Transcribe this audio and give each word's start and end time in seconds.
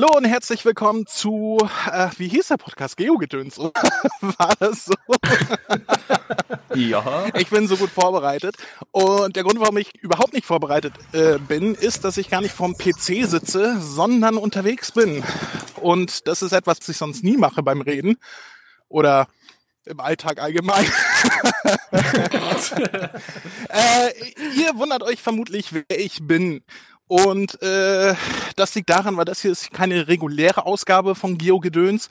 Hallo 0.00 0.16
und 0.16 0.24
herzlich 0.24 0.64
willkommen 0.64 1.06
zu, 1.06 1.58
äh, 1.92 2.08
wie 2.16 2.28
hieß 2.28 2.48
der 2.48 2.56
Podcast? 2.56 2.96
Geogedöns? 2.96 3.58
War 4.22 4.54
das 4.58 4.86
so? 4.86 4.94
ja. 6.74 7.26
Ich 7.34 7.50
bin 7.50 7.68
so 7.68 7.76
gut 7.76 7.90
vorbereitet. 7.90 8.56
Und 8.92 9.36
der 9.36 9.42
Grund, 9.42 9.60
warum 9.60 9.76
ich 9.76 9.94
überhaupt 10.00 10.32
nicht 10.32 10.46
vorbereitet 10.46 10.94
äh, 11.12 11.36
bin, 11.36 11.74
ist, 11.74 12.04
dass 12.04 12.16
ich 12.16 12.30
gar 12.30 12.40
nicht 12.40 12.54
vorm 12.54 12.78
PC 12.78 13.26
sitze, 13.28 13.78
sondern 13.78 14.38
unterwegs 14.38 14.90
bin. 14.90 15.22
Und 15.82 16.26
das 16.26 16.40
ist 16.40 16.52
etwas, 16.52 16.78
was 16.80 16.88
ich 16.88 16.96
sonst 16.96 17.22
nie 17.22 17.36
mache 17.36 17.62
beim 17.62 17.82
Reden. 17.82 18.16
Oder 18.88 19.26
im 19.84 20.00
Alltag 20.00 20.40
allgemein. 20.40 20.86
äh, 23.68 24.08
ihr 24.56 24.74
wundert 24.76 25.02
euch 25.02 25.20
vermutlich, 25.20 25.74
wer 25.74 25.84
ich 25.90 26.26
bin. 26.26 26.62
Und 27.10 27.60
äh, 27.60 28.14
das 28.54 28.76
liegt 28.76 28.88
daran, 28.88 29.16
weil 29.16 29.24
das 29.24 29.42
hier 29.42 29.50
ist 29.50 29.72
keine 29.72 30.06
reguläre 30.06 30.64
Ausgabe 30.64 31.16
von 31.16 31.38
Geogedöns, 31.38 32.06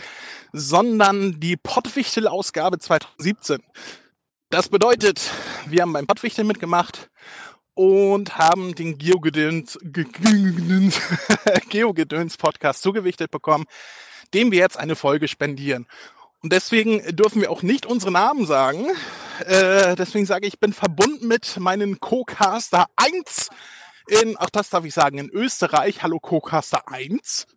sondern 0.52 1.39
die 1.39 1.55
Pottwichtel-Ausgabe 1.55 2.80
2017. 2.80 3.63
Das 4.49 4.67
bedeutet, 4.67 5.22
wir 5.67 5.84
haben 5.84 5.94
beim 5.94 6.05
Pottwichtel 6.05 6.44
mitgemacht 6.44 7.09
und 7.75 8.38
haben 8.38 8.75
den 8.75 8.98
Geogedöns, 8.98 9.80
Geogedöns 11.70 12.36
Podcast 12.38 12.81
zugewichtet 12.81 13.31
bekommen, 13.31 13.67
dem 14.34 14.52
wir 14.52 14.59
jetzt 14.59 14.77
eine 14.77 14.97
Folge 14.97 15.30
spendieren. 15.30 15.88
Und 16.41 16.52
deswegen 16.52 17.16
dürfen 17.16 17.39
wir 17.39 17.52
auch 17.52 17.61
nicht 17.61 17.86
unsere 17.86 18.11
Namen 18.11 18.45
sagen. 18.45 18.86
Äh, 19.45 19.95
deswegen 19.95 20.25
sage 20.25 20.45
ich, 20.45 20.55
ich 20.55 20.59
bin 20.59 20.73
verbunden 20.73 21.25
mit 21.25 21.58
meinen 21.58 22.02
Co-Caster 22.02 22.88
1 22.97 23.50
in, 24.10 24.36
ach 24.38 24.50
das 24.50 24.70
darf 24.70 24.86
ich 24.86 24.94
sagen, 24.94 25.18
in 25.18 25.30
Österreich. 25.30 26.04
Hallo 26.04 26.20
Co-Caster 26.20 26.88
1. 26.88 27.48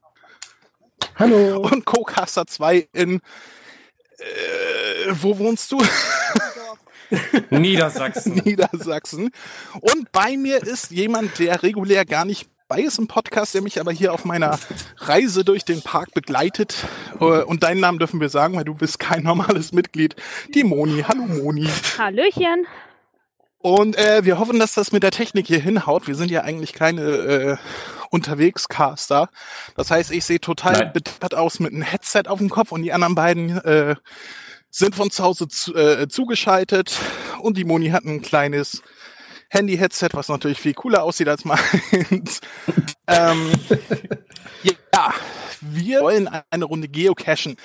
Hallo. 1.17 1.61
Und 1.61 1.85
Co-Caster 1.85 2.47
2 2.47 2.89
in, 2.93 3.21
äh, 4.19 5.11
wo 5.11 5.39
wohnst 5.39 5.73
du? 5.73 5.83
Niedersachsen. 7.51 8.41
Niedersachsen. 8.45 9.31
Und 9.81 10.13
bei 10.13 10.37
mir 10.37 10.63
ist 10.63 10.91
jemand, 10.91 11.39
der 11.39 11.63
regulär 11.63 12.05
gar 12.05 12.25
nicht 12.25 12.49
bei 12.69 12.81
ist 12.81 12.99
im 12.99 13.07
Podcast, 13.07 13.53
der 13.53 13.61
mich 13.61 13.79
aber 13.79 13.93
hier 13.93 14.15
auf 14.15 14.25
meiner 14.25 14.59
Reise 14.97 15.45
durch 15.45 15.67
den 15.67 15.83
Park 15.83 16.15
begleitet. 16.15 16.75
Äh, 17.21 17.43
und 17.43 17.63
deinen 17.63 17.81
Namen 17.81 17.99
dürfen 17.99 18.19
wir 18.19 18.31
sagen, 18.31 18.57
weil 18.57 18.65
du 18.65 18.75
bist 18.75 18.99
kein 18.99 19.23
normales 19.25 19.73
Mitglied. 19.73 20.17
Die 20.55 20.65
Moni. 20.65 21.05
Hallo 21.07 21.27
Moni. 21.27 21.69
Hallöchen. 21.99 22.67
Und 23.63 23.97
äh, 23.97 24.25
wir 24.25 24.41
hoffen, 24.41 24.59
dass 24.59 24.75
das 24.75 24.91
mit 24.91 25.05
der 25.05 25.13
Technik 25.13 25.47
hier 25.47 25.61
hinhaut. 25.61 26.09
Wir 26.09 26.17
sind 26.17 26.33
ja 26.33 26.43
eigentlich 26.43 26.73
keine 26.73 27.03
äh, 27.03 27.57
Unterwegscaster. 28.11 29.31
Das 29.77 29.91
heißt, 29.91 30.11
ich 30.11 30.25
sehe 30.25 30.41
total 30.41 30.87
bedacht 30.87 31.35
aus 31.35 31.61
mit 31.61 31.73
einem 31.73 31.83
Headset 31.83 32.25
auf 32.27 32.41
dem 32.41 32.51
Kopf 32.51 32.73
und 32.73 32.83
die 32.83 32.93
anderen 32.93 33.15
beiden 33.15 33.57
äh, 33.59 33.95
sind 34.69 34.97
von 34.97 35.13
zu 35.13 35.23
Hause 35.23 35.47
zu, 35.47 35.77
äh, 35.77 36.09
zugeschaltet. 36.09 36.99
Und 37.41 37.57
die 37.57 37.65
Moni 37.65 37.91
hat 37.91 38.05
ein 38.05 38.21
kleines 38.21 38.83
Handy-Headset, 39.49 40.09
was 40.15 40.29
natürlich 40.29 40.59
viel 40.59 40.75
cooler 40.75 41.05
aussieht 41.05 41.29
als 41.29 41.45
meins. 41.45 42.41
ähm, 43.07 43.53
ja, 44.65 45.15
wir 45.61 46.01
wollen 46.01 46.29
eine 46.51 46.65
Runde 46.65 46.89
geocachen. 46.89 47.57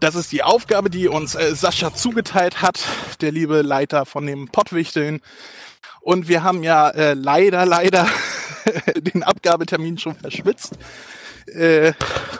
Das 0.00 0.14
ist 0.14 0.32
die 0.32 0.42
Aufgabe, 0.42 0.88
die 0.88 1.08
uns 1.08 1.34
äh, 1.34 1.54
Sascha 1.54 1.94
zugeteilt 1.94 2.62
hat, 2.62 2.80
der 3.20 3.32
liebe 3.32 3.60
Leiter 3.60 4.06
von 4.06 4.26
dem 4.26 4.48
Pottwichteln. 4.48 5.20
Und 6.00 6.26
wir 6.26 6.42
haben 6.42 6.62
ja 6.62 6.88
äh, 6.88 7.12
leider, 7.12 7.66
leider 7.66 8.08
den 8.96 9.22
Abgabetermin 9.22 9.98
schon 9.98 10.14
verschwitzt. 10.14 10.78
Äh, 11.46 11.92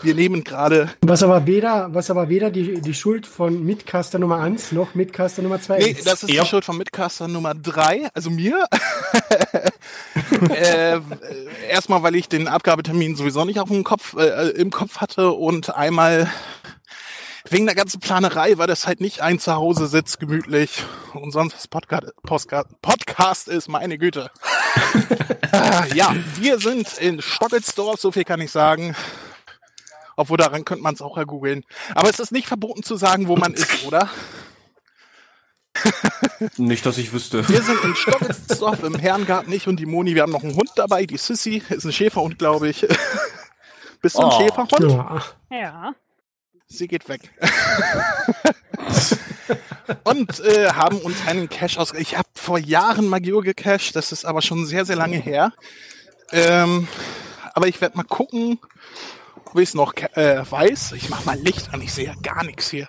wir 0.02 0.14
nehmen 0.14 0.42
gerade. 0.42 0.88
Was 1.02 1.22
aber 1.22 1.46
weder, 1.46 1.92
was 1.92 2.10
aber 2.10 2.30
weder 2.30 2.50
die, 2.50 2.80
die 2.80 2.94
Schuld 2.94 3.26
von 3.26 3.62
Mitcaster 3.64 4.18
Nummer 4.18 4.38
1 4.38 4.72
noch 4.72 4.94
Mitcaster 4.94 5.42
Nummer 5.42 5.60
2 5.60 5.78
nee, 5.78 5.84
ist. 5.90 6.06
das 6.06 6.22
ist 6.22 6.30
ja. 6.30 6.42
die 6.42 6.48
Schuld 6.48 6.64
von 6.64 6.78
Mitcaster 6.78 7.28
Nummer 7.28 7.54
3, 7.54 8.08
also 8.14 8.30
mir. 8.30 8.66
äh, 10.50 10.98
erstmal, 11.68 12.02
weil 12.02 12.14
ich 12.14 12.28
den 12.28 12.48
Abgabetermin 12.48 13.16
sowieso 13.16 13.44
nicht 13.44 13.60
auf 13.60 13.68
dem 13.68 13.84
Kopf, 13.84 14.16
äh, 14.16 14.50
im 14.50 14.70
Kopf 14.70 14.98
hatte 14.98 15.32
und 15.32 15.74
einmal 15.74 16.30
wegen 17.50 17.66
der 17.66 17.74
ganzen 17.74 18.00
Planerei 18.00 18.58
war 18.58 18.68
das 18.68 18.86
halt 18.86 19.00
nicht 19.00 19.22
ein 19.22 19.40
Zuhause 19.40 19.88
sitz 19.88 20.18
gemütlich 20.18 20.84
und 21.14 21.32
sonst 21.32 21.54
was 21.54 21.68
Podcast, 21.68 22.14
Podcast, 22.22 22.68
Podcast 22.80 23.48
ist, 23.48 23.68
meine 23.68 23.98
Güte. 23.98 24.30
Ja, 25.94 26.14
wir 26.36 26.60
sind 26.60 26.96
in 26.98 27.20
Stockelsdorf, 27.20 28.00
so 28.00 28.12
viel 28.12 28.22
kann 28.22 28.40
ich 28.40 28.52
sagen. 28.52 28.94
Obwohl 30.16 30.36
daran 30.36 30.64
könnte 30.64 30.84
man 30.84 30.94
es 30.94 31.02
auch 31.02 31.16
ergoogeln. 31.16 31.64
Aber 31.96 32.08
es 32.08 32.20
ist 32.20 32.30
nicht 32.30 32.46
verboten 32.46 32.84
zu 32.84 32.94
sagen, 32.94 33.26
wo 33.26 33.36
man 33.36 33.54
ist, 33.54 33.84
oder? 33.84 34.08
nicht, 36.56 36.86
dass 36.86 36.98
ich 36.98 37.12
wüsste. 37.12 37.48
Wir 37.48 37.62
sind 37.62 37.82
in 37.82 37.96
Stockelsdorf 37.96 38.84
im 38.84 38.94
Herrengarten, 38.94 39.52
ich 39.52 39.66
und 39.66 39.80
die 39.80 39.86
Moni. 39.86 40.14
Wir 40.14 40.22
haben 40.22 40.30
noch 40.30 40.44
einen 40.44 40.54
Hund 40.54 40.70
dabei, 40.76 41.04
die 41.04 41.16
Sissy. 41.16 41.64
Ist 41.68 41.84
ein 41.84 41.92
Schäferhund, 41.92 42.38
glaube 42.38 42.68
ich. 42.68 42.86
Bist 44.00 44.16
du 44.16 44.20
ein 44.20 44.26
oh. 44.26 44.40
Schäferhund? 44.40 44.72
Ja. 44.78 45.22
ja 45.50 45.94
sie 46.70 46.88
geht 46.88 47.08
weg. 47.08 47.31
und 50.04 50.41
äh, 50.41 50.70
haben 50.70 50.98
uns 50.98 51.26
einen 51.26 51.48
Cache 51.48 51.78
aus. 51.78 51.92
Ich 51.92 52.16
habe 52.16 52.28
vor 52.34 52.58
Jahren 52.58 53.08
Magio 53.08 53.41
gecached, 53.41 53.97
das 53.97 54.12
ist 54.12 54.25
aber 54.25 54.41
schon 54.41 54.64
sehr, 54.64 54.84
sehr 54.84 54.97
lange 54.97 55.19
her. 55.19 55.53
Ähm, 56.32 56.86
aber 57.54 57.66
ich 57.66 57.80
werde 57.80 57.97
mal 57.97 58.04
gucken, 58.04 58.59
ob 59.44 59.56
ich 59.56 59.70
es 59.70 59.75
noch 59.75 59.94
äh, 59.94 60.44
weiß. 60.48 60.92
Ich 60.92 61.10
mach 61.10 61.25
mal 61.25 61.38
Licht 61.38 61.75
an, 61.75 61.82
ich 61.82 61.92
sehe 61.92 62.06
ja 62.06 62.14
gar 62.22 62.44
nichts 62.44 62.70
hier. 62.70 62.88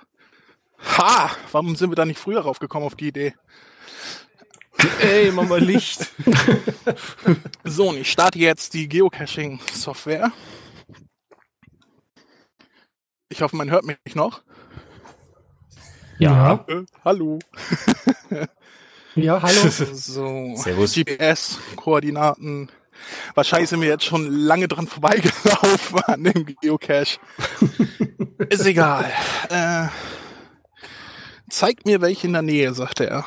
Ha! 0.97 1.31
Warum 1.51 1.75
sind 1.75 1.91
wir 1.91 1.95
da 1.95 2.05
nicht 2.05 2.19
früher 2.19 2.41
raufgekommen 2.41 2.85
auf 2.85 2.95
die 2.95 3.09
Idee? 3.09 3.33
Ey, 4.99 5.31
mach 5.31 5.47
mal 5.47 5.61
Licht. 5.61 6.07
so, 7.63 7.89
und 7.89 7.97
ich 7.97 8.11
starte 8.11 8.39
jetzt 8.39 8.73
die 8.73 8.87
Geocaching-Software. 8.87 10.31
Ich 13.31 13.41
hoffe, 13.41 13.55
man 13.55 13.71
hört 13.71 13.85
mich 13.85 13.97
noch. 14.13 14.41
Ja. 16.19 16.65
Äh, 16.67 16.83
hallo. 17.05 17.39
ja, 19.15 19.41
hallo. 19.41 19.69
So, 19.69 20.53
Servus. 20.57 20.93
GPS-Koordinaten. 20.93 22.69
Wahrscheinlich 23.33 23.69
sind 23.69 23.79
wir 23.79 23.87
jetzt 23.87 24.03
schon 24.03 24.27
lange 24.27 24.67
dran 24.67 24.85
vorbeigelaufen 24.85 25.99
an 26.07 26.25
dem 26.25 26.45
Geocache. 26.45 27.19
Ist 28.49 28.65
egal. 28.65 29.09
Äh, 29.49 29.87
zeigt 31.49 31.85
mir 31.85 32.01
welche 32.01 32.27
in 32.27 32.33
der 32.33 32.41
Nähe, 32.41 32.73
sagte 32.73 33.09
er. 33.09 33.25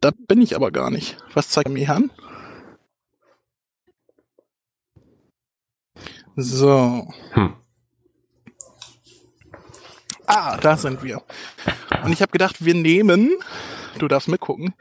Da 0.00 0.12
bin 0.28 0.40
ich 0.40 0.54
aber 0.54 0.70
gar 0.70 0.90
nicht. 0.90 1.16
Was 1.34 1.48
zeigt 1.48 1.68
er 1.68 1.72
mir 1.72 1.90
an? 1.90 2.12
So. 6.36 7.12
Hm. 7.32 7.56
Ah, 10.26 10.56
da 10.56 10.76
sind 10.76 11.02
wir. 11.02 11.22
Und 12.04 12.12
ich 12.12 12.22
habe 12.22 12.32
gedacht, 12.32 12.64
wir 12.64 12.74
nehmen, 12.74 13.30
du 13.98 14.08
darfst 14.08 14.28
mitgucken, 14.28 14.74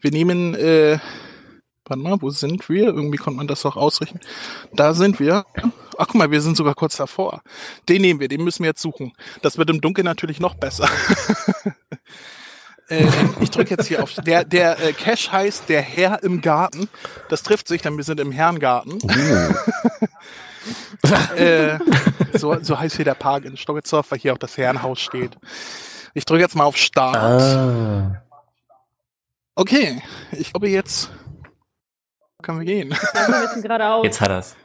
wir 0.00 0.10
nehmen, 0.10 0.54
äh, 0.54 0.98
warte 1.84 2.02
mal, 2.02 2.16
wo 2.20 2.30
sind 2.30 2.68
wir? 2.68 2.86
Irgendwie 2.86 3.18
konnte 3.18 3.36
man 3.36 3.46
das 3.46 3.62
doch 3.62 3.76
ausrichten. 3.76 4.20
Da 4.72 4.94
sind 4.94 5.20
wir. 5.20 5.44
Ach 5.98 6.06
guck 6.06 6.14
mal, 6.14 6.30
wir 6.30 6.40
sind 6.40 6.56
sogar 6.56 6.74
kurz 6.74 6.96
davor. 6.96 7.42
Den 7.88 8.02
nehmen 8.02 8.20
wir, 8.20 8.28
den 8.28 8.42
müssen 8.42 8.62
wir 8.62 8.70
jetzt 8.70 8.82
suchen. 8.82 9.12
Das 9.42 9.58
wird 9.58 9.70
im 9.70 9.80
Dunkeln 9.80 10.04
natürlich 10.04 10.40
noch 10.40 10.54
besser. 10.54 10.88
äh, 12.88 13.06
ich 13.40 13.50
drücke 13.50 13.70
jetzt 13.70 13.86
hier 13.86 14.02
auf. 14.02 14.14
Der, 14.14 14.44
der 14.44 14.82
äh, 14.82 14.92
Cache 14.92 15.30
heißt 15.30 15.68
Der 15.68 15.82
Herr 15.82 16.22
im 16.22 16.40
Garten. 16.40 16.88
Das 17.28 17.42
trifft 17.42 17.68
sich, 17.68 17.82
denn 17.82 17.96
wir 17.96 18.04
sind 18.04 18.20
im 18.20 18.32
Herrengarten. 18.32 18.94
Uh. 18.94 19.54
äh, 21.36 21.78
so, 22.32 22.56
so 22.62 22.78
heißt 22.78 22.96
hier 22.96 23.04
der 23.04 23.14
Park 23.14 23.44
in 23.44 23.56
Stockelsdorf, 23.56 24.10
weil 24.10 24.18
hier 24.18 24.32
auch 24.32 24.38
das 24.38 24.56
Herrenhaus 24.56 25.00
steht. 25.00 25.36
Ich 26.14 26.24
drücke 26.24 26.42
jetzt 26.42 26.56
mal 26.56 26.64
auf 26.64 26.76
Start. 26.76 27.16
Ah. 27.16 28.22
Okay, 29.56 30.02
ich 30.32 30.52
glaube 30.52 30.68
jetzt 30.68 31.10
können 32.42 32.58
wir 32.58 32.66
gehen. 32.66 32.94
Jetzt 34.04 34.20
hat 34.20 34.30
er's. 34.30 34.56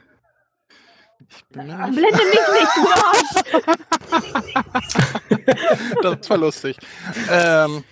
Blende 1.50 1.88
mich 1.88 2.02
nicht, 2.02 2.70
du 6.02 6.02
Das 6.16 6.30
war 6.30 6.38
lustig. 6.38 6.76
Ähm, 7.30 7.84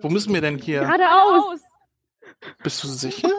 wo 0.00 0.08
müssen 0.08 0.34
wir 0.34 0.40
denn 0.40 0.58
hier? 0.58 0.80
Geradeaus. 0.80 1.60
Bist 2.62 2.82
du 2.82 2.88
sicher? 2.88 3.30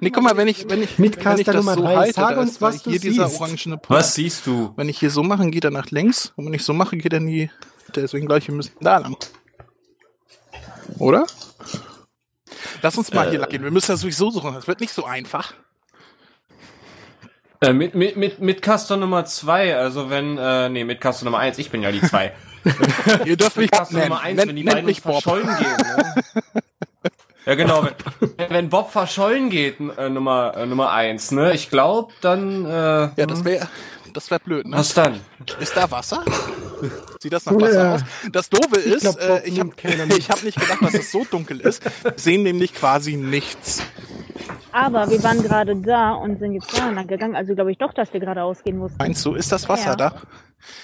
Nee, 0.00 0.10
guck 0.10 0.22
mal, 0.22 0.36
wenn 0.36 0.48
ich, 0.48 0.68
wenn 0.68 0.82
ich, 0.82 0.98
Mit 0.98 1.22
wenn 1.24 1.38
ich 1.38 1.44
das 1.44 1.56
Nummer 1.56 1.74
so 1.74 1.82
drei, 1.82 1.96
halte, 1.96 2.12
sag 2.14 2.34
da 2.34 2.40
uns, 2.40 2.50
ist 2.52 2.60
was 2.62 2.82
hier 2.84 2.92
du 2.94 2.98
dieser 3.00 3.28
siehst. 3.28 3.40
orangene 3.40 3.76
Punkt. 3.76 3.90
Was 3.90 4.14
siehst 4.14 4.46
du? 4.46 4.72
Wenn 4.76 4.88
ich 4.88 4.98
hier 4.98 5.10
so 5.10 5.22
mache, 5.22 5.48
geht 5.50 5.64
er 5.64 5.70
nach 5.70 5.90
links. 5.90 6.32
Und 6.36 6.46
wenn 6.46 6.54
ich 6.54 6.64
so 6.64 6.72
mache, 6.72 6.96
geht 6.96 7.12
er 7.12 7.18
in 7.18 7.26
die, 7.26 7.50
deswegen 7.94 8.26
gleich, 8.26 8.46
wir 8.48 8.54
müssen 8.54 8.72
da 8.80 8.98
lang. 8.98 9.16
Oder? 10.98 11.26
Lass 12.82 12.96
uns 12.98 13.12
mal 13.12 13.28
hier 13.30 13.38
lang 13.40 13.48
gehen. 13.50 13.62
Wir 13.62 13.70
müssen 13.70 13.92
das 13.92 14.00
sowieso 14.00 14.30
suchen. 14.30 14.54
Das 14.54 14.66
wird 14.66 14.80
nicht 14.80 14.92
so 14.92 15.04
einfach. 15.04 15.54
Äh, 17.60 17.72
mit, 17.74 17.94
mit, 17.94 18.16
mit, 18.16 18.40
mit 18.40 18.62
Castor 18.62 18.96
Nummer 18.96 19.24
2, 19.26 19.76
also 19.76 20.08
wenn, 20.08 20.38
äh, 20.38 20.68
nee, 20.70 20.84
mit 20.84 21.00
Castor 21.00 21.26
Nummer 21.26 21.38
1, 21.40 21.58
ich 21.58 21.70
bin 21.70 21.82
ja 21.82 21.92
die 21.92 22.00
2. 22.00 22.32
Ihr 23.26 23.36
dürft 23.36 23.56
mich 23.58 23.70
nennen. 23.70 24.08
Nummer 24.08 24.20
1, 24.20 24.36
Nennt- 24.36 24.48
wenn 24.48 24.56
die 24.56 24.62
nennt 24.64 24.74
beiden 24.76 24.86
mich 24.86 25.02
Bob. 25.02 25.22
verschollen 25.22 25.46
gehen. 25.58 25.76
Ne? 25.76 26.14
ja, 27.46 27.54
genau. 27.54 27.86
Wenn, 28.36 28.50
wenn 28.50 28.68
Bob 28.68 28.90
verschollen 28.90 29.50
geht, 29.50 29.76
äh, 29.96 30.08
Nummer, 30.08 30.54
äh, 30.56 30.66
Nummer 30.66 30.92
1, 30.92 31.32
ne? 31.32 31.52
Ich 31.54 31.70
glaube, 31.70 32.12
dann, 32.20 32.64
äh, 32.66 32.70
Ja, 33.16 33.26
das 33.26 33.44
wäre 33.44 33.68
das 34.12 34.30
wär 34.30 34.38
blöd, 34.38 34.66
ne? 34.66 34.76
was 34.76 34.94
dann? 34.94 35.20
Ist 35.60 35.76
da 35.76 35.90
Wasser? 35.90 36.24
Sieht 37.20 37.32
das 37.32 37.44
nach 37.46 37.54
Wasser 37.54 37.82
Ja. 37.84 37.94
aus? 37.94 38.00
Das 38.32 38.48
Doofe 38.48 38.76
ist, 38.80 39.04
äh, 39.18 39.42
ich 39.44 39.58
habe 39.60 39.70
mit. 40.06 40.18
ich 40.18 40.30
hab 40.30 40.42
nicht 40.42 40.58
gedacht, 40.58 40.78
dass 40.82 40.94
es 40.94 41.10
so 41.12 41.24
dunkel 41.30 41.60
ist. 41.60 41.82
Wir 42.02 42.14
sehen 42.16 42.42
nämlich 42.42 42.74
quasi 42.74 43.16
nichts. 43.16 43.82
Aber 44.72 45.10
wir 45.10 45.22
waren 45.22 45.42
gerade 45.42 45.74
da 45.76 46.12
und 46.12 46.38
sind 46.38 46.52
jetzt 46.54 46.76
da 46.78 46.90
lang 46.90 47.06
gegangen. 47.06 47.34
Also 47.36 47.54
glaube 47.54 47.72
ich 47.72 47.78
doch, 47.78 47.92
dass 47.92 48.12
wir 48.12 48.20
gerade 48.20 48.42
ausgehen 48.42 48.78
mussten. 48.78 48.96
Meinst 48.98 49.24
du, 49.24 49.34
ist 49.34 49.50
das 49.52 49.68
Wasser 49.68 49.90
Ja. 49.90 49.96
da? 49.96 50.14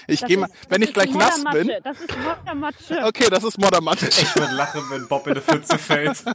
Ich 0.07 0.25
gehe 0.25 0.37
mal, 0.39 0.49
wenn 0.69 0.81
ich 0.81 0.91
gleich 0.93 1.11
nass 1.13 1.37
Moddermatsche. 1.37 1.65
bin. 1.65 1.71
Das 1.83 1.99
ist 2.01 2.09
Moddermatsche. 2.17 3.05
Okay, 3.05 3.27
das 3.29 3.43
ist 3.43 3.57
Moddermatte. 3.59 4.07
Ich 4.07 4.35
würde 4.35 4.53
lachen, 4.55 4.81
wenn 4.89 5.07
Bob 5.07 5.25
in 5.27 5.33
eine 5.33 5.41
Pfütze 5.41 5.77
fällt. 5.77 6.23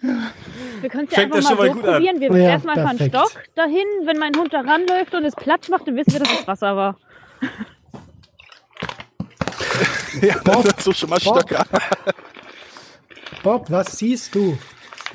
Wir 0.80 0.90
können 0.90 1.04
es 1.08 1.10
ja 1.16 1.22
Fängt 1.22 1.34
einfach 1.34 1.50
ja 1.50 1.56
mal 1.56 1.64
mal 1.64 1.68
so 1.68 1.74
gut 1.74 1.84
an. 1.86 1.92
probieren. 1.94 2.20
Wir 2.20 2.28
Ja, 2.28 2.34
werfen 2.34 2.70
einfach 2.70 2.88
einen 2.90 2.98
perfekt. 2.98 3.16
Stock 3.16 3.42
dahin. 3.56 3.86
Wenn 4.04 4.18
mein 4.18 4.34
Hund 4.36 4.52
da 4.52 4.60
ranläuft 4.60 5.14
und 5.14 5.24
es 5.24 5.34
Platz 5.34 5.68
macht, 5.68 5.86
dann 5.88 5.96
wissen 5.96 6.12
wir, 6.12 6.20
dass 6.20 6.32
es 6.40 6.46
Wasser 6.46 6.76
war. 6.76 6.96
Ja, 10.22 10.34
das 10.42 10.64
ist 10.64 10.80
so 10.82 10.92
schon 10.92 11.10
mal 11.10 11.18
Bob. 11.22 11.38
Stöcker. 11.42 11.64
Bob, 13.42 13.70
was 13.70 13.98
siehst 13.98 14.34
du? 14.34 14.58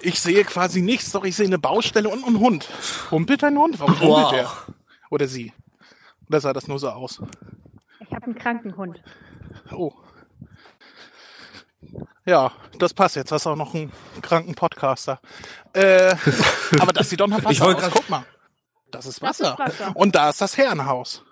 Ich 0.01 0.19
sehe 0.19 0.43
quasi 0.45 0.81
nichts, 0.81 1.11
doch 1.11 1.25
ich 1.25 1.35
sehe 1.35 1.47
eine 1.47 1.59
Baustelle 1.59 2.07
und 2.09 2.25
einen 2.25 2.39
Hund. 2.39 2.69
Humpelt 3.11 3.43
ein 3.43 3.57
Hund? 3.57 3.79
Warum 3.79 3.99
humpelt 3.99 4.09
Wow. 4.11 4.31
der? 4.31 4.51
Oder 5.09 5.27
sie? 5.27 5.51
Oder 6.29 6.39
sah 6.39 6.53
das 6.53 6.67
nur 6.67 6.79
so 6.79 6.89
aus? 6.89 7.21
Ich 7.99 8.11
habe 8.13 8.25
einen 8.25 8.35
kranken 8.35 8.77
Hund. 8.77 9.01
Oh. 9.71 9.91
Ja, 12.25 12.51
das 12.79 12.93
passt. 12.93 13.15
Jetzt 13.15 13.31
hast 13.31 13.45
du 13.45 13.51
auch 13.51 13.55
noch 13.55 13.73
einen 13.73 13.91
kranken 14.21 14.55
Podcaster. 14.55 15.19
Äh, 15.73 16.15
aber 16.79 16.93
das 16.93 17.09
sieht 17.09 17.19
doch 17.19 17.27
nach 17.27 17.39
Ich 17.39 17.59
Wasser 17.59 17.77
aus. 17.77 17.91
Guck 17.91 18.09
mal. 18.09 18.25
Das 18.91 19.05
ist 19.05 19.21
Das 19.21 19.39
ist 19.39 19.41
Wasser. 19.41 19.59
Wasser. 19.59 19.95
Und 19.95 20.15
da 20.15 20.29
ist 20.29 20.41
das 20.41 20.57
Herrenhaus. 20.57 21.23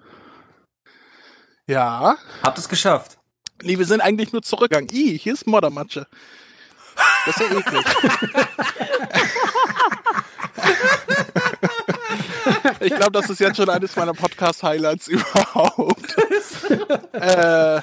Ja. 1.67 2.17
Habt 2.43 2.57
es 2.57 2.67
geschafft. 2.67 3.17
Nee, 3.63 3.77
wir 3.77 3.85
sind 3.85 4.01
eigentlich 4.01 4.33
nur 4.33 4.41
zurückgegangen. 4.41 4.89
Ih, 4.91 5.17
hier 5.17 5.33
ist 5.33 5.47
Moddermatsche. 5.47 6.07
Das 7.25 7.37
ist 7.37 7.49
ja 7.51 7.57
eklig. 7.57 7.85
ich 12.79 12.95
glaube, 12.95 13.11
das 13.11 13.29
ist 13.29 13.39
jetzt 13.39 13.57
schon 13.57 13.69
eines 13.69 13.95
meiner 13.95 14.13
Podcast-Highlights 14.13 15.07
überhaupt. 15.07 16.15
äh, 17.13 17.81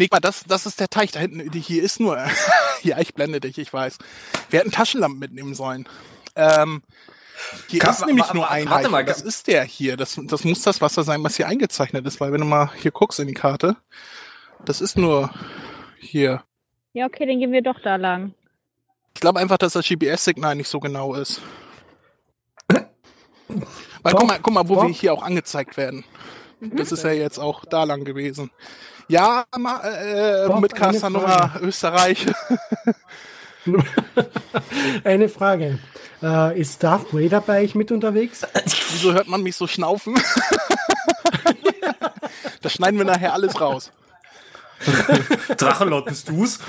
nee, 0.00 0.08
mal, 0.10 0.20
das, 0.20 0.44
das 0.44 0.66
ist 0.66 0.80
der 0.80 0.88
Teich 0.88 1.12
da 1.12 1.20
hinten. 1.20 1.50
Die- 1.50 1.60
Hier 1.60 1.82
ist 1.82 2.00
nur. 2.00 2.18
ja, 2.82 2.98
ich 2.98 3.14
blende 3.14 3.40
dich, 3.40 3.58
ich 3.58 3.72
weiß. 3.72 3.98
Wir 4.50 4.60
hätten 4.60 4.70
Taschenlampen 4.72 5.18
mitnehmen 5.20 5.54
sollen. 5.54 5.88
Ähm, 6.36 6.82
hier 7.68 7.80
Ka- 7.80 7.90
ist 7.90 8.04
nämlich 8.06 8.32
nur 8.34 8.50
ein 8.50 8.68
warte 8.68 8.84
Teich. 8.84 8.90
mal, 8.92 9.04
Das 9.04 9.22
ist 9.22 9.46
der 9.46 9.64
hier. 9.64 9.96
Das, 9.96 10.20
das 10.24 10.44
muss 10.44 10.62
das 10.62 10.80
Wasser 10.80 11.04
sein, 11.04 11.22
was 11.24 11.36
hier 11.36 11.46
eingezeichnet 11.48 12.06
ist. 12.06 12.20
Weil 12.20 12.32
wenn 12.32 12.40
du 12.40 12.46
mal 12.46 12.70
hier 12.76 12.90
guckst 12.90 13.18
in 13.20 13.28
die 13.28 13.34
Karte, 13.34 13.76
das 14.64 14.80
ist 14.80 14.96
nur 14.98 15.30
hier. 15.98 16.42
Ja, 16.92 17.06
okay, 17.06 17.26
dann 17.26 17.38
gehen 17.38 17.52
wir 17.52 17.62
doch 17.62 17.80
da 17.82 17.96
lang. 17.96 18.34
Ich 19.14 19.20
glaube 19.20 19.38
einfach, 19.40 19.58
dass 19.58 19.72
das 19.74 19.86
GPS-Signal 19.86 20.54
nicht 20.54 20.68
so 20.68 20.80
genau 20.80 21.14
ist. 21.14 21.40
Weil 24.02 24.12
Bob, 24.12 24.20
guck 24.20 24.28
mal, 24.28 24.38
guck 24.40 24.52
mal, 24.54 24.68
wo 24.68 24.74
Bob. 24.76 24.86
wir 24.86 24.94
hier 24.94 25.12
auch 25.12 25.22
angezeigt 25.22 25.76
werden. 25.76 26.04
Mhm. 26.60 26.76
Das 26.76 26.92
ist 26.92 27.04
ja 27.04 27.12
jetzt 27.12 27.38
auch 27.38 27.64
da 27.64 27.84
lang 27.84 28.04
gewesen. 28.04 28.50
Ja, 29.10 29.44
äh, 29.52 30.46
Bob, 30.46 30.60
mit 30.60 30.72
Caster 30.72 31.10
Nummer 31.10 31.30
Frage. 31.30 31.66
Österreich. 31.66 32.26
Eine 35.04 35.28
Frage. 35.28 35.80
Äh, 36.22 36.60
ist 36.60 36.80
Darth 36.80 37.12
Vader 37.12 37.40
bei 37.40 37.64
euch 37.64 37.74
mit 37.74 37.90
unterwegs? 37.90 38.46
Wieso 38.92 39.12
hört 39.12 39.26
man 39.26 39.42
mich 39.42 39.56
so 39.56 39.66
schnaufen? 39.66 40.14
das 42.62 42.72
schneiden 42.72 42.98
wir 42.98 43.04
nachher 43.04 43.32
alles 43.32 43.60
raus. 43.60 43.90
Drachenlord, 45.56 46.06
bist 46.06 46.28
du's? 46.28 46.60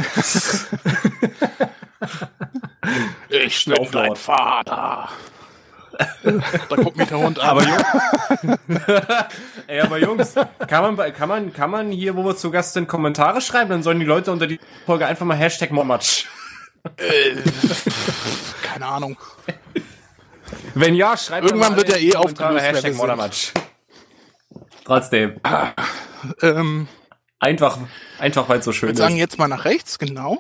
Ich 3.30 3.66
bin 3.66 3.92
dein 3.92 4.16
Vater. 4.16 5.10
Da 6.70 6.76
guckt 6.76 6.98
mich 6.98 7.08
der 7.08 7.18
Hund 7.20 7.40
an. 7.40 7.50
Aber 7.50 7.64
Jungs, 7.64 7.84
ey, 9.68 9.80
aber 9.82 9.98
Jungs, 10.00 10.34
kann 10.68 10.82
man, 10.84 10.96
bei- 10.96 11.12
kann 11.12 11.30
man, 11.30 11.54
kann 11.54 11.70
man 11.70 11.92
hier, 11.92 12.16
wo 12.16 12.24
wir 12.26 12.36
zu 12.36 12.52
Gast 12.52 12.74
sind, 12.74 12.88
Kommentare 12.88 13.42
schreiben? 13.42 13.70
Dann 13.70 13.84
sollen 13.84 14.00
die 14.00 14.06
Leute 14.06 14.32
unter 14.32 14.48
die 14.48 14.60
Folge 14.86 15.06
einfach 15.06 15.26
mal 15.26 15.36
Hashtag 15.38 15.72
Mommatsch. 15.72 16.26
Keine 18.64 18.86
Ahnung. 18.86 19.18
Wenn 20.74 20.96
ja, 20.96 21.16
schreibt 21.18 21.46
Irgendwann 21.48 21.76
wird 21.76 21.90
die 21.96 22.10
eh 22.10 22.16
aufgelöst, 22.16 22.64
Hashtag 22.66 22.92
wir. 22.92 22.98
Moddermatsch. 22.98 23.52
Trotzdem, 24.86 25.40
Ähm, 26.42 26.88
einfach, 27.40 27.78
einfach 28.20 28.48
weil 28.50 28.60
es 28.60 28.66
so 28.66 28.72
schön 28.72 28.90
wir 28.90 28.94
ist. 28.94 29.00
sagen 29.00 29.18
jetzt 29.18 29.38
mal 29.38 29.48
nach 29.48 29.66
rechts, 29.66 30.00
genau. 30.00 30.40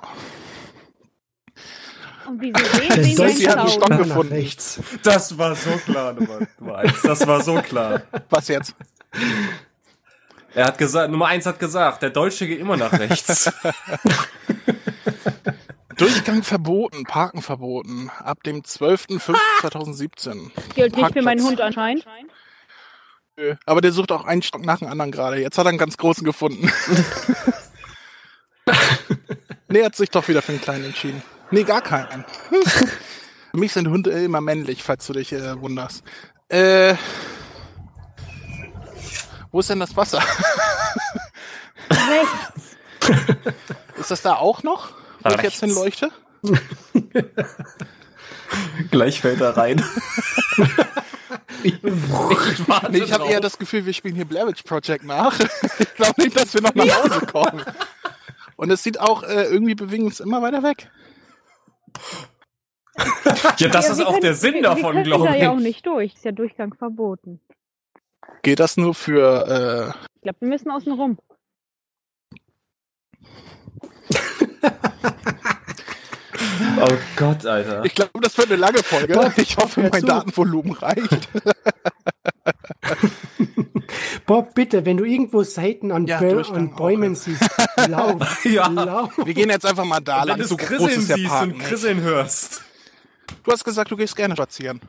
Und 2.27 2.41
wie 2.41 2.53
wir 2.53 2.65
sehen, 2.65 2.91
sehen 2.91 3.05
wir 3.05 3.15
Sollte 3.15 3.43
ja 3.43 3.55
einen. 3.55 3.69
Stock 3.69 3.97
gefunden. 3.97 4.33
rechts. 4.33 4.79
Das 5.03 5.37
war 5.37 5.55
so 5.55 5.71
klar, 5.85 6.13
Nummer, 6.13 6.39
Nummer 6.59 6.77
eins. 6.77 7.01
Das 7.01 7.25
war 7.27 7.41
so 7.41 7.55
klar. 7.61 8.01
Was 8.29 8.47
jetzt? 8.47 8.75
Er 10.53 10.65
hat 10.65 10.77
gesagt, 10.77 11.09
Nummer 11.11 11.27
eins 11.27 11.45
hat 11.45 11.59
gesagt, 11.59 12.01
der 12.01 12.09
Deutsche 12.09 12.47
geht 12.47 12.59
immer 12.59 12.77
nach 12.77 12.91
rechts. 12.93 13.51
Durchgang 15.97 16.43
verboten, 16.43 17.03
Parken 17.03 17.41
verboten. 17.41 18.09
Ab 18.19 18.43
dem 18.43 18.61
12.05.2017. 18.61 20.51
Gilt 20.73 20.97
nicht 20.97 21.13
für 21.13 21.21
meinen 21.21 21.43
Hund 21.43 21.61
anscheinend. 21.61 22.05
Aber 23.65 23.81
der 23.81 23.91
sucht 23.91 24.11
auch 24.11 24.25
einen 24.25 24.41
Stock 24.41 24.65
nach 24.65 24.79
dem 24.79 24.87
anderen 24.87 25.11
gerade. 25.11 25.39
Jetzt 25.39 25.57
hat 25.57 25.65
er 25.65 25.69
einen 25.69 25.77
ganz 25.77 25.97
großen 25.97 26.23
gefunden. 26.25 26.71
nee, 29.69 29.79
er 29.79 29.85
hat 29.85 29.95
sich 29.95 30.09
doch 30.09 30.27
wieder 30.27 30.41
für 30.41 30.51
einen 30.53 30.61
kleinen 30.61 30.85
entschieden. 30.85 31.21
Nee, 31.51 31.63
gar 31.63 31.81
keinen. 31.81 32.25
für 33.51 33.57
mich 33.57 33.73
sind 33.73 33.87
Hunde 33.89 34.11
immer 34.11 34.39
männlich, 34.41 34.83
falls 34.83 35.05
du 35.07 35.13
dich 35.13 35.33
äh, 35.33 35.59
wunderst. 35.59 36.03
Äh, 36.47 36.95
wo 39.51 39.59
ist 39.59 39.69
denn 39.69 39.81
das 39.81 39.95
Wasser? 39.97 40.23
Rechts. 41.89 42.77
Ist 43.99 44.11
das 44.11 44.21
da 44.21 44.35
auch 44.35 44.63
noch, 44.63 44.91
wo 45.19 45.29
ich 45.29 45.35
jetzt 45.35 45.43
Rechts. 45.43 45.59
hinleuchte? 45.59 46.09
Gleich 48.91 49.21
fällt 49.21 49.41
er 49.41 49.57
rein. 49.57 49.83
ich, 51.63 51.83
ich 51.83 52.93
ich 52.93 53.13
habe 53.13 53.25
eher 53.27 53.41
das 53.41 53.57
Gefühl, 53.57 53.85
wir 53.85 53.93
spielen 53.93 54.15
hier 54.15 54.25
Blair 54.25 54.47
Witch 54.47 54.63
Project 54.63 55.03
nach. 55.03 55.37
ich 55.79 55.93
glaube 55.95 56.21
nicht, 56.21 56.35
dass 56.39 56.53
wir 56.53 56.61
noch 56.61 56.75
nach 56.75 57.03
Hause 57.03 57.25
kommen. 57.25 57.63
Und 58.55 58.71
es 58.71 58.83
sieht 58.83 58.99
auch 58.99 59.23
äh, 59.23 59.43
irgendwie 59.43 59.75
bewegen 59.75 60.03
wir 60.03 60.07
uns 60.07 60.19
immer 60.19 60.41
weiter 60.41 60.63
weg. 60.63 60.89
Ja, 63.57 63.69
das 63.69 63.87
Ja, 63.87 63.93
ist 63.93 64.01
auch 64.01 64.11
können- 64.11 64.21
der 64.21 64.33
Sinn 64.35 64.55
wir, 64.55 64.63
davon, 64.63 64.83
wir 64.83 64.91
können 64.93 65.03
glaube 65.05 65.25
da 65.27 65.35
ich. 65.35 65.41
ja 65.41 65.51
auch 65.51 65.59
nicht 65.59 65.85
durch. 65.85 66.13
Ist 66.15 66.25
ja 66.25 66.31
Durchgang 66.31 66.73
verboten. 66.73 67.39
Geht 68.43 68.59
das 68.59 68.77
nur 68.77 68.93
für 68.93 69.95
Ich 70.15 70.21
glaube, 70.21 70.41
wir 70.41 70.47
müssen 70.49 70.69
außen 70.71 70.91
rum. 70.91 71.17
Oh 76.79 76.87
Gott, 77.15 77.45
Alter. 77.45 77.83
äh, 77.83 77.87
ich 77.87 77.93
glaube, 77.93 78.11
das 78.21 78.37
wird 78.37 78.47
eine 78.47 78.55
lange 78.57 78.79
Folge. 78.79 79.31
Ich 79.37 79.55
hoffe, 79.57 79.87
mein. 79.91 80.03
Datenvolumen 80.03 80.73
reicht. 80.73 81.29
Bob, 84.25 84.53
bitte, 84.53 84.85
wenn 84.85 84.97
du 84.97 85.03
irgendwo 85.03 85.43
Seiten 85.43 85.91
an, 85.91 86.05
Ja, 86.07 86.19
Bö 86.19 86.41
an 86.41 86.71
auch, 86.71 86.75
Bäumen 86.77 87.13
ja. 87.13 87.19
siehst, 87.19 87.43
lauf, 87.89 88.45
Ja. 88.45 88.67
lauf. 88.67 89.11
Wir 89.23 89.33
gehen 89.33 89.49
jetzt 89.49 89.65
einfach 89.65 89.85
mal 89.85 89.99
da 89.99 90.21
Wenn 90.21 90.27
lang. 90.29 90.39
du 90.39 90.45
So 90.45 90.57
Krisseln 90.57 91.01
siehst 91.01 91.27
Park 91.27 91.43
und 91.43 91.57
nicht. 91.57 91.67
Krisseln 91.67 92.01
hörst. 92.01 92.61
Du 93.43 93.51
hast 93.51 93.63
gesagt, 93.63 93.91
du 93.91 93.95
gehst 93.97 94.15
gerne 94.15 94.35
spazieren. 94.35 94.81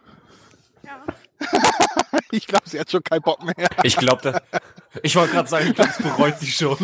ich 2.30 2.46
glaube, 2.46 2.68
sie 2.68 2.78
hat 2.78 2.90
schon 2.90 3.02
keinen 3.02 3.22
Bock 3.22 3.42
mehr. 3.44 3.68
Ich 3.82 3.96
glaube, 3.96 4.40
ich 5.02 5.16
wollte 5.16 5.32
gerade 5.32 5.48
sagen, 5.48 5.66
ich 5.68 5.74
glaube, 5.74 5.90
es 5.90 6.02
bereut 6.02 6.38
sich 6.38 6.54
schon. 6.54 6.76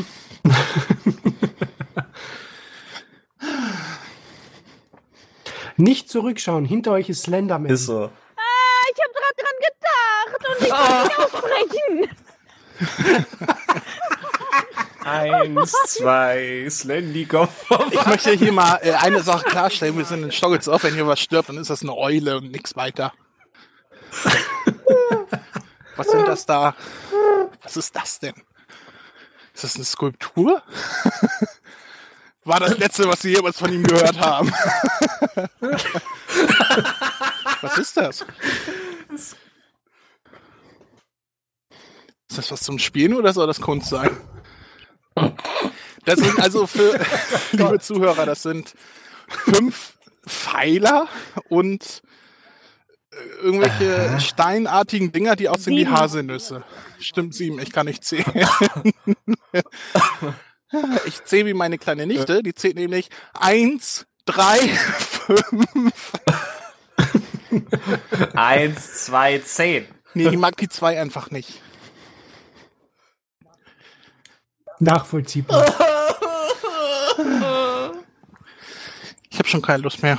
Nicht 5.76 6.10
zurückschauen, 6.10 6.64
hinter 6.64 6.92
euch 6.92 7.08
ist 7.08 7.22
Slenderman. 7.22 7.70
Ist 7.70 7.86
so. 7.86 8.10
Ich 8.98 9.04
habe 9.04 9.12
gerade 9.14 9.34
dran 9.38 9.58
gedacht 9.68 10.42
und 10.48 10.58
ich 10.66 10.72
kann 10.72 11.02
nicht 11.04 11.18
aussprechen. 11.18 11.94
Eins, 15.04 15.72
zwei, 15.86 16.66
Slendy-Kopf. 16.68 17.66
Ich 17.92 18.06
möchte 18.06 18.32
hier 18.32 18.52
mal 18.52 18.78
äh, 18.82 18.92
eine 18.92 19.22
Sache 19.22 19.44
klarstellen. 19.44 19.96
Wir 19.96 20.04
sind 20.04 20.24
in 20.24 20.32
Stockelsdorf. 20.32 20.82
Wenn 20.82 20.94
hier 20.94 21.06
was 21.06 21.20
stirbt, 21.20 21.48
dann 21.48 21.56
ist 21.58 21.70
das 21.70 21.82
eine 21.82 21.96
Eule 21.96 22.36
und 22.38 22.50
nichts 22.50 22.76
weiter. 22.76 23.12
Was 25.96 26.08
sind 26.08 26.26
das 26.26 26.44
da? 26.44 26.74
Was 27.62 27.76
ist 27.76 27.94
das 27.94 28.18
denn? 28.18 28.34
Ist 29.54 29.64
das 29.64 29.76
eine 29.76 29.84
Skulptur? 29.84 30.62
War 32.44 32.60
das 32.60 32.76
letzte, 32.78 33.06
was 33.08 33.20
Sie 33.20 33.34
jemals 33.34 33.58
von 33.58 33.72
ihm 33.72 33.84
gehört 33.84 34.18
haben. 34.18 34.52
Was 37.60 37.78
ist 37.78 37.96
das? 37.96 38.24
Ist 39.14 39.36
das 42.36 42.50
was 42.52 42.57
zum 42.68 42.78
Spielen 42.78 43.14
oder 43.14 43.32
soll 43.32 43.46
das 43.46 43.62
Kunst 43.62 43.88
sein? 43.88 44.10
Das 46.04 46.20
sind 46.20 46.38
also 46.38 46.66
für, 46.66 47.00
liebe 47.52 47.78
Zuhörer, 47.80 48.26
das 48.26 48.42
sind 48.42 48.74
fünf 49.26 49.94
Pfeiler 50.26 51.08
und 51.48 52.02
äh, 53.10 53.16
irgendwelche 53.42 54.20
steinartigen 54.20 55.12
Dinger, 55.12 55.34
die 55.34 55.48
aussehen 55.48 55.78
wie. 55.78 55.86
Haselnüsse. 55.86 56.62
Stimmt, 57.00 57.34
sieben, 57.34 57.58
ich 57.58 57.72
kann 57.72 57.86
nicht 57.86 58.04
zählen. 58.04 58.26
Ich 61.06 61.24
zähle 61.24 61.46
wie 61.46 61.54
meine 61.54 61.78
kleine 61.78 62.06
Nichte, 62.06 62.42
die 62.42 62.54
zählt 62.54 62.76
nämlich 62.76 63.08
eins, 63.32 64.04
drei, 64.26 64.58
fünf. 64.58 66.12
Eins, 68.34 69.06
zwei, 69.06 69.38
zehn. 69.38 69.86
Nee, 70.12 70.28
die 70.28 70.36
mag 70.36 70.58
die 70.58 70.68
zwei 70.68 71.00
einfach 71.00 71.30
nicht. 71.30 71.62
Nachvollziehbar. 74.80 75.64
Ich 79.30 79.38
habe 79.38 79.48
schon 79.48 79.62
keine 79.62 79.82
Lust 79.82 80.02
mehr. 80.02 80.18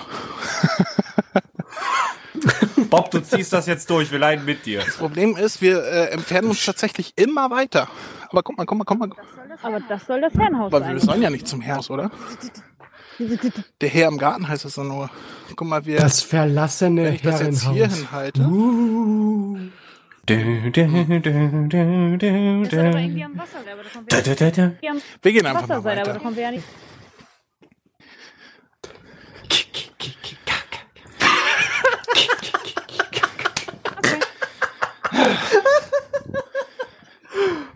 Bob, 2.89 3.11
du 3.11 3.19
ziehst 3.21 3.53
das 3.53 3.67
jetzt 3.67 3.89
durch, 3.89 4.11
wir 4.11 4.19
leiden 4.19 4.45
mit 4.45 4.65
dir. 4.65 4.81
Das 4.83 4.97
Problem 4.97 5.35
ist, 5.35 5.61
wir 5.61 5.83
äh, 5.83 6.05
entfernen 6.11 6.49
uns 6.49 6.63
tatsächlich 6.65 7.13
immer 7.17 7.51
weiter. 7.51 7.87
Aber 8.29 8.41
guck 8.43 8.57
mal, 8.57 8.65
guck 8.65 8.77
mal, 8.77 8.83
guck 8.85 8.99
mal. 8.99 9.09
Aber 9.61 9.79
das 9.87 10.05
soll 10.05 10.21
das 10.21 10.33
Herrenhaus 10.33 10.73
Aber 10.73 10.79
wir 10.87 10.97
sein. 10.99 10.99
sollen 10.99 11.21
ja 11.21 11.29
nicht 11.29 11.47
zum 11.47 11.61
Herrhaus, 11.61 11.89
oder? 11.89 12.09
Der 13.81 13.89
Herr 13.89 14.07
im 14.07 14.17
Garten 14.17 14.47
heißt 14.47 14.63
es 14.63 14.75
dann 14.75 14.87
nur. 14.87 15.09
Guck 15.55 15.67
mal, 15.67 15.85
wir, 15.85 15.97
Das 15.97 16.21
verlassene 16.21 17.03
wenn 17.05 17.13
ich 17.15 17.21
das 17.21 17.41
jetzt 17.41 17.63
hier 17.63 17.87
Herrenhaus. 17.89 17.97
hinhalte. 17.97 18.41
Uh, 18.43 19.57
Du, 20.29 20.35
du, 20.35 20.69
du, 20.69 21.19
du, 21.19 21.67
du, 21.69 22.17
du, 22.17 22.61
Das 22.61 22.69
soll 22.71 22.79
aber 22.79 22.91
du. 22.91 22.97
irgendwie 22.99 23.23
am 23.23 23.35
Wasser 23.35 23.63
sein, 23.63 23.73
aber 23.73 23.81
da 23.83 23.89
kommen 23.89 24.05
Da, 24.07 24.17
wir, 24.25 24.35
da, 24.35 24.51
da, 24.51 24.51
da. 24.51 24.63
am 24.91 25.01
Wir 25.23 25.31
gehen 25.31 25.45
einfach 25.47 25.63
Wasser 25.63 25.73
mal 25.73 25.81
sein, 25.81 25.97
aber 25.97 26.05
da 26.05 26.11
weiter. 26.11 26.19
kommen 26.23 26.35
wir 26.35 26.43
ja 26.43 26.51
nicht. 26.51 26.63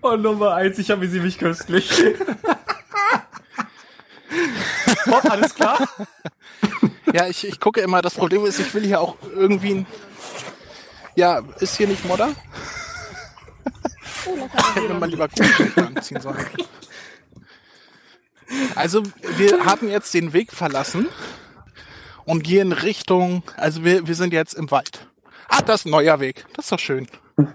Oh, 0.02 0.16
Nummer 0.18 0.54
eins, 0.56 0.78
ich 0.80 0.92
habe 0.92 1.08
sie 1.08 1.20
mich 1.22 1.38
köstlich. 1.38 1.90
Bob, 5.06 5.26
alles 5.30 5.54
klar? 5.56 5.88
Ja, 7.14 7.28
ich, 7.28 7.48
ich 7.48 7.60
gucke 7.60 7.82
immer, 7.82 8.02
das 8.02 8.16
Problem 8.16 8.46
ist, 8.46 8.60
ich 8.60 8.74
will 8.74 8.84
hier 8.86 9.00
auch 9.00 9.16
irgendwie 9.34 9.76
ein. 9.76 9.86
Ja, 11.16 11.42
ist 11.60 11.78
hier 11.78 11.88
nicht 11.88 12.06
Modder? 12.06 12.34
Oh, 14.26 14.36
wir 14.76 14.94
mal 14.96 15.10
lieber 15.10 15.28
Kuhstücke 15.28 15.86
anziehen 15.96 16.22
sollen. 16.22 16.48
Also, 18.76 19.04
wir 19.38 19.66
haben 19.66 19.90
jetzt 19.90 20.14
den 20.14 20.34
Weg 20.34 20.52
verlassen 20.52 21.08
und 22.26 22.44
gehen 22.44 22.72
Richtung. 22.72 23.44
Also, 23.58 23.84
wir, 23.84 24.08
wir 24.08 24.16
sind 24.16 24.34
jetzt 24.34 24.54
im 24.54 24.72
Wald. 24.72 25.08
Ah, 25.48 25.62
das 25.62 25.82
ist 25.82 25.86
ein 25.86 25.92
neuer 25.92 26.20
Weg. 26.20 26.46
Das 26.54 26.66
ist 26.66 26.72
doch 26.72 26.80
schön. 26.80 27.08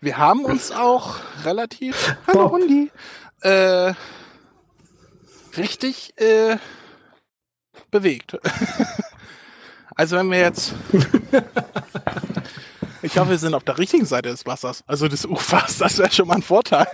Wir 0.00 0.16
haben 0.16 0.44
uns 0.44 0.70
auch 0.70 1.16
relativ. 1.44 2.16
Hallo 2.28 2.52
Hundi. 2.52 2.92
Äh, 3.40 3.94
richtig 5.56 6.16
äh, 6.18 6.56
bewegt. 7.90 8.36
Also 9.94 10.16
wenn 10.16 10.30
wir 10.30 10.38
jetzt. 10.38 10.74
Ich 13.02 13.16
hoffe, 13.18 13.30
wir 13.30 13.38
sind 13.38 13.54
auf 13.54 13.64
der 13.64 13.78
richtigen 13.78 14.04
Seite 14.06 14.28
des 14.28 14.44
Wassers, 14.46 14.82
also 14.86 15.06
des 15.08 15.24
Ufers. 15.24 15.78
Das 15.78 15.98
wäre 15.98 16.10
schon 16.12 16.26
mal 16.28 16.34
ein 16.36 16.42
Vorteil. 16.42 16.86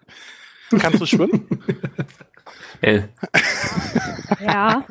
Kannst 0.80 1.00
du 1.00 1.06
schwimmen? 1.06 1.48
Äh, 2.80 3.02
Ja, 4.40 4.84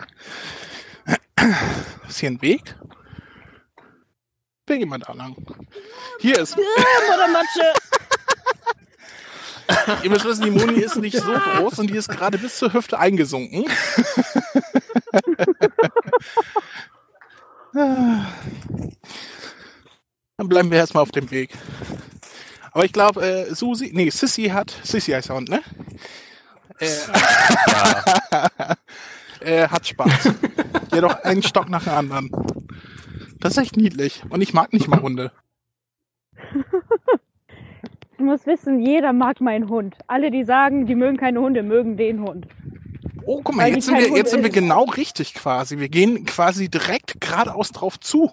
Ist 2.08 2.20
hier 2.20 2.30
ein 2.32 2.42
Weg? 2.42 2.76
Wir 4.68 4.78
gehen 4.78 4.90
mal 4.90 5.00
da 5.00 5.14
lang. 5.14 5.36
Hier 6.20 6.40
ist. 6.40 6.56
Muttermatsche. 6.58 7.74
Ihr 10.04 10.10
müsst 10.10 10.26
wissen, 10.26 10.44
die 10.46 10.52
Moni 10.52 10.80
ist 10.80 10.98
nicht 10.98 11.18
so 11.18 11.32
groß 11.34 11.80
und 11.80 11.88
die 11.90 11.98
ist 11.98 12.10
gerade 12.10 12.38
bis 12.38 12.58
zur 12.58 12.74
Hüfte 12.74 13.00
eingesunken. 13.00 13.66
Dann 17.74 18.28
bleiben 20.38 20.72
wir 20.72 20.78
erstmal 20.78 21.04
auf 21.04 21.12
dem 21.12 21.30
Weg. 21.32 21.52
Aber 22.72 22.86
ich 22.86 22.94
glaube, 22.94 23.22
äh, 23.22 23.54
Susi, 23.54 23.92
nee, 23.94 24.10
Sissy 24.10 24.46
hat, 24.46 24.74
Sissy 24.84 25.12
heißt 25.12 25.30
er, 25.30 25.42
ne? 25.42 25.62
Äh, 26.80 26.88
äh, 29.42 29.68
hat 29.68 29.88
Spaß. 29.88 30.32
Jedoch 30.94 31.24
einen 31.24 31.44
Stock 31.44 31.70
nach 31.70 31.84
dem 31.84 31.94
anderen. 31.94 32.32
Das 33.40 33.54
ist 33.54 33.60
echt 33.60 33.78
niedlich. 33.78 34.24
Und 34.30 34.42
ich 34.42 34.54
mag 34.54 34.74
nicht 34.74 34.88
mal 34.88 35.02
Hunde. 35.02 35.32
Du 38.18 38.24
musst 38.24 38.48
wissen, 38.48 38.80
jeder 38.80 39.14
mag 39.14 39.42
meinen 39.42 39.70
Hund. 39.70 39.96
Alle, 40.08 40.32
die 40.32 40.44
sagen, 40.44 40.86
die 40.86 40.96
mögen 40.96 41.18
keine 41.18 41.42
Hunde, 41.42 41.62
mögen 41.62 41.98
den 41.98 42.22
Hund. 42.22 42.48
Oh, 43.26 43.42
guck 43.44 43.56
mal, 43.56 43.70
jetzt 43.70 43.86
sind, 43.86 43.98
wir, 43.98 44.10
jetzt 44.10 44.32
sind 44.32 44.44
wir 44.44 44.50
genau 44.50 44.84
richtig 44.86 45.34
quasi. 45.34 45.78
Wir 45.80 45.90
gehen 45.90 46.26
quasi 46.26 46.70
direkt 46.70 47.22
geradeaus 47.22 47.72
drauf 47.72 48.00
zu. 48.00 48.32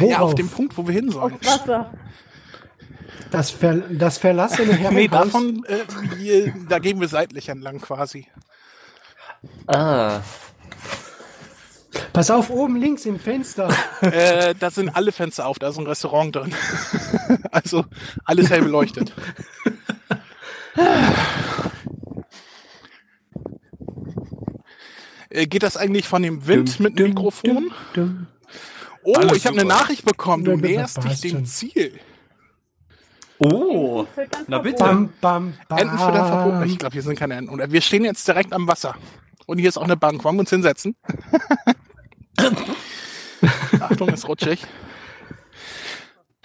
Ja, 0.00 0.16
auf 0.16 0.20
worauf? 0.20 0.34
dem 0.34 0.48
Punkt, 0.48 0.76
wo 0.76 0.86
wir 0.86 0.94
hin 0.94 1.08
Auf 1.08 1.14
sollen. 1.14 1.38
Wasser. 1.42 1.92
Das, 3.30 3.50
ver 3.50 3.74
das 3.74 4.18
verlassene 4.18 4.72
Herrenhaus. 4.72 4.92
Nee, 4.92 5.08
davon, 5.08 5.64
äh, 5.66 6.16
hier, 6.16 6.54
da 6.68 6.78
gehen 6.78 7.00
wir 7.00 7.08
seitlich 7.08 7.48
entlang 7.48 7.80
quasi. 7.80 8.26
ah. 9.66 10.20
Pass 12.12 12.30
auf, 12.30 12.50
oben 12.50 12.76
links 12.76 13.06
im 13.06 13.18
Fenster. 13.18 13.68
Äh, 14.00 14.54
da 14.58 14.70
sind 14.70 14.90
alle 14.90 15.10
Fenster 15.10 15.46
auf, 15.46 15.58
da 15.58 15.68
ist 15.68 15.78
ein 15.78 15.86
Restaurant 15.86 16.34
drin. 16.34 16.54
also 17.50 17.84
alles 18.24 18.48
hell 18.48 18.62
beleuchtet. 18.62 19.12
Äh, 25.30 25.46
geht 25.46 25.62
das 25.62 25.76
eigentlich 25.76 26.08
von 26.08 26.22
dem 26.22 26.46
Wind 26.46 26.80
mit 26.80 26.98
dem 26.98 27.08
Mikrofon? 27.10 27.70
Oh, 29.02 29.14
Alles 29.14 29.36
ich 29.36 29.46
habe 29.46 29.58
eine. 29.58 29.68
Nachricht 29.68 30.04
bekommen. 30.04 30.44
Du 30.44 30.56
näherst 30.56 31.02
dich 31.04 31.20
dem. 31.20 31.44
Ziel. 31.44 31.98
Oh. 33.38 34.06
Na 34.48 34.58
bitte. 34.58 34.82
Bam, 34.82 35.10
bam, 35.20 35.54
bam. 35.68 35.78
Entenfutter 35.78 36.26
verboten. 36.26 36.62
Ich 36.68 36.78
glaube, 36.78 36.92
hier 36.94 37.02
sind 37.02 37.18
keine 37.18 37.34
Enten. 37.36 37.72
Wir 37.72 37.80
stehen 37.80 38.04
jetzt 38.04 38.26
direkt 38.26 38.52
am 38.52 38.66
Wasser. 38.66 38.96
Und 39.46 39.58
hier 39.58 39.68
ist 39.68 39.78
auch 39.78 39.84
eine 39.84 39.96
Bank. 39.96 40.24
Wollen 40.24 40.36
wir 40.36 40.40
uns 40.40 40.50
hinsetzen? 40.50 40.96
Achtung, 43.80 44.08
ist 44.08 44.26
rutschig. 44.28 44.66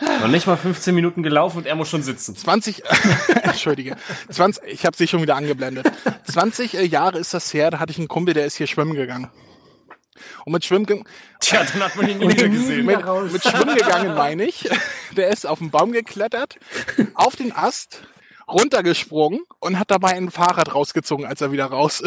Noch 0.01 0.27
nicht 0.27 0.47
mal 0.47 0.57
15 0.57 0.95
Minuten 0.95 1.21
gelaufen 1.21 1.57
und 1.59 1.65
er 1.67 1.75
muss 1.75 1.89
schon 1.89 2.01
sitzen. 2.01 2.35
20, 2.35 2.83
entschuldige, 3.43 3.95
20, 4.29 4.63
ich 4.65 4.85
habe 4.85 4.97
sie 4.97 5.07
schon 5.07 5.21
wieder 5.21 5.35
angeblendet. 5.35 5.91
20 6.29 6.73
äh, 6.75 6.83
Jahre 6.83 7.19
ist 7.19 7.33
das 7.33 7.53
her, 7.53 7.69
da 7.69 7.79
hatte 7.79 7.91
ich 7.91 7.99
einen 7.99 8.07
Kumpel, 8.07 8.33
der 8.33 8.45
ist 8.45 8.55
hier 8.55 8.67
schwimmen 8.67 8.95
gegangen. 8.95 9.29
Und 10.45 10.53
mit 10.53 10.65
Schwimmen, 10.65 11.05
Tja, 11.39 11.63
dann 11.63 11.83
hat 11.83 11.95
man 11.95 12.07
ihn 12.07 12.17
nie 12.19 12.29
wieder 12.29 12.47
gesehen. 12.47 12.85
mit, 12.85 13.03
mit 13.31 13.43
Schwimmen 13.43 13.75
gegangen 13.75 14.13
meine 14.15 14.45
ich, 14.45 14.69
der 15.15 15.29
ist 15.29 15.45
auf 15.45 15.59
den 15.59 15.69
Baum 15.71 15.91
geklettert, 15.91 16.57
auf 17.15 17.35
den 17.35 17.51
Ast, 17.51 18.03
runtergesprungen 18.47 19.41
und 19.59 19.79
hat 19.79 19.91
dabei 19.91 20.13
ein 20.13 20.31
Fahrrad 20.31 20.73
rausgezogen, 20.73 21.25
als 21.25 21.41
er 21.41 21.51
wieder 21.51 21.65
raus 21.65 22.01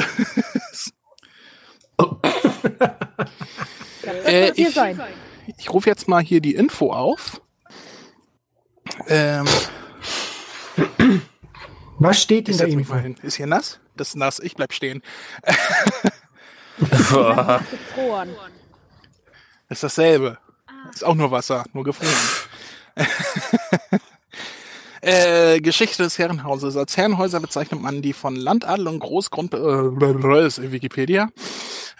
ist. 0.72 0.92
Das 4.02 4.24
Äh, 4.24 4.52
ich-. 4.54 4.78
Ich 5.58 5.72
rufe 5.72 5.88
jetzt 5.88 6.08
mal 6.08 6.22
hier 6.22 6.40
die 6.40 6.54
Info 6.54 6.92
auf. 6.92 7.40
Ähm, 9.08 9.46
Was 11.98 12.22
steht 12.22 12.48
in 12.48 12.58
der 12.58 12.68
Info? 12.68 12.94
Ist 13.22 13.36
hier 13.36 13.46
nass? 13.46 13.80
Das 13.96 14.08
ist 14.08 14.16
nass. 14.16 14.38
Ich 14.40 14.54
bleib 14.54 14.72
stehen. 14.72 15.02
Gefroren. 16.78 18.30
Ist 19.68 19.82
dasselbe. 19.82 20.38
Ist 20.92 21.04
auch 21.04 21.14
nur 21.14 21.30
Wasser, 21.30 21.64
nur 21.72 21.84
gefroren. 21.84 22.12
Äh, 25.02 25.60
Geschichte 25.60 26.02
des 26.02 26.18
Herrenhauses. 26.18 26.76
Als 26.76 26.96
Herrenhäuser 26.96 27.38
bezeichnet 27.38 27.80
man 27.80 28.02
die 28.02 28.12
von 28.12 28.34
Landadel 28.34 28.88
und 28.88 28.98
Großgrund, 28.98 29.54
äh, 29.54 30.46
ist 30.46 30.72
Wikipedia, 30.72 31.28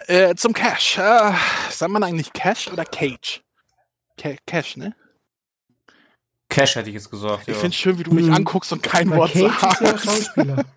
äh, 0.07 0.35
zum 0.35 0.51
Cash. 0.51 0.97
Äh, 0.97 1.31
sagt 1.69 1.91
man 1.91 2.03
eigentlich 2.03 2.33
Cash 2.33 2.67
oder 2.67 2.83
Cage? 2.83 3.43
Ca 4.21 4.35
Cash, 4.45 4.75
ne? 4.75 4.93
Cash 6.49 6.75
hätte 6.75 6.89
ich 6.89 6.95
jetzt 6.95 7.11
gesagt. 7.11 7.43
Ich 7.43 7.49
ja. 7.49 7.53
finde 7.55 7.75
schön, 7.75 7.99
wie 7.99 8.03
du 8.03 8.13
mich 8.13 8.27
Hm. 8.27 8.33
anguckst 8.33 8.71
und 8.71 8.81
kein 8.83 9.09
Wort 9.11 9.35
ja 9.35 9.49
sagst. 9.59 10.05
Schauspieler. 10.05 10.63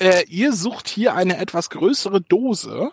Äh, 0.00 0.24
ihr 0.28 0.52
sucht 0.52 0.88
hier 0.88 1.14
eine 1.14 1.38
etwas 1.38 1.70
größere 1.70 2.20
Dose. 2.20 2.90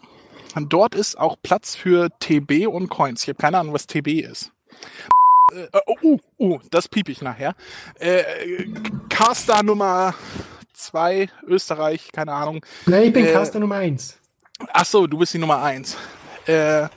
Und 0.53 0.71
dort 0.71 0.93
ist 0.93 1.17
auch 1.17 1.35
Platz 1.41 1.75
für 1.75 2.09
TB 2.19 2.67
und 2.67 2.89
Coins. 2.89 3.23
Ich 3.23 3.29
habe 3.29 3.39
keine 3.39 3.57
Ahnung, 3.57 3.73
was 3.73 3.87
TB 3.87 4.19
ist. 4.21 4.51
Äh, 5.51 5.65
oh, 5.87 5.95
uh, 6.03 6.19
uh, 6.37 6.59
das 6.69 6.87
piep 6.87 7.09
ich 7.09 7.23
nachher. 7.23 7.55
Äh, 7.97 8.23
Caster 9.09 9.63
Nummer 9.63 10.13
zwei 10.73 11.29
Österreich, 11.47 12.11
keine 12.11 12.33
Ahnung. 12.33 12.63
Nein, 12.85 13.05
ich 13.05 13.13
bin 13.13 13.25
Äh, 13.25 13.33
Caster 13.33 13.59
Nummer 13.59 13.77
1. 13.77 14.17
Ach 14.71 14.85
so, 14.85 15.07
du 15.07 15.17
bist 15.17 15.33
die 15.33 15.39
Nummer 15.39 15.61
eins. 15.63 15.97
Äh, 16.47 16.87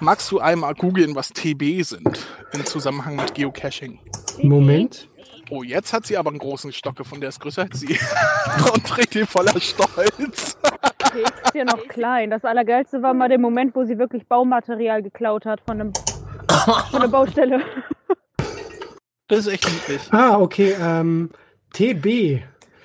magst 0.00 0.30
du 0.30 0.40
einmal 0.40 0.74
googeln, 0.74 1.14
was 1.14 1.28
TB 1.30 1.82
sind 1.82 2.26
im 2.52 2.66
Zusammenhang 2.66 3.16
mit 3.16 3.34
Geocaching? 3.34 3.98
Moment. 4.42 5.08
Oh, 5.50 5.62
jetzt 5.62 5.92
hat 5.92 6.06
sie 6.06 6.16
aber 6.16 6.30
einen 6.30 6.38
großen 6.38 6.72
Stock 6.72 6.96
gefunden, 6.96 7.22
der 7.22 7.30
ist 7.30 7.40
größer 7.40 7.62
als 7.62 7.80
sie. 7.80 7.98
und 8.74 8.86
trägt 8.86 9.14
ihn 9.14 9.26
voller 9.26 9.58
Stolz. 9.60 10.58
Okay, 11.06 11.22
ist 11.44 11.54
ja 11.54 11.64
noch 11.64 11.86
klein. 11.88 12.30
Das 12.30 12.44
Allergeilste 12.44 13.02
war 13.02 13.14
mal 13.14 13.28
der 13.28 13.38
Moment, 13.38 13.74
wo 13.74 13.84
sie 13.84 13.98
wirklich 13.98 14.26
Baumaterial 14.26 15.02
geklaut 15.02 15.46
hat 15.46 15.60
von, 15.62 15.80
einem, 15.80 15.92
von 16.90 17.00
der 17.00 17.08
Baustelle. 17.08 17.62
Das 19.30 19.40
ist 19.40 19.48
echt 19.48 19.70
niedlich. 19.70 20.00
Ah, 20.10 20.38
okay. 20.38 20.74
Ähm, 20.80 21.28
TB. 21.74 22.40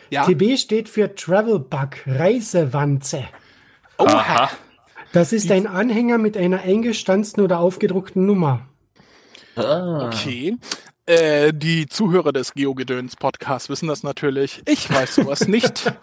Ja. 0.10 0.25
TB 0.25 0.58
steht 0.58 0.89
für 0.89 1.15
Travel 1.15 1.58
Bug, 1.58 2.05
Reisewanze. 2.05 3.24
Oha. 3.98 4.12
Aha. 4.12 4.50
Das 5.13 5.32
ist 5.32 5.51
ein 5.51 5.67
Anhänger 5.67 6.17
mit 6.17 6.36
einer 6.36 6.62
eingestanzten 6.62 7.43
oder 7.43 7.60
aufgedruckten 7.60 8.25
Nummer. 8.25 8.67
Ah. 9.55 10.08
Okay. 10.08 10.58
Äh, 11.05 11.53
die 11.53 11.86
Zuhörer 11.86 12.34
des 12.34 12.53
Geogedöns-Podcasts 12.53 13.70
wissen 13.70 13.88
das 13.88 14.01
natürlich. 14.01 14.63
Ich 14.65 14.89
weiß 14.89 15.15
sowas 15.15 15.48
nicht. 15.48 15.93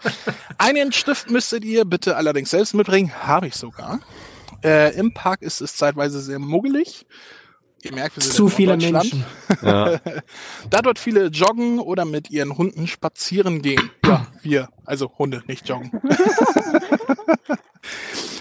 Einen 0.57 0.93
Stift 0.93 1.29
müsstet 1.29 1.65
ihr 1.65 1.83
bitte 1.83 2.15
allerdings 2.15 2.51
selbst 2.51 2.73
mitbringen. 2.73 3.11
Habe 3.27 3.47
ich 3.47 3.55
sogar. 3.55 3.99
Äh, 4.63 4.95
Im 4.95 5.13
Park 5.13 5.41
ist 5.41 5.59
es 5.59 5.75
zeitweise 5.75 6.21
sehr 6.21 6.39
muggelig. 6.39 7.05
Ihr 7.83 7.93
merkt, 7.93 8.15
wir 8.15 8.23
sind 8.23 8.33
Zu 8.35 8.45
in 8.45 8.51
viele. 8.51 8.77
Menschen. 8.77 9.25
Ja. 9.61 9.99
Da 10.69 10.81
dort 10.81 10.97
viele 10.97 11.27
joggen 11.27 11.79
oder 11.79 12.05
mit 12.05 12.31
ihren 12.31 12.57
Hunden 12.57 12.87
spazieren 12.87 13.61
gehen. 13.61 13.91
Ja, 14.05 14.27
wir, 14.41 14.69
also 14.85 15.11
Hunde, 15.17 15.43
nicht 15.47 15.67
joggen. 15.69 15.91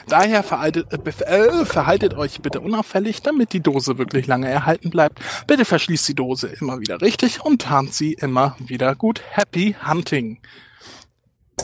Daher 0.09 0.43
verhaltet, 0.43 0.87
äh, 0.93 1.25
äh, 1.25 1.65
verhaltet 1.65 2.15
euch 2.15 2.41
bitte 2.41 2.61
unauffällig, 2.61 3.23
damit 3.23 3.53
die 3.53 3.61
Dose 3.61 3.99
wirklich 3.99 4.27
lange 4.27 4.49
erhalten 4.49 4.91
bleibt. 4.91 5.21
Bitte 5.47 5.65
verschließt 5.65 6.09
die 6.09 6.15
Dose 6.15 6.49
immer 6.49 6.81
wieder 6.81 7.01
richtig 7.01 7.45
und 7.45 7.63
tarnt 7.63 7.95
sie 7.95 8.15
immer 8.15 8.57
wieder 8.59 8.95
gut. 8.95 9.23
Happy 9.31 9.77
Hunting. 9.87 10.39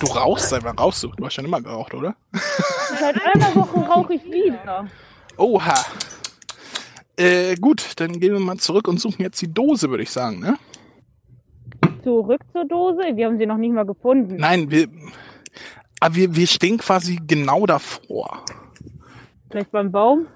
Du 0.00 0.06
rauchst, 0.06 0.50
seit 0.50 0.62
wann 0.64 0.78
rauchst 0.78 1.02
du? 1.02 1.08
Du 1.08 1.24
hast 1.24 1.34
schon 1.34 1.46
immer 1.46 1.60
geraucht, 1.60 1.94
oder? 1.94 2.14
Seit 3.00 3.16
einer 3.34 3.54
Woche 3.54 3.80
rauche 3.80 4.14
ich 4.14 4.24
wieder. 4.24 4.86
Oha. 5.38 5.74
Äh, 7.18 7.56
gut, 7.56 7.92
dann 7.96 8.20
gehen 8.20 8.32
wir 8.32 8.40
mal 8.40 8.58
zurück 8.58 8.88
und 8.88 9.00
suchen 9.00 9.22
jetzt 9.22 9.40
die 9.40 9.52
Dose, 9.52 9.88
würde 9.88 10.02
ich 10.02 10.10
sagen, 10.10 10.40
ne? 10.40 10.58
Zurück 12.02 12.42
zur 12.52 12.64
Dose. 12.66 13.00
Wir 13.14 13.26
haben 13.26 13.38
sie 13.38 13.46
noch 13.46 13.56
nicht 13.56 13.72
mal 13.72 13.86
gefunden. 13.86 14.36
Nein, 14.36 14.70
wir, 14.70 14.88
aber 16.00 16.14
wir, 16.14 16.36
wir 16.36 16.46
stehen 16.46 16.78
quasi 16.78 17.18
genau 17.26 17.66
davor. 17.66 18.44
Vielleicht 19.50 19.70
beim 19.70 19.90
Baum? 19.90 20.26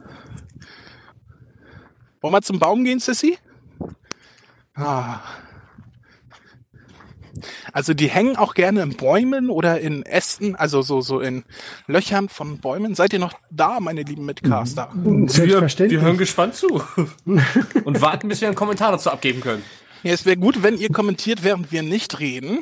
Wollen 2.20 2.34
wir 2.34 2.42
zum 2.42 2.58
Baum 2.58 2.84
gehen, 2.84 2.98
Sissy? 2.98 3.38
Ah. 4.74 5.20
Also 7.72 7.94
die 7.94 8.08
hängen 8.08 8.36
auch 8.36 8.54
gerne 8.54 8.82
in 8.82 8.96
Bäumen 8.96 9.48
oder 9.50 9.80
in 9.80 10.04
Ästen, 10.04 10.56
also 10.56 10.82
so, 10.82 11.00
so 11.00 11.20
in 11.20 11.44
Löchern 11.86 12.28
von 12.28 12.58
Bäumen. 12.58 12.94
Seid 12.94 13.12
ihr 13.12 13.18
noch 13.18 13.34
da, 13.50 13.80
meine 13.80 14.02
lieben 14.02 14.26
Mitcaster? 14.26 14.90
Wir, 14.94 15.28
Selbstverständlich. 15.28 16.00
wir 16.00 16.06
hören 16.06 16.18
gespannt 16.18 16.54
zu. 16.54 16.82
Und 17.84 18.00
warten, 18.00 18.28
bis 18.28 18.40
wir 18.40 18.48
einen 18.48 18.56
Kommentar 18.56 18.92
dazu 18.92 19.10
abgeben 19.10 19.40
können. 19.40 19.62
Ja, 20.02 20.12
es 20.12 20.24
wäre 20.26 20.36
gut, 20.36 20.62
wenn 20.62 20.78
ihr 20.78 20.88
kommentiert, 20.90 21.44
während 21.44 21.70
wir 21.72 21.82
nicht 21.82 22.18
reden, 22.20 22.60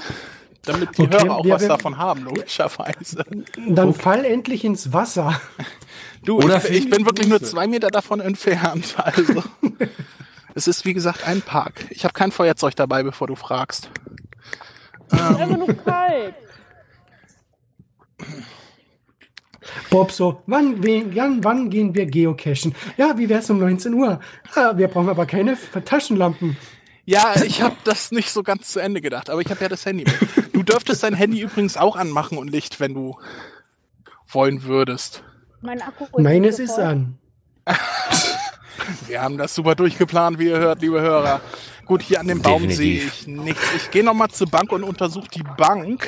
damit 0.65 0.99
die 0.99 1.03
Okay, 1.03 1.23
Hörer 1.23 1.37
auch 1.37 1.45
wir 1.45 1.55
was 1.55 1.63
werden- 1.63 1.71
davon 1.71 1.97
haben, 1.99 2.25
logischerweise. 2.25 3.25
Dann 3.69 3.95
fall 3.95 4.25
endlich 4.25 4.65
ins 4.65 4.93
Wasser. 4.93 5.41
Du, 6.25 6.37
Oder 6.39 6.57
ich, 6.69 6.71
ich 6.87 6.91
bin 6.91 7.07
wirklich 7.07 7.29
nur 7.29 7.41
zwei 7.41 7.69
Meter 7.69 7.89
davon 7.89 8.19
entfernt. 8.21 8.97
Also, 8.97 9.45
es 10.57 10.67
ist 10.67 10.85
wie 10.85 10.93
gesagt 10.93 11.25
ein 11.25 11.43
Park. 11.43 11.87
Ich 11.91 12.03
habe 12.03 12.13
kein 12.13 12.33
Feuerzeug 12.33 12.75
dabei, 12.75 13.05
bevor 13.05 13.29
du 13.29 13.37
fragst. 13.37 13.89
Ist 15.11 15.21
einfach 15.21 15.57
nur 15.57 15.75
kalt. 15.75 16.35
Bob 19.91 20.11
so, 20.13 20.43
wann, 20.47 20.83
wen- 20.83 21.15
wann, 21.15 21.45
wann 21.45 21.71
gehen 21.71 21.95
wir 21.95 22.07
geocachen? 22.07 22.75
Ja, 22.97 23.17
wie 23.19 23.29
wär's 23.29 23.51
um 23.51 23.59
19 23.59 23.93
Uhr? 23.95 24.21
Ah, 24.55 24.73
wir 24.77 24.89
brauchen 24.89 25.09
aber 25.09 25.27
keine 25.27 25.57
Taschenlampen. 25.85 26.57
Ja, 27.05 27.35
ich 27.43 27.63
habe 27.63 27.77
das 27.85 28.11
nicht 28.11 28.31
so 28.31 28.43
ganz 28.43 28.69
zu 28.69 28.81
Ende 28.81 29.01
gedacht, 29.01 29.31
aber 29.31 29.41
ich 29.41 29.51
habe 29.51 29.61
ja 29.63 29.69
das 29.69 29.85
Handy 29.87 30.05
mit. 30.05 30.55
Du 30.55 30.63
dürftest 30.63 31.03
dein 31.03 31.15
Handy 31.15 31.41
übrigens 31.41 31.77
auch 31.77 31.97
anmachen 31.97 32.37
und 32.39 32.49
Licht, 32.51 32.81
wenn 32.81 32.93
du 32.95 33.19
wollen 34.27 34.63
würdest. 34.65 35.23
Mein 35.63 35.81
Akku 35.81 36.05
ist 36.05 36.19
Meines 36.19 36.59
ist 36.59 36.79
an. 36.79 37.19
Wir 39.07 39.23
haben 39.23 39.37
das 39.39 39.55
super 39.55 39.75
durchgeplant, 39.75 40.39
wie 40.39 40.49
ihr 40.49 40.59
hört, 40.59 40.81
liebe 40.83 41.01
Hörer. 41.01 41.41
Gut, 41.89 42.03
hier 42.03 42.21
an 42.21 42.29
dem 42.29 42.43
Baum 42.43 42.69
Definitiv. 42.69 42.77
sehe 42.77 42.97
ich 43.07 43.27
nichts. 43.27 43.63
Ich 43.75 43.91
gehe 43.91 44.05
nochmal 44.05 44.29
zur 44.29 44.47
Bank 44.49 44.71
und 44.73 44.85
untersuche 44.85 45.29
die 45.29 45.43
Bank. 45.43 46.07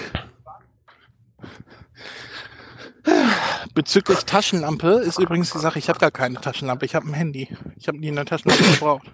Bezüglich 3.73 4.27
Taschenlampe 4.27 5.01
ist 5.01 5.19
übrigens 5.19 5.53
die 5.53 5.59
Sache, 5.59 5.79
ich 5.79 5.89
habe 5.89 5.99
gar 5.99 6.11
keine 6.11 6.39
Taschenlampe, 6.39 6.85
ich 6.85 6.95
habe 6.95 7.07
ein 7.09 7.15
Handy. 7.15 7.49
Ich 7.77 7.89
habe 7.89 7.99
nie 7.99 8.09
eine 8.11 8.27
Taschenlampe 8.27 8.63
gebraucht. 8.63 9.11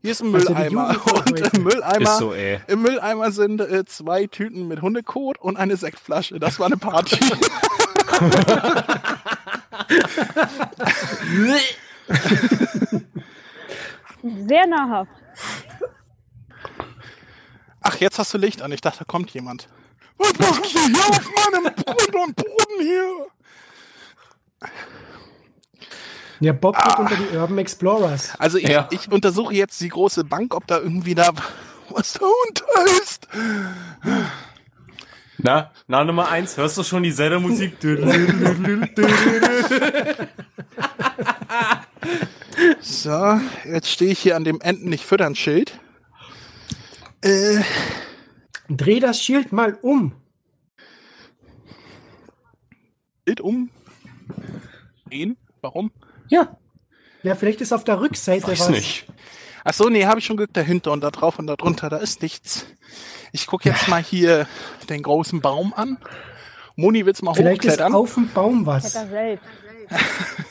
Hier 0.00 0.12
ist 0.12 0.22
ein 0.22 0.30
Mülleimer 0.30 0.96
und 1.12 1.56
im 1.56 1.64
Mülleimer, 1.64 2.12
Ist 2.12 2.18
so, 2.18 2.32
im 2.32 2.82
Mülleimer 2.82 3.32
sind 3.32 3.60
äh, 3.60 3.84
zwei 3.84 4.28
Tüten 4.28 4.68
mit 4.68 4.80
Hundekot 4.82 5.38
und 5.38 5.56
eine 5.56 5.76
Sektflasche. 5.76 6.38
Das 6.38 6.60
war 6.60 6.66
eine 6.66 6.76
Party. 6.76 7.18
Sehr 14.46 14.66
nahrhaft. 14.68 15.10
Ach, 17.82 17.96
jetzt 17.96 18.18
hast 18.18 18.32
du 18.34 18.38
Licht 18.38 18.62
an. 18.62 18.72
Ich 18.72 18.80
dachte, 18.80 19.00
da 19.00 19.04
kommt 19.04 19.30
jemand. 19.30 19.68
Was 20.18 20.36
macht 20.38 20.74
ihr 20.74 20.80
hier 20.86 21.08
auf 21.08 21.30
meinem 21.52 21.64
Grund 21.74 22.14
und 22.14 22.36
Boden 22.36 22.80
hier? 22.80 23.26
Ja, 26.40 26.52
Bob 26.52 26.76
geht 26.82 26.98
unter 26.98 27.16
die 27.16 27.36
Urban 27.36 27.58
Explorers. 27.58 28.32
Also 28.38 28.58
ich, 28.58 28.68
Ja. 28.68 28.88
ich 28.90 29.10
untersuche 29.10 29.54
jetzt 29.54 29.80
die 29.80 29.88
große 29.88 30.24
Bank, 30.24 30.54
ob 30.54 30.66
da 30.66 30.78
irgendwie 30.78 31.14
da 31.14 31.30
was 31.90 32.12
darunter 32.14 32.66
ist. 33.02 33.28
Na, 35.38 35.70
na 35.86 36.04
Nummer 36.04 36.28
eins, 36.28 36.56
hörst 36.58 36.76
du 36.78 36.82
schon 36.82 37.02
die 37.02 37.14
Zelda-Musik? 37.14 37.78
So, 42.80 43.40
jetzt 43.64 43.88
stehe 43.90 44.12
ich 44.12 44.18
hier 44.18 44.36
an 44.36 44.44
dem 44.44 44.60
Enten 44.60 44.88
nicht 44.88 45.04
füttern 45.04 45.34
Schild. 45.34 45.78
Äh, 47.22 47.60
Dreh 48.68 49.00
das 49.00 49.20
Schild 49.22 49.52
mal 49.52 49.74
um. 49.82 50.12
Schild 53.26 53.40
um. 53.40 53.70
Den? 55.10 55.36
Warum? 55.60 55.90
ja, 56.28 56.56
Ja, 57.22 57.34
vielleicht 57.34 57.60
ist 57.60 57.72
auf 57.72 57.84
der 57.84 58.00
Rückseite 58.00 58.46
weiß 58.48 58.60
was. 58.60 58.68
nicht. 58.70 59.06
Ach 59.64 59.74
so, 59.74 59.88
nee, 59.90 60.06
habe 60.06 60.20
ich 60.20 60.24
schon 60.26 60.36
Glück 60.38 60.52
dahinter 60.54 60.92
und 60.92 61.02
da 61.02 61.10
drauf 61.10 61.38
und 61.38 61.46
da 61.46 61.56
drunter, 61.56 61.90
da 61.90 61.98
ist 61.98 62.22
nichts. 62.22 62.64
Ich 63.32 63.46
gucke 63.46 63.68
jetzt 63.68 63.88
mal 63.88 64.02
hier 64.02 64.46
den 64.88 65.02
großen 65.02 65.40
Baum 65.40 65.74
an. 65.74 65.98
Moni, 66.76 67.04
willst 67.04 67.20
du 67.20 67.26
mal 67.26 67.34
Vielleicht 67.34 67.64
ist 67.64 67.72
hochklettern? 67.72 67.94
auf 67.94 68.14
dem 68.14 68.28
Baum 68.28 68.64
was. 68.64 68.94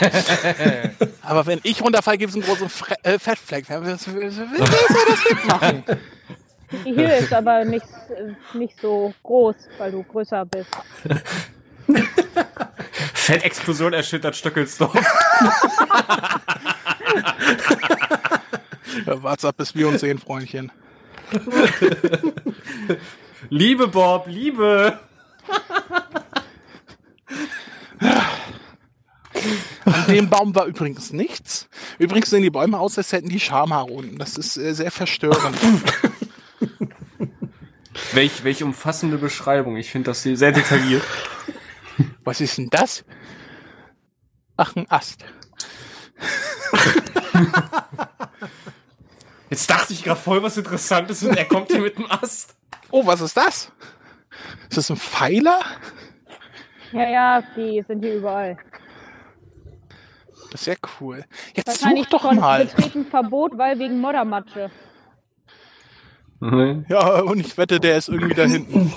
Aber 1.22 1.46
wenn 1.46 1.60
ich 1.62 1.82
runterfalle, 1.82 2.18
gibt 2.18 2.30
es 2.30 2.36
einen 2.36 2.44
großen 2.44 2.68
Fre 2.68 2.94
äh, 3.02 3.18
Fettfleck. 3.18 3.64
Wer 3.68 3.96
soll 3.98 4.16
das 4.18 5.24
wegmachen? 5.24 5.84
Die 6.84 6.94
Höhe 6.96 7.16
ist 7.16 7.32
aber 7.32 7.64
nicht, 7.64 7.86
äh, 8.10 8.34
nicht 8.56 8.78
so 8.80 9.14
groß, 9.22 9.56
weil 9.78 9.92
du 9.92 10.02
größer 10.02 10.44
bist. 10.44 10.70
Fettexplosion 13.14 13.94
erschüttert 13.94 14.36
Stöckelsdorf. 14.36 14.94
Wart's 19.06 19.44
ab, 19.44 19.56
bis 19.56 19.74
wir 19.74 19.88
uns 19.88 20.00
sehen, 20.00 20.18
Freundchen. 20.18 20.70
Liebe 23.48 23.88
Bob, 23.88 24.26
Liebe. 24.26 24.98
An 29.84 30.06
dem 30.08 30.28
Baum 30.30 30.54
war 30.54 30.66
übrigens 30.66 31.12
nichts. 31.12 31.68
Übrigens 31.98 32.30
sehen 32.30 32.42
die 32.42 32.50
Bäume 32.50 32.78
aus, 32.78 32.98
als 32.98 33.12
hätten 33.12 33.28
die 33.28 33.40
Schamhaare 33.40 33.90
unten. 33.90 34.18
Das 34.18 34.36
ist 34.36 34.56
äh, 34.56 34.74
sehr 34.74 34.90
verstörend. 34.90 35.56
Welch, 38.12 38.44
welch 38.44 38.62
umfassende 38.62 39.18
Beschreibung. 39.18 39.76
Ich 39.76 39.90
finde 39.90 40.10
das 40.10 40.22
hier 40.22 40.36
sehr 40.36 40.52
detailliert. 40.52 41.02
Was 42.24 42.40
ist 42.40 42.58
denn 42.58 42.68
das? 42.70 43.04
Ach, 44.56 44.74
ein 44.76 44.90
Ast. 44.90 45.24
Jetzt 49.50 49.70
dachte 49.70 49.92
ich 49.92 50.04
gerade 50.04 50.20
voll 50.20 50.42
was 50.42 50.56
Interessantes 50.56 51.22
und 51.22 51.36
er 51.36 51.44
kommt 51.44 51.70
hier 51.70 51.80
mit 51.80 51.96
dem 51.96 52.10
Ast. 52.10 52.54
Oh, 52.90 53.06
was 53.06 53.20
ist 53.20 53.36
das? 53.36 53.72
Ist 54.68 54.76
das 54.76 54.90
ein 54.90 54.96
Pfeiler? 54.96 55.60
Ja, 56.92 57.08
ja, 57.08 57.42
die 57.56 57.82
sind 57.86 58.02
hier 58.02 58.16
überall. 58.16 58.58
Das 60.50 60.62
ist 60.62 60.66
ja 60.66 60.74
cool. 61.00 61.24
Jetzt 61.54 61.66
such 61.66 61.82
Wahrscheinlich 61.82 62.06
doch 62.06 62.32
mal. 62.32 62.66
betreten 62.66 63.06
Verbot, 63.06 63.58
weil 63.58 63.78
wegen 63.78 64.00
Moddermatsche. 64.00 64.70
Ja, 66.40 67.20
und 67.20 67.40
ich 67.40 67.56
wette, 67.58 67.80
der 67.80 67.98
ist 67.98 68.08
irgendwie 68.08 68.34
da 68.34 68.44
hinten. 68.44 68.92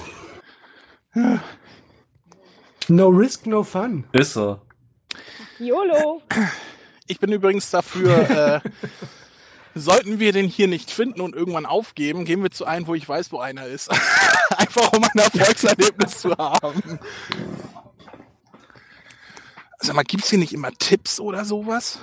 No 2.87 3.07
risk, 3.07 3.47
no 3.47 3.63
fun. 3.63 4.05
Ist 4.11 4.37
er. 4.37 4.61
YOLO! 5.59 6.21
Ich 7.07 7.19
bin 7.19 7.31
übrigens 7.31 7.69
dafür, 7.69 8.61
äh, 8.63 8.69
sollten 9.75 10.19
wir 10.19 10.33
den 10.33 10.47
hier 10.47 10.67
nicht 10.67 10.91
finden 10.91 11.21
und 11.21 11.35
irgendwann 11.35 11.65
aufgeben, 11.65 12.25
gehen 12.25 12.41
wir 12.43 12.51
zu 12.51 12.65
einem, 12.65 12.87
wo 12.87 12.95
ich 12.95 13.07
weiß, 13.07 13.31
wo 13.31 13.39
einer 13.39 13.65
ist. 13.65 13.89
Einfach 14.57 14.93
um 14.93 15.03
ein 15.03 15.19
Erfolgserlebnis 15.19 16.19
zu 16.19 16.35
haben. 16.37 16.99
Sag 19.81 19.95
mal, 19.95 20.03
gibt's 20.03 20.29
hier 20.29 20.39
nicht 20.39 20.53
immer 20.53 20.71
Tipps 20.71 21.19
oder 21.19 21.43
sowas? 21.43 21.99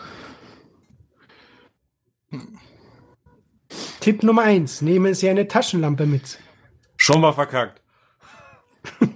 Tipp 4.00 4.22
Nummer 4.22 4.42
eins: 4.42 4.82
Nehmen 4.82 5.14
Sie 5.14 5.28
eine 5.28 5.46
Taschenlampe 5.46 6.06
mit. 6.06 6.38
Schon 6.96 7.20
mal 7.20 7.32
verkackt. 7.32 7.80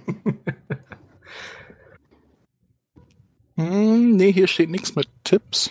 Hm, 3.55 4.15
nee, 4.15 4.33
hier 4.33 4.47
steht 4.47 4.71
nichts 4.71 4.95
mit 4.95 5.07
Tipps. 5.23 5.69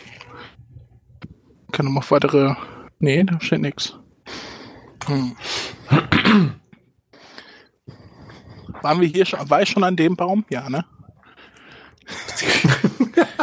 Kann 1.72 1.92
noch 1.92 2.10
weitere. 2.12 2.54
Nee, 3.00 3.24
da 3.24 3.40
steht 3.40 3.60
nichts. 3.60 3.98
Hm. 5.06 5.36
Waren 8.82 9.00
wir 9.00 9.08
hier 9.08 9.26
schon? 9.26 9.50
War 9.50 9.62
ich 9.62 9.68
schon 9.68 9.82
an 9.82 9.96
dem 9.96 10.14
Baum? 10.14 10.44
Ja, 10.48 10.70
ne? 10.70 10.84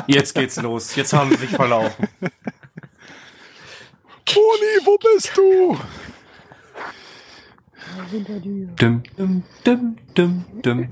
Jetzt 0.08 0.34
geht's 0.34 0.58
los. 0.58 0.95
Jetzt 0.95 1.13
haben 1.13 1.30
sie 1.32 1.38
sich 1.38 1.49
verlaufen. 1.49 2.08
Toni, 4.25 4.86
wo 4.86 4.97
bist 4.97 5.32
du? 5.36 5.78
Hinter 8.12 8.39
dir. 8.39 8.67
Dum, 8.75 9.04
dum, 9.17 9.43
dum, 9.63 9.97
dum, 10.15 10.88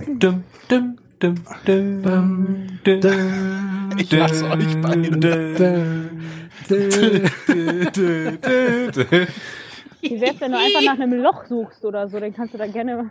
Wie 10.02 10.22
wär's, 10.22 10.40
wenn 10.40 10.52
du 10.52 10.58
einfach 10.58 10.82
nach 10.84 11.00
einem 11.00 11.22
Loch 11.22 11.46
suchst 11.46 11.84
oder 11.86 12.08
so, 12.08 12.20
dann 12.20 12.34
kannst 12.34 12.54
du 12.54 12.58
da 12.60 12.68
gerne. 12.68 13.10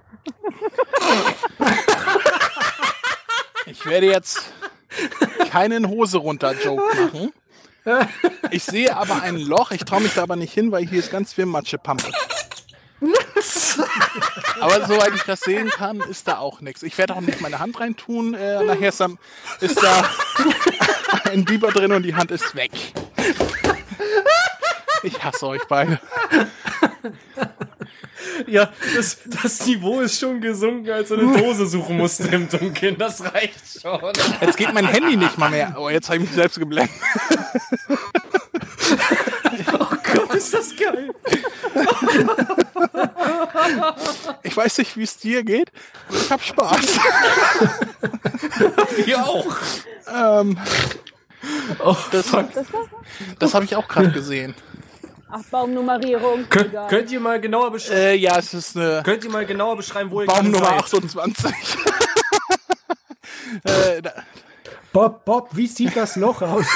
ich 3.67 3.85
werde 3.87 4.07
jetzt 4.07 4.53
keinen 5.51 5.89
Hose 5.89 6.19
runter 6.19 6.55
Joke 6.63 6.83
machen. 6.97 7.33
Ich 8.51 8.65
sehe 8.65 8.97
aber 8.97 9.23
ein 9.23 9.37
Loch. 9.37 9.71
Ich 9.71 9.85
traue 9.85 10.01
mich 10.01 10.15
da 10.15 10.23
aber 10.23 10.37
nicht 10.37 10.53
hin, 10.53 10.73
weil 10.73 10.87
hier 10.87 10.99
ist 10.99 11.11
ganz 11.11 11.33
viel 11.33 11.47
Matschepampe. 11.47 12.11
Aber 14.61 14.87
soweit 14.87 15.15
ich 15.15 15.23
das 15.23 15.41
sehen 15.41 15.69
kann, 15.69 16.01
ist 16.01 16.27
da 16.27 16.39
auch 16.39 16.61
nichts. 16.61 16.83
Ich 16.83 16.97
werde 16.99 17.15
auch 17.15 17.21
nicht 17.21 17.41
meine 17.41 17.59
Hand 17.59 17.79
reintun. 17.79 18.35
Äh, 18.35 18.65
nachher 18.65 18.89
ist 18.89 19.01
da, 19.01 19.09
ist 19.61 19.83
da 19.83 20.11
ein 21.31 21.45
Biber 21.45 21.71
drin 21.71 21.93
und 21.93 22.03
die 22.03 22.15
Hand 22.15 22.31
ist 22.31 22.55
weg. 22.55 22.73
Ich 25.07 25.23
hasse 25.23 25.47
euch 25.47 25.63
beide. 25.69 26.01
Ja, 28.47 28.71
das, 28.95 29.19
das 29.25 29.65
Niveau 29.67 30.01
ist 30.01 30.19
schon 30.21 30.41
gesunken, 30.41 30.91
als 30.91 31.11
er 31.11 31.19
eine 31.19 31.39
Dose 31.39 31.67
suchen 31.67 31.97
musste 31.97 32.25
im 32.25 32.49
Dunkeln. 32.49 32.99
Das 32.99 33.23
reicht 33.23 33.81
schon. 33.81 33.99
Jetzt 34.41 34.57
geht 34.59 34.75
mein 34.75 34.87
Handy 34.87 35.17
nicht 35.17 35.39
mal 35.39 35.49
mehr. 35.51 35.75
Oh, 35.79 35.89
jetzt 35.89 36.09
habe 36.09 36.19
ich 36.19 36.25
mich 36.25 36.33
selbst 36.33 36.59
geblendet. 36.59 36.95
Oh 39.73 39.87
Gott, 40.15 40.35
ist 40.35 40.53
das 40.53 40.75
geil. 40.77 41.15
Ich 44.43 44.57
weiß 44.57 44.79
nicht, 44.79 44.97
wie 44.97 45.03
es 45.05 45.17
dir 45.19 45.43
geht, 45.43 45.71
aber 46.09 46.19
ich 46.19 46.31
habe 46.31 46.43
Spaß. 46.43 46.87
Wir 49.07 49.25
auch. 49.25 49.57
Ähm, 50.15 50.59
Oh, 51.85 51.97
das 52.11 52.27
das 53.39 53.55
habe 53.55 53.65
ich 53.65 53.77
auch 53.77 53.87
gerade 53.87 54.11
gesehen. 54.11 54.55
Ach, 55.29 55.43
Baumnummerierung. 55.51 56.49
Könnt, 56.49 56.69
Egal. 56.69 56.89
könnt 56.89 57.11
ihr 57.11 57.21
mal 57.21 57.41
genauer 57.41 57.73
beschreiben? 57.73 58.01
Äh, 58.01 58.15
ja, 58.15 58.39
es 58.39 58.55
ist 58.55 58.77
eine 58.77 59.03
Könnt 59.05 59.25
ihr 59.25 59.31
mal 59.31 59.45
genauer 59.45 59.77
beschreiben, 59.77 60.11
wo 60.11 60.21
ihr 60.21 60.27
Baum 60.27 60.37
gerade 60.37 60.51
Nummer 60.51 60.67
seid? 60.87 61.03
28. 61.05 61.51
äh, 63.65 64.03
Bob, 64.93 65.25
Bob, 65.25 65.49
wie 65.53 65.67
sieht 65.67 65.97
das 65.97 66.17
Loch 66.17 66.43
aus? 66.43 66.67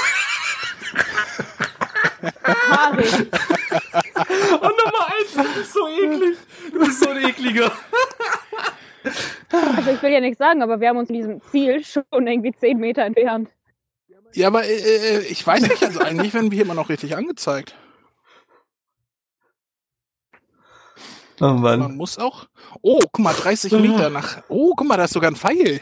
Haarig. 2.43 3.11
Oh, 3.93 4.67
Nummer 4.67 5.07
eins, 5.07 5.33
du 5.33 5.59
bist 5.59 5.73
so 5.73 5.87
eklig. 5.87 6.37
Du 6.71 6.79
bist 6.79 6.99
so 6.99 7.09
ein 7.09 7.25
ekliger. 7.25 7.71
Also 9.51 9.91
ich 9.91 10.01
will 10.01 10.11
ja 10.11 10.19
nichts 10.19 10.37
sagen, 10.37 10.61
aber 10.61 10.79
wir 10.79 10.89
haben 10.89 10.97
uns 10.97 11.09
in 11.09 11.15
diesem 11.15 11.41
Ziel 11.51 11.83
schon 11.83 12.03
irgendwie 12.11 12.53
10 12.53 12.77
Meter 12.77 13.03
entfernt. 13.03 13.49
ja, 14.33 14.47
aber 14.47 14.63
äh, 14.63 14.75
äh, 14.75 15.19
ich 15.25 15.45
weiß 15.45 15.61
nicht, 15.63 15.83
also 15.83 15.99
eigentlich 15.99 16.33
werden 16.33 16.51
wir 16.51 16.57
hier 16.57 16.65
immer 16.65 16.75
noch 16.75 16.89
richtig 16.89 17.17
angezeigt. 17.17 17.75
Oh 21.41 21.53
Man 21.53 21.79
Mann. 21.79 21.97
muss 21.97 22.19
auch. 22.19 22.45
Oh, 22.81 22.99
guck 23.11 23.19
mal, 23.19 23.33
30 23.33 23.71
Meter 23.73 24.11
nach. 24.11 24.43
Oh, 24.47 24.73
guck 24.75 24.87
mal, 24.87 24.97
da 24.97 25.05
ist 25.05 25.13
sogar 25.13 25.31
ein 25.31 25.35
Pfeil. 25.35 25.81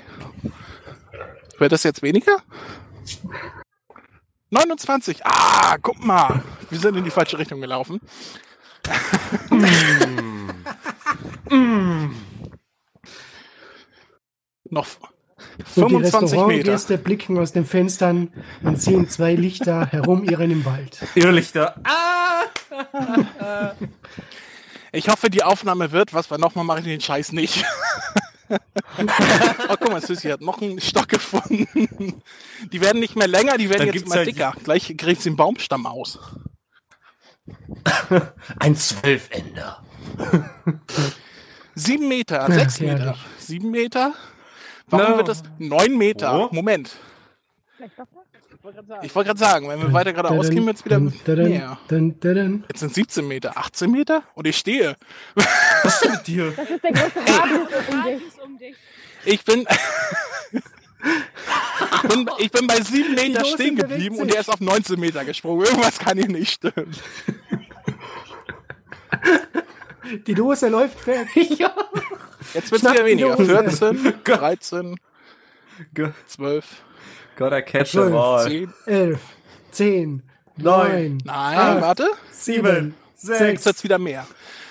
Wird 1.57 1.71
das 1.73 1.83
jetzt 1.83 2.01
weniger? 2.01 2.37
29. 4.51 5.25
Ah, 5.25 5.75
guck 5.81 6.03
mal. 6.03 6.41
Wir 6.69 6.79
sind 6.79 6.95
in 6.95 7.03
die 7.03 7.11
falsche 7.11 7.37
Richtung 7.37 7.59
gelaufen. 7.59 7.99
Noch 14.71 14.87
Und 15.75 15.91
die 15.91 15.99
25 16.05 16.39
Meter. 16.45 16.97
Blicken 16.97 17.37
aus 17.37 17.51
den 17.51 17.65
Fenstern 17.65 18.31
und 18.63 18.81
sehen 18.81 19.09
zwei 19.09 19.35
Lichter 19.35 19.87
herumirren 19.87 20.51
im 20.51 20.63
Wald. 20.63 20.99
Irrlichter. 21.15 21.75
Ah! 21.83 22.43
Ich 24.91 25.09
hoffe, 25.09 25.29
die 25.29 25.43
Aufnahme 25.43 25.91
wird, 25.91 26.13
was 26.13 26.29
wir 26.31 26.37
nochmal 26.37 26.65
machen, 26.65 26.83
den 26.83 27.01
Scheiß 27.01 27.31
nicht. 27.31 27.63
oh, 28.49 28.57
guck 29.79 29.89
mal, 29.91 30.01
Sissy 30.01 30.29
hat 30.29 30.41
noch 30.41 30.61
einen 30.61 30.81
Stock 30.81 31.07
gefunden. 31.07 32.21
Die 32.71 32.81
werden 32.81 32.99
nicht 32.99 33.15
mehr 33.15 33.27
länger, 33.27 33.57
die 33.57 33.69
werden 33.69 33.85
Dann 33.87 33.93
jetzt 33.95 34.05
immer 34.05 34.15
halt- 34.15 34.27
dicker. 34.27 34.53
Gleich 34.63 34.95
kriegt 34.97 35.21
sie 35.21 35.29
den 35.29 35.35
Baumstamm 35.35 35.85
aus. 35.85 36.19
Ein 38.59 38.75
Zwölfender. 38.75 39.83
Sieben 41.75 42.07
Meter, 42.07 42.45
sechs 42.51 42.79
herrlich. 42.79 42.99
Meter, 43.05 43.17
sieben 43.37 43.71
Meter. 43.71 44.13
Warum 44.87 45.11
No. 45.11 45.17
wird 45.17 45.27
das 45.27 45.43
neun 45.59 45.97
Meter? 45.97 46.47
Oh. 46.49 46.49
Moment. 46.53 46.91
Ich 49.03 49.15
wollte 49.15 49.27
gerade 49.27 49.39
sagen. 49.39 49.65
Ich 49.65 49.71
wenn 49.71 49.81
wir 49.81 49.93
weiter 49.93 50.11
geradeaus 50.11 50.49
gehen, 50.49 50.65
wird 50.65 50.77
es 50.77 50.85
wieder 50.85 50.99
mehr. 50.99 51.77
Jetzt 52.67 52.79
sind 52.79 52.93
17 52.93 53.27
Meter, 53.27 53.57
18 53.57 53.89
Meter 53.89 54.23
und 54.35 54.47
ich 54.47 54.57
stehe. 54.57 54.97
Was 55.83 56.01
ist 56.01 56.11
mit 56.11 56.27
dir? 56.27 56.51
Das 56.51 56.69
ist 56.69 56.83
der 56.83 56.91
größte 56.91 57.19
Radius 57.19 58.21
um 58.43 58.57
dich. 58.57 58.75
Ich 59.25 59.45
bin, 59.45 59.65
ich 62.03 62.09
bin, 62.09 62.29
ich 62.37 62.51
bin 62.51 62.67
bei 62.67 62.81
sieben 62.81 63.15
Meter 63.15 63.43
Dose 63.43 63.53
stehen 63.55 63.75
geblieben 63.77 64.17
und 64.17 64.33
er 64.33 64.41
ist 64.41 64.49
auf 64.49 64.59
19 64.59 64.99
Meter 64.99 65.23
gesprungen. 65.23 65.65
Irgendwas 65.65 65.97
kann 65.97 66.17
hier 66.17 66.27
nicht 66.27 66.51
stimmen. 66.53 66.93
Die 70.27 70.33
Dose 70.33 70.67
läuft 70.67 71.05
weg. 71.07 71.27
Jetzt 72.53 72.71
wird 72.71 72.83
es 72.83 72.91
wieder 72.91 73.05
weniger. 73.05 73.35
Dose. 73.35 73.93
14, 73.93 74.13
13, 74.23 74.99
Ge 75.93 76.11
12. 76.27 76.65
Gotta 77.39 77.61
catch 77.61 77.91
them 77.93 78.13
all. 78.15 78.43
10, 78.45 78.73
11, 78.85 79.19
10, 79.71 80.23
Neun. 80.57 80.91
9, 80.91 81.17
nein, 81.23 81.57
Acht. 81.57 81.81
warte. 81.81 82.09
Sieben, 82.33 82.95
Jetzt 83.21 83.65
wird's 83.65 83.83
wieder 83.83 83.97
mehr. 83.97 84.27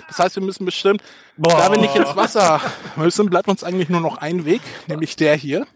Das 0.09 0.18
heißt, 0.18 0.37
wir 0.37 0.42
müssen 0.42 0.64
bestimmt, 0.66 1.02
da 1.38 1.70
wir 1.72 1.78
nicht 1.78 1.96
ins 1.96 2.14
Wasser 2.14 2.61
müssen, 2.96 3.31
bleibt 3.31 3.48
uns 3.48 3.64
eigentlich 3.64 3.88
nur 3.88 4.00
noch 4.02 4.18
ein 4.18 4.44
Weg, 4.44 4.61
nämlich 4.87 5.16
der 5.16 5.35
hier. 5.35 5.66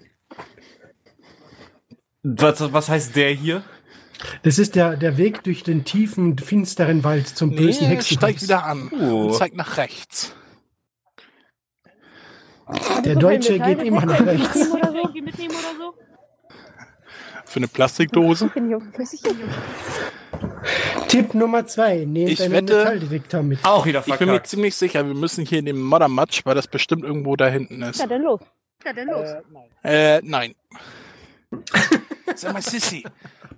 Was, 2.22 2.72
was 2.72 2.88
heißt 2.90 3.16
der 3.16 3.30
hier? 3.30 3.62
Das 4.42 4.58
ist 4.58 4.74
der, 4.76 4.96
der 4.96 5.16
Weg 5.16 5.42
durch 5.44 5.62
den 5.64 5.84
tiefen, 5.84 6.36
finsteren 6.38 7.04
Wald 7.04 7.26
zum 7.26 7.56
bösen 7.56 7.88
Nee, 7.88 7.94
Hexen. 7.96 8.16
steigt 8.18 8.42
wieder 8.42 8.64
an 8.66 8.90
Oh. 8.92 9.26
und 9.28 9.34
zeigt 9.34 9.56
nach 9.56 9.78
rechts. 9.78 10.34
Der 13.04 13.16
Deutsche 13.16 13.58
geht 13.58 13.82
immer 13.82 14.04
nach 14.06 14.20
rechts. 14.24 14.56
Mitnehmen 15.14 15.54
oder 15.54 15.76
so? 15.78 15.94
Für 17.52 17.58
eine 17.58 17.68
Plastikdose. 17.68 18.48
Dem. 18.54 18.80
Tipp 21.08 21.34
Nummer 21.34 21.66
zwei, 21.66 22.06
nehmt 22.06 22.30
Ich 22.30 22.42
einen 22.42 22.52
wette- 22.54 22.78
Metalldetektor 22.78 23.42
mit. 23.42 23.62
Auch 23.62 23.84
wieder 23.84 23.98
Ich 24.00 24.06
bin 24.06 24.12
mir 24.20 24.26
verkackt. 24.26 24.46
ziemlich 24.46 24.74
sicher, 24.74 25.06
wir 25.06 25.12
müssen 25.12 25.44
hier 25.44 25.58
in 25.58 25.66
den 25.66 25.78
Moddermatsch, 25.82 26.46
weil 26.46 26.54
das 26.54 26.66
bestimmt 26.66 27.04
irgendwo 27.04 27.36
da 27.36 27.48
hinten 27.48 27.82
ist. 27.82 28.00
Ja, 28.00 28.06
dann 28.06 28.22
los. 28.22 28.40
Ja, 28.86 28.94
dann 28.94 29.06
los. 29.08 29.28
Äh, 29.84 30.22
nein. 30.22 30.54
Sag 32.36 32.54
mal, 32.54 32.62
Sissy, 32.62 33.04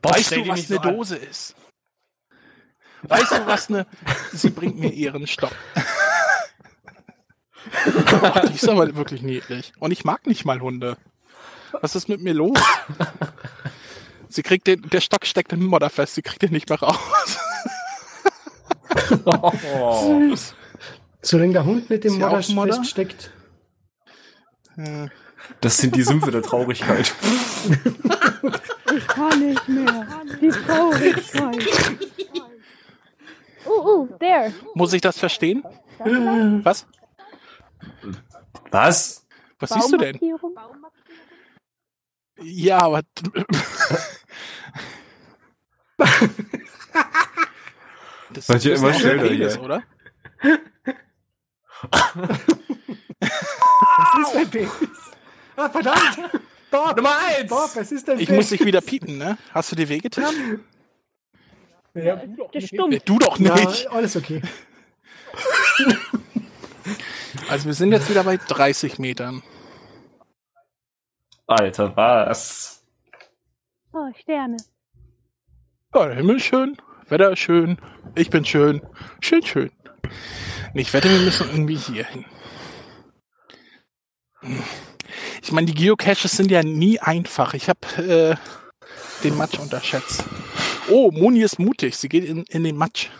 weißt 0.02 0.32
du, 0.38 0.48
was 0.48 0.58
eine 0.58 0.66
so 0.66 0.80
an. 0.80 0.96
Dose 0.96 1.14
ist? 1.16 1.54
Weißt 3.04 3.30
du, 3.30 3.46
was 3.46 3.68
eine... 3.68 3.86
Sie 4.32 4.50
bringt 4.50 4.76
mir 4.80 4.90
ihren 4.90 5.28
Stock. 5.28 5.52
Ach, 8.22 8.48
die 8.48 8.54
ist 8.56 8.68
aber 8.68 8.96
wirklich 8.96 9.22
niedlich. 9.22 9.72
Und 9.78 9.92
ich 9.92 10.04
mag 10.04 10.26
nicht 10.26 10.44
mal 10.44 10.60
Hunde. 10.60 10.96
Was 11.80 11.94
ist 11.96 12.08
mit 12.08 12.20
mir 12.22 12.34
los? 12.34 12.58
Sie 14.34 14.42
kriegt 14.42 14.66
den... 14.66 14.82
Der 14.90 15.00
Stock 15.00 15.24
steckt 15.26 15.52
im 15.52 15.64
Modder 15.64 15.90
fest, 15.90 16.16
sie 16.16 16.22
kriegt 16.22 16.42
den 16.42 16.50
nicht 16.50 16.68
mehr 16.68 16.80
raus. 16.80 16.98
Oh. 19.24 19.52
Solange 21.22 21.52
der 21.52 21.64
Hund 21.64 21.88
nicht 21.88 22.04
im 22.04 22.14
Ist 22.14 22.18
ja 22.18 22.28
Modder 22.28 22.52
Modder? 22.52 22.74
feststeckt. 22.74 23.30
Äh, 24.76 25.06
Das 25.60 25.76
sind 25.76 25.94
die 25.94 26.02
Sümpfe 26.02 26.32
der 26.32 26.42
Traurigkeit. 26.42 27.14
Ich 28.96 29.06
kann 29.06 29.38
nicht 29.38 29.68
mehr. 29.68 30.06
Die 30.40 30.48
Traurigkeit. 30.48 31.68
Uh, 33.66 34.02
uh, 34.02 34.08
there. 34.18 34.52
Muss 34.74 34.92
ich 34.92 35.00
das 35.00 35.16
verstehen? 35.16 35.62
Was? 36.64 36.86
Was? 38.72 39.26
Was 39.60 39.70
siehst 39.70 39.92
du 39.92 39.96
denn? 39.96 40.18
Ja, 42.42 42.80
aber... 42.80 43.02
Das 48.32 48.48
Wird 48.48 48.64
ja 48.64 48.72
ist 48.74 48.80
immer 48.80 48.92
der 48.92 49.18
Penis, 49.28 49.54
hier. 49.54 49.62
oder? 49.62 49.82
Was 53.20 54.28
ist 54.28 54.34
dein 54.34 54.50
Penis? 54.50 54.70
Ah, 55.56 55.68
verdammt! 55.68 56.18
Bob, 56.70 56.96
Nummer 56.96 57.16
eins! 57.18 57.48
Bob, 57.48 57.70
es 57.76 57.92
ist 57.92 58.08
dein 58.08 58.18
Ich 58.18 58.26
Penis. 58.26 58.44
muss 58.44 58.50
dich 58.58 58.64
wieder 58.66 58.80
piepen, 58.80 59.18
ne? 59.18 59.38
Hast 59.52 59.70
du 59.72 59.76
dir 59.76 59.88
wehgetan? 59.88 60.60
Ja. 61.94 62.14
Äh, 62.16 62.98
Du 63.04 63.18
doch 63.18 63.38
ja, 63.38 63.54
nicht. 63.54 63.88
alles 63.90 64.16
okay. 64.16 64.42
Also 67.48 67.66
wir 67.66 67.74
sind 67.74 67.90
jetzt 67.92 68.08
wieder 68.10 68.22
bei 68.24 68.36
30 68.36 68.98
Metern. 68.98 69.42
Alter, 71.46 71.96
was? 71.96 72.83
Oh, 73.96 74.10
Sterne. 74.20 74.56
Ja, 75.94 76.06
der 76.06 76.16
Himmel 76.16 76.36
ist 76.36 76.46
schön, 76.46 76.76
Wetter 77.08 77.30
ist 77.30 77.38
schön, 77.38 77.78
ich 78.16 78.28
bin 78.28 78.44
schön, 78.44 78.82
schön, 79.20 79.44
schön. 79.44 79.70
Und 80.72 80.80
ich 80.80 80.92
wette, 80.92 81.08
wir 81.08 81.20
müssen 81.20 81.48
irgendwie 81.48 81.76
hier 81.76 82.04
hin. 82.04 82.24
Ich 85.40 85.52
meine, 85.52 85.68
die 85.68 85.74
Geocaches 85.74 86.32
sind 86.32 86.50
ja 86.50 86.64
nie 86.64 86.98
einfach. 86.98 87.54
Ich 87.54 87.68
habe 87.68 87.78
äh, 88.02 88.34
den 89.22 89.36
Matsch 89.38 89.60
unterschätzt. 89.60 90.24
Oh, 90.90 91.12
Moni 91.12 91.42
ist 91.42 91.60
mutig. 91.60 91.96
Sie 91.96 92.08
geht 92.08 92.24
in, 92.24 92.42
in 92.48 92.64
den 92.64 92.76
Matsch. 92.76 93.10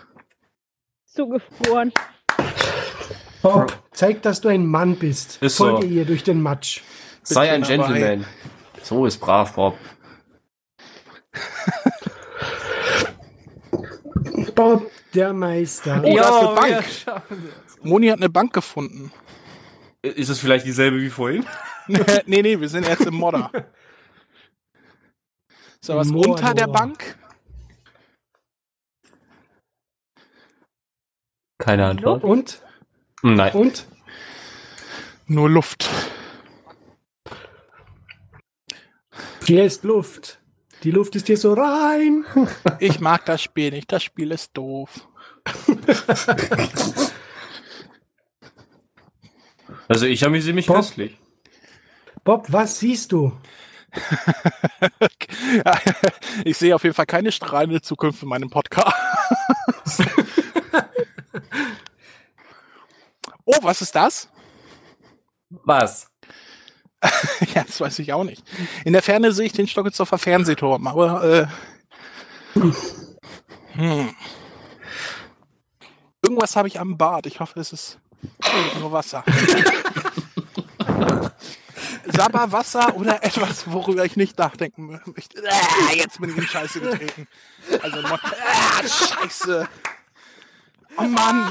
Zugefroren. 1.07 1.93
Bob, 3.43 3.79
zeig, 3.93 4.23
dass 4.23 4.41
du 4.41 4.49
ein 4.49 4.67
Mann 4.67 4.97
bist. 4.97 5.41
Ist 5.41 5.57
so. 5.57 5.67
Folge 5.67 5.87
ihr 5.87 6.05
durch 6.05 6.25
den 6.25 6.43
Matsch. 6.43 6.81
Sei 7.23 7.53
ein 7.53 7.63
dabei. 7.63 7.77
Gentleman. 7.77 8.25
So 8.83 9.07
ist 9.07 9.19
brav, 9.19 9.55
Bob. 9.55 9.79
Bob, 14.55 14.91
der 15.13 15.33
Meister. 15.33 16.03
Oh, 16.05 16.17
da 16.17 16.23
ist 16.23 16.33
eine 16.33 16.55
Bank. 16.55 16.85
Moni 17.83 18.09
hat 18.09 18.19
eine 18.19 18.31
Bank 18.31 18.53
gefunden. 18.53 19.13
Ist 20.03 20.29
es 20.29 20.39
vielleicht 20.39 20.67
dieselbe 20.67 21.01
wie 21.01 21.11
vorhin? 21.11 21.47
nee, 22.27 22.43
nee, 22.43 22.61
wir 22.61 22.69
sind 22.69 22.87
jetzt 22.87 23.07
im 23.07 23.15
Modder. 23.15 23.51
So, 25.81 25.97
was 25.97 26.09
Mordor. 26.09 26.37
unter 26.37 26.55
der 26.55 26.67
Bank? 26.67 27.19
Keine 31.59 31.87
Antwort. 31.87 32.25
Und? 32.25 32.63
Nein. 33.23 33.53
Und? 33.53 33.87
Nur 35.27 35.49
Luft. 35.49 35.89
Hier 39.47 39.65
ist 39.65 39.85
Luft. 39.85 40.41
Die 40.85 40.91
Luft 40.91 41.17
ist 41.17 41.27
hier 41.27 41.39
so 41.39 41.55
rein. 41.55 42.25
Ich 42.79 43.01
mag 43.01 43.25
das 43.25 43.43
Spiel 43.43 43.71
nicht. 43.71 43.91
Das 43.91 44.03
Spiel 44.03 44.31
ist 44.31 44.57
doof. 44.57 45.09
Also 49.87 50.07
ich 50.07 50.25
amüsiere 50.25 50.55
mich 50.55 50.67
Bob? 50.67 50.77
köstlich. 50.77 51.19
Bob, 52.25 52.47
was 52.51 52.79
siehst 52.79 53.13
du? 53.13 53.39
Ich 56.45 56.57
sehe 56.57 56.75
auf 56.75 56.83
jeden 56.85 56.95
Fall 56.95 57.05
keine 57.07 57.31
strahlende 57.31 57.83
Zukunft 57.83 58.23
in 58.23 58.31
meinem 58.31 58.49
Podcast. 58.49 58.95
oh, 63.45 63.59
was 63.61 63.83
ist 63.83 63.95
das? 63.95 64.31
Was? 65.51 66.11
Ja, 67.55 67.65
das 67.65 67.81
weiß 67.81 67.99
ich 68.01 68.13
auch 68.13 68.25
nicht. 68.25 68.43
In 68.85 68.93
der 68.93 69.03
Ferne 69.03 69.33
sehe 69.33 69.47
ich 69.47 69.53
den 69.53 69.67
Stockelsdorfer 69.67 70.19
Fernsehturm, 70.19 70.87
aber 70.87 71.25
äh, 71.25 71.47
hm. 73.75 74.15
irgendwas 76.23 76.57
habe 76.57 76.69
ich 76.69 76.81
am 76.81 76.97
Bart. 76.97 77.27
Ich 77.27 77.41
hoffe, 77.41 77.61
es 77.61 77.73
ist 77.73 77.99
nur 78.81 78.93
Wasser. 78.93 79.25
Sabber 82.07 82.53
Wasser 82.53 82.95
oder 82.97 83.25
etwas, 83.25 83.71
worüber 83.71 84.05
ich 84.05 84.17
nicht 84.17 84.39
nachdenken 84.39 85.01
möchte. 85.15 85.43
Ah, 85.49 85.93
jetzt 85.95 86.21
bin 86.21 86.31
ich 86.31 86.37
in 86.37 86.47
Scheiße 86.47 86.81
getreten. 86.81 87.27
Also, 87.83 87.99
ah, 87.99 88.83
Scheiße. 88.83 89.69
Oh 90.97 91.03
Mann. 91.03 91.51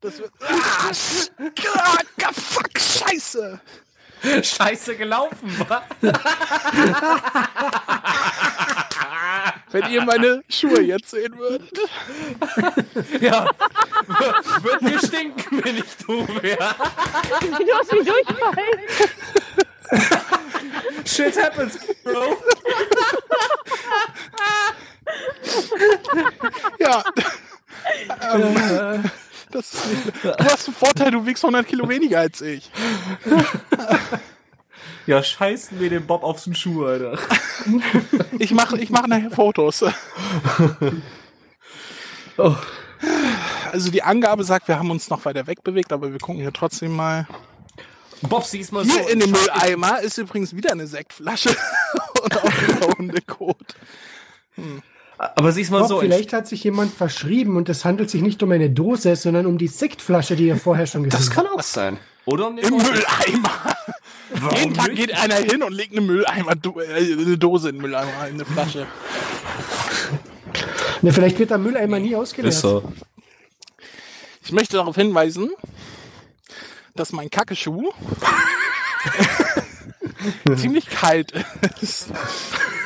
Das 0.00 0.18
wird. 0.20 0.30
Ah, 0.40 0.90
ah, 2.22 2.32
fuck, 2.32 2.78
Scheiße. 2.78 3.60
Scheiße 4.42 4.96
gelaufen, 4.96 5.64
wa? 5.68 5.82
Wenn 9.70 9.90
ihr 9.90 10.02
meine 10.02 10.42
Schuhe 10.48 10.80
jetzt 10.82 11.10
sehen 11.10 11.36
würdet. 11.38 11.70
Ja. 13.20 13.48
Wird 14.62 14.82
mir 14.82 14.98
stinken, 14.98 15.64
wenn 15.64 15.78
ich 15.78 15.96
du 16.04 16.26
wäre. 16.42 16.74
Sieht 17.58 17.74
aus 17.74 17.92
wie 17.92 18.04
Durchfall. 18.04 18.64
Shit 21.04 21.42
happens, 21.42 21.78
Bro. 22.04 22.36
Ja. 26.78 27.04
ähm, 28.32 29.10
das 29.50 29.74
ist 29.74 29.86
nicht, 29.86 30.24
du 30.24 30.44
hast 30.44 30.68
einen 30.68 30.76
Vorteil, 30.76 31.10
du 31.10 31.26
wiegst 31.26 31.44
100 31.44 31.66
Kilo 31.66 31.88
weniger 31.88 32.20
als 32.20 32.40
ich. 32.40 32.70
Ja, 35.06 35.22
scheißen 35.22 35.80
wir 35.80 35.88
den 35.88 36.06
Bob 36.06 36.22
auf 36.22 36.44
den 36.44 36.54
Schuh, 36.54 36.84
Alter. 36.84 37.18
Ich 38.38 38.52
mache 38.52 38.78
ich 38.78 38.90
mach 38.90 39.06
nachher 39.06 39.30
Fotos. 39.30 39.84
Oh. 42.36 42.54
Also 43.72 43.90
die 43.90 44.02
Angabe 44.02 44.44
sagt, 44.44 44.68
wir 44.68 44.78
haben 44.78 44.90
uns 44.90 45.10
noch 45.10 45.24
weiter 45.24 45.46
wegbewegt, 45.46 45.92
aber 45.92 46.12
wir 46.12 46.18
gucken 46.20 46.40
hier 46.40 46.52
trotzdem 46.52 46.94
mal. 46.94 47.26
Bob, 48.22 48.44
siehst 48.44 48.72
mal 48.72 48.84
Hier 48.84 49.02
so. 49.02 49.08
in 49.08 49.20
dem 49.20 49.30
Mülleimer 49.30 50.00
ist 50.00 50.18
übrigens 50.18 50.54
wieder 50.54 50.72
eine 50.72 50.86
Sektflasche 50.86 51.50
und 52.22 52.36
auch 52.36 52.44
ein 52.44 52.96
Hundekot. 52.98 53.74
Aber 55.18 55.50
siehst 55.52 55.70
mal 55.70 55.80
Bob, 55.80 55.88
so. 55.88 56.00
vielleicht 56.00 56.32
hat 56.32 56.46
sich 56.46 56.62
jemand 56.64 56.94
verschrieben 56.94 57.56
und 57.56 57.68
es 57.68 57.84
handelt 57.84 58.08
sich 58.08 58.22
nicht 58.22 58.42
um 58.42 58.52
eine 58.52 58.70
Dose, 58.70 59.16
sondern 59.16 59.46
um 59.46 59.58
die 59.58 59.66
Sektflasche, 59.66 60.36
die 60.36 60.46
ihr 60.46 60.56
vorher 60.56 60.86
schon 60.86 61.02
gesehen 61.02 61.18
Das 61.18 61.26
habt. 61.36 61.36
kann 61.48 61.58
auch 61.58 61.62
sein. 61.62 61.98
Oder 62.24 62.46
um 62.48 62.56
den 62.56 62.66
Im. 62.66 62.76
Mülleimer. 62.76 63.76
Jeden 64.58 64.74
Tag 64.74 64.94
geht 64.94 65.12
einer 65.14 65.36
hin 65.36 65.62
und 65.62 65.72
legt 65.72 65.92
eine 65.92 66.02
Mülleimer, 66.02 66.52
äh, 66.52 67.12
eine 67.12 67.38
Dose 67.38 67.70
in 67.70 67.76
den 67.76 67.82
Mülleimer, 67.82 68.28
in 68.28 68.34
eine 68.34 68.44
Flasche. 68.44 68.86
Ne, 71.02 71.12
vielleicht 71.12 71.38
wird 71.38 71.50
der 71.50 71.58
Mülleimer 71.58 71.98
nie 71.98 72.14
ausgeleert. 72.14 72.54
Ist 72.54 72.60
so. 72.60 72.92
Ich 74.44 74.52
möchte 74.52 74.76
darauf 74.76 74.96
hinweisen, 74.96 75.50
dass 76.94 77.12
mein 77.12 77.30
Kackeschuh 77.30 77.90
ziemlich 80.56 80.88
kalt 80.88 81.32
ist. 81.80 82.12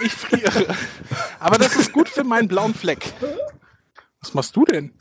Ich 0.04 0.14
friere. 0.14 0.74
Aber 1.38 1.58
das 1.58 1.76
ist 1.76 1.92
gut 1.92 2.08
für 2.08 2.24
meinen 2.24 2.48
blauen 2.48 2.74
Fleck. 2.74 3.12
Was 4.20 4.34
machst 4.34 4.56
du 4.56 4.64
denn? 4.64 4.92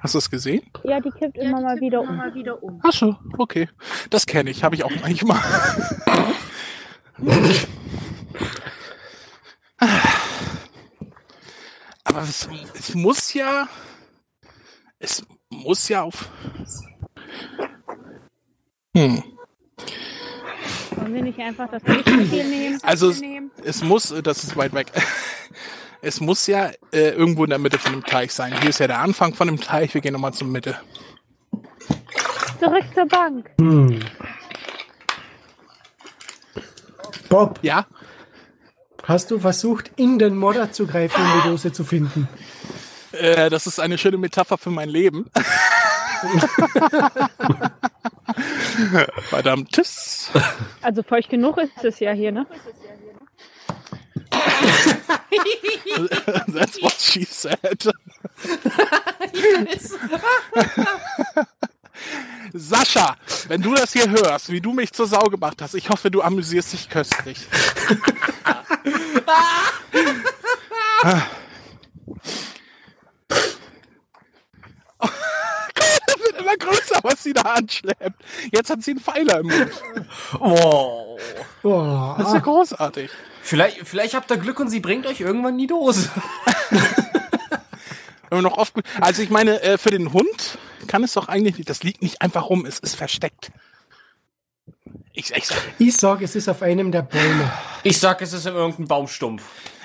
Hast 0.00 0.14
du 0.14 0.18
es 0.18 0.30
gesehen? 0.30 0.62
Ja, 0.82 0.98
die 0.98 1.10
kippt 1.10 1.36
immer 1.36 1.60
mal 1.60 1.78
wieder 1.78 2.00
um. 2.00 2.80
Ach 2.82 2.92
so, 2.92 3.18
okay. 3.36 3.68
Das 4.08 4.24
kenne 4.24 4.48
ich, 4.48 4.64
habe 4.64 4.76
ich 4.76 4.84
auch 4.84 4.92
manchmal. 5.02 5.42
Aber 12.04 12.22
es, 12.22 12.48
es 12.74 12.94
muss 12.94 13.34
ja, 13.34 13.68
es 14.98 15.22
muss 15.50 15.88
ja 15.88 16.02
auf. 16.02 16.30
Hm. 18.96 19.22
Wollen 20.96 21.14
wir 21.14 21.22
nicht 21.22 21.38
einfach 21.40 21.68
das 21.70 21.82
Lichtspiel 21.82 22.44
nehmen? 22.48 22.78
Also 22.82 23.10
es, 23.10 23.22
es 23.64 23.82
muss, 23.82 24.10
äh, 24.10 24.22
das 24.22 24.44
ist 24.44 24.56
weit 24.56 24.72
weg. 24.74 24.88
Es 26.06 26.20
muss 26.20 26.46
ja 26.46 26.66
äh, 26.92 27.12
irgendwo 27.12 27.44
in 27.44 27.48
der 27.50 27.58
Mitte 27.58 27.78
von 27.78 27.92
dem 27.92 28.04
Teich 28.04 28.30
sein. 28.30 28.54
Hier 28.60 28.68
ist 28.68 28.78
ja 28.78 28.86
der 28.86 28.98
Anfang 28.98 29.32
von 29.32 29.46
dem 29.46 29.58
Teich. 29.58 29.94
Wir 29.94 30.02
gehen 30.02 30.12
nochmal 30.12 30.34
zur 30.34 30.46
Mitte. 30.46 30.76
Zurück 32.60 32.84
zur 32.94 33.06
Bank. 33.06 33.48
Hm. 33.58 34.00
Bob, 37.30 37.58
Ja? 37.62 37.86
hast 39.04 39.30
du 39.30 39.38
versucht, 39.38 39.92
in 39.96 40.18
den 40.18 40.36
Modder 40.36 40.72
zu 40.72 40.86
greifen, 40.86 41.22
um 41.22 41.40
die 41.40 41.48
Dose 41.48 41.72
zu 41.72 41.84
finden? 41.84 42.28
Äh, 43.12 43.48
das 43.48 43.66
ist 43.66 43.80
eine 43.80 43.96
schöne 43.96 44.18
Metapher 44.18 44.58
für 44.58 44.70
mein 44.70 44.90
Leben. 44.90 45.30
Verdammt. 49.28 49.70
Tschüss. 49.72 50.30
Also 50.82 51.02
feucht 51.02 51.30
genug 51.30 51.58
ist 51.58 51.84
es 51.84 51.98
ja 52.00 52.12
hier, 52.12 52.32
ne? 52.32 52.46
That's 56.52 56.80
what 56.82 56.94
she 56.98 57.24
said. 57.24 57.58
Sascha, 62.52 63.16
wenn 63.48 63.62
du 63.62 63.74
das 63.74 63.92
hier 63.92 64.08
hörst, 64.10 64.50
wie 64.50 64.60
du 64.60 64.72
mich 64.72 64.92
zur 64.92 65.06
Sau 65.06 65.28
gemacht 65.28 65.60
hast, 65.60 65.74
ich 65.74 65.88
hoffe, 65.90 66.10
du 66.10 66.22
amüsierst 66.22 66.72
dich 66.72 66.88
köstlich. 66.88 67.46
Das 76.06 76.18
wird 76.18 76.43
immer 76.54 76.70
größer, 76.70 77.00
was 77.02 77.22
sie 77.22 77.32
da 77.32 77.42
anschleppt. 77.42 78.22
Jetzt 78.52 78.70
hat 78.70 78.82
sie 78.82 78.92
einen 78.92 79.00
Pfeiler 79.00 79.40
im 79.40 79.46
Mund. 79.46 79.70
Oh. 80.40 81.18
Oh, 81.62 82.14
Das 82.18 82.28
ist 82.28 82.34
ja 82.34 82.40
großartig. 82.40 83.10
Vielleicht, 83.42 83.86
vielleicht 83.86 84.14
habt 84.14 84.30
ihr 84.30 84.38
Glück 84.38 84.58
und 84.60 84.70
sie 84.70 84.80
bringt 84.80 85.06
euch 85.06 85.20
irgendwann 85.20 85.58
die 85.58 85.66
Dose. 85.66 86.08
Noch 88.30 88.58
oft, 88.58 88.74
also 89.00 89.22
ich 89.22 89.30
meine, 89.30 89.62
äh, 89.62 89.78
für 89.78 89.90
den 89.90 90.12
Hund 90.12 90.58
kann 90.88 91.04
es 91.04 91.12
doch 91.12 91.28
eigentlich 91.28 91.56
nicht, 91.56 91.70
das 91.70 91.84
liegt 91.84 92.02
nicht 92.02 92.20
einfach 92.20 92.50
rum, 92.50 92.66
es 92.66 92.80
ist 92.80 92.96
versteckt. 92.96 93.52
Ich, 95.12 95.30
ich, 95.30 95.46
sag, 95.46 95.58
ich 95.78 95.96
sag, 95.96 96.20
es 96.22 96.34
ist 96.34 96.48
auf 96.48 96.62
einem 96.62 96.90
der 96.90 97.02
Bäume. 97.02 97.52
Ich 97.84 98.00
sag, 98.00 98.20
es 98.22 98.32
ist 98.32 98.46
in 98.46 98.54
irgendeinem 98.54 98.88
Baumstumpf. 98.88 99.44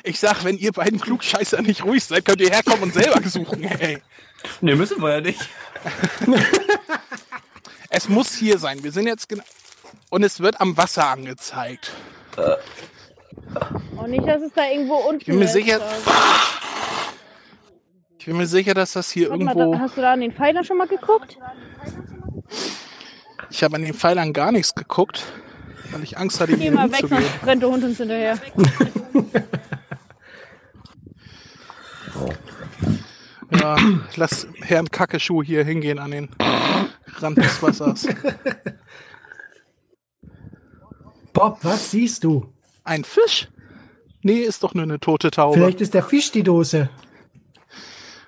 Ich 0.10 0.20
sag, 0.20 0.44
wenn 0.44 0.58
ihr 0.58 0.72
beiden 0.72 1.00
Klugscheißer 1.00 1.62
nicht 1.62 1.84
ruhig 1.86 2.04
seid, 2.04 2.26
könnt 2.26 2.42
ihr 2.42 2.50
herkommen 2.50 2.84
und 2.84 2.94
selber 2.94 3.22
suchen. 3.28 3.64
Hey. 3.70 4.02
Ne, 4.62 4.76
müssen 4.76 5.02
wir 5.02 5.16
ja 5.16 5.22
nicht. 5.22 5.40
Es 7.92 8.08
muss 8.08 8.36
hier 8.36 8.60
sein. 8.60 8.84
Wir 8.84 8.92
sind 8.92 9.08
jetzt 9.08 9.28
genau. 9.28 9.44
Und 10.12 10.22
es 10.24 10.40
wird 10.40 10.62
am 10.62 10.78
Wasser 10.78 11.08
angezeigt. 11.08 11.92
Und 13.98 14.12
nicht, 14.12 14.28
dass 14.28 14.42
es 14.44 14.54
da 14.54 14.64
irgendwo 14.70 14.96
unten 14.96 15.22
Ich 15.22 15.26
bin 15.26 15.40
mir 15.40 15.46
ist. 15.46 15.54
sicher, 15.54 15.82
Also, 15.82 16.12
ich 18.20 18.26
bin 18.26 18.38
mir 18.38 18.46
sicher, 18.46 18.76
dass 18.76 18.94
das 18.94 19.10
hier 19.10 19.32
Warte 19.32 19.44
mal, 19.44 19.56
irgendwo. 19.56 19.74
da, 19.74 19.80
hast 19.80 19.98
du 19.98 20.02
da 20.02 20.14
an 20.14 20.22
den 20.22 20.32
Pfeiler 20.32 20.64
schon 20.64 20.78
mal 20.78 20.88
geguckt? 20.88 21.38
Ich 23.50 23.64
habe 23.64 23.76
an 23.76 23.82
den 23.82 23.96
Pfeilern 23.96 24.34
gar 24.34 24.52
nichts 24.52 24.76
geguckt, 24.76 25.24
weil 25.92 26.04
ich 26.04 26.16
Angst 26.18 26.40
hatte, 26.40 26.56
Geh 26.56 26.64
hier 26.66 26.72
mal 26.72 26.92
weg, 26.92 27.06
sonst 27.10 27.24
rennt 27.44 27.64
der 27.64 27.70
Hund 27.70 27.84
uns 27.84 27.98
hinterher. 27.98 28.38
Ja, 33.52 33.78
lass 34.16 34.48
Herrn 34.62 34.90
Kackeschuh 34.90 35.42
hier 35.44 35.64
hingehen 35.64 36.00
an 36.00 36.12
den 36.12 36.30
Rand 37.18 37.38
des 37.38 37.62
Wassers. 37.62 38.08
Bob, 41.34 41.60
was 41.64 41.92
siehst 41.92 42.24
du? 42.24 42.54
Ein 42.84 43.04
Fisch? 43.04 43.50
Nee, 44.22 44.40
ist 44.40 44.64
doch 44.64 44.74
nur 44.74 44.84
eine 44.84 45.00
tote 45.00 45.32
Taube. 45.32 45.58
Vielleicht 45.58 45.82
ist 45.82 45.94
der 45.94 46.04
Fisch 46.04 46.32
die 46.32 46.44
Dose. 46.44 46.90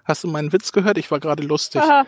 Hast 0.05 0.23
du 0.23 0.27
meinen 0.27 0.51
Witz 0.53 0.71
gehört? 0.71 0.97
Ich 0.97 1.11
war 1.11 1.19
gerade 1.19 1.43
lustig. 1.43 1.81
Aha. 1.81 2.05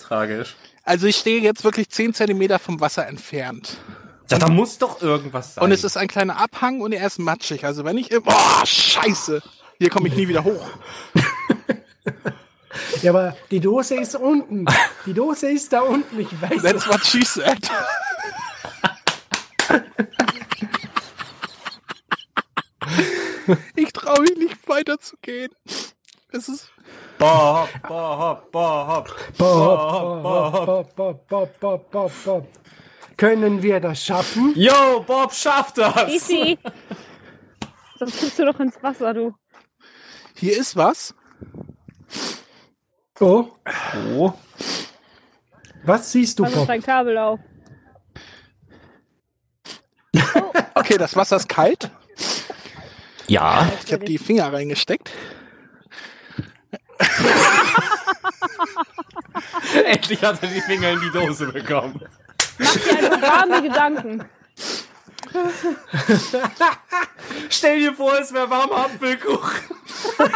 Tragisch. 0.00 0.56
Also 0.84 1.06
ich 1.06 1.16
stehe 1.16 1.40
jetzt 1.40 1.64
wirklich 1.64 1.88
10 1.88 2.14
Zentimeter 2.14 2.58
vom 2.58 2.80
Wasser 2.80 3.06
entfernt. 3.06 3.78
Ja, 4.30 4.38
da 4.38 4.48
muss 4.48 4.78
doch 4.78 5.02
irgendwas 5.02 5.54
sein. 5.54 5.64
Und 5.64 5.72
es 5.72 5.82
ist 5.82 5.96
ein 5.96 6.06
kleiner 6.06 6.40
Abhang 6.40 6.80
und 6.80 6.92
er 6.92 7.04
ist 7.06 7.18
matschig. 7.18 7.64
Also 7.64 7.84
wenn 7.84 7.98
ich... 7.98 8.10
Boah, 8.10 8.64
scheiße. 8.64 9.42
Hier 9.78 9.90
komme 9.90 10.08
ich 10.08 10.14
nie 10.14 10.28
wieder 10.28 10.44
hoch. 10.44 10.68
Ja, 13.02 13.10
aber 13.10 13.36
die 13.50 13.58
Dose 13.58 13.96
ist 13.96 14.14
unten. 14.14 14.66
Die 15.04 15.12
Dose 15.12 15.50
ist 15.50 15.72
da 15.72 15.80
unten. 15.80 16.20
Ich 16.20 16.28
weiß 16.40 16.62
That's 16.62 16.88
what 16.88 17.04
she 17.04 17.24
said. 17.24 17.68
ich 23.74 23.92
traue 23.92 24.20
mich 24.20 24.36
nicht 24.36 24.68
weiterzugehen. 24.68 25.50
Es 26.30 26.48
ist... 26.48 26.70
Bob, 27.18 27.68
Bob, 27.88 28.52
Bob. 28.52 29.08
Bob, 29.36 30.22
Bob, 30.22 30.66
Bob, 30.66 30.96
Bob, 30.96 31.26
Bob, 31.28 31.60
Bob, 31.60 31.90
Bob, 31.90 32.12
Bob. 32.24 32.46
Können 33.20 33.62
wir 33.62 33.80
das 33.80 34.02
schaffen? 34.02 34.54
Yo, 34.56 35.04
Bob 35.06 35.34
schafft 35.34 35.76
das. 35.76 36.08
Easy. 36.10 36.58
Sonst 37.98 38.18
guckst 38.18 38.38
du 38.38 38.46
doch 38.46 38.58
ins 38.60 38.82
Wasser, 38.82 39.12
du. 39.12 39.34
Hier 40.36 40.56
ist 40.58 40.74
was. 40.74 41.14
Oh, 43.20 43.48
Oh. 44.16 44.32
was 45.84 46.10
siehst 46.12 46.38
du, 46.38 46.44
Bob? 46.44 46.66
dein 46.66 46.82
Kabel 46.82 47.18
auf. 47.18 47.38
Okay, 50.74 50.96
das 50.96 51.14
Wasser 51.14 51.36
ist 51.36 51.48
kalt. 51.50 51.90
Ja. 53.26 53.70
Ich 53.84 53.92
habe 53.92 54.06
die 54.06 54.16
Finger 54.16 54.50
reingesteckt. 54.50 55.10
Endlich 59.84 60.22
hat 60.22 60.42
er 60.42 60.48
die 60.48 60.62
Finger 60.62 60.92
in 60.92 61.00
die 61.00 61.10
Dose 61.10 61.52
bekommen. 61.52 62.00
Mach 62.60 62.76
dir 62.76 62.98
einfach 62.98 63.22
warme 63.22 63.62
Gedanken. 63.62 64.24
Stell 67.50 67.78
dir 67.80 67.94
vor, 67.94 68.18
es 68.18 68.32
wäre 68.32 68.50
warmer 68.50 68.86
Apfelkuchen. 68.86 69.60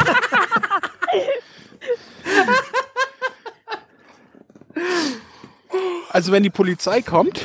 Also 6.09 6.31
wenn 6.31 6.43
die 6.43 6.49
Polizei 6.49 7.01
kommt, 7.01 7.41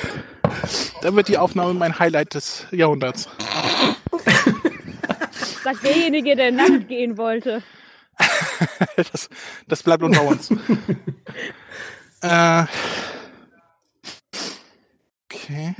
dann 1.03 1.17
wird 1.17 1.29
die 1.29 1.39
Aufnahme 1.39 1.75
mein 1.75 1.99
Highlight 1.99 2.35
des 2.35 2.67
Jahrhunderts. 2.71 3.29
Sagt 5.65 5.83
derjenige, 5.83 6.37
der 6.37 6.53
nackt 6.53 6.89
gehen 6.89 7.19
wollte. 7.19 7.63
Das, 8.97 9.29
das 9.67 9.83
bleibt 9.83 10.03
unter 10.03 10.23
uns. 10.23 10.51
äh, 12.21 12.65
okay. 15.51 15.75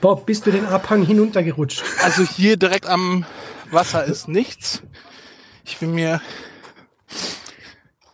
Bob, 0.00 0.24
bist 0.26 0.46
du 0.46 0.50
den 0.50 0.66
Abhang 0.66 1.02
hinuntergerutscht? 1.04 1.82
Also 2.02 2.22
hier 2.24 2.56
direkt 2.56 2.86
am 2.86 3.24
Wasser 3.70 4.04
ist 4.04 4.28
nichts. 4.28 4.82
Ich 5.64 5.76
bin 5.78 5.94
mir. 5.94 6.20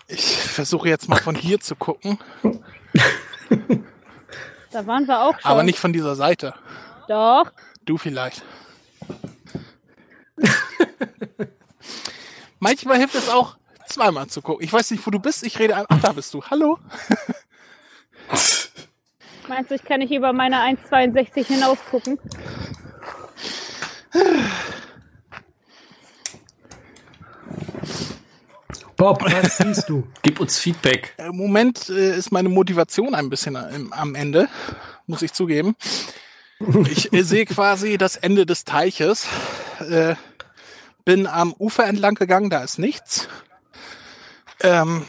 Ich 0.09 0.37
versuche 0.37 0.89
jetzt 0.89 1.09
mal 1.09 1.20
von 1.20 1.35
hier 1.35 1.61
zu 1.61 1.74
gucken, 1.77 2.18
Da 4.70 4.87
waren 4.87 5.07
wir 5.07 5.20
auch 5.22 5.39
schon. 5.41 5.51
aber 5.51 5.62
nicht 5.62 5.79
von 5.79 5.93
dieser 5.93 6.16
Seite. 6.16 6.55
Doch. 7.09 7.51
Du 7.85 7.99
vielleicht. 7.99 8.43
Manchmal 12.59 12.99
hilft 12.99 13.14
es 13.14 13.29
auch, 13.29 13.57
zweimal 13.97 14.26
zu 14.26 14.42
gucken. 14.42 14.64
Ich 14.64 14.72
weiß 14.72 14.90
nicht, 14.90 15.07
wo 15.07 15.11
du 15.11 15.18
bist. 15.18 15.42
Ich 15.44 15.59
rede. 15.59 15.74
Ach, 15.88 16.01
da 16.03 16.12
bist 16.12 16.32
du. 16.34 16.42
Hallo. 16.42 16.78
Meinst 19.49 19.70
du, 19.70 19.74
ich 19.76 19.84
kann 19.84 20.01
nicht 20.01 20.12
über 20.12 20.32
meine 20.32 20.57
1,62 20.57 21.47
hinaus 21.47 21.78
gucken? 21.90 22.18
Bob, 28.97 29.22
was 29.22 29.59
siehst 29.59 29.88
du? 29.88 30.07
Gib 30.22 30.40
uns 30.40 30.59
Feedback. 30.59 31.14
Im 31.18 31.36
Moment 31.36 31.88
äh, 31.88 32.16
ist 32.16 32.32
meine 32.32 32.49
Motivation 32.49 33.14
ein 33.14 33.30
bisschen 33.30 33.57
am, 33.57 33.92
am 33.92 34.14
Ende, 34.14 34.49
muss 35.07 35.22
ich 35.22 35.32
zugeben. 35.32 35.76
Ich 36.90 37.12
äh, 37.12 37.22
sehe 37.22 37.47
quasi 37.47 37.99
das 37.99 38.16
Ende 38.16 38.44
des 38.47 38.64
Teiches. 38.64 39.28
Äh, 39.78 40.16
bin 41.05 41.26
am 41.26 41.55
Ufer 41.59 41.86
entlang 41.86 42.14
gegangen, 42.14 42.51
da 42.51 42.62
ist 42.64 42.78
nichts. 42.78 43.28
Ähm, 44.61 45.04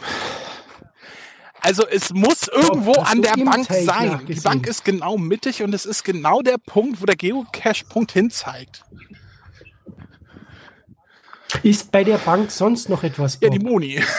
also 1.61 1.85
es 1.87 2.13
muss 2.13 2.47
irgendwo 2.47 2.95
hast 2.95 3.11
an 3.11 3.21
der 3.21 3.33
Bank 3.33 3.67
sein. 3.69 4.25
Die? 4.27 4.35
Bank 4.35 4.67
ist 4.67 4.85
genau 4.85 5.17
mittig 5.17 5.63
und 5.63 5.73
es 5.73 5.85
ist 5.85 6.03
genau 6.03 6.41
der 6.41 6.57
Punkt, 6.57 7.01
wo 7.01 7.05
der 7.05 7.15
Geocache-Punkt 7.15 8.11
hinzeigt. 8.11 8.83
Ist 11.63 11.91
bei 11.91 12.03
der 12.03 12.17
Bank 12.17 12.51
sonst 12.51 12.89
noch 12.89 13.03
etwas, 13.03 13.39
Ja, 13.41 13.49
Bob? 13.49 13.59
die 13.59 13.65
Moni. 13.65 14.03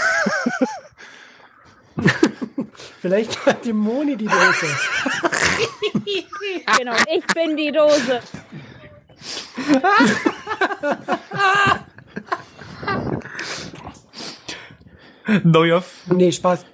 Vielleicht 3.00 3.46
hat 3.46 3.64
die 3.64 3.72
Moni 3.72 4.16
die 4.16 4.26
Dose. 4.26 4.66
Genau, 6.78 6.94
ich 7.12 7.26
bin 7.34 7.56
die 7.56 7.72
Dose. 7.72 8.20
Neuer. 15.44 15.84
Nee, 16.06 16.32
Spaß, 16.32 16.64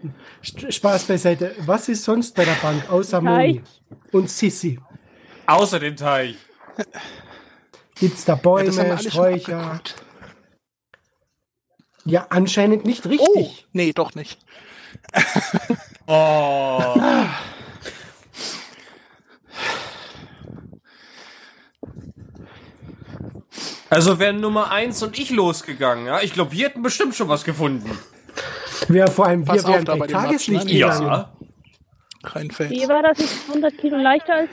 Spaß 0.71 1.05
beiseite. 1.05 1.55
Was 1.61 1.89
ist 1.89 2.05
sonst 2.05 2.35
bei 2.35 2.45
der 2.45 2.55
Bank 2.55 2.89
außer 2.91 3.21
Moni 3.21 3.63
und 4.13 4.31
Sissi? 4.31 4.79
Außer 5.47 5.81
dem 5.81 5.97
Teich. 5.97 6.37
Gibt's 7.97 8.25
da 8.25 8.35
Ja, 8.35 8.39
Bäume, 8.39 8.73
schon 8.73 8.99
Sträucher? 8.99 9.81
Ja, 12.05 12.27
anscheinend 12.31 12.85
nicht 12.85 13.07
Oh, 13.07 13.09
richtig. 13.09 13.67
nee, 13.73 13.93
doch 13.93 14.15
nicht. 14.15 14.39
Oh. 16.07 16.95
Also 23.89 24.19
wären 24.19 24.39
Nummer 24.41 24.71
eins 24.71 25.03
und 25.03 25.19
ich 25.19 25.31
losgegangen, 25.31 26.05
ja? 26.05 26.21
Ich 26.21 26.35
glaube, 26.35 26.53
wir 26.53 26.67
hätten 26.67 26.83
bestimmt 26.83 27.15
schon 27.15 27.29
was 27.29 27.45
gefunden. 27.45 27.91
Wir, 28.89 29.07
vor 29.09 29.27
allem, 29.27 29.47
wir 29.47 29.65
wären 29.65 29.85
bei 29.85 30.07
Tageslicht 30.07 30.67
ne? 30.67 30.73
gegangen. 30.73 31.07
Ja. 31.07 31.33
Rheinfels. 32.25 32.71
Wie 32.71 32.89
war 32.89 33.03
das? 33.03 33.19
Ich 33.19 33.31
bin 33.43 33.63
100 33.63 33.79
Kilo 33.79 33.97
leichter 33.99 34.35
als 34.35 34.51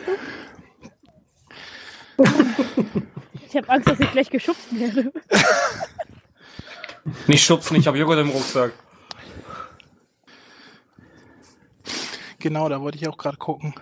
du? 2.18 2.24
Ich 3.52 3.58
habe 3.58 3.68
Angst, 3.68 3.90
dass 3.90 4.00
ich 4.00 4.10
gleich 4.12 4.30
geschubst 4.30 4.68
werde. 4.72 5.12
Nicht 7.28 7.44
schubsen, 7.44 7.76
ich 7.76 7.86
habe 7.86 7.98
Joghurt 7.98 8.20
im 8.20 8.30
Rucksack. 8.30 8.72
Genau, 12.40 12.70
da 12.70 12.80
wollte 12.80 12.98
ich 12.98 13.10
auch 13.10 13.18
gerade 13.18 13.36
gucken. 13.36 13.76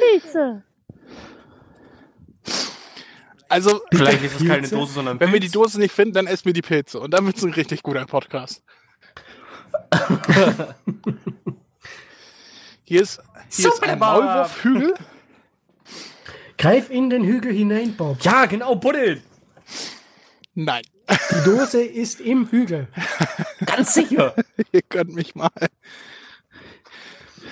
Pilze. 0.00 0.64
Also, 3.48 3.80
Vielleicht 3.92 4.24
ist 4.24 4.40
es 4.40 4.46
keine? 4.46 4.68
Dose, 4.68 4.92
sondern 4.92 5.20
wenn 5.20 5.32
wir 5.32 5.38
die 5.38 5.46
Pilz. 5.46 5.52
Dose 5.52 5.78
nicht 5.78 5.94
finden, 5.94 6.14
dann 6.14 6.26
essen 6.26 6.46
wir 6.46 6.52
die 6.52 6.62
Pilze. 6.62 6.98
Und 6.98 7.14
dann 7.14 7.26
wird 7.26 7.36
es 7.36 7.44
ein 7.44 7.52
richtig 7.52 7.84
guter 7.84 8.06
Podcast. 8.06 8.64
Hier 12.84 13.02
ist, 13.02 13.20
hier 13.50 13.68
ist 13.68 13.82
ein. 13.82 13.98
Maulwurfhügel. 13.98 14.94
Greif 16.58 16.90
in 16.90 17.08
den 17.10 17.24
Hügel 17.24 17.52
hinein, 17.52 17.96
Bob. 17.96 18.22
Ja, 18.22 18.46
genau, 18.46 18.74
buddeln. 18.74 19.22
Nein, 20.54 20.82
Die 21.08 21.44
Dose 21.44 21.82
ist 21.82 22.20
im 22.20 22.50
Hügel. 22.50 22.88
Ganz 23.64 23.94
sicher. 23.94 24.34
ihr 24.72 24.82
könnt 24.82 25.14
mich 25.14 25.36
mal. 25.36 25.50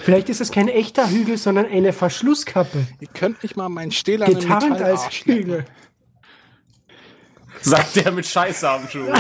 Vielleicht 0.02 0.28
ist 0.28 0.40
es 0.40 0.50
kein 0.50 0.68
echter 0.68 1.08
Hügel, 1.08 1.38
sondern 1.38 1.66
eine 1.66 1.92
Verschlusskappe. 1.92 2.86
Ihr 3.00 3.08
könnt 3.08 3.42
mich 3.42 3.56
mal 3.56 3.68
meinen 3.68 3.92
stählernen 3.92 4.40
Getarnt 4.40 4.82
als. 4.82 5.08
Hügel. 5.24 5.64
Sagt 7.60 7.96
der 7.96 8.12
mit 8.12 8.26
Scheißarmschuh. 8.26 9.06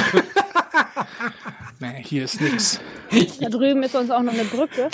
Nee, 1.78 2.02
hier 2.02 2.24
ist 2.24 2.40
nix. 2.40 2.80
Da 3.40 3.48
drüben 3.48 3.82
ist 3.82 3.92
sonst 3.92 4.10
auch 4.10 4.22
noch 4.22 4.32
eine 4.32 4.44
Brücke. 4.44 4.88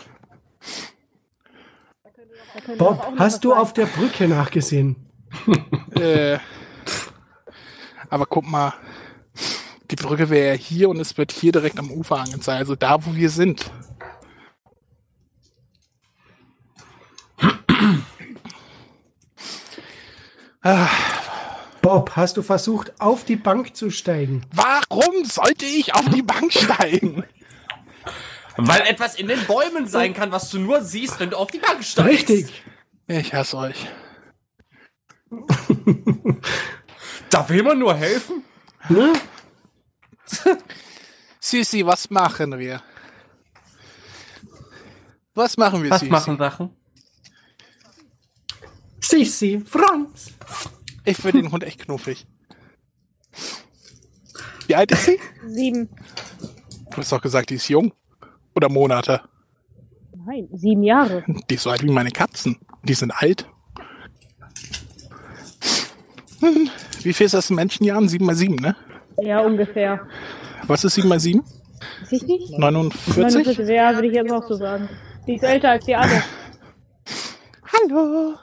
Bob, 2.76 3.14
hast 3.18 3.45
du 3.45 3.51
sein. 3.51 3.59
auf 3.59 3.72
der 3.72 3.87
Brücke 3.87 4.28
nachgesehen? 4.28 4.97
Äh, 5.95 6.39
aber 8.09 8.26
guck 8.26 8.47
mal, 8.47 8.72
die 9.91 9.97
Brücke 9.97 10.30
wäre 10.30 10.55
ja 10.55 10.57
hier 10.59 10.89
und 10.89 10.99
es 10.99 11.18
wird 11.18 11.33
hier 11.33 11.53
direkt 11.53 11.78
am 11.78 11.91
Ufer 11.91 12.16
angezeigt. 12.16 12.59
Also 12.59 12.74
da, 12.74 13.05
wo 13.05 13.14
wir 13.14 13.28
sind. 13.28 13.70
Bob, 21.83 22.12
hast 22.14 22.37
du 22.37 22.43
versucht, 22.43 22.93
auf 23.01 23.24
die 23.24 23.35
Bank 23.37 23.74
zu 23.76 23.91
steigen? 23.91 24.47
Warum 24.53 25.24
sollte 25.24 25.66
ich 25.66 25.95
auf 25.95 26.09
die 26.09 26.22
Bank 26.22 26.53
steigen? 26.53 27.24
Weil 28.57 28.83
etwas 28.83 29.16
in 29.16 29.26
den 29.28 29.45
Bäumen 29.47 29.89
sein 29.89 30.14
kann, 30.14 30.30
was 30.30 30.49
du 30.51 30.61
nur 30.61 30.83
siehst, 30.83 31.18
wenn 31.18 31.30
du 31.30 31.37
auf 31.37 31.51
die 31.51 31.59
Bank 31.59 31.83
steigst. 31.83 32.09
Richtig. 32.09 32.62
Ich 33.09 33.35
hasse 33.35 33.57
euch. 33.59 33.87
Da 37.30 37.49
will 37.49 37.62
man 37.62 37.78
nur 37.78 37.95
helfen. 37.95 38.45
Ne? 38.89 39.12
Sisi, 41.41 41.85
was 41.85 42.09
machen 42.11 42.59
wir? 42.59 42.80
Was 45.35 45.57
machen 45.57 45.83
wir, 45.83 45.91
Was 45.91 46.01
Sisi? 46.01 46.12
machen 46.12 46.39
Sachen? 46.39 46.76
Sissi, 49.01 49.62
Franz. 49.66 50.33
Ich 51.05 51.16
finde 51.16 51.42
den 51.42 51.53
Hund 51.53 51.64
echt 51.64 51.80
knuffig. 51.80 52.26
Wie 54.66 54.74
alt 54.76 54.92
ist 54.92 55.05
sie? 55.07 55.18
Sieben. 55.46 55.88
Du 56.90 56.96
hast 56.98 57.11
doch 57.12 57.20
gesagt, 57.20 57.50
die 57.50 57.55
ist 57.57 57.68
jung. 57.68 57.92
Oder 58.55 58.68
Monate. 58.68 59.22
Nein, 60.26 60.48
sieben 60.53 60.82
Jahre. 60.82 61.24
Die 61.50 61.55
ist 61.55 61.62
so 61.62 61.70
alt 61.70 61.82
wie 61.82 61.90
meine 61.90 62.11
Katzen. 62.11 62.59
Die 62.84 62.94
sind 62.94 63.11
alt. 63.11 63.48
Hm, 66.40 66.68
Wie 67.03 67.12
viel 67.12 67.26
ist 67.26 67.34
das 67.34 67.50
in 67.50 67.57
Menschenjahren? 67.57 68.09
7 68.09 68.24
mal 68.24 68.34
7, 68.34 68.57
ne? 68.57 68.76
Ja, 69.20 69.40
ungefähr. 69.40 70.07
Was 70.66 70.84
ist 70.84 70.94
7 70.94 71.09
mal 71.09 71.20
7? 71.20 71.42
Weiß 72.03 72.12
ich 72.12 72.22
nicht? 72.22 72.59
49? 72.59 73.16
49, 73.16 73.59
ja, 73.68 73.94
würde 73.94 74.09
ich 74.09 74.14
jetzt 74.14 74.30
auch 74.30 74.46
so 74.46 74.55
sagen. 74.57 74.88
Die 75.26 75.34
ist 75.34 75.42
älter 75.44 75.70
als 75.70 75.84
die 75.84 75.94
alle. 75.94 76.22
Hallo. 77.72 78.34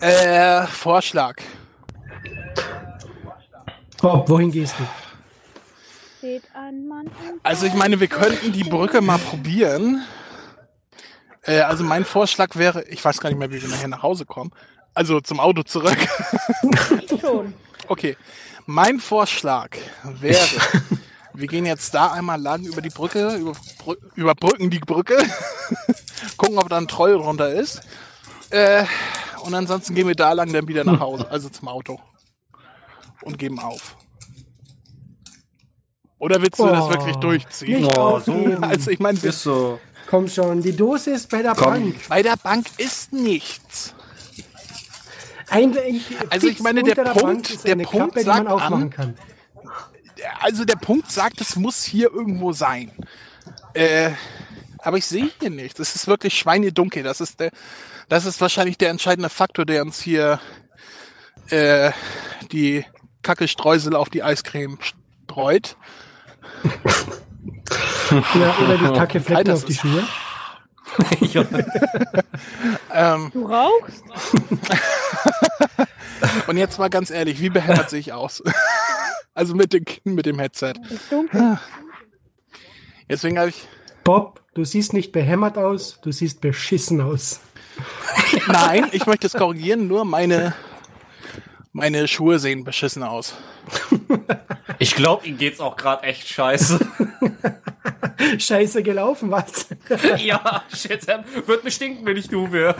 Äh, 0.00 0.66
Vorschlag. 0.66 1.36
Bob, 4.00 4.28
wohin 4.30 4.50
gehst 4.50 4.74
du? 4.78 4.84
Steht 6.18 6.44
ein 6.54 6.88
Mann 6.88 7.06
im 7.06 7.40
Also 7.42 7.66
ich 7.66 7.74
meine, 7.74 8.00
wir 8.00 8.08
könnten 8.08 8.52
die 8.52 8.64
Brücke 8.64 9.02
mal 9.02 9.18
probieren. 9.18 10.02
Äh, 11.42 11.60
also 11.60 11.84
mein 11.84 12.06
Vorschlag 12.06 12.56
wäre, 12.56 12.82
ich 12.84 13.04
weiß 13.04 13.20
gar 13.20 13.28
nicht 13.28 13.38
mehr, 13.38 13.50
wie 13.50 13.60
wir 13.60 13.68
nachher 13.68 13.88
nach 13.88 14.02
Hause 14.02 14.24
kommen. 14.24 14.52
Also 14.94 15.20
zum 15.20 15.38
Auto 15.38 15.62
zurück. 15.62 15.98
schon. 17.20 17.52
Okay, 17.86 18.16
mein 18.66 19.00
Vorschlag 19.00 19.76
wäre, 20.04 20.48
wir 21.34 21.46
gehen 21.46 21.66
jetzt 21.66 21.94
da 21.94 22.12
einmal 22.12 22.40
lang 22.40 22.64
über 22.64 22.80
die 22.80 22.90
Brücke, 22.90 23.36
über, 23.36 23.52
überbrücken 24.14 24.70
die 24.70 24.78
Brücke, 24.78 25.18
gucken, 26.38 26.58
ob 26.58 26.68
da 26.70 26.78
ein 26.78 26.88
Troll 26.88 27.14
runter 27.14 27.52
ist. 27.52 27.82
Äh, 28.50 28.84
und 29.44 29.54
ansonsten 29.54 29.94
gehen 29.94 30.08
wir 30.08 30.14
da 30.14 30.32
lang 30.32 30.52
dann 30.52 30.66
wieder 30.68 30.84
nach 30.84 31.00
Hause, 31.00 31.30
also 31.30 31.48
zum 31.48 31.68
Auto. 31.68 32.00
Und 33.22 33.38
geben 33.38 33.58
auf. 33.58 33.96
Oder 36.18 36.40
willst 36.42 36.58
du 36.58 36.66
das 36.66 36.84
Oh, 36.84 36.90
wirklich 36.90 37.16
durchziehen? 37.16 37.82
Nicht 37.82 37.96
Oh, 37.98 38.00
aufgeben. 38.16 38.62
Also 38.64 38.90
ich 38.90 38.98
meine, 38.98 39.18
Ist 39.18 39.42
so. 39.42 39.80
Komm 40.08 40.28
schon, 40.28 40.60
die 40.62 40.74
Dose 40.76 41.12
ist 41.12 41.30
bei 41.30 41.40
der 41.42 41.54
Komm. 41.54 41.72
Bank. 41.72 41.94
bei 42.08 42.22
der 42.22 42.36
Bank 42.36 42.66
ist 42.78 43.12
nichts. 43.12 43.94
Ein, 45.48 45.76
ein, 45.78 46.00
Also 46.30 46.48
ich 46.48 46.60
meine, 46.60 46.82
der 46.82 46.94
Punkt- 46.96 47.64
der 47.66 47.74
Punkt 47.76 47.90
Klappe, 47.90 48.20
die 48.20 48.26
man 48.26 48.46
sagt 48.46 48.72
an- 48.72 48.90
kann. 48.90 49.16
Also 50.40 50.64
der 50.64 50.76
Punkt 50.76 51.10
sagt, 51.10 51.40
es 51.40 51.56
muss 51.56 51.82
hier 51.84 52.12
irgendwo 52.12 52.52
sein. 52.52 52.92
Äh, 53.72 54.10
aber 54.78 54.98
ich 54.98 55.06
sehe 55.06 55.30
hier 55.40 55.50
nichts. 55.50 55.78
Es 55.80 55.94
ist 55.94 56.06
wirklich 56.06 56.36
schweinedunkel. 56.38 57.02
Das 57.02 57.20
ist 57.20 57.40
der, 57.40 57.50
das 58.10 58.26
ist 58.26 58.40
wahrscheinlich 58.40 58.76
der 58.76 58.90
entscheidende 58.90 59.30
Faktor, 59.30 59.64
der 59.64 59.82
uns 59.82 60.00
hier 60.00 60.38
äh, 61.48 61.92
die 62.52 62.84
Kacke 63.22 63.48
Streusel 63.48 63.96
auf 63.96 64.10
die 64.10 64.22
Eiscreme 64.22 64.78
streut. 65.26 65.76
Ja, 68.10 68.56
oder 68.58 68.76
die 68.76 68.98
Kacke 68.98 69.20
Flecken 69.20 69.36
Alter, 69.36 69.54
auf 69.54 69.64
die 69.64 69.74
Schuhe. 69.74 70.04
Ähm, 72.92 73.30
Du 73.32 73.46
rauchst? 73.46 74.02
und 76.48 76.56
jetzt 76.56 76.80
mal 76.80 76.90
ganz 76.90 77.10
ehrlich, 77.10 77.40
wie 77.40 77.50
behämmert 77.50 77.90
sehe 77.90 78.00
ich 78.00 78.12
aus? 78.12 78.42
also 79.34 79.54
mit 79.54 79.72
dem, 79.72 79.84
mit 80.02 80.26
dem 80.26 80.40
Headset. 80.40 80.72
Ist 80.90 81.12
dunkel. 81.12 81.60
Deswegen 83.08 83.38
habe 83.38 83.50
ich. 83.50 83.68
Bob, 84.02 84.42
du 84.54 84.64
siehst 84.64 84.92
nicht 84.92 85.12
behämmert 85.12 85.56
aus, 85.56 86.00
du 86.02 86.10
siehst 86.10 86.40
beschissen 86.40 87.00
aus. 87.00 87.40
Nein, 88.48 88.88
ich 88.92 89.06
möchte 89.06 89.26
es 89.26 89.34
korrigieren, 89.34 89.86
nur 89.86 90.04
meine, 90.04 90.54
meine 91.72 92.08
Schuhe 92.08 92.38
sehen 92.38 92.64
beschissen 92.64 93.02
aus. 93.02 93.34
Ich 94.78 94.94
glaube, 94.94 95.26
ihm 95.26 95.38
geht's 95.38 95.60
auch 95.60 95.76
gerade 95.76 96.04
echt 96.04 96.28
scheiße. 96.28 96.78
Scheiße 98.38 98.82
gelaufen, 98.82 99.30
was? 99.30 99.66
ja, 100.18 100.62
shit, 100.74 101.06
wird 101.46 101.64
mir 101.64 101.70
stinken, 101.70 102.04
wenn 102.04 102.16
ich 102.16 102.28
du 102.28 102.50
wäre. 102.52 102.76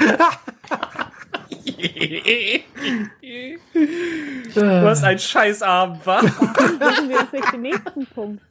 Was 4.54 5.02
ein 5.02 5.18
Scheißabend 5.18 6.06
war. 6.06 6.22
Machen 6.22 7.08
wir 7.08 7.20
jetzt 7.20 7.32
nicht 7.32 7.52
den 7.52 7.62
nächsten 7.62 8.06
Punkt. 8.06 8.42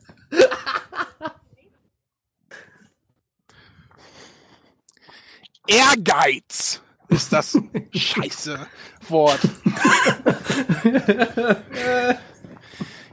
Ehrgeiz 5.70 6.82
ist 7.10 7.32
das 7.34 7.58
scheiße 7.96 8.60
Wort. 9.08 9.40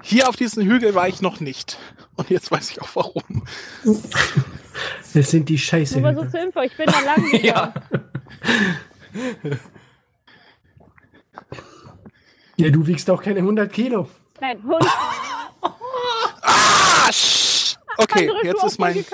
Hier 0.03 0.29
auf 0.29 0.37
diesem 0.37 0.65
Hügel 0.67 0.95
war 0.95 1.09
ich 1.09 1.21
noch 1.21 1.41
nicht. 1.41 1.79
Und 2.17 2.31
jetzt 2.31 2.51
weiß 2.51 2.71
ich 2.71 2.81
auch 2.81 2.89
warum. 2.95 3.47
Das 5.15 5.31
sind 5.31 5.49
die 5.49 5.59
Scheiße. 5.59 6.01
Nur 6.01 6.13
mal 6.13 6.25
so 6.25 6.31
zur 6.31 6.41
Info, 6.41 6.61
ich 6.61 6.77
bin 6.77 6.87
da 6.87 7.01
lang. 7.01 7.31
Ja. 7.43 7.75
Ja, 12.57 12.71
du 12.71 12.87
wiegst 12.87 13.11
auch 13.11 13.23
keine 13.23 13.41
100 13.41 13.71
Kilo. 13.73 14.09
Nein, 14.41 14.63
Hund. 14.63 14.85
Ah, 16.41 17.09
sch- 17.11 17.77
okay, 17.99 18.31
jetzt 18.43 18.65
ist 18.65 18.79
mein, 18.79 19.05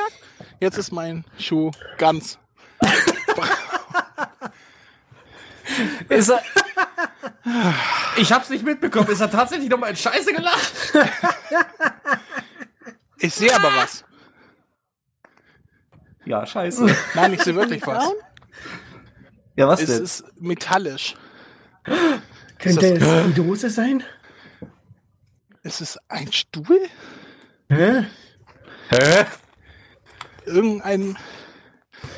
jetzt 0.60 0.78
ist 0.78 0.92
mein 0.92 1.24
Schuh 1.38 1.70
ganz. 1.98 2.38
Ist 6.08 6.28
er. 6.30 6.42
Ich 8.16 8.30
hab's 8.32 8.50
nicht 8.50 8.64
mitbekommen. 8.64 9.08
Ist 9.08 9.20
er 9.20 9.30
tatsächlich 9.30 9.68
nochmal 9.70 9.90
in 9.90 9.96
Scheiße 9.96 10.32
gelacht? 10.32 10.72
Ich 13.18 13.34
sehe 13.34 13.54
aber 13.54 13.68
was. 13.76 14.04
Ja, 16.24 16.44
scheiße. 16.44 16.86
Nein, 17.14 17.34
ich 17.34 17.42
sehe 17.42 17.54
wirklich 17.54 17.86
was. 17.86 18.10
Ja, 19.54 19.68
was 19.68 19.80
Es 19.80 19.86
denn? 19.94 20.02
ist 20.02 20.24
metallisch. 20.40 21.14
Könnte 22.58 22.98
das- 22.98 23.08
es 23.08 23.26
die 23.26 23.34
Dose 23.34 23.70
sein? 23.70 24.02
Ist 25.62 25.80
es 25.80 25.98
ein 26.08 26.32
Stuhl? 26.32 26.80
Hä? 27.68 28.06
Hä? 28.88 29.24
Irgendein. 30.44 31.16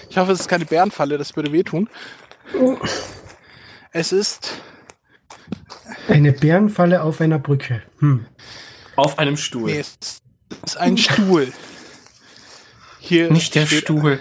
Ich 0.09 0.17
hoffe, 0.17 0.33
es 0.33 0.41
ist 0.41 0.49
keine 0.49 0.65
Bärenfalle, 0.65 1.19
das 1.19 1.37
würde 1.37 1.53
wehtun. 1.53 1.91
Es 3.97 4.11
ist. 4.11 4.51
Eine 6.09 6.33
Bärenfalle 6.33 7.03
auf 7.03 7.21
einer 7.21 7.39
Brücke. 7.39 7.83
Hm. 8.01 8.27
Auf 8.97 9.19
einem 9.21 9.37
Stuhl. 9.37 9.71
Nee, 9.71 9.79
es 9.79 10.21
ist 10.65 10.77
ein 10.77 10.99
Stuhl. 10.99 11.53
Hier 12.99 13.31
Nicht 13.31 13.55
der 13.55 13.67
Stuhl. 13.67 14.19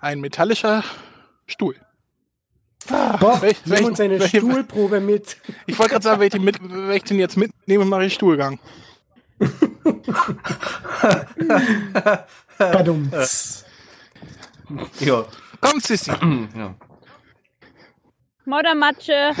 Ein 0.00 0.20
metallischer 0.20 0.84
Stuhl. 1.46 1.76
Bob, 3.20 3.40
welch- 3.40 3.56
nimm 3.64 3.74
welch- 3.78 3.84
uns 3.86 4.00
eine 4.00 4.20
welche- 4.20 4.36
Stuhlprobe 4.38 5.00
mit. 5.00 5.38
Ich 5.66 5.78
wollte 5.78 5.92
gerade 5.92 6.04
sagen, 6.04 6.20
wenn 6.20 6.26
ich, 6.26 6.32
den 6.34 6.44
mit, 6.44 6.58
wenn 6.62 6.90
ich 6.96 7.04
den 7.04 7.18
jetzt 7.18 7.38
mitnehme, 7.38 7.86
mache 7.86 8.04
ich 8.04 8.12
Stuhlgang. 8.14 8.58
Badum. 12.58 13.10
Ja. 15.00 15.24
Komm, 15.60 15.80
Sissi. 15.80 16.10
ja. 16.56 16.74
Moddermatsche. 18.44 19.32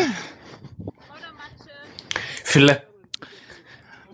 Vielleicht, 2.44 2.82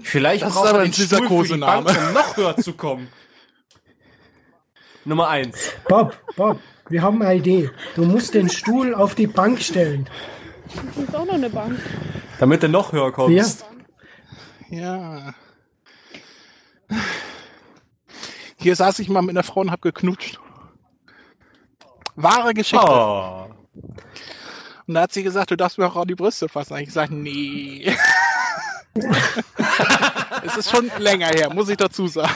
vielleicht 0.03 0.43
Das 0.43 0.49
ist 0.51 0.55
braucht 0.55 0.69
aber 0.69 0.79
man 0.79 0.87
ein 0.87 0.93
den 0.93 1.07
Stuhl 1.07 1.17
für 1.17 1.23
die 1.23 1.29
Kosename. 1.29 1.85
Bank, 1.85 1.99
um 2.09 2.13
noch 2.15 2.37
höher 2.37 2.57
zu 2.57 2.73
kommen. 2.73 3.09
Nummer 5.05 5.29
eins. 5.29 5.73
Bob, 5.89 6.17
Bob, 6.37 6.59
wir 6.89 7.03
haben 7.03 7.23
eine 7.23 7.39
Idee. 7.39 7.71
Du 7.95 8.05
musst 8.05 8.35
den 8.35 8.49
Stuhl 8.49 8.95
auf 8.95 9.15
die 9.15 9.27
Bank 9.27 9.61
stellen. 9.61 10.09
Das 10.95 11.05
ist 11.05 11.15
auch 11.15 11.25
noch 11.25 11.35
eine 11.35 11.51
Bank. 11.51 11.79
Damit 12.39 12.63
du 12.63 12.69
noch 12.69 12.93
höher 12.93 13.13
kommst. 13.13 13.65
Ja. 14.71 15.35
Hier 18.57 18.77
saß 18.77 18.99
ich 19.01 19.09
mal 19.09 19.23
mit 19.23 19.31
einer 19.31 19.43
Frau 19.43 19.61
und 19.61 19.71
hab 19.71 19.83
geknutscht. 19.83 20.39
Wahre 22.17 22.55
Geschichte. 22.55 22.87
Oh. 22.87 23.51
Und 24.91 24.95
da 24.95 25.03
hat 25.03 25.13
sie 25.13 25.23
gesagt, 25.23 25.53
du 25.53 25.57
darfst 25.57 25.79
mir 25.79 25.87
auch 25.87 25.95
an 25.95 26.09
die 26.09 26.17
Brüste 26.17 26.49
fassen. 26.49 26.71
Da 26.71 26.75
hab 26.75 26.81
ich 26.81 26.89
gesagt, 26.89 27.13
nee. 27.13 27.95
es 30.45 30.57
ist 30.57 30.69
schon 30.69 30.91
länger 30.99 31.29
her, 31.29 31.55
muss 31.55 31.69
ich 31.69 31.77
dazu 31.77 32.09
sagen. 32.09 32.35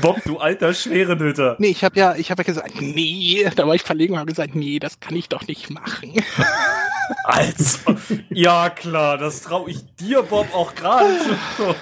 Bob, 0.00 0.22
du 0.24 0.38
alter 0.38 0.72
Schwerenöter. 0.72 1.56
Nee, 1.58 1.70
ich 1.70 1.82
habe 1.82 1.98
ja, 1.98 2.14
ich 2.14 2.30
habe 2.30 2.42
ja 2.42 2.46
gesagt, 2.46 2.80
nee. 2.80 3.44
Da 3.56 3.66
war 3.66 3.74
ich 3.74 3.82
verlegen 3.82 4.12
und 4.12 4.20
habe 4.20 4.30
gesagt, 4.30 4.54
nee, 4.54 4.78
das 4.78 5.00
kann 5.00 5.16
ich 5.16 5.28
doch 5.28 5.48
nicht 5.48 5.68
machen. 5.68 6.12
Also, 7.24 7.96
ja 8.30 8.68
klar, 8.70 9.18
das 9.18 9.42
traue 9.42 9.70
ich 9.70 9.78
dir, 9.96 10.22
Bob, 10.22 10.52
auch 10.52 10.74
gerade 10.74 11.18
zu. 11.56 11.74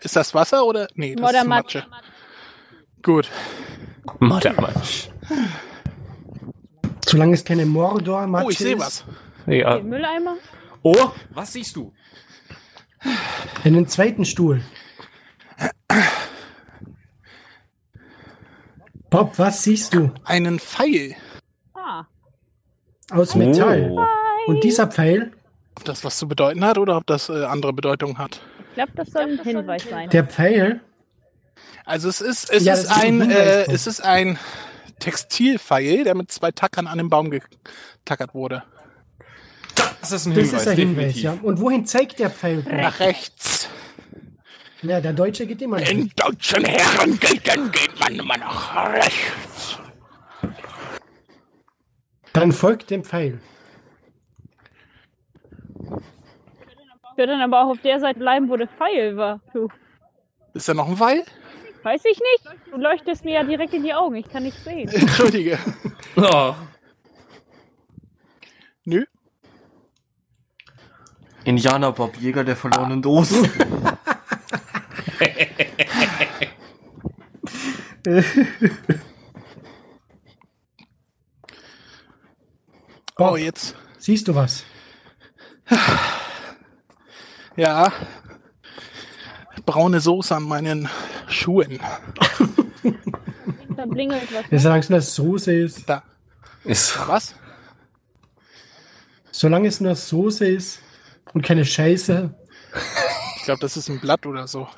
Ist 0.00 0.16
das 0.16 0.32
Wasser 0.34 0.64
oder? 0.64 0.88
Nee, 0.94 1.14
das 1.16 1.22
Moddermatsch. 1.22 1.74
ist 1.76 1.88
Matsche. 1.88 2.06
Gut. 3.02 3.30
Moddermatsch. 4.20 5.08
Solange 7.08 7.34
es 7.34 7.44
keine 7.44 7.64
mordor 7.66 8.26
Oh, 8.44 8.50
ich 8.50 8.58
sehe 8.58 8.78
was. 8.78 9.04
Ja. 9.46 9.78
Den 9.78 9.88
Mülleimer? 9.88 10.36
Oh, 10.82 11.10
was 11.30 11.52
siehst 11.54 11.74
du? 11.76 11.92
Einen 13.64 13.86
zweiten 13.88 14.24
Stuhl. 14.24 14.62
Bob, 19.10 19.38
was 19.38 19.62
siehst 19.62 19.94
du? 19.94 20.10
Einen 20.24 20.58
Pfeil. 20.58 21.16
Ah. 21.74 22.04
Aus 23.10 23.34
Metall. 23.34 23.90
Oh. 23.90 24.04
Und 24.50 24.62
dieser 24.64 24.86
Pfeil, 24.86 25.32
Ob 25.76 25.84
das 25.84 26.04
was 26.04 26.18
zu 26.18 26.28
bedeuten 26.28 26.64
hat 26.64 26.76
oder 26.76 26.96
ob 26.98 27.06
das 27.06 27.28
äh, 27.28 27.44
andere 27.44 27.72
Bedeutung 27.72 28.18
hat. 28.18 28.40
Ich 28.70 28.74
glaube, 28.74 28.92
das 28.96 29.08
soll 29.10 29.22
ein 29.22 29.38
Hinweis 29.42 29.82
sein. 29.88 30.10
der 30.10 30.24
Pfeil, 30.24 30.80
Also 31.84 32.08
es 32.08 32.20
ist, 32.20 32.50
es 32.50 32.64
Ja, 32.64 32.74
ist 32.74 32.84
ist 32.84 32.90
ein 32.90 33.22
ein, 33.22 33.30
äh, 33.30 33.62
es 33.72 33.86
ist 33.86 34.00
ein 34.04 34.38
Textilpfeil, 34.98 36.04
der 36.04 36.14
mit 36.14 36.30
zwei 36.30 36.50
Tackern 36.50 36.86
an 36.86 36.98
den 36.98 37.08
Baum 37.08 37.30
getackert 37.30 38.34
wurde. 38.34 38.62
Das 40.00 40.12
ist 40.12 40.26
ein 40.26 40.34
das 40.34 40.44
Hinweis, 40.44 40.62
ist 40.62 40.68
ein 40.68 40.76
Hinweis, 40.76 41.22
ja. 41.22 41.38
Und 41.42 41.60
wohin 41.60 41.86
zeigt 41.86 42.18
der 42.18 42.30
Pfeil? 42.30 42.64
Nach 42.70 43.00
rechts. 43.00 43.68
Ja, 44.82 45.00
der 45.00 45.12
Deutsche 45.12 45.46
geht 45.46 45.60
immer 45.60 45.80
nach 45.80 45.88
In 45.88 46.10
deutschen 46.14 46.64
Herrengelten 46.64 47.72
geht 47.72 48.00
man 48.00 48.14
immer 48.14 48.36
nach 48.36 48.92
rechts. 48.92 49.78
Dann 52.32 52.52
folgt 52.52 52.90
dem 52.90 53.02
Pfeil. 53.02 53.40
Ich 57.12 57.18
würde 57.18 57.32
dann 57.32 57.40
aber 57.40 57.64
auch 57.64 57.70
auf 57.70 57.82
der 57.82 57.98
Seite 57.98 58.20
bleiben, 58.20 58.48
wo 58.48 58.56
der 58.56 58.68
Pfeil 58.68 59.16
war. 59.16 59.40
Du. 59.52 59.68
Ist 60.54 60.68
da 60.68 60.74
noch 60.74 60.88
ein 60.88 60.96
Pfeil? 60.96 61.24
Weiß 61.88 62.04
ich 62.04 62.20
nicht. 62.20 62.44
Du 62.70 62.76
leuchtest 62.76 63.24
mir 63.24 63.36
ja 63.36 63.44
direkt 63.44 63.72
in 63.72 63.82
die 63.82 63.94
Augen. 63.94 64.16
Ich 64.16 64.28
kann 64.28 64.42
nicht 64.42 64.62
sehen. 64.62 64.88
Entschuldige. 64.92 65.58
Oh. 66.16 66.54
Nö. 68.84 69.06
Indianer 71.44 71.92
Bob, 71.92 72.14
Jäger 72.18 72.44
der 72.44 72.56
verlorenen 72.56 73.00
Dosen. 73.00 73.50
Oh, 83.20 83.36
jetzt. 83.36 83.74
Siehst 83.98 84.28
du 84.28 84.34
was? 84.36 84.64
Ja. 87.56 87.92
Braune 89.68 90.00
Soße 90.00 90.34
an 90.34 90.44
meinen 90.44 90.88
Schuhen. 91.28 91.78
Da 93.76 93.84
blingelt 93.84 94.32
was. 94.32 94.44
Ja, 94.50 94.58
solange 94.58 94.80
es 94.80 94.88
nur 94.88 95.00
Soße 95.02 95.52
ist. 95.52 95.86
Da. 95.86 96.02
Ist 96.64 96.98
Was? 97.06 97.34
Solange 99.30 99.68
es 99.68 99.78
nur 99.80 99.94
Soße 99.94 100.48
ist 100.48 100.80
und 101.34 101.42
keine 101.42 101.66
Scheiße. 101.66 102.34
glaube, 103.44 103.60
das 103.60 103.76
ist 103.76 103.90
ein 103.90 104.00
Blatt 104.00 104.24
oder 104.24 104.48
so. 104.48 104.68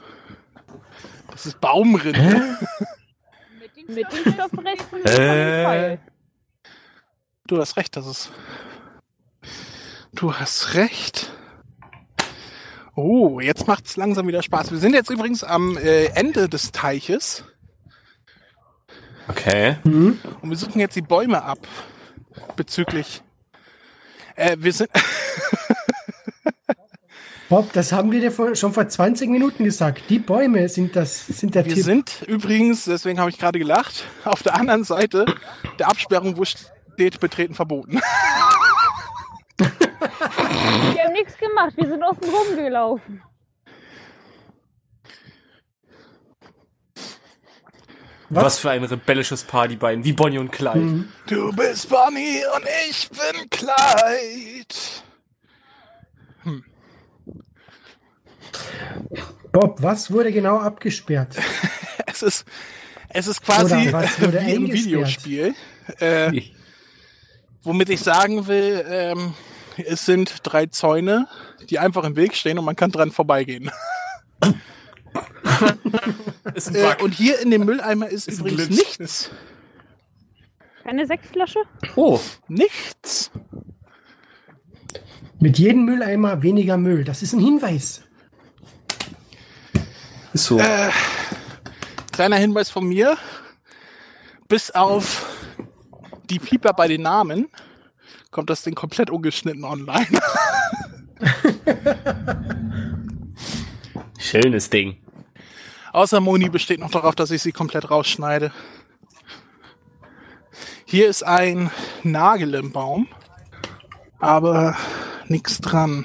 Das 1.31 1.47
ist 1.47 1.61
Baumrinde. 1.61 2.59
Mit 3.87 4.07
den 4.13 4.33
Stoffresten 4.33 5.07
Äh. 5.07 5.99
Du 7.47 7.59
hast 7.59 7.77
recht, 7.77 7.97
das 7.97 8.07
ist. 8.07 8.31
Du 10.13 10.35
hast 10.35 10.75
recht. 10.75 11.31
Oh, 13.03 13.41
jetzt 13.41 13.67
macht's 13.67 13.97
langsam 13.97 14.29
wieder 14.29 14.43
Spaß. 14.43 14.73
Wir 14.73 14.79
sind 14.79 14.93
jetzt 14.93 15.09
übrigens 15.09 15.43
am 15.43 15.79
äh, 15.79 16.07
Ende 16.09 16.51
des 16.51 16.71
Teiches 16.71 17.45
Okay. 19.27 19.77
und 19.85 20.19
wir 20.51 20.57
suchen 20.57 20.81
jetzt 20.81 20.97
die 20.97 21.01
Bäume 21.03 21.43
ab. 21.43 21.61
Bezüglich. 22.57 23.23
Äh, 24.37 24.57
wir 24.59 24.73
sind. 24.75 24.91
Bob, 27.49 27.73
das 27.73 27.91
haben 27.93 28.13
wir 28.13 28.21
dir 28.21 28.31
vor, 28.33 28.55
schon 28.55 28.75
vor 28.75 28.87
20 28.87 29.31
Minuten 29.31 29.65
gesagt. 29.65 30.03
Die 30.11 30.19
Bäume 30.19 30.69
sind 30.69 30.95
das, 30.95 31.27
sind 31.27 31.55
der 31.55 31.65
Wir 31.65 31.75
Tipp. 31.75 31.85
sind 31.85 32.23
übrigens, 32.27 32.85
deswegen 32.85 33.19
habe 33.19 33.31
ich 33.31 33.39
gerade 33.39 33.59
gelacht, 33.59 34.05
auf 34.25 34.43
der 34.43 34.57
anderen 34.57 34.85
Seite 34.85 35.25
der 35.79 35.89
Absperrung, 35.89 36.37
wo 36.37 36.45
steht 36.45 37.19
betreten 37.19 37.55
verboten. 37.55 37.99
Wir 40.95 41.05
haben 41.05 41.13
nichts 41.13 41.37
gemacht, 41.37 41.73
wir 41.77 41.89
sind 41.89 42.03
außen 42.03 42.25
rumgelaufen. 42.25 43.23
Was? 48.31 48.61
für 48.61 48.71
ein 48.71 48.85
rebellisches 48.85 49.43
Partybein, 49.43 50.05
wie 50.05 50.13
Bonnie 50.13 50.39
und 50.39 50.53
Clyde. 50.53 51.05
Du 51.27 51.53
bist 51.53 51.89
Bonnie 51.89 52.43
und 52.55 52.65
ich 52.89 53.09
bin 53.11 53.51
Clyde. 53.51 54.67
Bob, 59.53 59.83
was 59.83 60.11
wurde 60.11 60.33
genau 60.33 60.59
abgesperrt? 60.59 61.37
Es 62.13 62.23
ist, 62.23 62.45
es 63.09 63.27
ist 63.29 63.41
quasi 63.41 63.93
was 63.93 64.21
wie 64.21 64.53
im? 64.55 64.71
Videospiel. 64.71 65.55
Äh, 66.01 66.43
womit 67.63 67.89
ich 67.89 68.01
sagen 68.01 68.47
will, 68.47 68.85
ähm, 68.87 69.35
es 69.87 70.07
sind 70.07 70.39
drei 70.43 70.67
Zäune, 70.67 71.29
die 71.69 71.79
einfach 71.79 72.05
im 72.05 72.17
Weg 72.17 72.35
stehen 72.37 72.59
und 72.59 72.65
man 72.65 72.77
kann 72.77 72.91
dran 72.91 73.11
vorbeigehen. 73.11 73.71
Ist 76.55 76.69
ein 76.69 76.75
Äh, 76.77 76.83
Bug. 76.95 77.03
und 77.03 77.13
hier 77.15 77.41
in 77.41 77.51
dem 77.51 77.65
Mülleimer 77.65 78.09
ist, 78.09 78.29
Ist 78.29 78.41
übrigens 78.41 78.69
nichts. 78.71 79.31
Keine 80.85 81.07
Sektflasche? 81.07 81.61
oh, 81.97 82.21
Nichts. 82.49 83.31
Mit 85.39 85.59
jedem 85.59 85.85
Mülleimer 85.85 86.43
weniger 86.43 86.77
Müll. 86.77 87.03
Das 87.05 87.23
ist 87.23 87.33
ein 87.33 87.41
Hinweis. 87.41 88.03
ist 90.35 90.45
so. 90.45 90.61
Kleiner 92.13 92.37
Hinweis 92.37 92.69
von 92.71 92.87
mir. 92.87 93.17
Bis 94.49 94.71
auf 94.71 95.27
die 96.29 96.39
Pieper 96.39 96.73
bei 96.75 96.89
den 96.89 97.03
Namen 97.03 97.49
kommt 98.31 98.51
das 98.51 98.63
Ding 98.63 98.75
komplett 98.75 99.11
ungeschnitten 99.11 99.65
online. 99.65 100.07
Schönes 104.19 104.71
Ding. 104.71 104.97
Außer 105.93 106.21
Moni 106.21 106.49
besteht 106.49 106.81
noch 106.81 106.91
darauf, 106.91 107.15
dass 107.15 107.31
ich 107.31 107.43
sie 107.43 107.53
komplett 107.53 107.91
rausschneide. 107.91 108.53
Hier 110.85 111.09
ist 111.09 111.23
ein 111.23 111.71
Nagel 112.03 112.55
im 112.55 112.73
Baum, 112.73 113.09
aber 114.19 114.77
nichts 115.27 115.61
dran. 115.61 116.05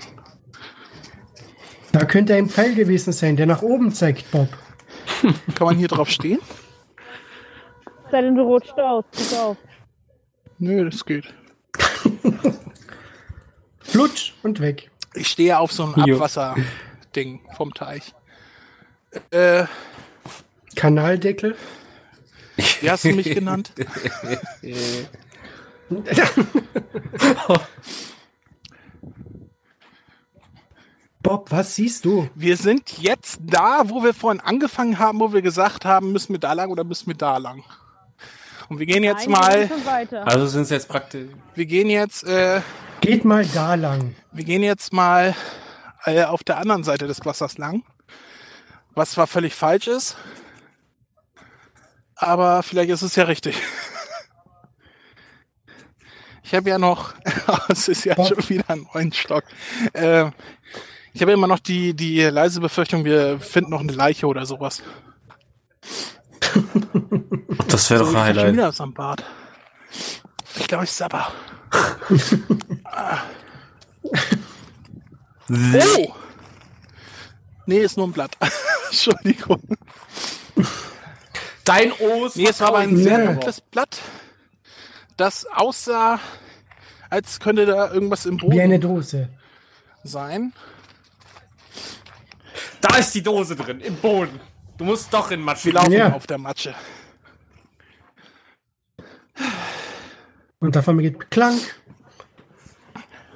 Da 1.91 2.05
könnte 2.05 2.35
ein 2.35 2.49
Pfeil 2.49 2.75
gewesen 2.75 3.13
sein, 3.13 3.35
der 3.35 3.45
nach 3.45 3.61
oben 3.61 3.93
zeigt, 3.93 4.29
Bob. 4.31 4.49
Kann 5.55 5.67
man 5.67 5.77
hier 5.77 5.87
drauf 5.87 6.09
stehen? 6.09 6.39
Sei 8.11 8.21
denn, 8.21 8.35
du 8.35 8.43
rutscht 8.43 8.77
aus. 8.79 9.05
Pass 9.11 9.33
auf. 9.33 9.57
Nö, 10.57 10.89
das 10.89 11.05
geht. 11.05 11.33
Flutsch 13.79 14.33
und 14.43 14.59
weg. 14.59 14.89
Ich 15.13 15.27
stehe 15.29 15.59
auf 15.59 15.71
so 15.71 15.83
einem. 15.83 15.95
Abwasserding 15.95 17.41
vom 17.55 17.73
Teich. 17.73 18.13
Äh, 19.31 19.65
Kanaldeckel. 20.75 21.55
wie 22.81 22.89
hast 22.89 23.05
du 23.05 23.13
mich 23.13 23.33
genannt? 23.33 23.71
Bob, 31.21 31.49
was 31.51 31.75
siehst 31.75 32.05
du? 32.05 32.29
Wir 32.35 32.55
sind 32.55 32.99
jetzt 32.99 33.39
da, 33.41 33.89
wo 33.89 34.03
wir 34.03 34.13
vorhin 34.13 34.41
angefangen 34.41 34.99
haben, 34.99 35.19
wo 35.19 35.33
wir 35.33 35.41
gesagt 35.41 35.83
haben, 35.85 36.11
müssen 36.11 36.33
wir 36.33 36.39
da 36.39 36.53
lang 36.53 36.69
oder 36.69 36.83
müssen 36.83 37.07
wir 37.07 37.15
da 37.15 37.37
lang. 37.37 37.63
Und 38.69 38.79
wir 38.79 38.85
gehen 38.85 39.03
jetzt 39.03 39.27
Nein, 39.27 39.69
mal. 39.85 40.23
Also 40.25 40.47
sind 40.47 40.63
es 40.63 40.69
jetzt 40.69 40.87
praktisch. 40.87 41.27
wir 41.53 41.65
gehen 41.65 41.89
jetzt, 41.89 42.23
äh, 42.23 42.61
Geht 43.01 43.25
mal 43.25 43.45
da 43.45 43.75
lang. 43.75 44.15
wir 44.31 44.43
gehen 44.43 44.63
jetzt 44.63 44.93
mal 44.93 45.35
äh, 46.05 46.23
auf 46.23 46.43
der 46.43 46.57
anderen 46.57 46.83
Seite 46.83 47.07
des 47.07 47.23
Wassers 47.25 47.57
lang. 47.57 47.83
Was 48.93 49.11
zwar 49.11 49.27
völlig 49.27 49.53
falsch 49.53 49.87
ist, 49.87 50.15
aber 52.15 52.63
vielleicht 52.63 52.89
ist 52.89 53.01
es 53.01 53.15
ja 53.15 53.25
richtig. 53.25 53.61
Ich 56.43 56.53
habe 56.53 56.69
ja 56.69 56.77
noch, 56.77 57.13
es 57.69 57.87
ist 57.87 58.05
ja 58.05 58.15
schon 58.15 58.49
wieder 58.49 58.69
ein 58.69 58.87
neuen 58.93 59.11
Stock. 59.11 59.43
Äh, 59.93 60.29
ich 61.13 61.21
habe 61.21 61.31
immer 61.31 61.47
noch 61.47 61.59
die, 61.59 61.93
die 61.95 62.21
leise 62.21 62.61
Befürchtung, 62.61 63.03
wir 63.03 63.39
finden 63.39 63.71
noch 63.71 63.79
eine 63.79 63.91
Leiche 63.91 64.27
oder 64.27 64.45
sowas. 64.45 64.83
Das 67.67 67.89
wäre 67.89 67.99
So, 67.99 68.05
doch 68.05 68.11
ich 68.11 68.17
ein 68.17 68.23
Highlight. 68.23 68.53
wieder 68.53 68.67
was 68.69 68.81
am 68.81 68.93
Bart. 68.93 69.23
Ich 70.57 70.67
glaube, 70.67 70.83
ich 70.85 70.91
sabber. 70.91 71.31
oh! 75.49 76.13
Nee, 77.65 77.79
ist 77.79 77.97
nur 77.97 78.07
ein 78.07 78.11
Blatt. 78.11 78.31
Entschuldigung. 78.89 79.61
Dein 81.63 81.91
Os. 81.93 82.35
Nee, 82.35 82.47
es 82.47 82.59
war 82.61 82.67
aber 82.69 82.77
ein 82.79 82.95
sehr 82.95 83.25
dunkles 83.25 83.59
Blatt, 83.61 83.97
das 85.17 85.45
aussah, 85.47 86.19
als 87.09 87.39
könnte 87.39 87.65
da 87.65 87.91
irgendwas 87.91 88.25
im 88.27 88.39
Wie 88.41 88.61
eine 88.61 88.77
Boden 88.79 88.95
Dose. 88.95 89.29
sein. 90.03 90.53
Da 92.81 92.97
ist 92.97 93.15
die 93.15 93.23
Dose 93.23 93.55
drin, 93.55 93.79
im 93.79 93.95
Boden. 93.95 94.39
Du 94.77 94.83
musst 94.83 95.13
doch 95.13 95.31
in 95.31 95.41
Matsch. 95.41 95.65
Wir 95.65 95.73
laufen 95.73 95.91
Ja. 95.93 96.13
auf 96.13 96.27
der 96.27 96.37
Matsche. 96.37 96.73
Und 100.59 100.75
davon 100.75 100.97
geht 100.97 101.29
Klang. 101.31 101.57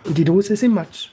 Und 0.05 0.17
die 0.17 0.25
Dose 0.25 0.53
ist 0.53 0.63
im 0.63 0.73
Matsch. 0.73 1.09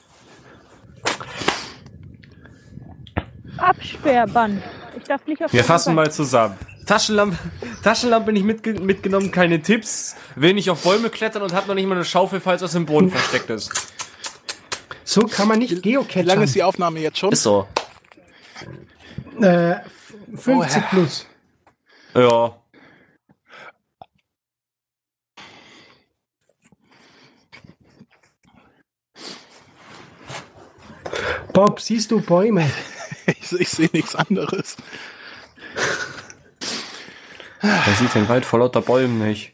Absperrband. 3.59 4.63
Ich 4.97 5.05
darf 5.05 5.27
nicht 5.27 5.43
auf 5.45 5.53
Wir 5.53 5.65
fassen 5.65 5.95
mal 5.95 6.11
zusammen. 6.11 6.57
Taschenlampe, 6.87 7.37
Taschenlampe 7.83 8.33
nicht 8.33 8.45
mitge 8.45 8.75
mitgenommen, 8.75 9.33
keine 9.33 9.61
Tipps. 9.61 10.15
Will 10.37 10.55
nicht 10.55 10.71
auf 10.71 10.83
Bäume 10.85 11.11
klettern 11.11 11.43
und 11.43 11.53
hat 11.53 11.67
noch 11.67 11.75
nicht 11.75 11.87
mal 11.87 11.97
eine 11.97 12.05
Schaufel, 12.05 12.41
falls 12.41 12.63
was 12.63 12.75
im 12.77 12.87
Boden 12.87 13.11
versteckt 13.11 13.51
ist. 13.51 13.73
So 15.03 15.23
kann 15.23 15.49
man 15.49 15.59
nicht 15.59 15.85
Wie 15.85 15.93
lange 15.93 16.05
ist 16.05 16.13
geocachen. 16.15 16.53
die 16.53 16.63
Aufnahme 16.63 17.01
jetzt 17.01 17.19
schon? 17.19 17.33
Ist 17.33 17.43
so. 17.43 17.67
Äh, 19.41 19.77
50 20.35 20.83
Oh, 20.83 20.87
plus. 20.91 21.27
Ja. 22.15 22.55
Bob, 31.53 31.81
siehst 31.81 32.11
du 32.11 32.21
Bäume? 32.21 32.71
Ich, 33.29 33.51
ich 33.53 33.69
sehe 33.71 33.91
nichts 33.93 34.15
anderes. 34.15 34.77
Wer 37.61 37.95
sieht 37.99 38.15
den 38.15 38.29
Wald 38.29 38.45
vor 38.45 38.61
lauter 38.61 38.81
Bäumen 38.81 39.19
nicht? 39.19 39.53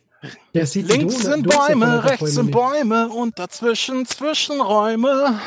Der 0.52 0.66
sieht 0.66 0.90
die 0.90 0.92
Links 0.98 1.14
Dose- 1.14 1.30
sind 1.30 1.50
von 1.50 1.66
Bäume, 1.80 2.04
rechts 2.04 2.18
Bäumen 2.18 2.32
sind 2.32 2.44
nicht. 2.46 2.54
Bäume 2.54 3.08
und 3.08 3.38
dazwischen 3.38 4.04
Zwischenräume. 4.04 5.40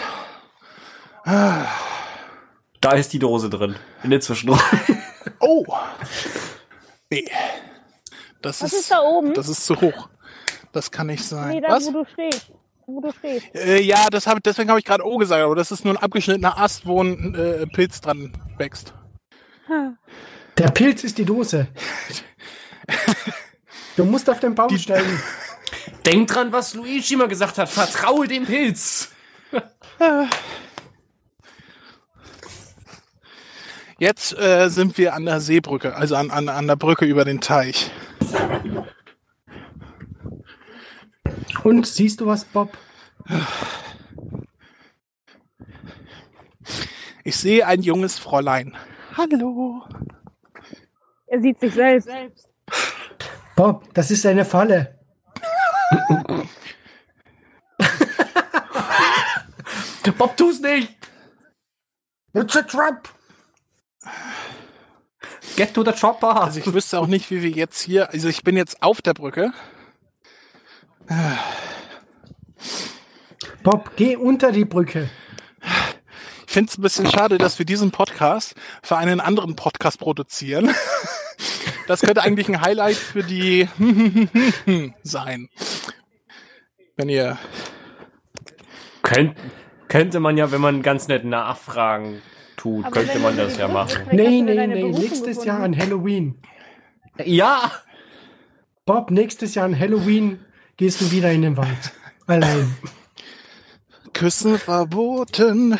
Da 1.23 2.91
ist 2.95 3.13
die 3.13 3.19
Dose 3.19 3.51
drin. 3.51 3.75
In 4.01 4.09
den 4.09 4.21
Zwischenräumen. 4.21 4.63
Oh. 5.39 5.65
Nee. 7.09 7.29
Das 8.41 8.61
Was 8.61 8.73
ist, 8.73 8.79
ist 8.81 8.91
da 8.91 9.01
oben? 9.01 9.33
Das 9.33 9.47
ist 9.47 9.65
zu 9.65 9.79
hoch. 9.79 10.09
Das 10.71 10.91
kann 10.91 11.07
nicht 11.07 11.23
sein. 11.23 11.55
Nee, 11.55 11.61
da 11.61 11.69
Was? 11.69 11.87
wo 11.87 11.91
du 11.91 12.05
stehst. 12.11 12.51
Wo 12.85 13.01
du 13.01 13.11
stehst. 13.11 13.55
Äh, 13.55 13.81
ja, 13.81 14.07
das 14.09 14.27
hab, 14.27 14.43
deswegen 14.43 14.69
habe 14.69 14.79
ich 14.79 14.85
gerade 14.85 15.05
O 15.05 15.17
gesagt, 15.17 15.41
aber 15.41 15.55
das 15.55 15.71
ist 15.71 15.85
nur 15.85 15.93
ein 15.93 15.97
abgeschnittener 15.97 16.57
Ast, 16.57 16.85
wo 16.85 17.01
ein 17.01 17.33
äh, 17.33 17.65
Pilz 17.67 18.01
dran 18.01 18.33
wächst. 18.57 18.93
Der 20.57 20.67
Pilz 20.67 21.03
ist 21.03 21.17
die 21.17 21.25
Dose. 21.25 21.67
Du 23.95 24.05
musst 24.05 24.29
auf 24.29 24.39
den 24.39 24.53
Baum 24.53 24.77
steigen. 24.77 25.21
Denk 26.05 26.27
dran, 26.27 26.51
was 26.51 26.73
Luigi 26.73 27.15
mal 27.15 27.27
gesagt 27.27 27.57
hat. 27.57 27.69
Vertraue 27.69 28.27
dem 28.27 28.45
Pilz. 28.45 29.09
Jetzt 33.97 34.37
äh, 34.37 34.69
sind 34.69 34.97
wir 34.97 35.13
an 35.13 35.25
der 35.25 35.39
Seebrücke, 35.39 35.95
also 35.95 36.15
an, 36.15 36.29
an, 36.29 36.49
an 36.49 36.67
der 36.67 36.75
Brücke 36.75 37.05
über 37.05 37.23
den 37.23 37.39
Teich. 37.39 37.91
Und 41.63 41.87
siehst 41.87 42.19
du 42.19 42.25
was, 42.25 42.43
Bob? 42.43 42.77
Ich 47.23 47.37
sehe 47.37 47.65
ein 47.65 47.81
junges 47.81 48.19
Fräulein. 48.19 48.75
Hallo. 49.15 49.83
Er 51.27 51.41
sieht 51.41 51.59
sich 51.59 51.73
selbst. 51.73 52.49
Bob, 53.55 53.93
das 53.93 54.11
ist 54.11 54.25
eine 54.25 54.43
Falle. 54.43 54.99
Bob, 60.17 60.37
tu's 60.37 60.59
nicht! 60.59 60.95
It's 62.33 62.55
a 62.55 62.61
trap. 62.61 63.07
Get 65.55 65.73
to 65.73 65.83
the 65.83 65.93
chopper! 65.93 66.41
Also 66.41 66.59
ich 66.59 66.73
wüsste 66.73 66.99
auch 66.99 67.07
nicht, 67.07 67.31
wie 67.31 67.41
wir 67.41 67.49
jetzt 67.49 67.81
hier. 67.81 68.11
Also 68.11 68.27
ich 68.27 68.43
bin 68.43 68.57
jetzt 68.57 68.83
auf 68.83 69.01
der 69.01 69.13
Brücke. 69.13 69.53
Bob, 73.63 73.91
geh 73.95 74.15
unter 74.15 74.51
die 74.51 74.65
Brücke. 74.65 75.09
Ich 76.45 76.53
finde 76.53 76.71
es 76.71 76.77
ein 76.77 76.81
bisschen 76.81 77.09
schade, 77.09 77.37
dass 77.37 77.57
wir 77.59 77.65
diesen 77.65 77.91
Podcast 77.91 78.55
für 78.83 78.97
einen 78.97 79.19
anderen 79.19 79.55
Podcast 79.55 79.99
produzieren. 79.99 80.73
Das 81.87 82.01
könnte 82.01 82.23
eigentlich 82.23 82.49
ein 82.49 82.61
Highlight 82.61 82.95
für 82.95 83.23
die 83.23 83.69
sein. 85.03 85.49
Wenn 86.95 87.09
ihr. 87.09 87.37
Könnt, 89.03 89.37
könnte 89.87 90.19
man 90.19 90.37
ja, 90.37 90.51
wenn 90.51 90.61
man 90.61 90.81
ganz 90.81 91.07
nett 91.07 91.25
Nachfragen 91.25 92.21
tut, 92.55 92.85
Aber 92.85 92.91
könnte 92.91 93.19
man 93.19 93.37
das 93.37 93.57
ja 93.57 93.67
machen. 93.67 94.07
Nee, 94.11 94.41
nee, 94.41 94.67
nee. 94.67 94.81
Berufung 94.81 95.01
Nächstes 95.01 95.45
Jahr 95.45 95.61
an 95.61 95.77
Halloween. 95.77 96.39
Ja! 97.23 97.71
Bob, 98.85 99.11
nächstes 99.11 99.55
Jahr 99.55 99.65
an 99.65 99.79
Halloween 99.79 100.39
gehst 100.77 101.01
du 101.01 101.11
wieder 101.11 101.31
in 101.31 101.41
den 101.41 101.57
Wald. 101.57 101.91
Allein. 102.27 102.75
Küssen 104.13 104.57
verboten. 104.59 105.79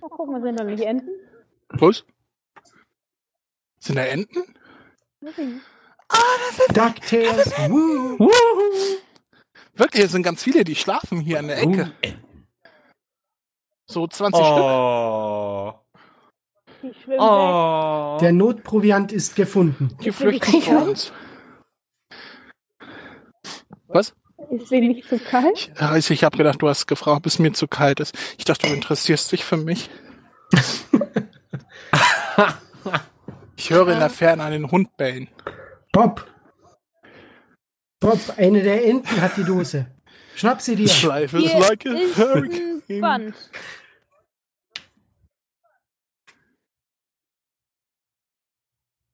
Oh, 0.00 0.08
guck 0.08 0.30
mal, 0.30 0.42
sind 0.42 0.60
da 0.60 0.64
nicht 0.64 0.82
Enten? 0.82 1.10
Was? 1.70 2.04
Sind 3.78 3.96
da 3.96 4.04
Enten? 4.04 4.42
DuckTales. 6.72 7.52
Woo. 7.68 8.30
Wirklich, 9.74 10.04
es 10.04 10.12
sind 10.12 10.22
ganz 10.22 10.42
viele, 10.42 10.64
die 10.64 10.76
schlafen 10.76 11.20
hier 11.20 11.38
an 11.40 11.48
der 11.48 11.58
Ecke. 11.58 11.92
So 13.86 14.06
20 14.06 14.40
Stück. 14.44 15.83
Oh. 16.84 16.92
Schwimmen 17.02 17.18
weg. 17.18 17.20
Oh. 17.20 18.18
Der 18.20 18.32
Notproviant 18.32 19.12
ist 19.12 19.36
gefunden. 19.36 19.96
Die 20.02 20.12
flüchten 20.12 20.62
vor 20.62 20.88
uns. 20.88 21.12
Was? 23.88 24.14
Ist 24.50 24.68
sie 24.68 24.80
nicht 24.80 25.08
zu 25.08 25.18
kalt? 25.18 25.72
Also 25.76 26.12
ich 26.12 26.24
habe 26.24 26.36
gedacht, 26.36 26.60
du 26.60 26.68
hast 26.68 26.86
gefragt, 26.86 27.18
ob 27.18 27.26
es 27.26 27.38
mir 27.38 27.52
zu 27.52 27.66
kalt 27.68 28.00
ist. 28.00 28.14
Ich 28.38 28.44
dachte, 28.44 28.66
du 28.66 28.74
interessierst 28.74 29.32
dich 29.32 29.44
für 29.44 29.56
mich. 29.56 29.88
Ich 33.56 33.70
höre 33.70 33.88
in 33.88 33.98
der 33.98 34.10
Ferne 34.10 34.42
einen 34.42 34.70
Hund 34.70 34.96
bellen. 34.96 35.28
Bob. 35.92 36.26
Bob, 38.00 38.20
eine 38.36 38.62
der 38.62 38.84
Enten 38.84 39.20
hat 39.20 39.36
die 39.36 39.44
Dose. 39.44 39.86
Schnapp 40.34 40.60
sie 40.60 40.76
dir. 40.76 40.90
Life 41.04 41.38
is 41.38 41.50
Hier 41.50 41.60
like 41.60 41.86
a 41.86 41.94
hurricane. 42.16 43.00
Band. 43.00 43.34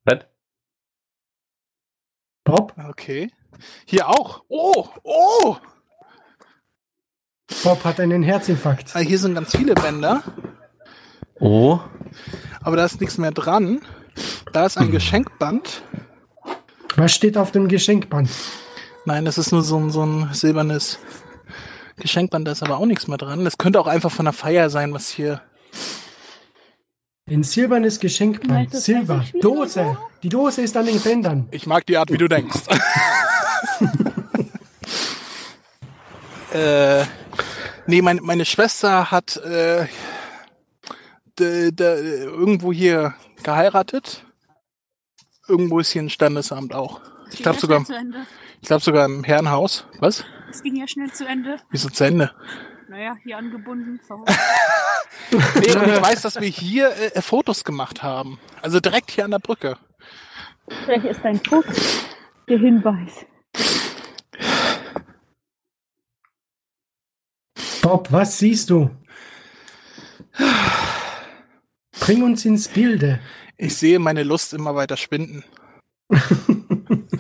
Was? 0.05 0.19
Bob, 2.45 2.75
Okay. 2.89 3.31
Hier 3.85 4.09
auch. 4.09 4.43
Oh, 4.49 4.87
oh. 5.03 5.57
Bob 7.63 7.85
hat 7.85 8.01
einen 8.01 8.23
Herzinfarkt. 8.23 8.95
Ah, 8.95 9.01
Hier 9.01 9.19
sind 9.19 9.35
ganz 9.35 9.55
viele 9.55 9.75
Bänder, 9.75 10.23
Oh. 11.39 11.81
aber 12.63 12.77
da 12.77 12.85
ist 12.85 13.01
nichts 13.01 13.19
mehr 13.19 13.33
dran. 13.33 13.81
Da 14.53 14.65
ist 14.67 14.79
ein 14.79 14.91
Geschenkband. 14.91 15.83
Was 16.97 17.13
steht 17.13 17.37
auf 17.37 17.51
dem 17.51 17.69
Geschenkband? 17.69 18.31
Nein, 19.05 19.25
das 19.25 19.37
ist 19.39 19.53
nur 19.53 19.63
so 19.63 19.77
ein, 19.79 19.91
so 19.91 20.05
ein 20.05 20.33
silbernes 20.33 20.99
Geschenkband, 21.97 22.47
da 22.47 22.53
ist 22.53 22.63
aber 22.63 22.79
auch 22.79 22.87
nichts 22.87 23.09
mehr 23.09 23.19
dran. 23.19 23.45
Das 23.45 23.59
könnte 23.59 23.81
auch 23.81 23.87
einfach 23.87 24.11
von 24.11 24.25
der 24.25 24.33
Feier 24.33 24.71
sein, 24.71 24.93
was 24.95 25.09
hier. 25.09 25.43
Ein 27.31 27.45
silbernes 27.45 28.01
Geschenkband. 28.01 28.67
Du, 28.67 28.71
das 28.73 28.85
Silber. 28.85 29.25
Dose. 29.41 29.97
Die 30.23 30.29
Dose 30.29 30.63
ist 30.63 30.77
an 30.77 30.87
den 30.87 31.01
Bändern. 31.01 31.47
Ich 31.53 31.65
mag 31.65 31.87
die 31.87 31.97
Art, 31.97 32.11
wie 32.11 32.19
du 32.19 32.27
denkst. 32.27 32.59
äh, 36.53 37.05
nee, 37.87 38.03
mein, 38.03 38.19
meine 38.23 38.45
Schwester 38.45 39.13
hat 39.13 39.37
äh, 39.37 39.87
d, 41.39 41.71
d, 41.71 41.85
irgendwo 41.85 42.73
hier 42.73 43.15
geheiratet. 43.45 44.25
Irgendwo 45.47 45.79
ist 45.79 45.93
hier 45.93 46.03
ein 46.03 46.11
Standesamt 46.11 46.75
auch. 46.75 47.01
Ich 47.31 47.43
glaube 47.43 47.59
ja 47.59 47.61
sogar, 47.61 47.85
ich 48.61 48.67
glaube 48.67 48.83
sogar 48.83 49.05
im 49.05 49.23
Herrenhaus. 49.23 49.87
Was? 50.01 50.25
Es 50.51 50.65
ging 50.65 50.75
ja 50.75 50.89
schnell 50.89 51.13
zu 51.13 51.27
Ende. 51.27 51.61
Wieso 51.71 51.91
zu 51.91 52.05
Ende? 52.05 52.33
Naja, 52.89 53.17
hier 53.23 53.39
angebunden. 53.39 54.01
Nee, 55.31 55.75
und 55.75 55.89
ich 55.89 56.03
weiß, 56.03 56.23
dass 56.23 56.41
wir 56.41 56.49
hier 56.49 56.91
äh, 57.15 57.23
Fotos 57.23 57.65
gemacht 57.65 58.03
haben. 58.03 58.39
Also 58.63 58.81
direkt 58.81 59.11
hier 59.11 59.25
an 59.25 59.31
der 59.31 59.39
Brücke. 59.39 59.77
Vielleicht 60.85 61.05
ist 61.05 61.21
dein 61.23 61.43
Fuß 61.43 61.65
der 62.49 62.59
Hinweis. 62.59 63.27
Bob, 67.83 68.13
was 68.13 68.39
siehst 68.39 68.71
du? 68.71 68.91
Bring 71.99 72.23
uns 72.23 72.45
ins 72.45 72.69
Bilde. 72.69 73.21
Ich 73.57 73.77
sehe 73.77 73.99
meine 73.99 74.23
Lust 74.23 74.53
immer 74.55 74.75
weiter 74.75 74.97
schwinden. 74.97 75.45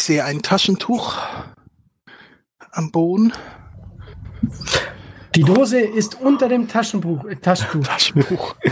Ich 0.00 0.04
sehe 0.04 0.24
ein 0.24 0.40
Taschentuch 0.40 1.18
am 2.72 2.90
Boden. 2.90 3.34
Die 5.34 5.42
Dose 5.42 5.80
ist 5.80 6.20
unter 6.20 6.48
dem 6.48 6.66
Taschenbuch, 6.68 7.24
äh, 7.26 7.36
Taschentuch. 7.36 7.86
Taschentuch. 7.86 8.56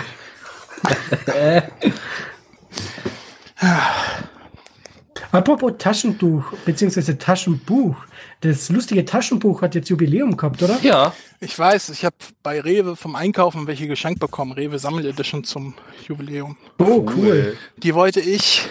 Apropos 5.31 5.75
Taschentuch, 5.79 6.53
beziehungsweise 6.65 7.19
Taschenbuch. 7.19 7.97
Das 8.41 8.71
lustige 8.71 9.05
Taschenbuch 9.05 9.63
hat 9.63 9.75
jetzt 9.75 9.91
Jubiläum 9.91 10.37
gehabt, 10.37 10.63
oder? 10.63 10.79
Ja. 10.83 11.13
Ich 11.41 11.59
weiß, 11.59 11.91
ich 11.91 12.05
habe 12.05 12.17
bei 12.43 12.61
Rewe 12.61 12.97
vom 12.97 13.15
Einkaufen 13.15 13.67
welche 13.67 13.87
geschenkt 13.87 14.21
bekommen. 14.21 14.53
Rewe 14.53 14.79
Sammeledition 14.79 15.45
zum 15.45 15.75
Jubiläum. 16.07 16.57
Oh, 16.79 17.05
cool. 17.17 17.57
Die 17.77 17.95
wollte 17.95 18.21
ich, 18.21 18.63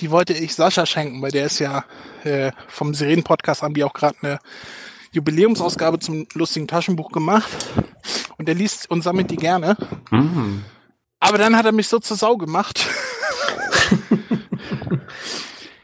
die 0.00 0.10
wollte 0.10 0.32
ich 0.32 0.54
Sascha 0.54 0.86
schenken, 0.86 1.22
weil 1.22 1.30
der 1.30 1.46
ist 1.46 1.58
ja 1.60 1.84
äh, 2.24 2.50
vom 2.68 2.94
Sirenen-Podcast 2.94 3.62
haben 3.62 3.74
die 3.74 3.84
auch 3.84 3.94
gerade 3.94 4.16
eine 4.22 4.38
Jubiläumsausgabe 5.12 5.98
zum 5.98 6.26
lustigen 6.34 6.66
Taschenbuch 6.68 7.12
gemacht. 7.12 7.50
Und 8.38 8.46
der 8.48 8.54
liest 8.54 8.90
und 8.90 9.02
sammelt 9.02 9.30
die 9.30 9.36
gerne. 9.36 9.76
Mm. 10.10 10.60
Aber 11.20 11.38
dann 11.38 11.56
hat 11.56 11.66
er 11.66 11.72
mich 11.72 11.86
so 11.88 11.98
zur 12.00 12.16
Sau 12.16 12.36
gemacht. 12.36 12.84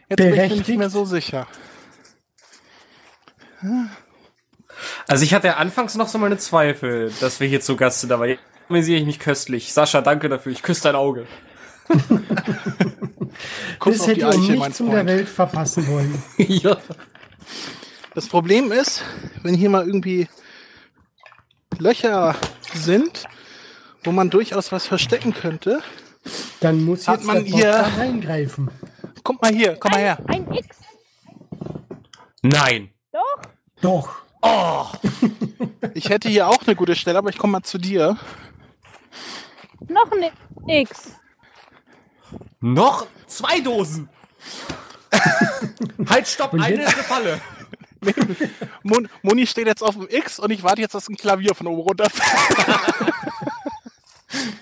Jetzt 0.09 0.17
bin 0.17 0.29
ich 0.29 0.35
mir 0.35 0.43
nicht 0.43 0.49
Berechtigt. 0.49 0.79
mehr 0.79 0.91
so 0.91 1.05
sicher. 1.05 1.47
Also 5.07 5.25
ich 5.25 5.35
hatte 5.35 5.49
ja 5.49 5.57
anfangs 5.57 5.95
noch 5.97 6.09
so 6.09 6.19
meine 6.19 6.39
Zweifel, 6.39 7.13
dass 7.21 7.41
wir 7.41 7.49
hier 7.49 7.61
zu 7.61 7.77
Gast 7.77 8.01
sind, 8.01 8.13
aber 8.13 8.27
jetzt 8.29 8.41
amüsiere 8.69 8.99
ich 9.01 9.07
mich 9.07 9.19
köstlich. 9.19 9.73
Sascha, 9.73 10.01
danke 10.01 10.29
dafür. 10.29 10.53
Ich 10.53 10.63
küsse 10.63 10.85
dein 10.85 10.95
Auge. 10.95 11.27
Kuss 13.79 13.99
Das 13.99 14.07
hätte 14.07 14.15
die 14.15 14.21
ihr 14.21 14.29
um 14.29 14.43
Eiche, 14.43 14.53
mein 14.53 14.59
nichts 14.59 14.81
um 14.81 14.87
der 14.87 14.97
Freund. 14.97 15.09
Welt 15.09 15.29
verpassen 15.29 15.87
wollen. 15.89 16.23
ja. 16.39 16.77
Das 18.19 18.27
Problem 18.27 18.73
ist, 18.73 19.05
wenn 19.45 19.55
hier 19.55 19.71
mal 19.71 19.87
irgendwie 19.87 20.27
Löcher 21.79 22.35
sind, 22.75 23.29
wo 24.03 24.11
man 24.11 24.29
durchaus 24.29 24.73
was 24.73 24.89
verstecken 24.89 25.33
könnte. 25.33 25.85
Dann 26.59 26.85
muss 26.85 27.07
jetzt 27.07 27.23
man 27.23 27.45
hier- 27.45 27.71
da 27.71 27.83
reingreifen. 27.97 28.73
Guck 29.23 29.41
mal 29.41 29.55
hier, 29.55 29.77
komm 29.77 29.93
mal 29.93 30.01
her. 30.01 30.19
Ein 30.27 30.53
X. 30.53 30.79
Nein. 32.43 32.91
Doch. 33.13 33.41
Doch. 33.83 34.17
Oh. 34.43 34.87
Ich 35.95 36.09
hätte 36.09 36.29
hier 36.29 36.49
auch 36.49 36.67
eine 36.67 36.75
gute 36.75 36.97
Stelle, 36.97 37.19
aber 37.19 37.31
ich 37.31 37.39
komme 37.39 37.53
mal 37.53 37.63
zu 37.63 37.79
dir. 37.79 38.17
Noch 39.87 40.11
ein 40.11 40.33
X. 40.67 41.13
Noch 42.59 43.07
zwei 43.29 43.61
Dosen. 43.61 44.09
halt, 46.09 46.27
stopp, 46.27 46.55
eine 46.55 46.83
ist 46.83 46.95
eine 46.95 47.05
Falle. 47.05 47.41
Mon 48.83 49.09
Moni 49.23 49.47
steht 49.47 49.67
jetzt 49.67 49.83
auf 49.83 49.97
dem 49.97 50.09
X 50.09 50.39
und 50.39 50.51
ich 50.51 50.63
warte 50.63 50.81
jetzt, 50.81 50.95
dass 50.95 51.09
ein 51.09 51.17
Klavier 51.17 51.55
von 51.55 51.67
oben 51.67 51.83
runter 51.83 52.09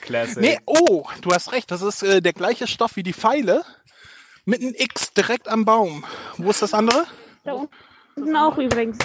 Classic. 0.01 0.39
Nee, 0.39 0.59
oh, 0.65 1.05
du 1.21 1.33
hast 1.33 1.53
recht. 1.53 1.71
Das 1.71 1.83
ist 1.83 2.03
äh, 2.03 2.23
der 2.23 2.33
gleiche 2.33 2.67
Stoff 2.67 2.97
wie 2.97 3.03
die 3.03 3.13
Pfeile. 3.13 3.65
Mit 4.45 4.63
einem 4.63 4.75
X 4.77 5.13
direkt 5.13 5.49
am 5.49 5.65
Baum. 5.65 6.05
Wo 6.37 6.51
ist 6.51 6.63
das 6.63 6.73
andere? 6.73 7.07
Da 7.45 7.67
unten 8.15 8.37
auch 8.37 8.57
übrigens. 8.59 8.99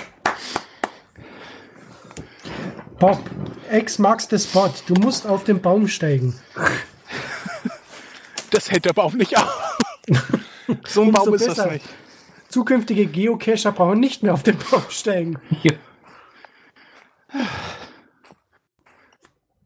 Bob, 3.00 3.20
X 3.72 3.98
marks 3.98 4.28
the 4.30 4.38
spot. 4.38 4.72
Du 4.86 4.94
musst 4.94 5.26
auf 5.26 5.44
den 5.44 5.60
Baum 5.60 5.88
steigen. 5.88 6.40
Das 8.52 8.70
hält 8.70 8.86
der 8.86 8.94
Baum 8.94 9.18
nicht 9.18 9.36
auf. 9.36 9.78
so 10.88 11.02
ein 11.02 11.08
Umso 11.08 11.26
Baum 11.26 11.34
ist 11.34 11.48
besser. 11.48 11.64
das 11.64 11.74
nicht. 11.74 11.86
Zukünftige 12.52 13.06
Geocacher 13.06 13.72
brauchen 13.72 14.00
nicht 14.00 14.24
mehr 14.24 14.34
auf 14.34 14.44
den 14.44 14.58
Baum 14.58 14.84
steigen. 14.90 15.40
Hier. 15.62 15.80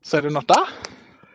Seid 0.02 0.24
ihr 0.24 0.32
noch 0.32 0.44
da? 0.44 0.66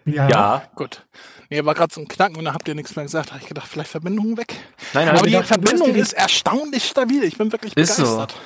Ja. 0.05 0.63
Gut. 0.77 1.05
Nee, 1.51 1.65
war 1.65 1.75
gerade 1.75 1.93
so 1.93 2.01
ein 2.01 2.07
Knacken 2.07 2.37
und 2.37 2.45
da 2.45 2.55
habt 2.55 2.69
ihr 2.69 2.77
nichts 2.77 2.95
mehr 2.95 3.05
gesagt. 3.05 3.29
Da 3.29 3.33
habe 3.33 3.43
ich 3.43 3.49
gedacht, 3.49 3.67
vielleicht 3.67 3.91
Verbindung 3.91 4.37
weg. 4.37 4.55
Nein, 4.95 5.07
nein, 5.07 5.17
Aber 5.17 5.27
die 5.27 5.43
Verbindung 5.43 5.95
ist 5.97 6.13
erstaunlich 6.13 6.85
stabil. 6.85 7.25
Ich 7.25 7.37
bin 7.37 7.51
wirklich 7.51 7.77
Ist 7.77 7.97
so. 7.97 8.03
begeistert. 8.05 8.37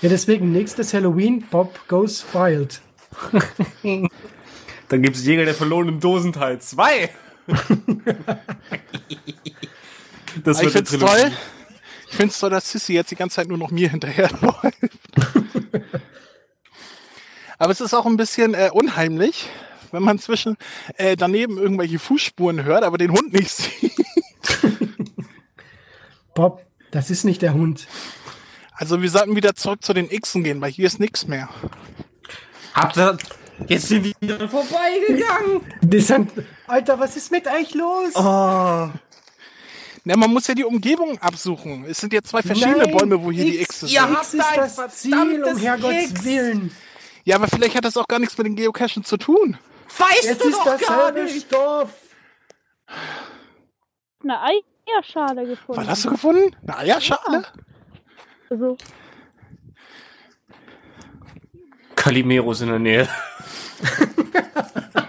Ja, 0.00 0.08
deswegen 0.08 0.50
nächstes 0.50 0.94
Halloween, 0.94 1.44
Bob 1.50 1.86
goes 1.86 2.24
wild. 2.32 2.80
Dann 4.88 5.02
gibt's 5.02 5.22
Jäger 5.24 5.44
der 5.44 5.54
verlorenen 5.54 6.00
Dosen 6.00 6.32
Teil 6.32 6.58
2. 6.58 7.10
das 10.42 10.58
Aber 10.58 10.68
ich 10.68 10.74
wird 10.74 10.88
find's 10.88 10.98
toll. 10.98 11.32
Ich 12.20 12.22
find's 12.22 12.38
toll, 12.38 12.50
dass 12.50 12.70
Sissy 12.70 12.92
jetzt 12.92 13.10
die 13.10 13.16
ganze 13.16 13.36
Zeit 13.36 13.48
nur 13.48 13.56
noch 13.56 13.70
mir 13.70 13.88
hinterherläuft. 13.88 14.74
Aber 17.58 17.72
es 17.72 17.80
ist 17.80 17.94
auch 17.94 18.04
ein 18.04 18.18
bisschen 18.18 18.52
äh, 18.52 18.68
unheimlich, 18.70 19.48
wenn 19.90 20.02
man 20.02 20.18
zwischen 20.18 20.58
äh, 20.98 21.16
daneben 21.16 21.56
irgendwelche 21.56 21.98
Fußspuren 21.98 22.62
hört, 22.64 22.84
aber 22.84 22.98
den 22.98 23.12
Hund 23.12 23.32
nicht 23.32 23.50
sieht. 23.56 23.94
Bob, 26.34 26.66
das 26.90 27.08
ist 27.08 27.24
nicht 27.24 27.40
der 27.40 27.54
Hund. 27.54 27.88
Also 28.74 29.00
wir 29.00 29.08
sollten 29.08 29.34
wieder 29.34 29.54
zurück 29.54 29.82
zu 29.82 29.94
den 29.94 30.10
Xen 30.10 30.44
gehen, 30.44 30.60
weil 30.60 30.72
hier 30.72 30.88
ist 30.88 31.00
nichts 31.00 31.26
mehr. 31.26 31.48
Habt 32.74 32.98
ihr. 32.98 33.16
Jetzt 33.66 33.88
sind 33.88 34.02
die 34.02 34.14
wieder 34.20 34.46
vorbeigegangen. 34.46 35.62
Die 35.80 36.00
sind, 36.00 36.32
Alter, 36.66 36.98
was 36.98 37.16
ist 37.16 37.30
mit 37.30 37.46
euch 37.46 37.72
los? 37.72 38.14
Na, 40.04 40.16
man 40.16 40.30
muss 40.32 40.46
ja 40.46 40.54
die 40.54 40.64
Umgebung 40.64 41.18
absuchen. 41.20 41.84
Es 41.84 41.98
sind 41.98 42.12
ja 42.12 42.22
zwei 42.22 42.42
verschiedene 42.42 42.78
Nein, 42.78 42.96
Bäume, 42.96 43.22
wo 43.22 43.30
hier 43.30 43.44
die 43.44 43.60
X- 43.60 43.76
Xen 43.80 43.88
Ja. 43.88 44.06
sind. 44.06 44.14
X 44.16 44.34
ist 44.34 44.42
Habt 44.42 44.58
ein 44.58 44.72
das 44.76 44.96
Ziel, 44.96 45.44
um 45.44 45.56
Herrgotts 45.58 46.10
X. 46.10 46.24
Willen. 46.24 46.74
Ja, 47.24 47.36
aber 47.36 47.48
vielleicht 47.48 47.76
hat 47.76 47.84
das 47.84 47.96
auch 47.98 48.08
gar 48.08 48.18
nichts 48.18 48.36
mit 48.38 48.46
den 48.46 48.56
Geocachen 48.56 49.04
zu 49.04 49.16
tun. 49.18 49.58
Weißt 49.98 50.24
Es 50.24 50.38
du 50.38 50.48
ist 50.48 50.58
doch 50.58 50.80
gar 50.80 51.12
nicht. 51.12 51.46
Stoff. 51.46 51.90
Eine 54.22 54.38
Eierschale 54.40 55.46
gefunden. 55.46 55.80
Was 55.82 55.88
hast 55.88 56.04
du 56.06 56.10
gefunden? 56.10 56.56
Eine 56.66 56.78
Eierschale? 56.78 57.44
Also, 58.48 58.76
Calimeros 61.94 62.62
in 62.62 62.68
der 62.68 62.78
Nähe. 62.78 63.08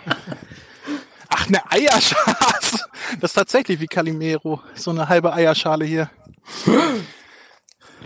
Eine 1.52 1.72
Eierschale. 1.72 2.36
Das 3.20 3.32
ist 3.32 3.34
tatsächlich 3.36 3.78
wie 3.82 3.88
Calimero. 3.88 4.62
So 4.74 4.92
eine 4.92 5.08
halbe 5.10 5.34
Eierschale 5.34 5.84
hier. 5.84 6.10
ein 6.66 6.72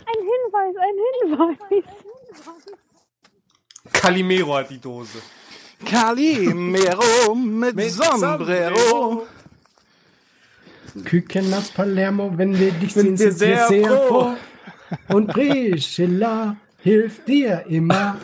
Hinweis, 0.07 0.75
ein 0.81 0.97
Hinweis. 1.29 1.83
Calimero 3.93 4.55
hat 4.55 4.71
die 4.71 4.79
Dose. 4.79 5.19
Calimero 5.85 7.35
mit, 7.35 7.75
Mit 7.75 7.91
Sombrero. 7.91 9.27
Küken 11.03 11.53
aus 11.53 11.69
Palermo, 11.69 12.31
wenn 12.35 12.57
wir 12.57 12.71
dich 12.71 12.93
Sind 12.93 13.17
sind 13.17 13.19
wir 13.19 13.31
sehr 13.31 13.67
sehr 13.67 13.87
froh. 13.87 14.07
froh. 14.07 14.37
Und 15.15 15.27
Brischela 15.27 16.55
hilft 16.79 17.27
dir 17.27 17.63
immer. 17.67 18.17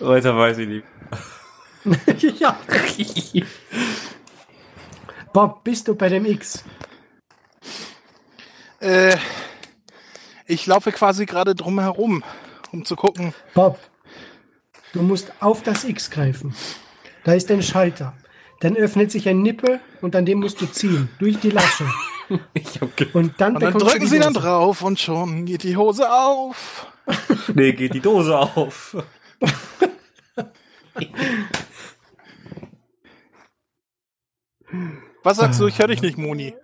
Weiter 0.00 0.36
weiß 0.36 0.58
ich 0.58 0.68
nicht. 0.68 0.84
ja. 2.38 2.58
Bob, 5.32 5.64
bist 5.64 5.88
du 5.88 5.94
bei 5.94 6.08
dem 6.08 6.24
X? 6.24 6.64
Äh, 8.80 9.16
ich 10.46 10.66
laufe 10.66 10.92
quasi 10.92 11.26
gerade 11.26 11.54
drum 11.54 11.80
herum, 11.80 12.22
um 12.72 12.84
zu 12.84 12.96
gucken. 12.96 13.34
Bob, 13.54 13.78
du 14.92 15.02
musst 15.02 15.32
auf 15.40 15.62
das 15.62 15.84
X 15.84 16.10
greifen. 16.10 16.54
Da 17.24 17.32
ist 17.32 17.50
ein 17.50 17.62
Schalter. 17.62 18.14
Dann 18.60 18.76
öffnet 18.76 19.10
sich 19.10 19.28
ein 19.28 19.42
Nippel 19.42 19.80
und 20.00 20.16
an 20.16 20.24
dem 20.24 20.40
musst 20.40 20.60
du 20.60 20.66
ziehen. 20.66 21.10
Durch 21.18 21.38
die 21.40 21.50
Lasche. 21.50 21.86
Ich 22.54 22.80
hab 22.80 22.96
ge 22.96 23.08
Und 23.12 23.38
dann, 23.38 23.56
Und 23.56 23.62
dann 23.62 23.74
drücken 23.74 24.06
sie 24.06 24.18
dann 24.18 24.32
drauf 24.32 24.80
und 24.80 24.98
schon 24.98 25.44
geht 25.44 25.62
die 25.62 25.76
Hose 25.76 26.10
auf. 26.10 26.86
nee, 27.52 27.72
geht 27.72 27.92
die 27.92 28.00
Dose 28.00 28.38
auf. 28.38 28.96
Was 35.24 35.38
sagst 35.38 35.58
du? 35.58 35.66
Ich 35.66 35.78
höre 35.78 35.88
dich 35.88 36.02
nicht, 36.02 36.18
Moni. 36.18 36.54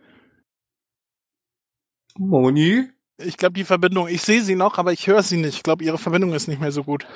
Moni? 2.17 2.91
Ich 3.17 3.37
glaube, 3.37 3.55
die 3.55 3.65
Verbindung, 3.65 4.07
ich 4.07 4.23
sehe 4.23 4.43
sie 4.43 4.55
noch, 4.55 4.79
aber 4.79 4.93
ich 4.93 5.07
höre 5.07 5.23
sie 5.23 5.39
nicht. 5.39 5.57
Ich 5.57 5.63
glaube, 5.63 5.83
ihre 5.83 5.99
Verbindung 5.99 6.35
ist 6.35 6.47
nicht 6.47 6.61
mehr 6.61 6.71
so 6.71 6.85
gut. 6.85 7.07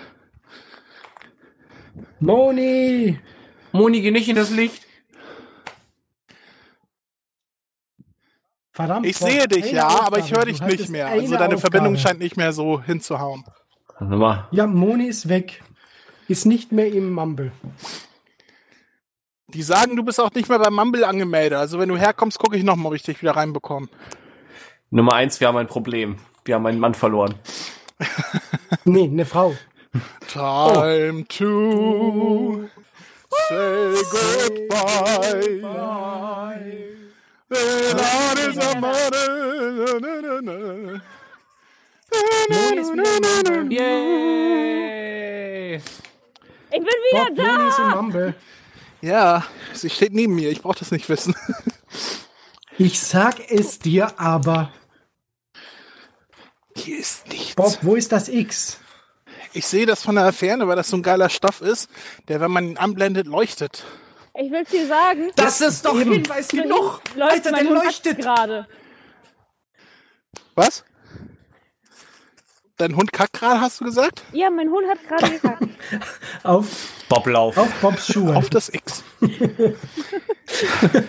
Moni! 2.19 3.21
Moni, 3.73 4.01
geh 4.01 4.11
nicht 4.11 4.29
in 4.29 4.37
das 4.37 4.51
Licht. 4.51 4.87
Verdammt. 8.73 9.07
Ich 9.07 9.19
sehe 9.19 9.47
dich, 9.47 9.71
ja, 9.71 9.87
aber 9.87 10.19
ich 10.19 10.25
Aufgabe. 10.25 10.41
höre 10.41 10.47
dich 10.47 10.61
nicht 10.63 10.89
mehr. 10.89 11.09
Also 11.09 11.35
deine 11.35 11.55
Aufgabe. 11.55 11.61
Verbindung 11.61 11.97
scheint 11.97 12.21
nicht 12.21 12.37
mehr 12.37 12.53
so 12.53 12.83
hinzuhauen. 12.83 13.45
Ja, 14.51 14.67
Moni 14.67 15.07
ist 15.07 15.29
weg. 15.29 15.63
Ist 16.27 16.47
nicht 16.47 16.73
mehr 16.73 16.89
im 16.93 17.13
Mumble. 17.13 17.53
Die 19.55 19.63
sagen, 19.63 19.97
du 19.97 20.03
bist 20.03 20.21
auch 20.21 20.33
nicht 20.33 20.49
mehr 20.49 20.59
bei 20.59 20.71
Mumble 20.71 21.05
angemeldet. 21.05 21.59
Also 21.59 21.79
wenn 21.79 21.89
du 21.89 21.97
herkommst, 21.97 22.39
gucke 22.39 22.57
ich 22.57 22.65
nochmal, 22.65 22.89
ob 22.89 22.95
ich 22.95 23.03
dich 23.05 23.23
wieder 23.23 23.37
reinbekomme. 23.37 23.89
Nummer 24.91 25.15
eins, 25.15 25.41
wir 25.41 25.49
haben 25.49 25.57
ein 25.57 25.69
Problem. 25.69 26.17
Wir 26.45 26.57
haben 26.57 26.67
einen 26.67 26.81
Mann 26.81 26.95
verloren. 26.95 27.35
Nee, 28.87 29.05
eine 29.05 29.25
Frau. 29.25 29.55
Time 30.29 31.25
to 31.29 32.69
say 33.49 34.03
goodbye. 34.11 35.63
The 37.49 37.95
Lord 37.97 38.39
is 38.41 38.59
a. 38.59 38.75
Yay! 43.71 44.95
Ich 45.77 45.81
bin 46.71 46.87
wieder 46.87 47.27
Bob, 47.27 47.37
da. 47.37 47.95
Mumble. 47.95 48.35
Ja, 49.05 49.45
sie 49.75 49.91
steht 49.91 50.15
neben 50.15 50.35
mir. 50.35 50.51
Ich 50.51 50.63
brauche 50.63 50.79
das 50.79 50.91
nicht 50.91 51.09
wissen. 51.09 51.35
Ich 52.77 52.99
sag 53.01 53.39
es 53.53 53.79
dir 53.79 54.19
aber. 54.19 54.73
Hier 56.75 56.99
ist 56.99 57.29
nichts. 57.29 57.55
Bob, 57.55 57.79
wo 57.83 57.95
ist 57.95 58.11
das 58.11 58.29
X? 58.29 58.81
Ich 59.53 59.65
sehe 59.65 59.87
das 59.87 60.03
von 60.03 60.17
der 60.17 60.33
Ferne, 60.33 60.67
weil 60.67 60.75
das 60.75 60.89
so 60.89 60.97
ein 60.97 61.05
geiler 61.05 61.29
Stoff 61.29 61.61
ist, 61.61 61.89
der, 62.27 62.41
wenn 62.41 62.51
man 62.51 62.71
ihn 62.71 62.77
anblendet, 62.77 63.29
leuchtet. 63.29 63.85
Ich 64.35 64.51
will 64.51 64.65
dir 64.65 64.89
sagen, 64.89 65.31
Das 65.37 65.61
ist 65.61 65.85
doch 65.85 65.95
Eben. 65.95 66.15
Hinweis 66.15 66.49
genug! 66.49 67.01
Alter, 67.17 67.53
der 67.53 67.61
Hund 67.61 67.85
leuchtet! 67.85 68.19
gerade. 68.19 68.67
Was? 70.57 70.83
Dein 72.77 72.97
Hund 72.97 73.13
kackt 73.13 73.35
gerade, 73.35 73.61
hast 73.61 73.81
du 73.81 73.85
gesagt? 73.85 74.25
Ja, 74.33 74.51
mein 74.51 74.69
Hund 74.69 74.89
hat 74.89 74.99
gerade 75.07 75.31
gekackt. 75.39 75.69
Auf, 76.43 76.67
Bob, 77.09 77.27
lauf. 77.29 77.57
auf 77.57 77.71
Bobs 77.81 78.13
Schuhe. 78.13 78.35
Auf 78.35 78.51
das 78.51 78.69
X. 78.69 78.84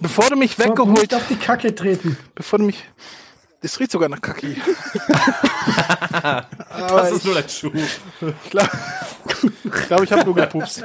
Bevor 0.00 0.28
du 0.30 0.36
mich 0.36 0.58
weggeholt, 0.58 0.98
nicht 1.00 1.14
auf 1.14 1.26
die 1.28 1.36
Kacke 1.36 1.74
treten. 1.74 2.16
bevor 2.34 2.58
du 2.58 2.66
mich. 2.66 2.84
Das 3.62 3.80
riecht 3.80 3.92
sogar 3.92 4.08
nach 4.10 4.20
Kacki. 4.20 4.56
Das 6.76 7.12
ist 7.12 7.24
nur 7.24 7.34
dein 7.34 7.48
Schuh. 7.48 7.70
Ich 7.74 8.50
glaube, 8.50 8.70
ich, 9.64 9.86
glaub, 9.86 10.02
ich 10.02 10.12
habe 10.12 10.24
nur 10.24 10.34
gepupst. 10.34 10.84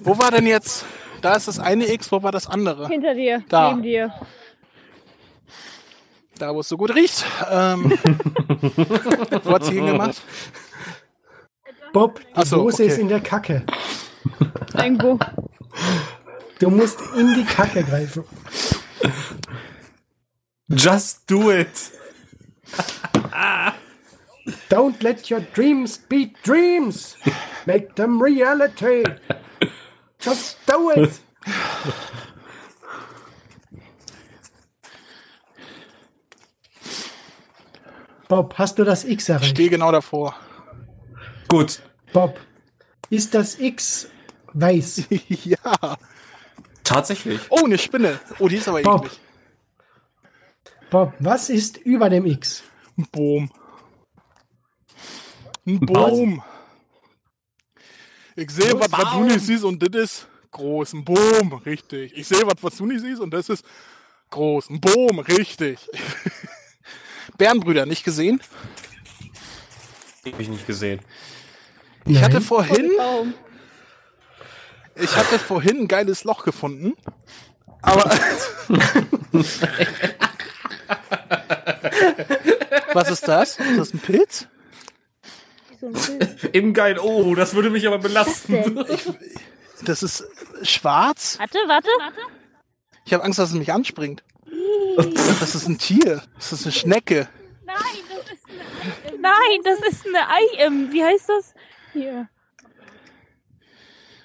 wo 0.00 0.18
war 0.18 0.30
denn 0.32 0.46
jetzt? 0.46 0.84
Da 1.22 1.34
ist 1.34 1.48
das 1.48 1.58
eine 1.58 1.90
X, 1.92 2.10
wo 2.12 2.22
war 2.22 2.32
das 2.32 2.46
andere? 2.46 2.88
Hinter 2.88 3.14
dir, 3.14 3.42
Da. 3.48 3.70
neben 3.70 3.82
dir. 3.82 4.12
Da, 6.38 6.54
wo 6.54 6.60
es 6.60 6.68
so 6.68 6.76
gut 6.76 6.94
riecht. 6.94 7.24
Ähm, 7.50 7.90
wo 9.44 9.52
hat 9.54 9.64
sie 9.64 9.72
hingemacht? 9.74 10.20
Bob, 11.92 12.20
die 12.36 12.46
so, 12.46 12.56
Dose 12.56 12.82
okay. 12.82 12.92
ist 12.92 12.98
in 12.98 13.08
der 13.08 13.20
Kacke. 13.20 13.64
Irgendwo. 14.74 15.18
Du 16.58 16.70
musst 16.70 17.00
in 17.16 17.34
die 17.34 17.44
Kacke 17.44 17.82
greifen. 17.84 18.24
Just 20.68 21.30
do 21.30 21.50
it. 21.50 21.92
Don't 24.68 25.02
let 25.02 25.30
your 25.30 25.40
dreams 25.54 25.98
be 25.98 26.32
dreams. 26.42 27.16
Make 27.66 27.94
them 27.94 28.20
reality. 28.22 29.04
Just 30.18 30.58
do 30.66 30.90
it. 30.90 31.20
Bob, 38.28 38.54
hast 38.58 38.78
du 38.78 38.84
das 38.84 39.04
X 39.04 39.24
Ich 39.24 39.30
erreicht? 39.30 39.50
stehe 39.50 39.70
genau 39.70 39.92
davor. 39.92 40.34
Gut. 41.48 41.80
Bob, 42.12 42.40
ist 43.10 43.34
das 43.34 43.58
X 43.58 44.08
weiß? 44.52 45.04
ja. 45.44 45.98
Tatsächlich. 46.82 47.40
Oh, 47.50 47.64
eine 47.64 47.78
Spinne. 47.78 48.20
Oh, 48.38 48.48
die 48.48 48.56
ist 48.56 48.68
aber 48.68 48.82
Bob. 48.82 49.06
eklig. 49.06 49.20
Bob, 50.90 51.14
was 51.18 51.50
ist 51.50 51.78
über 51.78 52.08
dem 52.08 52.26
X? 52.26 52.62
Ein 52.96 53.06
Boom. 53.10 53.50
Ein 55.66 55.80
Boom. 55.80 56.42
Ich 58.36 58.50
sehe 58.50 58.78
was, 58.78 58.92
was 58.92 59.12
du 59.12 59.24
nicht 59.24 59.40
siehst 59.40 59.64
und 59.64 59.82
das 59.82 60.02
ist 60.02 60.28
groß. 60.52 60.92
Ein 60.94 61.04
Boom, 61.04 61.54
richtig. 61.64 62.16
Ich 62.16 62.28
sehe 62.28 62.46
was, 62.46 62.62
was 62.62 62.76
du 62.76 62.86
nicht 62.86 63.00
siehst 63.00 63.20
und 63.20 63.30
das 63.32 63.48
ist 63.48 63.64
groß. 64.30 64.70
Ein 64.70 64.80
Boom, 64.80 65.18
richtig. 65.20 65.78
Bärenbrüder, 67.38 67.84
nicht 67.86 68.04
gesehen? 68.04 68.40
Hab 70.24 70.40
ich 70.40 70.48
nicht 70.48 70.66
gesehen. 70.66 71.00
Ich 72.06 72.22
hatte 72.22 72.40
vorhin, 72.40 72.90
ich 74.94 75.16
hatte 75.16 75.38
vorhin 75.38 75.80
ein 75.80 75.88
geiles 75.88 76.24
Loch 76.24 76.44
gefunden. 76.44 76.94
Aber. 77.82 78.10
Was 82.92 83.10
ist 83.10 83.28
das? 83.28 83.58
Ist 83.58 83.78
das 83.78 83.92
ein 83.94 83.98
Pilz? 83.98 84.46
So 85.80 85.86
ein 85.88 85.92
Bild. 85.92 86.54
Eben 86.54 86.72
geil. 86.72 86.98
Oh, 86.98 87.34
das 87.34 87.54
würde 87.54 87.70
mich 87.70 87.86
aber 87.86 87.98
belasten. 87.98 88.52
denn? 88.52 88.86
Das 89.84 90.02
ist 90.02 90.24
schwarz. 90.62 91.38
Warte, 91.38 91.58
warte. 91.66 91.88
Ich 93.04 93.12
habe 93.12 93.22
Angst, 93.24 93.38
dass 93.38 93.50
es 93.50 93.54
mich 93.54 93.72
anspringt. 93.72 94.24
Das 95.40 95.54
ist 95.54 95.68
ein 95.68 95.78
Tier. 95.78 96.22
Das 96.36 96.52
ist 96.52 96.64
eine 96.64 96.72
Schnecke. 96.72 97.28
Nein, 97.64 97.76
das 98.08 98.32
ist 98.32 98.46
eine. 98.48 99.18
Nein, 99.20 99.60
das 99.64 99.78
ist 99.88 100.06
eine 100.06 100.28
Ei. 100.28 100.92
Wie 100.92 101.04
heißt 101.04 101.28
das? 101.28 101.52
Hier. 101.96 102.28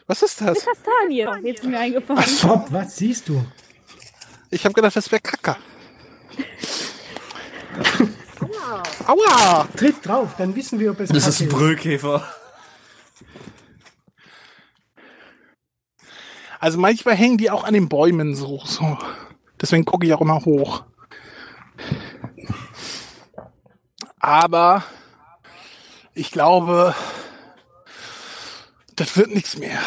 Was 0.05 0.21
ist 0.23 0.41
das? 0.41 0.65
Kastanie. 0.65 1.25
Oh, 1.25 1.35
jetzt 1.41 1.63
ist 1.63 1.69
mir 1.69 1.79
eingefallen. 1.79 2.21
Bob, 2.41 2.67
was 2.69 2.97
siehst 2.97 3.29
du? 3.29 3.45
Ich 4.49 4.65
habe 4.65 4.73
gedacht, 4.73 4.93
das 4.93 5.09
wäre 5.09 5.21
Kacker. 5.21 5.55
Aua! 9.07 9.69
Tritt 9.77 10.05
drauf, 10.05 10.35
dann 10.37 10.53
wissen 10.53 10.79
wir, 10.79 10.91
ob 10.91 10.99
es 10.99 11.09
Das 11.09 11.27
ist 11.27 11.41
ein 11.41 11.47
Brüllkäfer. 11.47 12.27
Also 16.59 16.77
manchmal 16.77 17.15
hängen 17.15 17.37
die 17.37 17.49
auch 17.49 17.63
an 17.63 17.73
den 17.73 17.87
Bäumen 17.87 18.35
so. 18.35 18.61
so. 18.65 18.97
Deswegen 19.61 19.85
gucke 19.85 20.05
ich 20.05 20.13
auch 20.13 20.21
immer 20.21 20.43
hoch. 20.43 20.83
Aber 24.19 24.83
ich 26.13 26.31
glaube, 26.31 26.93
das 29.01 29.17
wird 29.17 29.33
nichts 29.33 29.57
mehr. 29.57 29.79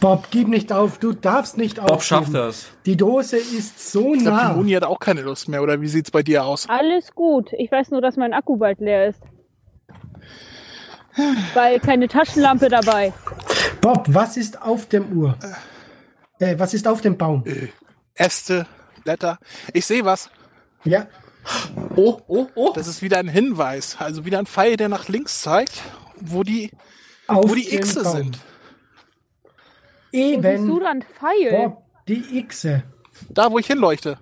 Bob, 0.00 0.28
gib 0.30 0.48
nicht 0.48 0.72
auf, 0.72 0.98
du 0.98 1.12
darfst 1.12 1.58
nicht 1.58 1.78
aufgeben. 1.78 1.94
Bob 1.94 2.02
schafft 2.02 2.34
das. 2.34 2.68
Die 2.86 2.96
Dose 2.96 3.36
ist 3.36 3.92
so 3.92 4.14
Ich 4.14 4.22
glaube, 4.22 4.38
die 4.38 4.44
nah. 4.46 4.52
Moni 4.54 4.72
hat 4.72 4.84
auch 4.84 4.98
keine 4.98 5.20
Lust 5.20 5.48
mehr. 5.48 5.62
Oder 5.62 5.80
wie 5.80 5.88
sieht's 5.88 6.10
bei 6.10 6.22
dir 6.22 6.44
aus? 6.46 6.66
Alles 6.68 7.14
gut. 7.14 7.50
Ich 7.58 7.70
weiß 7.70 7.90
nur, 7.90 8.00
dass 8.00 8.16
mein 8.16 8.32
Akku 8.32 8.56
bald 8.56 8.80
leer 8.80 9.08
ist. 9.08 9.20
Weil 11.52 11.78
keine 11.80 12.08
Taschenlampe 12.08 12.70
dabei. 12.70 13.12
Bob, 13.82 14.06
was 14.08 14.38
ist 14.38 14.62
auf 14.62 14.86
dem 14.86 15.12
Uhr? 15.12 15.36
Äh, 16.38 16.58
was 16.58 16.72
ist 16.72 16.88
auf 16.88 17.02
dem 17.02 17.18
Baum? 17.18 17.44
Äste, 18.14 18.66
Blätter. 19.04 19.38
Ich 19.74 19.84
sehe 19.84 20.04
was. 20.04 20.30
Ja, 20.84 21.06
Oh, 21.94 22.20
oh, 22.26 22.46
oh. 22.54 22.72
Das 22.74 22.88
ist 22.88 23.02
wieder 23.02 23.18
ein 23.18 23.28
Hinweis. 23.28 23.96
Also 24.00 24.24
wieder 24.24 24.38
ein 24.38 24.46
Pfeil, 24.46 24.76
der 24.76 24.88
nach 24.88 25.08
links 25.08 25.42
zeigt, 25.42 25.82
wo 26.20 26.42
die, 26.42 26.70
auf 27.26 27.50
wo 27.50 27.54
die 27.54 27.64
Xe 27.64 28.02
Baum. 28.02 28.12
sind. 28.12 28.38
Wo 28.38 28.40
siehst 30.12 30.42
du 30.42 30.48
Eben, 30.48 30.80
dann 30.80 31.02
Pfeil? 31.02 31.50
Bob, 31.50 31.82
die 32.08 32.46
Xe. 32.46 32.82
Da, 33.30 33.50
wo 33.50 33.58
ich 33.58 33.66
hinleuchte. 33.66 34.18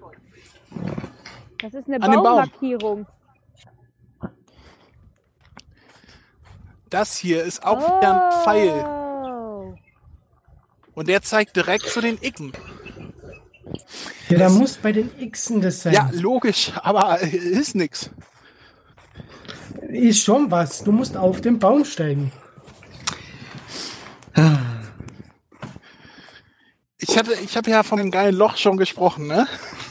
Das 1.61 1.75
ist 1.75 1.89
eine 1.89 2.03
An 2.03 2.11
dem 2.11 2.23
Baum. 2.23 2.25
Baumarkierung. 2.25 3.07
Das 6.91 7.17
hier 7.17 7.43
ist 7.43 7.65
auch 7.65 7.79
wieder 7.79 8.31
ein 8.31 8.43
Pfeil. 8.45 8.85
Oh. 8.85 9.75
Und 10.95 11.09
der 11.09 11.23
zeigt 11.23 11.57
direkt 11.57 11.89
zu 11.89 12.01
den 12.01 12.19
Icken. 12.21 12.53
Ja, 14.29 14.39
da 14.39 14.49
muss 14.49 14.77
bei 14.77 14.93
den 14.93 15.11
Xen 15.31 15.61
das 15.61 15.83
sein. 15.83 15.93
Ja, 15.95 16.11
logisch, 16.13 16.73
aber 16.83 17.21
ist 17.21 17.75
nix. 17.75 18.11
Ist 19.89 20.23
schon 20.23 20.51
was. 20.51 20.85
Du 20.85 20.93
musst 20.93 21.17
auf 21.17 21.41
den 21.41 21.59
Baum 21.59 21.85
steigen. 21.85 22.33
Ich 26.99 27.19
hatte, 27.19 27.35
ich 27.35 27.57
habe 27.57 27.71
ja 27.71 27.83
von 27.83 27.99
dem 27.99 28.11
geilen 28.11 28.35
Loch 28.35 28.57
schon 28.57 28.77
gesprochen, 28.77 29.27
ne? 29.27 29.47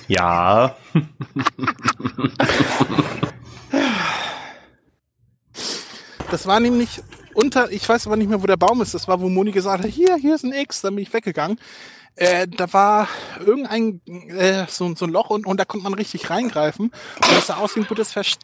Ja. 0.08 0.76
Das 6.32 6.48
war 6.48 6.60
nämlich 6.60 7.04
unter, 7.36 7.72
ich 7.72 7.88
weiß 7.88 8.08
aber 8.08 8.16
nicht 8.16 8.30
mehr, 8.30 8.42
wo 8.42 8.48
der 8.48 8.58
Baum 8.58 8.82
ist. 8.82 8.94
Das 8.96 9.08
war, 9.08 9.22
wo 9.22 9.30
Moni 9.30 9.52
gesagt 9.52 9.84
hat, 9.84 9.90
hier, 9.90 10.16
hier 10.16 10.34
ist 10.34 10.44
ein 10.44 10.54
X, 10.54 10.82
dann 10.82 10.96
bin 10.96 11.04
ich 11.04 11.14
weggegangen. 11.14 11.60
Äh, 12.16 12.48
da 12.48 12.72
war 12.74 13.08
irgendein 13.40 14.02
äh, 14.06 14.66
so, 14.68 14.94
so 14.96 15.06
ein 15.06 15.12
Loch 15.12 15.30
und, 15.30 15.46
und 15.46 15.60
da 15.60 15.66
konnte 15.66 15.84
man 15.84 15.94
richtig 15.94 16.30
reingreifen. 16.30 16.86
Und 16.88 17.32
das 17.32 17.48
sah 17.48 17.58
aus 17.58 17.76
wie 17.76 17.82
ein 17.82 17.88
gutes 17.88 18.12
Versteck. 18.12 18.44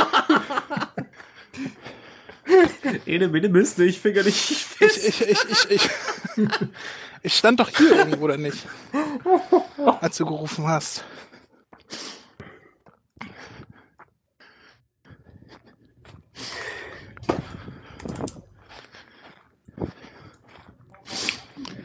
Ene, 3.06 3.28
Mene, 3.28 3.48
Miste, 3.48 3.84
ich 3.84 4.00
finger 4.00 4.22
dich 4.22 4.66
Ich, 4.80 5.06
ich, 5.06 5.20
ich, 5.20 5.50
ich, 5.50 5.70
ich, 5.70 5.90
ich 7.22 7.34
stand 7.34 7.60
doch 7.60 7.70
hier 7.70 7.96
irgendwo, 7.96 8.24
oder 8.24 8.36
nicht? 8.36 8.66
Als 10.00 10.16
du 10.16 10.26
gerufen 10.26 10.66
hast. 10.66 11.04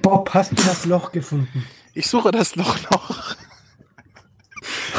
Bob, 0.02 0.34
hast 0.34 0.52
du 0.52 0.56
das 0.56 0.86
Loch 0.86 1.12
gefunden? 1.12 1.68
Ich 1.94 2.08
suche 2.08 2.32
das 2.32 2.56
Loch 2.56 2.78
noch. 2.92 3.36
Da, 4.94 4.99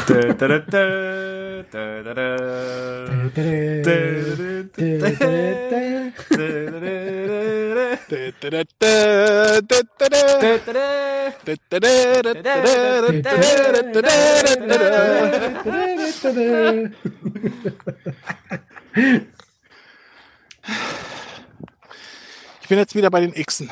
Ich 22.61 22.67
bin 22.67 22.77
jetzt 22.77 22.95
wieder 22.95 23.09
bei 23.09 23.21
den 23.21 23.33
Xen. 23.33 23.69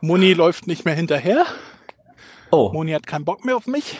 Moni 0.00 0.34
läuft 0.34 0.66
nicht 0.66 0.84
mehr 0.84 0.94
hinterher. 0.94 1.46
Oh, 2.50 2.70
Moni 2.72 2.92
hat 2.92 3.06
keinen 3.06 3.24
Bock 3.24 3.44
mehr 3.44 3.56
auf 3.56 3.66
mich. 3.66 3.98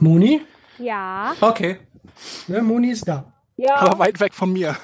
Moni? 0.00 0.42
Ja. 0.78 1.34
okay. 1.40 1.80
Ja, 2.48 2.62
Moni 2.62 2.90
ist 2.90 3.06
da. 3.08 3.32
Ja. 3.56 3.76
aber 3.76 3.98
weit 3.98 4.20
weg 4.20 4.34
von 4.34 4.52
mir. 4.52 4.76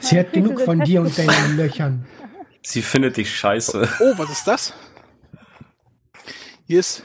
Sie 0.00 0.18
hat 0.18 0.32
genug 0.32 0.60
von 0.62 0.80
dir 0.80 1.00
und 1.02 1.16
deinen 1.16 1.56
Löchern. 1.56 2.06
Sie 2.62 2.82
findet 2.82 3.16
dich 3.16 3.34
scheiße. 3.36 3.88
Oh, 4.00 4.12
was 4.16 4.30
ist 4.30 4.46
das? 4.46 4.72
Hier 6.66 6.80
ist, 6.80 7.02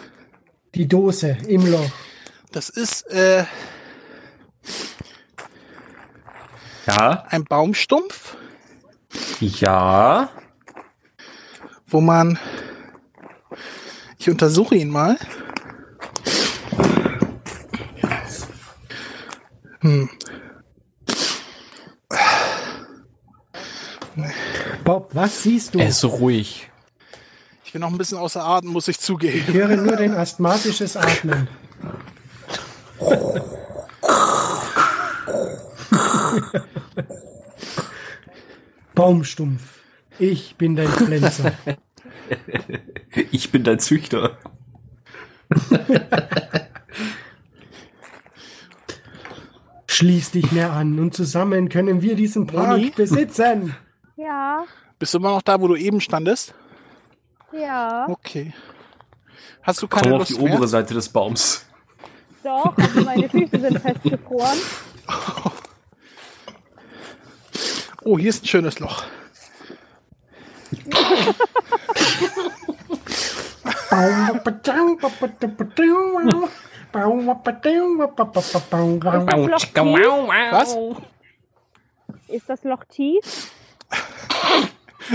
Die 0.75 0.87
Dose 0.87 1.37
im 1.47 1.65
Loch. 1.69 1.89
das 2.51 2.69
ist 2.69 3.03
äh, 3.11 3.45
Ja? 6.85 7.25
ein 7.29 7.43
Baumstumpf, 7.43 8.37
Ja? 9.39 10.29
wo 11.87 11.99
man, 12.01 12.37
ich 14.17 14.29
untersuche 14.29 14.75
ihn 14.75 14.89
mal. 14.89 15.17
Hm. 19.81 20.09
was 25.17 25.43
siehst 25.43 25.73
du? 25.73 25.79
Er 25.79 25.89
ist 25.89 25.99
so 25.99 26.09
ruhig. 26.09 26.69
Ich 27.65 27.73
bin 27.73 27.81
noch 27.81 27.91
ein 27.91 27.97
bisschen 27.97 28.17
außer 28.17 28.43
Atem, 28.43 28.69
muss 28.69 28.87
ich 28.87 28.97
Ich 28.97 29.01
zugeben. 29.01 29.53
höre 29.53 29.75
nur 29.75 29.95
dein 29.95 30.13
asthmatisches 30.13 30.95
Atmen. 30.95 31.47
Baumstumpf. 38.95 39.61
Ich 40.19 40.55
bin 40.55 40.75
dein 40.75 40.87
Pflänzer. 40.87 41.51
Ich 43.31 43.51
bin 43.51 43.63
dein 43.63 43.79
Züchter. 43.79 44.37
Schließ 49.87 50.31
dich 50.31 50.51
mir 50.51 50.71
an 50.71 50.99
und 50.99 51.13
zusammen 51.15 51.69
können 51.69 52.01
wir 52.01 52.15
diesen 52.15 52.45
Park 52.45 52.69
Moni? 52.69 52.91
besitzen. 52.95 53.75
Ja, 54.17 54.65
Bist 54.99 55.13
du 55.13 55.19
immer 55.19 55.29
noch 55.31 55.41
da, 55.41 55.59
wo 55.61 55.67
du 55.67 55.75
eben 55.75 56.01
standest? 56.01 56.53
ja, 57.51 58.05
Okay. 58.09 58.53
Hast 59.63 59.81
du 59.81 59.87
Komm 59.89 60.01
keine 60.01 60.13
auf 60.15 60.19
Lust 60.21 60.31
die 60.31 60.43
mehr? 60.43 60.53
obere 60.53 60.67
Seite 60.67 60.93
des 60.93 61.09
Baums. 61.09 61.65
doch, 62.43 62.73
also 62.77 63.01
meine 63.01 63.27
Füße 63.29 63.59
sind 63.59 63.79
festgefroren. 63.79 64.57
Oh, 68.03 68.17
hier 68.17 68.29
ist 68.29 68.43
ein 68.43 68.47
schönes 68.47 68.79
Loch. 68.79 69.03
Was? 80.51 80.77
Ist 82.27 82.49
das 82.49 82.63
Loch 82.63 82.83
tief? 82.85 83.51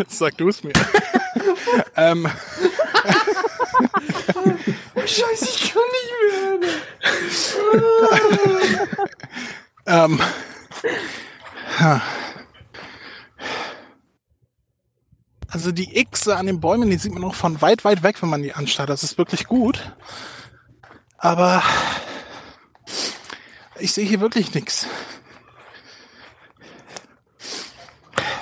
Sag 0.09 0.37
du 0.39 0.49
es 0.49 0.65
mir. 0.65 0.73
ähm, 1.97 2.29
Scheiße, 4.97 5.45
ich 5.45 5.73
kann 5.73 5.83
nicht 5.93 6.61
mehr. 6.61 6.71
ähm, 9.87 10.21
ha. 11.79 12.01
Also 15.53 15.71
die 15.71 15.99
X 15.99 16.29
an 16.29 16.47
den 16.47 16.61
Bäumen, 16.61 16.89
die 16.89 16.97
sieht 16.97 17.13
man 17.13 17.23
auch 17.25 17.35
von 17.35 17.61
weit, 17.61 17.85
weit 17.85 18.03
weg, 18.03 18.23
wenn 18.23 18.31
man 18.31 18.43
die 18.43 18.55
anstarrt. 18.55 18.89
Das 18.89 19.03
ist 19.03 19.19
wirklich 19.19 19.47
gut. 19.47 19.95
Aber 21.19 21.63
ich 23.79 23.93
sehe 23.93 24.07
hier 24.07 24.21
wirklich 24.21 24.55
nichts. 24.55 24.87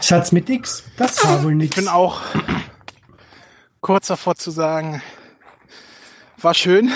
Schatz 0.01 0.31
mit 0.31 0.49
X, 0.49 0.85
das 0.97 1.25
war 1.25 1.43
wohl 1.43 1.51
Ich 1.53 1.59
nichts. 1.59 1.77
bin 1.77 1.89
auch 1.89 2.23
kurz 3.81 4.07
davor 4.07 4.37
zu 4.37 4.53
sagen, 4.53 5.03
war 6.39 6.55
schön, 6.55 6.93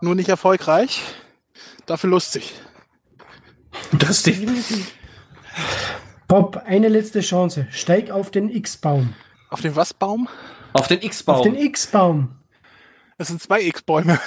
nur 0.00 0.16
nicht 0.16 0.28
erfolgreich, 0.28 1.00
dafür 1.86 2.10
lustig. 2.10 2.54
Das 3.92 4.24
definitiv. 4.24 4.92
Bob, 6.28 6.62
eine 6.66 6.88
letzte 6.88 7.20
Chance. 7.20 7.68
Steig 7.70 8.10
auf 8.10 8.30
den 8.30 8.50
X-Baum. 8.50 9.14
Auf 9.50 9.60
dem 9.60 9.76
Wasbaum? 9.76 10.28
Auf 10.72 10.88
den 10.88 10.98
Auf 10.98 11.04
X-Baum. 11.04 11.42
den 11.42 11.54
X-Baum. 11.56 12.30
Es 13.18 13.28
sind 13.28 13.40
zwei 13.40 13.62
X-Bäume. 13.62 14.20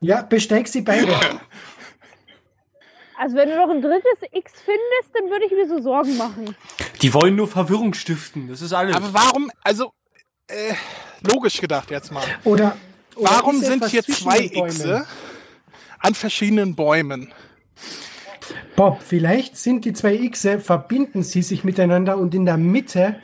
Ja, 0.00 0.22
besteig 0.22 0.66
sie 0.68 0.80
beide. 0.80 1.14
Also 3.18 3.36
wenn 3.36 3.50
du 3.50 3.56
noch 3.56 3.70
ein 3.70 3.80
drittes 3.80 4.18
X 4.32 4.52
findest, 4.64 5.14
dann 5.14 5.30
würde 5.30 5.44
ich 5.44 5.52
mir 5.52 5.68
so 5.68 5.80
Sorgen 5.80 6.16
machen. 6.16 6.56
Die 7.02 7.14
wollen 7.14 7.36
nur 7.36 7.46
Verwirrung 7.46 7.94
stiften. 7.94 8.48
Das 8.48 8.60
ist 8.62 8.72
alles. 8.72 8.96
Aber 8.96 9.12
warum, 9.14 9.50
also, 9.62 9.92
äh, 10.48 10.74
logisch 11.20 11.60
gedacht 11.60 11.90
jetzt 11.90 12.10
mal. 12.10 12.24
Oder, 12.42 12.76
oder 13.14 13.30
Warum 13.30 13.60
sind 13.60 13.86
hier 13.86 14.02
zwei 14.02 14.48
den? 14.48 14.66
Xe 14.68 15.06
an 16.00 16.14
verschiedenen 16.14 16.74
Bäumen? 16.74 17.32
Bob, 18.76 19.02
vielleicht 19.02 19.56
sind 19.56 19.84
die 19.84 19.92
zwei 19.92 20.16
Xe, 20.28 20.60
verbinden 20.60 21.22
sie 21.22 21.42
sich 21.42 21.64
miteinander 21.64 22.18
und 22.18 22.34
in 22.34 22.44
der 22.46 22.56
Mitte 22.56 23.16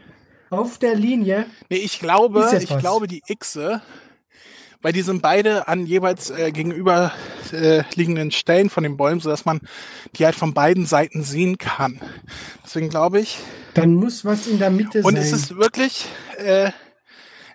auf 0.50 0.78
der 0.78 0.94
Linie. 0.94 1.46
Nee, 1.68 1.78
ich 1.78 2.00
glaube, 2.00 2.40
Ist 2.40 2.62
ich 2.62 2.78
glaube, 2.78 3.06
die 3.06 3.20
Xe, 3.20 3.82
weil 4.80 4.92
die 4.92 5.02
sind 5.02 5.22
beide 5.22 5.68
an 5.68 5.86
jeweils 5.86 6.30
äh, 6.30 6.52
gegenüber 6.52 7.12
äh, 7.52 7.82
liegenden 7.94 8.30
Stellen 8.30 8.70
von 8.70 8.82
den 8.82 8.96
Bäumen, 8.96 9.20
sodass 9.20 9.44
man 9.44 9.60
die 10.16 10.24
halt 10.24 10.34
von 10.34 10.54
beiden 10.54 10.86
Seiten 10.86 11.22
sehen 11.22 11.58
kann. 11.58 12.00
Deswegen 12.64 12.88
glaube 12.88 13.20
ich, 13.20 13.38
Dann 13.74 13.94
muss 13.94 14.24
was 14.24 14.46
in 14.46 14.58
der 14.58 14.70
Mitte 14.70 15.02
Und 15.02 15.14
sein. 15.14 15.22
es 15.22 15.32
ist 15.32 15.56
wirklich, 15.56 16.06
äh, 16.38 16.70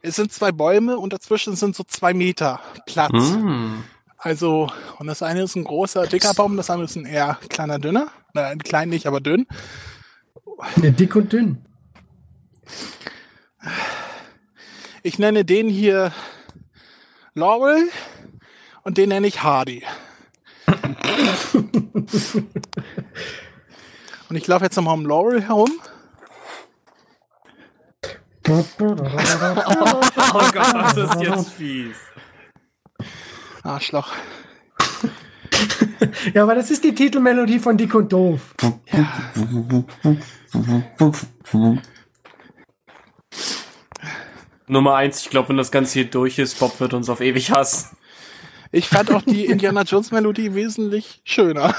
es 0.01 0.17
sind 0.17 0.31
zwei 0.33 0.51
Bäume 0.51 0.97
und 0.97 1.13
dazwischen 1.13 1.55
sind 1.55 1.75
so 1.75 1.83
zwei 1.83 2.13
Meter 2.13 2.59
Platz. 2.85 3.13
Hm. 3.13 3.83
Also, 4.23 4.71
und 4.99 5.07
das 5.07 5.21
eine 5.21 5.43
ist 5.43 5.57
ein 5.57 5.65
großer, 5.65 6.07
dicker 6.07 6.33
Baum, 6.33 6.55
das 6.55 6.69
andere 6.69 6.85
ist 6.85 6.95
ein 6.95 7.05
eher 7.05 7.37
kleiner, 7.49 7.77
dünner. 7.77 8.07
Nein, 8.33 8.57
klein 8.59 8.87
nicht, 8.87 9.05
aber 9.05 9.19
dünn. 9.19 9.45
Ja, 10.81 10.91
dick 10.91 11.13
und 11.17 11.33
dünn. 11.33 11.65
Ich 15.03 15.19
nenne 15.19 15.43
den 15.43 15.67
hier 15.67 16.13
Laurel 17.33 17.89
und 18.83 18.97
den 18.97 19.09
nenne 19.09 19.27
ich 19.27 19.43
Hardy. 19.43 19.83
und 24.29 24.37
ich 24.37 24.47
laufe 24.47 24.63
jetzt 24.63 24.77
nochmal 24.77 24.93
um 24.93 25.05
Laurel 25.05 25.41
herum. 25.41 25.69
Oh 28.45 28.63
Gott, 30.51 30.73
das 30.73 30.97
ist 30.97 31.21
jetzt 31.21 31.49
fies. 31.51 31.95
Arschloch. 33.63 34.11
Ja, 36.33 36.43
aber 36.43 36.55
das 36.55 36.69
ist 36.71 36.83
die 36.83 36.93
Titelmelodie 36.93 37.59
von 37.59 37.77
Dick 37.77 37.95
und 37.95 38.11
Doof. 38.11 38.53
Nummer 44.67 44.95
eins, 44.95 45.21
ich 45.21 45.29
glaube, 45.29 45.49
wenn 45.49 45.57
das 45.57 45.71
Ganze 45.71 45.93
hier 45.93 46.09
durch 46.09 46.39
ist, 46.39 46.59
Bob 46.59 46.79
wird 46.79 46.93
uns 46.93 47.09
auf 47.09 47.21
ewig 47.21 47.51
hassen. 47.51 47.95
Ich 48.71 48.89
fand 48.89 49.11
auch 49.11 49.21
die 49.21 49.45
Indiana 49.45 49.83
Jones 49.83 50.11
Melodie 50.11 50.55
wesentlich 50.55 51.21
schöner. 51.23 51.75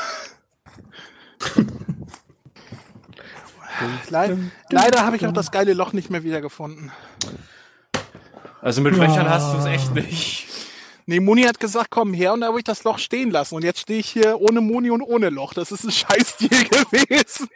Leid, 4.08 4.38
leider 4.70 5.04
habe 5.04 5.16
ich 5.16 5.26
auch 5.26 5.32
das 5.32 5.50
geile 5.50 5.74
Loch 5.74 5.92
nicht 5.92 6.08
mehr 6.08 6.22
wiedergefunden. 6.22 6.92
Also 8.62 8.80
mit 8.80 8.96
Löchern 8.96 9.28
hast 9.28 9.52
du 9.52 9.58
es 9.58 9.66
echt 9.66 9.92
nicht. 9.94 10.53
Nee, 11.06 11.20
Moni 11.20 11.42
hat 11.42 11.60
gesagt, 11.60 11.90
komm 11.90 12.14
her 12.14 12.32
und 12.32 12.40
da 12.40 12.46
habe 12.46 12.58
ich 12.58 12.64
das 12.64 12.82
Loch 12.84 12.98
stehen 12.98 13.30
lassen. 13.30 13.56
Und 13.56 13.64
jetzt 13.64 13.80
stehe 13.80 14.00
ich 14.00 14.08
hier 14.08 14.40
ohne 14.40 14.62
Moni 14.62 14.90
und 14.90 15.02
ohne 15.02 15.28
Loch. 15.28 15.52
Das 15.52 15.70
ist 15.70 15.84
ein 15.84 15.90
Scheißdeal 15.90 16.64
gewesen. 16.90 17.48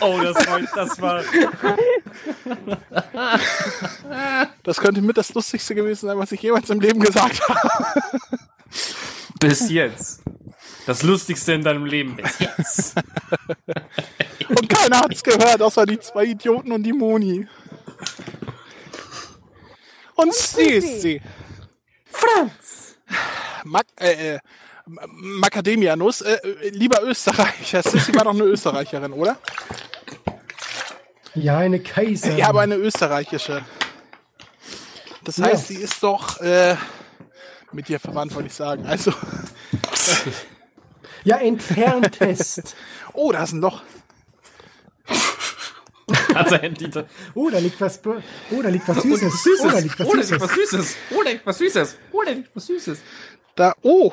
Oh, 0.00 0.20
das 0.22 0.46
war, 0.46 0.60
das 0.60 1.00
war. 1.00 1.24
Das 4.62 4.78
könnte 4.78 5.02
mit 5.02 5.16
das 5.16 5.34
Lustigste 5.34 5.74
gewesen 5.74 6.06
sein, 6.06 6.18
was 6.18 6.30
ich 6.30 6.40
jemals 6.40 6.70
im 6.70 6.80
Leben 6.80 7.00
gesagt 7.00 7.48
habe. 7.48 7.70
Bis 9.40 9.68
jetzt. 9.68 10.22
Das 10.86 11.02
Lustigste 11.02 11.54
in 11.54 11.62
deinem 11.62 11.84
Leben 11.84 12.14
bis 12.14 12.38
jetzt. 12.38 12.94
Und 14.48 14.68
keiner 14.68 15.00
hat's 15.00 15.22
gehört, 15.22 15.62
außer 15.62 15.84
die 15.86 15.98
zwei 15.98 16.26
Idioten 16.26 16.70
und 16.70 16.82
die 16.84 16.92
Moni. 16.92 17.48
Und 20.14 20.32
sie 20.32 20.62
ist 20.62 21.02
sie. 21.02 21.20
Franz! 22.14 22.96
Mac 23.64 23.86
äh, 23.98 24.34
äh, 24.34 24.38
Macadamianus, 24.86 26.20
äh, 26.20 26.38
lieber 26.70 27.02
Österreicher. 27.02 27.82
Sissy 27.82 28.14
war 28.14 28.24
doch 28.24 28.34
eine 28.34 28.44
Österreicherin, 28.44 29.12
oder? 29.12 29.38
Ja, 31.34 31.58
eine 31.58 31.80
Kaiser. 31.80 32.36
Ja, 32.36 32.48
aber 32.48 32.60
eine 32.60 32.76
österreichische. 32.76 33.64
Das 35.24 35.40
heißt, 35.40 35.68
sie 35.68 35.76
ist 35.76 36.02
doch 36.02 36.38
äh, 36.40 36.76
mit 37.72 37.88
dir 37.88 37.98
verwandt, 37.98 38.34
wollte 38.34 38.48
ich 38.48 38.54
sagen. 38.54 38.86
Also, 38.86 39.12
ja 41.24 41.38
entferntest. 41.38 42.76
oh, 43.14 43.32
da 43.32 43.42
ist 43.42 43.52
ein 43.52 43.60
Loch. 43.60 43.82
Hat 46.34 46.50
sein 46.50 46.60
Handy 46.60 46.90
da. 46.90 47.06
Oh, 47.34 47.50
da 47.50 47.58
liegt 47.58 47.80
was. 47.80 48.00
Oh, 48.04 48.62
da 48.62 48.68
liegt 48.68 48.88
was 48.88 49.02
Süßes. 49.02 49.60
Oh, 49.60 49.70
da 49.70 49.78
liegt 49.78 49.98
was 49.98 50.06
Oh, 50.08 50.14
da 50.14 50.20
liegt 50.20 50.40
was 50.40 50.54
Süßes. 50.54 50.70
Süßes. 50.70 50.96
Oh, 51.10 51.22
da 51.22 51.30
liegt 51.30 51.46
was 51.46 51.58
Süßes. 51.58 51.96
Oh, 52.12 52.22
da 52.24 52.30
liegt 52.32 52.56
was 52.56 52.66
Süßes. 52.66 52.98
Da, 53.56 53.74
oh, 53.82 54.12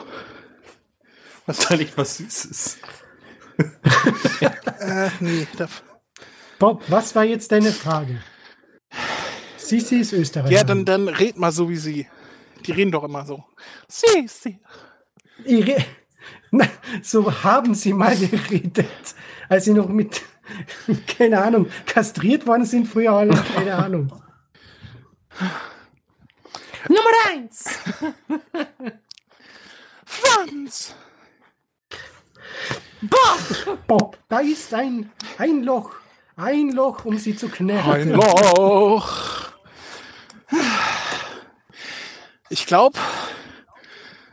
Da 1.45 1.76
liegt 1.76 1.98
was 1.98 2.18
Süßes. 2.18 2.77
äh, 4.80 5.10
nee, 5.19 5.48
da, 5.57 5.68
Bob, 6.60 6.84
was 6.88 7.15
war 7.15 7.23
jetzt 7.23 7.52
deine 7.52 7.72
Frage? 7.72 8.22
Sisi 9.57 9.98
ist 9.99 10.14
Österreicher. 10.14 10.53
ja, 10.53 10.64
dann, 10.64 10.85
dann 10.85 11.07
red 11.07 11.38
mal 11.38 11.52
so 11.52 11.69
wie 11.69 11.77
sie. 11.77 12.07
Die 12.65 12.72
reden 12.72 12.91
doch 12.91 13.03
immer 13.03 13.26
so. 13.26 13.43
Sie, 13.88 14.27
sie. 14.27 14.60
Ihre, 15.45 15.84
na, 16.52 16.68
so 17.02 17.43
haben 17.43 17.73
sie 17.73 17.93
mal 17.93 18.15
geredet, 18.15 19.15
als 19.49 19.65
sie 19.65 19.73
noch 19.73 19.88
mit 19.88 20.22
Keine 21.17 21.41
Ahnung. 21.41 21.67
Kastriert 21.85 22.45
worden 22.47 22.65
sind 22.65 22.87
früher 22.87 23.13
alle. 23.13 23.33
Keine 23.55 23.75
Ahnung. 23.75 24.11
Nummer 26.87 27.09
eins. 27.29 27.65
Franz! 30.05 30.95
Bob, 33.87 34.17
da 34.29 34.39
ist 34.39 34.73
ein, 34.73 35.09
ein 35.37 35.63
Loch. 35.63 35.91
Ein 36.35 36.71
Loch, 36.71 37.05
um 37.05 37.17
sie 37.17 37.35
zu 37.35 37.47
Ein 37.47 37.51
knärren. 37.51 38.11
Loch. 38.11 39.51
Ich 42.49 42.65
glaube, 42.65 42.99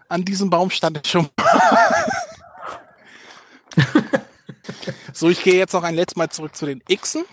an 0.08 0.24
diesem 0.24 0.50
Baum 0.50 0.70
stand 0.70 1.00
ich 1.02 1.10
schon. 1.10 1.28
So, 5.18 5.28
ich 5.28 5.42
gehe 5.42 5.56
jetzt 5.56 5.72
noch 5.72 5.82
ein 5.82 5.96
letztes 5.96 6.16
Mal 6.16 6.30
zurück 6.30 6.54
zu 6.54 6.64
den 6.66 6.80
Xen. 6.84 7.24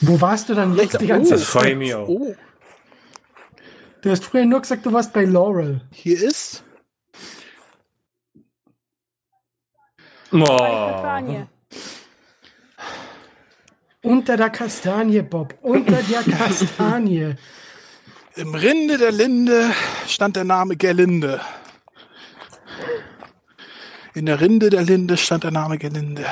Wo 0.00 0.20
warst 0.20 0.48
du 0.48 0.54
dann 0.54 0.76
jetzt 0.76 1.00
die 1.00 1.06
ganze 1.08 1.36
Zeit? 1.36 1.76
mich 1.76 1.94
auch. 1.94 2.06
Oh, 2.06 2.34
Du 4.02 4.10
hast 4.10 4.24
früher 4.24 4.44
nur 4.44 4.60
gesagt, 4.60 4.84
du 4.86 4.92
warst 4.92 5.12
bei 5.12 5.24
Laurel. 5.24 5.80
hier 5.90 6.22
ist. 6.22 6.62
Oh. 10.30 10.44
Kastanie. 10.44 11.46
Unter 14.02 14.36
der 14.36 14.50
Kastanie, 14.50 15.22
Bob. 15.22 15.54
Unter 15.62 16.02
der 16.02 16.22
Kastanie. 16.38 17.34
Im 18.36 18.54
Rinde 18.54 18.98
der 18.98 19.10
Linde 19.12 19.72
stand 20.06 20.36
der 20.36 20.44
Name 20.44 20.76
Gerlinde. 20.76 21.40
In 24.14 24.26
der 24.26 24.40
Rinde 24.40 24.70
der 24.70 24.82
Linde 24.82 25.16
stand 25.16 25.44
der 25.44 25.50
Name 25.50 25.78
Gerlinde. 25.78 26.24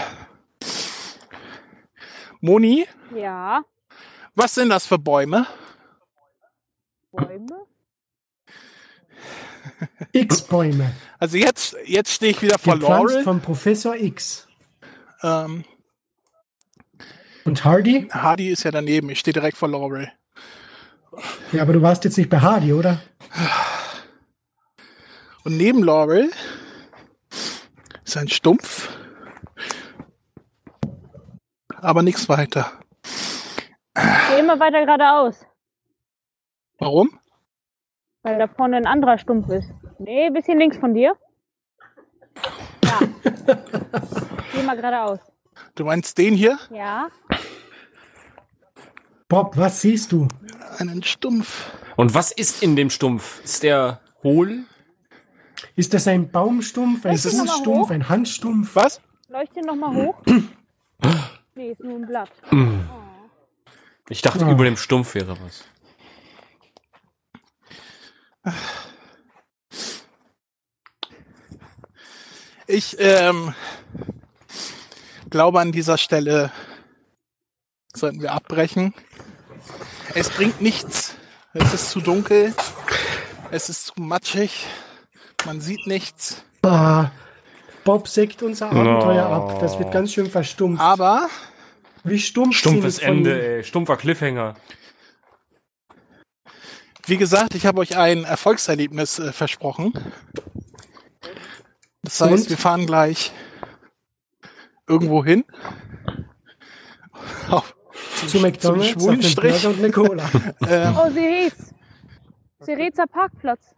Moni, 2.40 2.86
Ja. 3.14 3.64
was 4.34 4.54
sind 4.54 4.68
das 4.70 4.86
für 4.86 4.98
Bäume? 4.98 5.46
Bäume? 7.12 7.66
X-Bäume. 10.12 10.92
Also 11.18 11.36
jetzt, 11.36 11.76
jetzt 11.84 12.12
stehe 12.12 12.32
ich 12.32 12.42
wieder 12.42 12.58
vor 12.58 12.76
Laurel. 12.76 13.22
von 13.22 13.40
Professor 13.40 13.94
X. 13.96 14.46
Ähm, 15.22 15.64
Und 17.44 17.64
Hardy? 17.64 18.08
Hardy 18.10 18.48
ist 18.50 18.62
ja 18.64 18.70
daneben. 18.70 19.10
Ich 19.10 19.20
stehe 19.20 19.32
direkt 19.32 19.56
vor 19.56 19.68
Laurel. 19.68 20.10
Ja, 21.52 21.62
aber 21.62 21.72
du 21.74 21.82
warst 21.82 22.04
jetzt 22.04 22.16
nicht 22.16 22.30
bei 22.30 22.40
Hardy, 22.40 22.72
oder? 22.72 23.00
Und 25.44 25.56
neben 25.56 25.82
Laurel 25.82 26.30
ein 28.16 28.28
Stumpf. 28.28 28.96
Aber 31.80 32.02
nichts 32.02 32.28
weiter. 32.28 32.72
Geh 33.94 34.38
immer 34.40 34.58
weiter 34.60 34.84
geradeaus, 34.84 35.44
Warum? 36.78 37.18
weil 38.22 38.38
da 38.38 38.46
vorne 38.48 38.76
ein 38.76 38.86
anderer 38.86 39.18
Stumpf 39.18 39.48
ist. 39.48 39.68
Nee, 39.98 40.30
bisschen 40.30 40.58
links 40.58 40.76
von 40.78 40.94
dir. 40.94 41.16
Ja. 42.84 43.00
Geh 44.52 44.62
mal 44.62 44.76
geradeaus. 44.76 45.18
Du 45.74 45.84
meinst 45.84 46.16
den 46.18 46.34
hier? 46.34 46.58
Ja. 46.70 47.08
Bob, 49.28 49.56
was 49.56 49.80
siehst 49.80 50.12
du? 50.12 50.28
Einen 50.78 51.02
Stumpf. 51.02 51.70
Und 51.96 52.14
was 52.14 52.32
ist 52.32 52.62
in 52.62 52.76
dem 52.76 52.90
Stumpf? 52.90 53.42
Ist 53.44 53.62
der 53.62 54.00
hohl? 54.22 54.64
Ist 55.74 55.94
das 55.94 56.06
ein 56.06 56.30
Baumstumpf, 56.30 57.06
ein 57.06 57.14
nochmal 57.14 57.46
Fußstumpf, 57.46 57.90
ein 57.90 58.08
Handstumpf? 58.08 58.74
Was? 58.76 59.00
Leuchte 59.28 59.60
noch 59.64 59.76
mal 59.76 59.94
hoch. 59.94 60.14
Nee, 61.54 61.72
ist 61.72 61.80
nur 61.80 61.96
ein 61.98 62.06
Blatt. 62.06 62.30
Ich 64.08 64.22
dachte, 64.22 64.38
Ja. 64.46 64.50
über 64.50 64.64
dem 64.64 64.78
Stumpf 64.78 65.14
wäre 65.14 65.36
was. 65.44 65.64
Ich 72.66 72.96
ähm, 72.98 73.54
glaube, 75.30 75.60
an 75.60 75.72
dieser 75.72 75.98
Stelle 75.98 76.52
sollten 77.94 78.20
wir 78.22 78.32
abbrechen. 78.32 78.94
Es 80.14 80.30
bringt 80.30 80.60
nichts. 80.60 81.14
Es 81.52 81.74
ist 81.74 81.90
zu 81.90 82.00
dunkel. 82.00 82.54
Es 83.50 83.68
ist 83.68 83.86
zu 83.86 84.00
matschig. 84.00 84.66
Man 85.44 85.60
sieht 85.60 85.86
nichts. 85.86 86.44
Bah. 86.60 87.12
Bob 87.84 88.08
sägt 88.08 88.42
unser 88.42 88.70
Abenteuer 88.70 89.26
ab. 89.26 89.58
Das 89.60 89.78
wird 89.78 89.92
ganz 89.92 90.12
schön 90.12 90.30
verstummt. 90.30 90.80
Aber 90.80 91.28
Wie 92.04 92.18
stumpf 92.18 92.56
Stumpfes 92.56 92.98
Ende, 92.98 93.56
ey. 93.58 93.64
Stumpfer 93.64 93.96
Cliffhanger. 93.96 94.54
wie 97.06 97.16
gesagt, 97.16 97.54
ich 97.56 97.66
habe 97.66 97.80
euch 97.80 97.96
ein 97.96 98.22
Erfolgserlebnis 98.24 99.18
äh, 99.18 99.32
versprochen. 99.32 99.92
Das 102.02 102.20
heißt, 102.20 102.44
Und? 102.44 102.50
wir 102.50 102.56
fahren 102.56 102.86
gleich 102.86 103.32
irgendwo 104.88 105.24
hin. 105.24 105.44
Auf, 107.50 107.74
Zu 108.28 108.38
McDonalds 108.38 108.94
auf 108.96 109.02
schwulen 109.02 109.20
einen 109.20 109.22
Strich. 109.22 109.62
Burger 109.62 109.68
und 109.70 109.78
eine 109.84 109.90
Cola. 109.90 110.30
ähm, 110.68 110.96
Oh, 110.96 111.10
Ceres. 111.10 111.52
Cerezer 112.64 113.06
Parkplatz. 113.08 113.74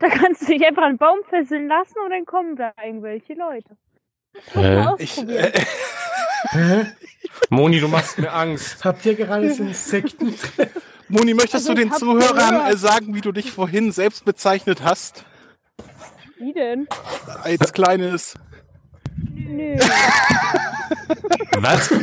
Da 0.00 0.08
kannst 0.08 0.42
du 0.42 0.46
dich 0.46 0.64
einfach 0.66 0.82
einen 0.82 0.98
Baum 0.98 1.18
fesseln 1.28 1.68
lassen 1.68 1.94
und 2.04 2.10
dann 2.10 2.24
kommen 2.26 2.56
da 2.56 2.72
irgendwelche 2.84 3.34
Leute. 3.34 3.76
Mal 4.54 4.94
ich, 4.98 5.16
äh, 5.26 5.52
Hä? 6.50 6.86
Moni, 7.50 7.80
du 7.80 7.88
machst 7.88 8.18
mir 8.18 8.32
Angst. 8.32 8.84
Habt 8.84 9.04
ihr 9.06 9.14
gerade 9.14 9.52
so 9.52 9.62
Insekten? 9.62 10.34
Moni, 11.08 11.32
möchtest 11.34 11.54
Also 11.54 11.74
du 11.74 11.80
den 11.80 11.92
Zuhörern 11.92 12.36
gehört. 12.56 12.74
äh, 12.74 12.76
sagen, 12.76 13.14
wie 13.14 13.20
du 13.20 13.32
dich 13.32 13.50
vorhin 13.50 13.92
selbst 13.92 14.24
bezeichnet 14.24 14.82
hast? 14.82 15.24
Wie 16.38 16.52
denn? 16.52 16.86
Als 17.42 17.72
kleines. 17.72 18.34
Nö. 19.34 19.76
Was? 21.58 21.94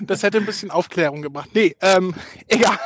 Das 0.00 0.22
hätte 0.22 0.38
ein 0.38 0.46
bisschen 0.46 0.70
Aufklärung 0.70 1.22
gebracht. 1.22 1.50
Nee, 1.54 1.76
ähm, 1.80 2.14
egal. 2.48 2.78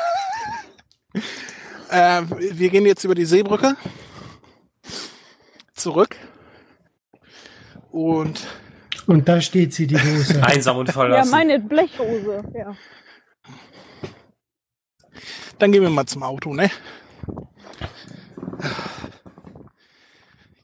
äh, 1.90 2.22
wir 2.28 2.68
gehen 2.68 2.84
jetzt 2.84 3.04
über 3.04 3.14
die 3.14 3.24
Seebrücke. 3.24 3.76
Zurück. 5.82 6.16
Und 7.90 8.46
Und 9.08 9.28
da 9.28 9.40
steht 9.40 9.74
sie, 9.74 9.88
die 9.88 9.96
Dose. 9.96 10.40
Einsam 10.46 10.76
und 10.76 10.86
Ja, 10.86 10.92
verlassen. 10.92 11.30
meine 11.32 11.58
Blechhose. 11.58 12.44
Ja. 12.54 12.76
dann 15.58 15.72
gehen 15.72 15.82
wir 15.82 15.90
mal 15.90 16.06
zum 16.06 16.22
Auto, 16.22 16.54
ne? 16.54 16.70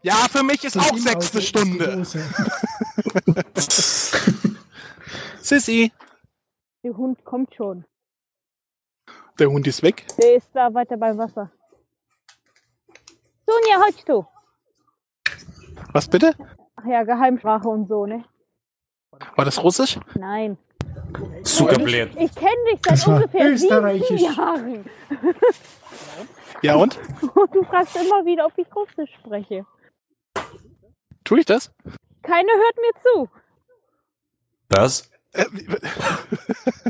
Ja, 0.03 0.15
für 0.31 0.45
mich 0.45 0.63
ist 0.63 0.77
auch 0.79 0.93
Im 0.93 0.99
sechste 0.99 1.39
Auto 1.39 1.47
Stunde. 1.47 2.05
Sissi, 5.41 5.91
Der 6.85 6.97
Hund 6.97 7.25
kommt 7.25 7.53
schon. 7.57 7.85
der 9.41 9.49
Hund 9.51 9.67
ist 9.67 9.83
weg. 9.83 10.07
Der 10.23 10.37
ist 10.37 10.49
da 10.55 10.73
weiter 10.73 10.97
beim 10.97 11.19
Wasser. 11.19 11.51
Sonja, 13.47 13.81
heute 13.85 14.05
du. 14.07 14.27
Was 15.93 16.09
bitte? 16.09 16.35
Ach 16.77 16.85
ja, 16.87 17.03
Geheimsprache 17.03 17.69
und 17.69 17.89
so, 17.89 18.07
ne? 18.07 18.25
War 19.37 19.45
das 19.45 19.63
Russisch? 19.63 19.99
Nein. 20.15 20.59
Zugebläht. 21.43 22.11
Ich 22.17 22.35
kenne 22.35 22.51
dich 22.71 22.81
seit 22.85 22.93
Das 22.93 23.07
war 23.07 23.17
ungefähr 23.17 23.57
sieben. 23.57 24.19
Jahren. 24.19 24.85
Ja 26.61 26.75
und? 26.75 26.99
Und 27.37 27.55
du 27.55 27.63
fragst 27.63 27.95
immer 27.95 28.25
wieder, 28.27 28.45
ob 28.45 28.53
ich 28.59 28.67
Russisch 28.75 29.15
spreche. 29.25 29.65
Tue 31.23 31.39
ich 31.39 31.47
das? 31.47 31.73
Keiner 32.23 32.51
hört 32.53 32.77
mir 32.77 33.01
zu. 33.01 33.29
Was? 34.69 35.09
Äh, 35.35 35.45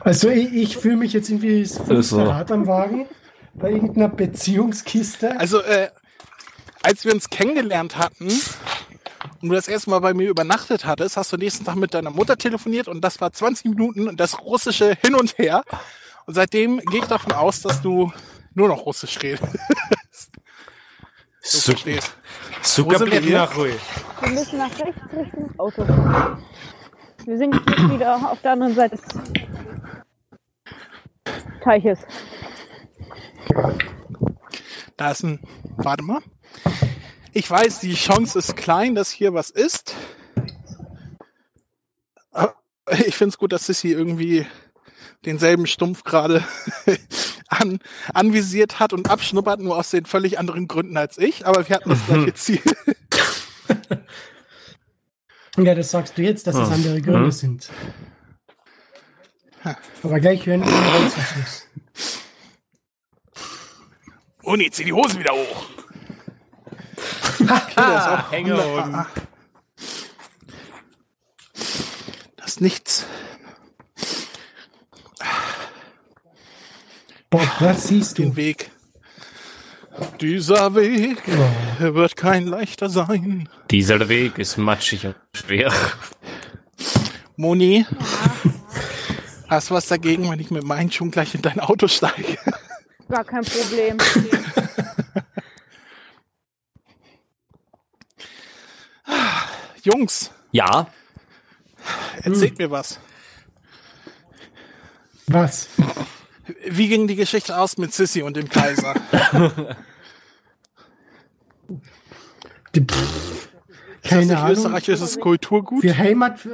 Also 0.00 0.28
ich, 0.28 0.52
ich 0.54 0.76
fühle 0.76 0.96
mich 0.96 1.12
jetzt 1.12 1.28
irgendwie 1.28 1.62
das 1.62 2.08
so. 2.08 2.22
Rad 2.22 2.50
am 2.50 2.66
Wagen 2.66 3.06
bei 3.54 3.70
irgendeiner 3.70 4.08
Beziehungskiste. 4.08 5.38
Also, 5.38 5.60
äh, 5.60 5.90
als 6.82 7.04
wir 7.04 7.12
uns 7.12 7.30
kennengelernt 7.30 7.96
hatten 7.96 8.28
und 9.40 9.48
du 9.48 9.54
das 9.54 9.68
erste 9.68 9.90
Mal 9.90 10.00
bei 10.00 10.14
mir 10.14 10.28
übernachtet 10.28 10.84
hattest, 10.84 11.16
hast 11.16 11.32
du 11.32 11.36
nächsten 11.36 11.64
Tag 11.64 11.76
mit 11.76 11.94
deiner 11.94 12.10
Mutter 12.10 12.36
telefoniert 12.36 12.88
und 12.88 13.00
das 13.02 13.20
war 13.20 13.32
20 13.32 13.66
Minuten 13.66 14.08
und 14.08 14.18
das 14.18 14.40
russische 14.40 14.96
Hin 15.00 15.14
und 15.14 15.38
Her. 15.38 15.62
Und 16.26 16.34
seitdem 16.34 16.78
gehe 16.80 17.00
ich 17.00 17.06
davon 17.06 17.32
aus, 17.32 17.62
dass 17.62 17.80
du 17.80 18.12
nur 18.54 18.68
noch 18.68 18.84
Russisch 18.86 19.18
redest. 19.22 19.58
Du 21.50 21.58
verstehst. 21.58 22.14
Hier? 23.24 23.38
nach 23.38 23.56
Ruhe. 23.56 23.74
Wir 24.20 24.28
müssen 24.28 24.58
nach 24.58 24.78
rechts 24.78 25.00
Richtung 25.16 25.58
Auto. 25.58 25.86
Wir 27.24 27.38
sind 27.38 27.54
jetzt 27.54 27.90
wieder 27.90 28.16
auf 28.30 28.40
der 28.42 28.52
anderen 28.52 28.74
Seite 28.74 28.96
des 28.96 29.04
Teiches. 31.62 31.98
Da 34.96 35.10
ist 35.10 35.22
ein, 35.22 35.40
warte 35.76 36.02
mal. 36.02 36.20
Ich 37.32 37.48
weiß, 37.50 37.80
die 37.80 37.94
Chance 37.94 38.38
ist 38.38 38.56
klein, 38.56 38.94
dass 38.94 39.10
hier 39.10 39.32
was 39.34 39.50
ist. 39.50 39.94
Aber 42.32 42.54
Ich 43.06 43.14
finde 43.16 43.30
es 43.30 43.38
gut, 43.38 43.52
dass 43.52 43.66
Sissy 43.66 43.88
irgendwie 43.92 44.46
denselben 45.24 45.66
Stumpf 45.66 46.04
gerade 46.04 46.44
an, 47.48 47.80
anvisiert 48.14 48.78
hat 48.80 48.92
und 48.92 49.10
abschnuppert, 49.10 49.60
nur 49.60 49.76
aus 49.76 49.90
den 49.90 50.04
völlig 50.06 50.38
anderen 50.38 50.68
Gründen 50.68 50.96
als 50.96 51.18
ich. 51.18 51.46
Aber 51.46 51.68
wir 51.68 51.76
hatten 51.76 51.90
das 51.90 52.04
gleiche 52.06 52.34
Ziel. 52.34 52.60
Ja, 55.56 55.74
das 55.74 55.90
sagst 55.90 56.16
du 56.16 56.22
jetzt, 56.22 56.46
dass 56.46 56.54
es 56.54 56.66
Hm. 56.68 56.72
andere 56.72 57.02
Gründe 57.02 57.24
Hm. 57.24 57.30
sind. 57.32 57.68
Aber 60.04 60.20
gleich 60.20 60.46
hören 60.46 60.60
wir 60.60 60.70
den 60.70 60.84
Reißverschluss. 60.84 61.66
Uni, 64.44 64.70
zieh 64.70 64.84
die 64.84 64.92
Hose 64.92 65.18
wieder 65.18 65.32
hoch. 65.32 65.66
Okay, 67.40 67.72
das 67.76 68.02
ist 68.06 68.08
auch 68.12 68.32
Hängehoden. 68.32 69.06
Das 72.36 72.46
ist 72.48 72.60
nichts. 72.60 73.06
Bob, 77.30 77.46
was 77.60 77.88
siehst 77.88 78.18
Den 78.18 78.30
du? 78.30 78.36
Weg. 78.36 78.70
Dieser 80.20 80.74
Weg 80.74 81.22
Oh. 81.80 81.94
wird 81.94 82.16
kein 82.16 82.46
leichter 82.46 82.88
sein. 82.88 83.48
Dieser 83.70 84.08
Weg 84.08 84.38
ist 84.38 84.56
matschig 84.56 85.06
und 85.06 85.16
schwer. 85.34 85.72
Moni, 87.36 87.86
hast 89.48 89.70
du 89.70 89.74
was 89.74 89.86
dagegen, 89.86 90.30
wenn 90.30 90.40
ich 90.40 90.50
mit 90.50 90.64
meinen 90.64 90.90
Schuhen 90.90 91.10
gleich 91.10 91.34
in 91.34 91.42
dein 91.42 91.60
Auto 91.60 91.86
steige? 91.88 92.36
Gar 93.08 93.24
kein 93.24 93.44
Problem. 93.44 93.98
Jungs, 99.92 100.30
Ja, 100.52 100.86
erzählt 102.22 102.58
mir 102.58 102.70
was. 102.70 102.98
Was? 105.26 105.68
Wie 106.68 106.88
ging 106.88 107.06
die 107.06 107.16
Geschichte 107.16 107.56
aus 107.58 107.76
mit 107.78 107.92
Sissy 107.94 108.22
und 108.22 108.36
dem 108.36 108.48
Kaiser? 108.48 108.94
Die, 112.74 112.80
pff, 112.80 112.96
Ist 112.98 113.48
das 114.02 114.10
keine 114.10 114.26
nicht 114.26 114.36
Ahnung. 114.36 114.52
österreichisches 114.52 115.20
Kulturgut? 115.20 115.82
Für 115.82 115.96
Heimat. 115.96 116.40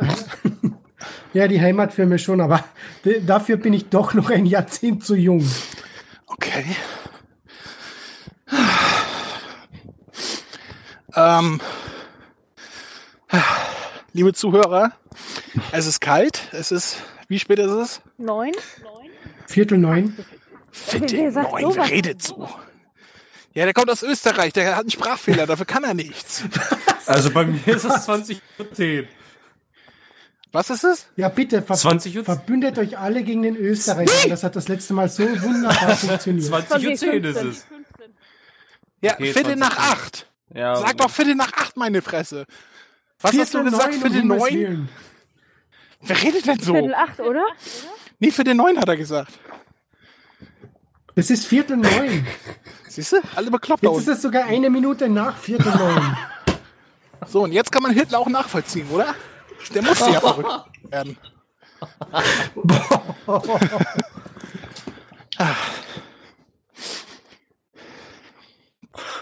Ja, 1.35 1.49
die 1.49 1.61
Heimatfilme 1.61 2.19
schon, 2.21 2.41
aber 2.41 2.65
dafür 3.27 3.57
bin 3.57 3.73
ich 3.75 3.89
doch 3.89 4.15
noch 4.15 4.31
ein 4.31 4.47
Jahrzehnt 4.47 5.05
zu 5.05 5.17
jung. 5.17 5.45
Okay. 6.29 6.65
Ähm, 11.17 11.61
liebe 14.13 14.33
Zuhörer, 14.33 14.93
es 15.73 15.87
ist 15.87 16.01
kalt. 16.01 16.49
Es 16.53 16.73
ist, 16.73 16.97
wie 17.29 17.39
spät 17.39 17.59
ist 17.59 17.71
es? 17.71 18.01
Neun? 18.19 18.53
Viertel 19.47 19.79
neun. 19.79 20.17
Sagt 20.73 21.13
neun, 21.13 21.33
sowas? 21.33 21.77
wer 21.77 21.91
redet 21.91 22.23
so? 22.23 22.49
Ja, 23.53 23.65
der 23.65 23.73
kommt 23.75 23.91
aus 23.91 24.03
Österreich, 24.03 24.53
der 24.53 24.75
hat 24.75 24.81
einen 24.81 24.91
Sprachfehler, 24.91 25.47
dafür 25.47 25.67
kann 25.67 25.85
er 25.85 25.95
nichts. 25.95 26.43
also 27.07 27.31
bei 27.31 27.45
mir 27.45 27.61
ist 27.69 27.85
es 27.85 28.05
20 28.05 28.41
Uhr 28.59 28.73
10. 28.73 29.07
Was 30.51 30.71
ist 30.71 30.85
es? 30.85 31.07
Ja, 31.17 31.29
bitte, 31.29 31.63
ver 31.63 31.77
20 31.77 32.17
Uhr- 32.19 32.25
verbündet 32.25 32.79
euch 32.79 32.99
alle 32.99 33.23
gegen 33.23 33.43
den 33.43 33.57
Österreicher. 33.57 34.29
Das 34.29 34.43
hat 34.43 34.57
das 34.57 34.67
letzte 34.69 34.93
Mal 34.95 35.09
so 35.09 35.23
wunderbar 35.43 35.97
funktioniert. 35.97 36.47
20 36.47 36.89
Uhr 36.89 36.95
10 36.97 37.25
ist 37.25 37.39
15. 37.39 37.49
es. 37.49 37.65
Ja, 39.01 39.13
Okay, 39.15 39.33
Viertel 39.33 39.57
20 39.57 39.59
nach 39.59 39.77
acht. 39.79 40.27
Ja, 40.53 40.77
Sag 40.77 40.97
doch 40.97 41.11
Viertel 41.11 41.35
nach 41.37 41.53
acht, 41.53 41.77
meine 41.77 42.03
Fresse. 42.03 42.47
Was 43.25 43.39
hast 43.39 43.55
du 43.55 43.65
gesagt? 43.65 43.95
Viertel 43.95 44.13
Himmels 44.13 44.43
neun? 44.51 44.89
Wer 46.03 46.23
redet 46.23 46.47
denn 46.47 46.59
so? 46.59 46.75
Viertel 46.75 46.95
acht, 46.95 47.21
oder? 47.21 47.43
Nee, 48.19 48.31
Viertel 48.31 48.55
neun 48.55 48.79
hat 48.79 48.87
er 48.87 48.99
gesagt. 48.99 49.33
Es 51.15 51.31
ist 51.31 51.47
Viertel 51.47 51.79
neun. 51.79 52.27
Siehst 52.87 53.13
du? 53.13 53.17
Alle 53.35 53.51
bekloppt 53.51 53.83
Jetzt 53.83 53.99
ist 54.01 54.09
es 54.09 54.23
sogar 54.23 54.45
eine 54.45 54.69
Minute 54.69 55.09
nach 55.09 55.39
Viertel 55.39 55.75
neun. 55.75 56.17
So, 57.27 57.45
und 57.45 57.53
jetzt 57.53 57.73
kann 57.73 57.83
man 57.83 57.93
Hitler 57.95 58.19
auch 58.19 58.29
nachvollziehen, 58.29 58.87
oder? 58.91 59.15
Der 59.75 59.81
musste 59.81 60.11
ja 60.11 60.21
verrückt 60.21 60.51
werden. 60.91 61.17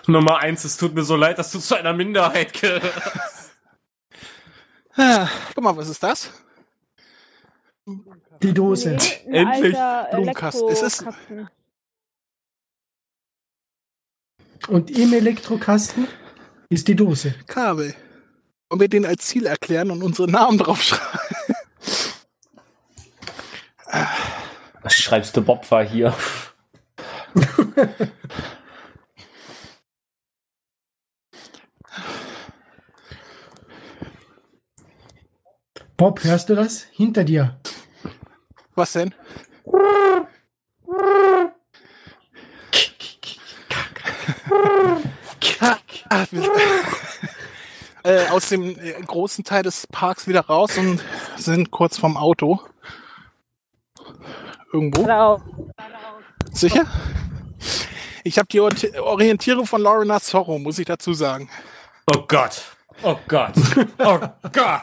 Nummer 0.09 0.39
eins, 0.39 0.65
es 0.65 0.77
tut 0.77 0.97
mir 0.97 1.05
so 1.05 1.15
leid, 1.15 1.39
dass 1.39 1.53
du 1.53 1.61
zu 1.61 1.77
einer 1.77 1.93
Minderheit 1.93 2.53
gehörst. 2.61 3.41
Ah, 4.97 5.28
Guck 5.55 5.64
mal, 5.64 5.77
was 5.77 5.89
ist 5.89 6.02
das? 6.02 6.31
Die 8.43 8.52
Dose. 8.52 8.97
Nee, 9.27 9.39
ein 9.39 9.47
Endlich. 9.52 9.77
Blumenkasten. 10.10 10.69
Es 10.69 10.82
ist-. 10.82 11.05
Und 14.69 14.90
im 14.90 15.12
Elektrokasten 15.12 16.06
ist 16.69 16.86
die 16.89 16.94
Dose. 16.94 17.35
Kabel. 17.47 17.94
Und 18.69 18.81
wir 18.81 18.89
den 18.89 19.05
als 19.05 19.27
Ziel 19.27 19.47
erklären 19.47 19.90
und 19.90 20.02
unsere 20.02 20.31
Namen 20.31 20.59
draufschreiben. 20.59 21.20
Was 24.82 24.94
schreibst 24.94 25.36
du, 25.36 25.43
Bob 25.43 25.70
war 25.70 25.85
hier? 25.85 26.14
Bob, 35.97 36.23
hörst 36.24 36.48
du 36.48 36.55
das? 36.55 36.86
Hinter 36.93 37.24
dir. 37.24 37.56
Was 38.74 38.93
denn? 38.93 39.14
Wir- 46.31 46.51
äh, 48.05 48.28
aus 48.28 48.48
dem 48.48 48.78
äh, 48.78 48.93
großen 49.06 49.44
Teil 49.44 49.62
des 49.62 49.86
Parks 49.86 50.27
wieder 50.27 50.40
raus 50.43 50.77
und 50.77 51.02
sind 51.36 51.70
kurz 51.70 51.98
vorm 51.98 52.16
Auto. 52.16 52.60
Irgendwo. 54.73 55.05
Drauf. 55.05 55.43
Sicher? 56.52 56.85
Ich 58.24 58.39
habe 58.39 58.48
die 58.48 58.60
Ori- 58.60 58.98
Orientierung 58.98 59.66
von 59.66 59.82
Lorena 59.82 60.20
Zorro, 60.20 60.59
muss 60.59 60.78
ich 60.78 60.86
dazu 60.86 61.12
sagen. 61.12 61.48
Oh 62.14 62.23
Gott. 62.27 62.62
Oh 63.02 63.16
Gott. 63.28 63.52
Oh 63.98 64.19
Gott. 64.52 64.82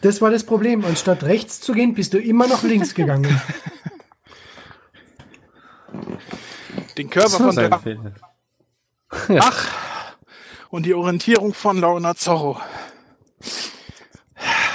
Das 0.00 0.20
war 0.20 0.30
das 0.30 0.44
Problem. 0.44 0.84
Anstatt 0.84 1.24
rechts 1.24 1.60
zu 1.60 1.72
gehen, 1.72 1.94
bist 1.94 2.14
du 2.14 2.18
immer 2.18 2.46
noch 2.46 2.62
links 2.62 2.94
gegangen. 2.94 3.40
Den 6.96 7.10
Körper 7.10 7.28
So 7.30 7.38
von 7.38 7.56
der. 7.56 7.80
Ach, 9.40 9.68
und 10.70 10.86
die 10.86 10.94
Orientierung 10.94 11.54
von 11.54 11.78
Lorena 11.78 12.14
Zorro. 12.14 12.60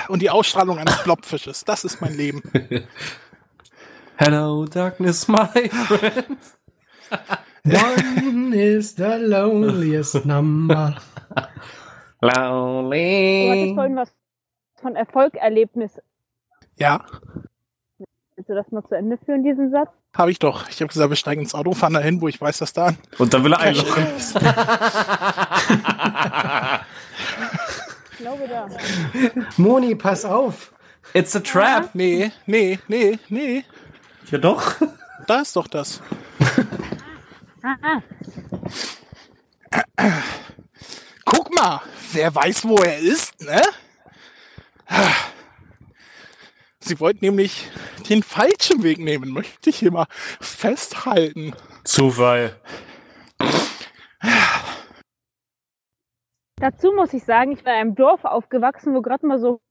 Und 0.07 0.22
die 0.22 0.30
Ausstrahlung 0.30 0.80
eines 0.80 0.98
Blobfisches. 1.03 1.65
Das 1.65 1.84
ist 1.84 2.02
mein 2.02 2.15
Leben. 2.15 2.41
Hello, 4.15 4.65
darkness, 4.65 5.27
my 5.27 5.69
friend. 5.69 6.38
One 7.65 8.56
is 8.56 8.95
the 8.95 9.18
loneliest 9.19 10.26
number. 10.26 10.98
Du 12.21 12.27
hattest 12.27 12.41
Lonely. 12.41 13.71
vorhin 13.75 13.95
was 13.95 14.11
von 14.81 14.95
Erfolgerlebnis. 14.95 16.01
Ja, 16.75 17.05
Willst 18.35 18.49
du 18.49 18.55
das 18.55 18.71
noch 18.71 18.87
zu 18.87 18.95
Ende 18.95 19.17
führen, 19.17 19.43
diesen 19.43 19.69
Satz? 19.69 19.89
habe 20.15 20.31
ich 20.31 20.39
doch. 20.39 20.69
Ich 20.69 20.79
habe 20.81 20.87
gesagt, 20.87 21.09
wir 21.09 21.15
steigen 21.17 21.41
ins 21.41 21.53
Auto, 21.53 21.73
fahren 21.73 21.93
dahin, 21.93 22.21
wo 22.21 22.27
ich 22.29 22.39
weiß, 22.39 22.59
dass 22.59 22.71
da 22.73 22.93
Und 23.17 23.33
dann 23.33 23.43
will 23.43 23.53
er 23.53 23.59
einlochen. 23.59 24.05
Ich 28.11 28.25
glaube 28.25 28.49
da. 28.49 28.67
Moni, 29.55 29.95
pass 29.95 30.25
auf. 30.25 30.73
It's 31.13 31.33
a 31.37 31.39
trap. 31.39 31.91
Nee, 31.93 32.33
nee, 32.45 32.77
nee, 32.89 33.17
nee. 33.29 33.63
Ja 34.29 34.37
doch. 34.39 34.73
Da 35.25 35.39
ist 35.39 35.55
doch 35.55 35.67
das. 35.67 36.01
Guck 41.30 41.56
mal, 41.56 41.81
wer 42.11 42.34
weiß, 42.34 42.68
wo 42.68 42.76
er 42.77 42.99
ist, 42.99 43.39
ne? 43.41 43.61
Sie 46.80 46.99
wollten 46.99 47.26
nämlich 47.26 47.69
den 48.10 48.23
falschen 48.23 48.84
Weg 48.84 48.99
nehmen, 48.99 49.30
möchte 49.30 49.69
ich 49.69 49.77
hier 49.77 49.91
mal 49.91 50.07
festhalten. 50.39 51.53
Zufall. 51.84 52.60
Dazu 56.56 56.91
muss 56.91 57.14
ich 57.14 57.23
sagen, 57.23 57.51
ich 57.51 57.64
war 57.65 57.73
in 57.73 57.80
einem 57.80 57.95
Dorf 57.95 58.26
aufgewachsen, 58.26 58.93
wo 58.93 59.01
gerade 59.01 59.26
mal 59.26 59.39
so 59.39 59.61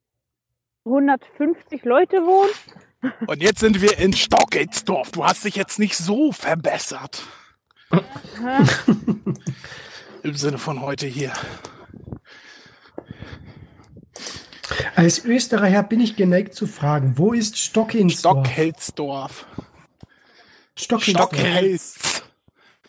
150 0.85 1.85
Leute 1.85 2.19
wohnen. 2.19 2.51
Und 3.27 3.43
jetzt 3.43 3.61
sind 3.61 3.81
wir 3.83 3.99
in 3.99 4.13
Stockelsdorf. 4.13 5.13
Du 5.13 5.25
hast 5.25 5.45
dich 5.45 5.57
jetzt 5.57 5.79
nicht 5.79 5.97
so 5.97 6.33
verbessert. 6.33 7.23
Im 10.23 10.35
Sinne 10.37 10.59
von 10.59 10.81
heute 10.83 11.07
hier. 11.07 11.33
Als 14.97 15.25
Österreicher 15.25 15.83
bin 15.83 16.01
ich 16.01 16.17
geneigt 16.17 16.55
zu 16.55 16.67
fragen, 16.67 17.15
wo 17.17 17.33
ist 17.33 17.57
Stockinsdorf? 17.59 18.47
Stockheldsdorf. 18.47 19.47
Stockinsdorf. 20.77 21.29
Stockhels. 21.35 22.23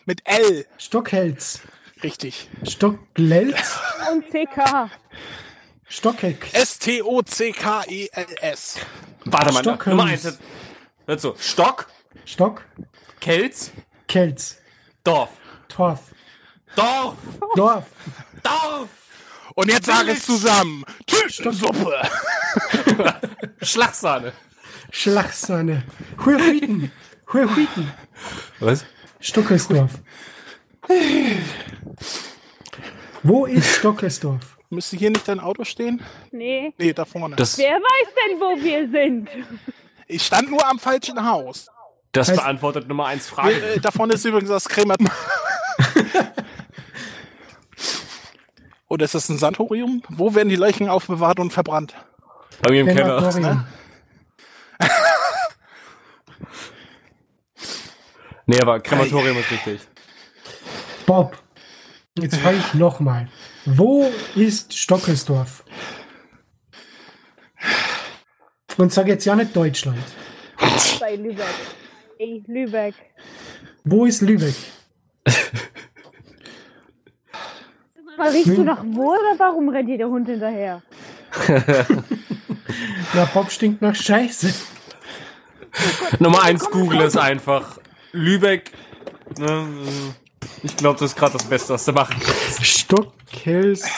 Mit 0.06 0.22
L. 0.24 0.66
Stockhelz. 0.78 1.60
Richtig. 2.02 2.48
Stocklelz. 2.68 3.78
Und 4.12 4.24
CK. 4.26 4.90
Stockheck. 5.88 6.48
S-T-O-C-K-E-L-S. 6.52 7.16
Warte 9.24 9.52
mal, 9.52 9.60
Stock- 9.62 9.86
Nummer 9.86 10.04
eins. 10.04 10.38
Hört 11.06 11.20
so. 11.20 11.34
Stock, 11.38 11.88
Stock. 12.24 12.64
Kelz, 13.20 13.70
Kelz. 14.06 14.56
Dorf. 15.04 15.30
Torf. 15.68 16.00
Dorf, 16.76 17.16
Dorf. 17.56 17.84
Dorf. 18.42 18.88
Und 19.54 19.68
jetzt 19.70 19.86
sag 19.86 20.06
es 20.08 20.24
zusammen. 20.24 20.84
Tütensuppe. 21.06 22.00
Schlagsahne. 23.62 24.32
Schlagsahne. 24.90 25.82
Huerhuiten. 26.24 26.90
Huerhuiten. 27.32 27.92
Was? 28.60 28.84
Stockelsdorf. 29.20 29.90
Wo 33.22 33.46
ist 33.46 33.76
Stockelsdorf? 33.76 34.56
Müsste 34.70 34.96
hier 34.96 35.10
nicht 35.10 35.26
dein 35.28 35.40
Auto 35.40 35.64
stehen? 35.64 36.00
Nee. 36.30 36.72
Nee, 36.78 36.92
da 36.92 37.04
vorne. 37.04 37.36
Das, 37.36 37.58
Wer 37.58 37.72
weiß 37.72 38.08
denn, 38.28 38.40
wo 38.40 38.62
wir 38.62 38.88
sind? 38.90 39.28
ich 40.06 40.24
stand 40.24 40.50
nur 40.50 40.64
am 40.66 40.78
falschen 40.78 41.24
Haus. 41.28 41.66
das 42.12 42.30
Heißt- 42.30 42.36
beantwortet 42.36 42.88
Nummer 42.88 43.06
eins 43.06 43.28
Frage. 43.28 43.52
Äh, 43.74 43.80
da 43.80 43.90
vorne 43.90 44.14
ist 44.14 44.24
übrigens 44.24 44.48
das 44.50 44.68
Crema. 44.68 44.94
Oder 48.90 49.04
ist 49.04 49.14
das 49.14 49.28
ein 49.28 49.38
Sanatorium? 49.38 50.02
Wo 50.08 50.34
werden 50.34 50.48
die 50.48 50.56
Leichen 50.56 50.88
aufbewahrt 50.88 51.38
und 51.38 51.52
verbrannt? 51.52 51.94
Bei 52.60 52.72
mir 52.72 52.80
im 52.80 52.88
Keller. 52.88 53.18
Krematorium. 53.18 53.66
Nee, 58.46 58.58
aber 58.60 58.80
Krematorium 58.80 59.38
ist 59.38 59.48
richtig. 59.52 59.80
Bob. 61.06 61.40
Jetzt 62.18 62.34
frage 62.38 62.56
ich 62.56 62.74
nochmal. 62.74 63.28
Wo 63.64 64.10
ist 64.34 64.76
Stockelsdorf? 64.76 65.62
Und 68.76 68.92
sag 68.92 69.06
jetzt 69.06 69.24
ja 69.24 69.36
nicht 69.36 69.54
Deutschland. 69.54 70.02
Bei 70.98 71.14
Lübeck. 71.14 71.46
Ey, 72.18 72.42
Lübeck. 72.48 72.96
Wo 73.84 74.04
ist 74.04 74.20
Lübeck? 74.20 74.56
Mal 78.16 78.28
riechst 78.30 78.48
du 78.56 78.62
nach 78.62 78.82
wo 78.84 79.12
oder 79.12 79.38
warum 79.38 79.68
rennt 79.68 79.88
dir 79.88 79.98
der 79.98 80.08
Hund 80.08 80.28
hinterher? 80.28 80.82
Na, 83.14 83.24
Bob 83.32 83.50
stinkt 83.50 83.82
nach 83.82 83.94
Scheiße. 83.94 84.52
Nummer 86.18 86.42
eins 86.42 86.68
Google 86.70 87.00
ist 87.02 87.16
einfach. 87.16 87.78
Lübeck. 88.12 88.72
ne, 89.38 89.66
Ich 90.62 90.76
glaube, 90.76 90.98
das 90.98 91.12
ist 91.12 91.16
gerade 91.16 91.34
das 91.34 91.44
Beste, 91.44 91.74
was 91.74 91.84
du 91.84 91.92
machen 91.92 92.16
kannst. 92.20 92.66
Stockelsdorf. 92.66 93.90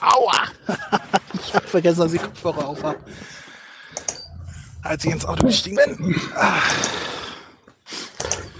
Aua! 0.00 0.32
ich 1.34 1.54
hab 1.54 1.68
vergessen, 1.68 2.00
dass 2.00 2.12
ich 2.14 2.22
Kopfhörer 2.22 2.66
auf 2.66 2.82
hab. 2.82 2.96
Als 4.82 5.04
ich 5.04 5.12
ins 5.12 5.24
Auto 5.24 5.46
gestiegen 5.46 5.76
bin. 5.76 6.20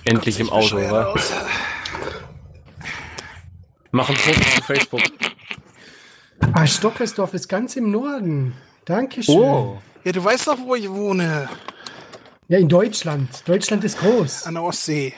Endlich 0.04 0.38
im 0.38 0.50
Auto, 0.50 0.76
oder? 0.76 1.14
Mach 3.94 4.08
ein 4.08 4.16
Foto 4.16 4.40
auf 4.40 4.64
Facebook. 4.64 5.02
Ah, 6.54 6.66
Stockelsdorf 6.66 7.34
ist 7.34 7.48
ganz 7.48 7.76
im 7.76 7.90
Norden. 7.90 8.54
Dankeschön. 8.86 9.36
Oh. 9.36 9.82
Ja, 10.02 10.12
du 10.12 10.24
weißt 10.24 10.48
doch, 10.48 10.58
wo 10.60 10.74
ich 10.74 10.90
wohne. 10.90 11.48
Ja, 12.48 12.58
in 12.58 12.70
Deutschland. 12.70 13.46
Deutschland 13.46 13.84
ist 13.84 13.98
groß. 13.98 14.46
An 14.46 14.54
der 14.54 14.62
Ostsee. 14.62 15.12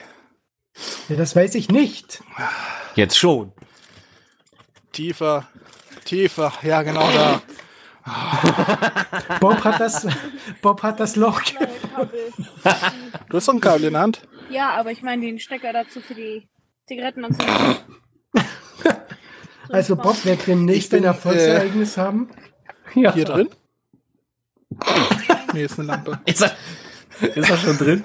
Ja, 1.09 1.15
das 1.15 1.37
weiß 1.37 1.55
ich 1.55 1.69
nicht. 1.69 2.23
Jetzt 2.97 3.17
schon. 3.17 3.53
Tiefer. 4.91 5.47
Tiefer. 6.05 6.53
Ja, 6.63 6.83
genau 6.83 7.09
da. 7.13 7.43
Bob 9.41 9.63
hat 9.63 9.81
das, 9.81 10.07
Bob 10.61 10.83
hat 10.83 10.99
das 10.99 11.15
Loch. 11.15 11.41
Du 13.29 13.37
hast 13.37 13.49
doch 13.49 13.55
ein 13.55 13.61
Kabel 13.61 13.85
in 13.85 13.93
der 13.93 14.03
Hand. 14.03 14.27
Ja, 14.51 14.71
aber 14.71 14.91
ich 14.91 15.01
meine 15.03 15.25
den 15.25 15.39
Stecker 15.39 15.73
dazu 15.73 16.01
für 16.01 16.15
die 16.15 16.49
Zigaretten 16.87 17.25
und 17.25 17.41
so. 17.41 17.47
Also 19.71 19.97
Bob 19.97 20.25
wird 20.25 20.47
demnächst 20.47 20.85
Ich 20.85 20.91
bin, 20.91 21.01
ein 21.01 21.05
Erfolgsereignis 21.07 21.97
haben. 21.97 22.29
Ja. 22.95 23.13
Hier 23.13 23.25
drin? 23.25 23.49
nee, 25.53 25.65
ist 25.65 25.79
eine 25.79 25.89
Lampe. 25.89 26.19
Ist 26.27 26.43
er, 26.43 26.53
ist 27.35 27.49
er 27.51 27.57
schon 27.57 27.79
drin? 27.79 28.05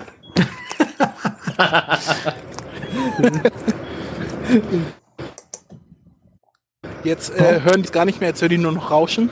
Jetzt 7.03 7.29
äh, 7.31 7.61
hören 7.61 7.81
die 7.81 7.87
es 7.87 7.91
gar 7.91 8.05
nicht 8.05 8.19
mehr, 8.19 8.29
jetzt 8.29 8.41
hören 8.41 8.49
die 8.49 8.57
nur 8.57 8.71
noch 8.71 8.91
rauschen. 8.91 9.29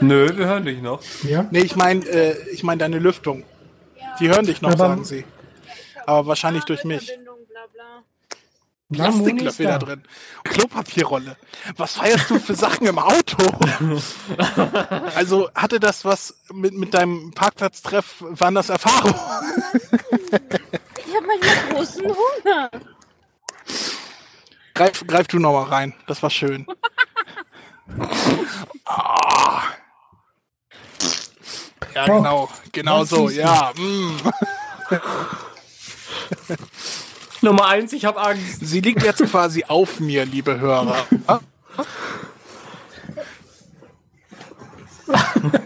Nö, 0.00 0.36
wir 0.36 0.46
hören 0.46 0.64
dich 0.64 0.82
noch. 0.82 1.00
Ja. 1.22 1.46
Nee, 1.50 1.60
ich 1.60 1.76
meine 1.76 2.04
äh, 2.06 2.36
ich 2.50 2.62
mein 2.62 2.78
deine 2.78 2.98
Lüftung. 2.98 3.44
Die 4.20 4.28
hören 4.28 4.46
dich 4.46 4.62
noch, 4.62 4.70
Aber- 4.72 4.78
sagen 4.78 5.04
sie. 5.04 5.24
Aber 6.06 6.26
wahrscheinlich 6.26 6.64
durch 6.64 6.84
mich. 6.84 7.06
Verbindung, 7.06 7.38
bla 7.48 7.60
bla. 7.72 8.02
Na, 8.28 8.38
Moni 8.38 8.38
ist 8.38 8.80
Plastiklöffel 8.92 9.66
da 9.66 9.78
drin. 9.78 10.02
Klopapierrolle. 10.44 11.36
Was 11.76 11.94
feierst 11.94 12.30
du 12.30 12.38
für 12.38 12.54
Sachen 12.54 12.86
im 12.86 12.98
Auto? 12.98 13.36
also 15.14 15.50
hatte 15.54 15.80
das 15.80 16.04
was 16.04 16.34
mit, 16.52 16.74
mit 16.74 16.94
deinem 16.94 17.32
Parkplatztreff, 17.32 18.16
waren 18.20 18.54
das 18.54 18.68
Erfahrungen? 18.68 19.14
Ich 21.06 21.14
habe 21.14 21.26
manchmal 21.26 21.74
großen 21.74 22.04
Hunger. 22.04 22.70
Greif, 24.74 25.06
greif 25.06 25.26
du 25.28 25.38
noch 25.38 25.52
mal 25.52 25.64
rein. 25.64 25.94
Das 26.06 26.22
war 26.22 26.30
schön. 26.30 26.66
Ah. 28.84 29.62
Ja, 31.94 32.06
genau. 32.06 32.48
Genau 32.72 33.00
Was 33.00 33.10
so. 33.10 33.28
Ja. 33.28 33.72
Mm. 33.76 34.16
Nummer 37.42 37.66
eins, 37.66 37.92
ich 37.92 38.04
habe 38.04 38.20
Angst. 38.20 38.60
Sie 38.60 38.80
liegt 38.80 39.02
jetzt 39.02 39.22
quasi 39.24 39.64
auf 39.66 40.00
mir, 40.00 40.24
liebe 40.24 40.58
Hörer. 40.60 41.06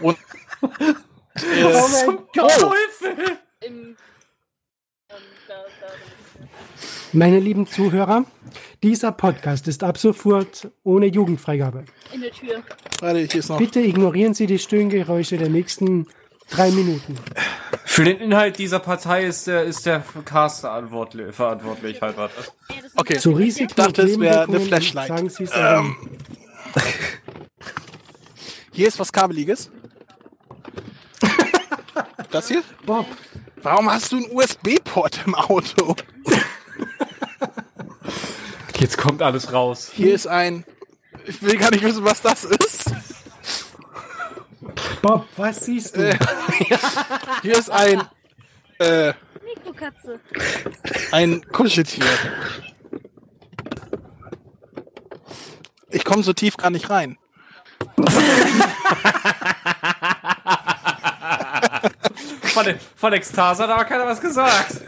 Und 0.01 0.17
äh, 0.17 1.63
Oh 1.63 1.87
mein 1.91 2.17
oh, 2.17 2.47
da. 2.57 2.71
Meine 7.13 7.39
lieben 7.39 7.67
Zuhörer, 7.67 8.25
dieser 8.83 9.11
Podcast 9.11 9.67
ist 9.67 9.83
ab 9.83 9.97
sofort 9.97 10.69
ohne 10.83 11.05
Jugendfreigabe. 11.05 11.85
In 12.13 12.21
der 12.21 12.31
Tür. 12.31 12.63
warte, 12.99 13.19
ist 13.19 13.49
noch. 13.49 13.57
Bitte 13.57 13.79
ignorieren 13.79 14.33
Sie 14.33 14.45
die 14.45 14.59
Stöhngeräusche 14.59 15.37
der 15.37 15.49
nächsten 15.49 16.07
drei 16.49 16.71
Minuten. 16.71 17.17
Für 17.89 18.03
den 18.03 18.19
Inhalt 18.19 18.59
dieser 18.59 18.79
Partei 18.79 19.23
ist 19.23 19.47
der, 19.47 19.63
ist 19.63 19.85
der 19.85 20.03
Cast 20.25 20.59
verantwortlich, 20.59 21.33
verantwortlich 21.33 22.01
halt, 22.01 22.17
warte. 22.17 22.35
Okay. 22.95 23.17
Zu 23.17 23.31
Risiken 23.31 23.69
Ich 23.69 23.75
dachte, 23.75 24.01
es 24.03 24.19
wäre 24.19 24.43
eine 24.43 24.59
Flashlight. 24.59 25.07
Sagen 25.07 25.29
Sie 25.29 25.45
es 25.45 25.51
ähm, 25.55 25.95
Hier 28.73 28.87
ist 28.87 28.99
was 28.99 29.11
Kabeliges. 29.11 29.71
Das 32.29 32.49
hier? 32.49 32.61
Bob, 32.85 33.05
Warum 33.63 33.89
hast 33.89 34.11
du 34.11 34.17
einen 34.17 34.31
USB-Port 34.31 35.21
im 35.25 35.33
Auto? 35.33 35.95
Jetzt 38.79 38.97
kommt 38.97 39.21
alles 39.21 39.53
raus. 39.53 39.91
Hier 39.93 40.13
ist 40.13 40.27
ein. 40.27 40.65
Ich 41.25 41.41
will 41.41 41.57
gar 41.57 41.71
nicht 41.71 41.83
wissen, 41.83 42.03
was 42.03 42.21
das 42.21 42.43
ist. 42.43 42.91
Bob, 45.01 45.27
was 45.35 45.65
siehst 45.65 45.95
du? 45.95 46.17
Hier 47.41 47.57
ist 47.57 47.69
ein. 47.69 48.03
Äh, 48.79 49.13
Mikrokatze. 49.43 50.19
ein 51.11 51.41
Kuscheltier. 51.51 52.05
Ich 55.89 56.03
komme 56.03 56.23
so 56.23 56.33
tief 56.33 56.57
gar 56.57 56.69
nicht 56.69 56.89
rein. 56.89 57.17
Von, 62.53 62.65
von 62.95 63.13
Ekstase 63.13 63.63
hat 63.63 63.69
aber 63.69 63.85
keiner 63.85 64.05
was 64.05 64.19
gesagt. 64.19 64.81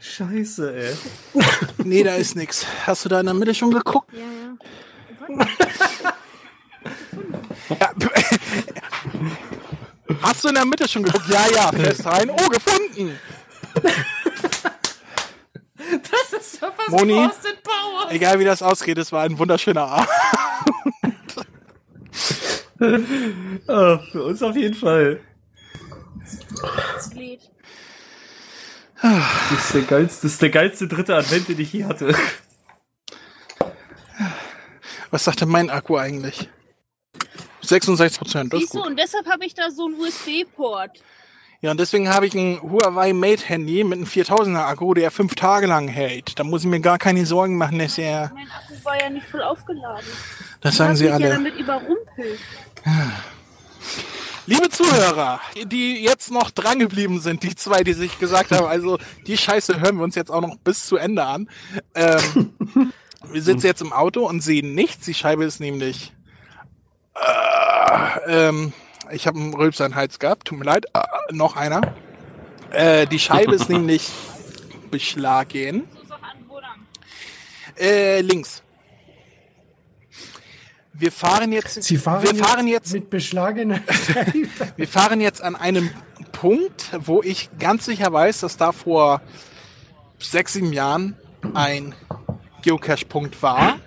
Scheiße, 0.00 0.74
ey. 0.74 0.96
Nee, 1.84 2.02
da 2.02 2.14
ist 2.14 2.34
nix. 2.36 2.66
Hast 2.86 3.04
du 3.04 3.08
da 3.08 3.20
in 3.20 3.26
der 3.26 3.34
Mitte 3.34 3.54
schon 3.54 3.70
geguckt? 3.70 4.10
Ja, 4.12 5.36
ja. 5.38 5.46
Ja. 7.68 7.90
Hast 10.22 10.44
du 10.44 10.48
in 10.48 10.54
der 10.54 10.64
Mitte 10.64 10.88
schon 10.88 11.02
geguckt? 11.02 11.28
Ja, 11.28 11.46
ja, 11.54 11.72
fest 11.72 12.04
rein. 12.06 12.30
Oh, 12.30 12.48
gefunden. 12.48 13.18
Moni, 16.88 17.14
Austin 17.14 17.52
Powers. 17.62 18.12
egal 18.12 18.38
wie 18.38 18.44
das 18.44 18.62
ausgeht, 18.62 18.98
es 18.98 19.10
war 19.12 19.22
ein 19.24 19.38
wunderschöner 19.38 19.82
Abend. 19.82 20.08
Ah, 23.68 23.98
für 24.10 24.24
uns 24.24 24.42
auf 24.42 24.56
jeden 24.56 24.74
Fall. 24.74 25.20
Das 26.94 27.14
Lied. 27.14 27.40
Das 29.00 29.64
ist 29.66 29.74
der 29.74 29.82
geilste, 29.82 30.22
das 30.22 30.32
ist 30.32 30.42
der 30.42 30.50
geilste 30.50 30.88
dritte 30.88 31.14
Advent, 31.14 31.48
den 31.48 31.60
ich 31.60 31.72
je 31.72 31.84
hatte. 31.84 32.12
Was 35.12 35.22
sagt 35.22 35.42
denn 35.42 35.48
mein 35.48 35.70
Akku 35.70 35.96
eigentlich? 35.96 36.48
66 37.62 38.18
Prozent, 38.18 38.52
Siehst 38.52 38.74
du, 38.74 38.78
gut. 38.78 38.86
und 38.88 38.98
deshalb 38.98 39.26
habe 39.26 39.44
ich 39.46 39.54
da 39.54 39.70
so 39.70 39.86
einen 39.86 39.94
USB-Port. 40.00 41.00
Ja, 41.60 41.70
und 41.70 41.78
deswegen 41.78 42.08
habe 42.12 42.26
ich 42.26 42.34
ein 42.34 42.60
Huawei 42.60 43.12
Mate 43.12 43.44
Handy 43.46 43.84
mit 43.84 43.98
einem 43.98 44.06
4000er 44.08 44.64
Akku, 44.66 44.94
der 44.94 45.12
fünf 45.12 45.36
Tage 45.36 45.66
lang 45.68 45.86
hält. 45.86 46.36
Da 46.38 46.42
muss 46.42 46.62
ich 46.62 46.66
mir 46.68 46.80
gar 46.80 46.98
keine 46.98 47.24
Sorgen 47.24 47.56
machen, 47.56 47.78
dass 47.78 47.98
er, 47.98 48.32
Mein 48.34 48.48
Akku 48.50 48.74
war 48.84 49.00
ja 49.00 49.08
nicht 49.08 49.26
voll 49.28 49.42
aufgeladen. 49.42 50.04
das 50.60 50.76
sagen 50.76 50.96
sie 50.96 51.04
mich 51.04 51.10
ja 51.10 51.14
alle. 51.16 51.28
damit 51.28 51.54
überrumpelt. 51.56 52.40
Liebe 54.46 54.68
Zuhörer, 54.70 55.40
die 55.66 56.02
jetzt 56.02 56.32
noch 56.32 56.50
drangeblieben 56.50 57.20
sind, 57.20 57.44
die 57.44 57.54
zwei, 57.54 57.84
die 57.84 57.92
sich 57.92 58.18
gesagt 58.18 58.50
haben, 58.50 58.66
also 58.66 58.98
die 59.28 59.38
Scheiße 59.38 59.80
hören 59.80 59.98
wir 59.98 60.02
uns 60.02 60.16
jetzt 60.16 60.32
auch 60.32 60.40
noch 60.40 60.56
bis 60.56 60.86
zu 60.86 60.96
Ende 60.96 61.24
an. 61.24 61.48
Ähm, 61.94 62.52
wir 63.30 63.40
sitzen 63.42 63.66
jetzt 63.66 63.82
im 63.82 63.92
Auto 63.92 64.28
und 64.28 64.40
sehen 64.40 64.74
nichts. 64.74 65.04
Die 65.06 65.14
Scheibe 65.14 65.44
ist 65.44 65.60
nämlich. 65.60 66.12
Äh, 67.14 68.48
ähm, 68.48 68.72
ich 69.10 69.26
habe 69.26 69.38
einen 69.38 69.54
Rülpser 69.54 69.86
in 69.86 69.92
den 69.92 69.96
Hals 69.96 70.18
gehabt, 70.18 70.48
tut 70.48 70.58
mir 70.58 70.64
leid. 70.64 70.86
Äh, 70.94 71.00
noch 71.32 71.56
einer. 71.56 71.94
Äh, 72.70 73.06
die 73.06 73.18
Scheibe 73.18 73.54
ist 73.54 73.68
nämlich 73.68 74.10
beschlagen. 74.90 75.88
An? 76.10 76.86
Äh, 77.78 78.20
links. 78.20 78.62
Wir 80.92 81.10
fahren 81.10 81.52
jetzt. 81.52 81.82
Sie 81.82 81.96
fahren, 81.96 82.22
wir 82.22 82.34
fahren 82.34 82.68
jetzt 82.68 82.92
mit 82.92 83.10
beschlagener. 83.10 83.80
Wir 84.76 84.86
fahren 84.86 85.20
jetzt 85.20 85.42
an 85.42 85.56
einem 85.56 85.90
Punkt, 86.32 86.90
wo 86.98 87.22
ich 87.22 87.50
ganz 87.58 87.86
sicher 87.86 88.12
weiß, 88.12 88.40
dass 88.40 88.56
da 88.56 88.72
vor 88.72 89.20
sechs, 90.18 90.52
sieben 90.52 90.72
Jahren 90.72 91.16
ein 91.54 91.94
Geocache-Punkt 92.62 93.42
war. 93.42 93.80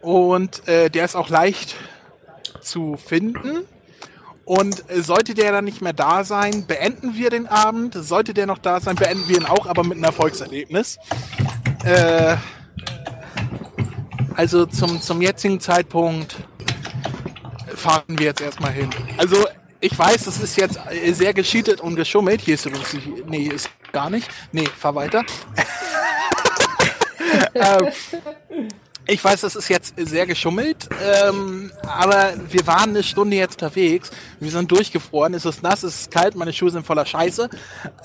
Und 0.00 0.66
äh, 0.68 0.90
der 0.90 1.04
ist 1.04 1.14
auch 1.14 1.28
leicht 1.28 1.76
zu 2.60 2.96
finden. 2.96 3.66
Und 4.44 4.90
äh, 4.90 5.02
sollte 5.02 5.34
der 5.34 5.52
dann 5.52 5.64
nicht 5.64 5.82
mehr 5.82 5.92
da 5.92 6.24
sein, 6.24 6.66
beenden 6.66 7.14
wir 7.14 7.30
den 7.30 7.46
Abend. 7.46 7.94
Sollte 7.94 8.34
der 8.34 8.46
noch 8.46 8.58
da 8.58 8.80
sein, 8.80 8.96
beenden 8.96 9.28
wir 9.28 9.36
ihn 9.36 9.46
auch, 9.46 9.66
aber 9.66 9.84
mit 9.84 9.94
einem 9.94 10.04
Erfolgserlebnis. 10.04 10.98
Äh, 11.84 12.36
also 14.34 14.66
zum, 14.66 15.00
zum 15.00 15.22
jetzigen 15.22 15.60
Zeitpunkt 15.60 16.36
fahren 17.74 18.02
wir 18.08 18.26
jetzt 18.26 18.40
erstmal 18.40 18.72
hin. 18.72 18.90
Also 19.16 19.36
ich 19.80 19.98
weiß, 19.98 20.24
das 20.24 20.38
ist 20.38 20.56
jetzt 20.56 20.78
äh, 20.90 21.12
sehr 21.12 21.34
gescheatet 21.34 21.80
und 21.80 21.96
geschummelt. 21.96 22.40
Hier 22.40 22.54
ist 22.54 22.66
übrigens, 22.66 22.96
nee, 23.26 23.48
ist 23.48 23.68
gar 23.92 24.10
nicht. 24.10 24.28
Nee, 24.52 24.66
fahr 24.66 24.94
weiter. 24.94 25.24
ähm, 27.54 27.88
ich 29.06 29.22
weiß, 29.22 29.40
das 29.40 29.56
ist 29.56 29.68
jetzt 29.68 29.94
sehr 29.96 30.26
geschummelt, 30.26 30.88
ähm, 31.02 31.72
aber 31.82 32.34
wir 32.48 32.66
waren 32.66 32.90
eine 32.90 33.02
Stunde 33.02 33.36
jetzt 33.36 33.60
unterwegs. 33.60 34.10
Wir 34.38 34.50
sind 34.50 34.70
durchgefroren, 34.70 35.34
es 35.34 35.44
ist 35.44 35.62
nass, 35.62 35.82
es 35.82 36.02
ist 36.02 36.10
kalt, 36.10 36.36
meine 36.36 36.52
Schuhe 36.52 36.70
sind 36.70 36.86
voller 36.86 37.04
Scheiße. 37.04 37.50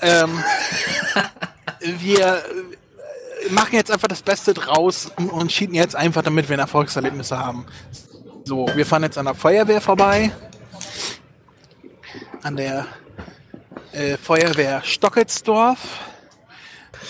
Ähm, 0.00 0.42
wir 1.80 2.26
äh, 2.26 3.52
machen 3.52 3.74
jetzt 3.74 3.92
einfach 3.92 4.08
das 4.08 4.22
Beste 4.22 4.54
draus 4.54 5.12
und, 5.16 5.50
cheaten 5.50 5.74
jetzt 5.74 5.94
einfach, 5.94 6.22
damit 6.22 6.48
wir 6.48 6.56
ein 6.56 6.60
Erfolgserlebnis 6.60 7.30
haben. 7.30 7.66
So, 8.44 8.66
wir 8.74 8.84
fahren 8.84 9.04
jetzt 9.04 9.18
an 9.18 9.26
der 9.26 9.34
Feuerwehr 9.34 9.80
vorbei. 9.80 10.32
An 12.42 12.56
der 12.56 12.86
äh, 13.92 14.16
Feuerwehr 14.16 14.82
Stockelsdorf. 14.84 15.78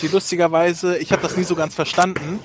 Die 0.01 0.07
lustigerweise, 0.07 0.97
ich 0.97 1.11
habe 1.11 1.23
das 1.23 1.35
nie 1.35 1.43
so 1.43 1.55
ganz 1.55 1.75
verstanden, 1.75 2.39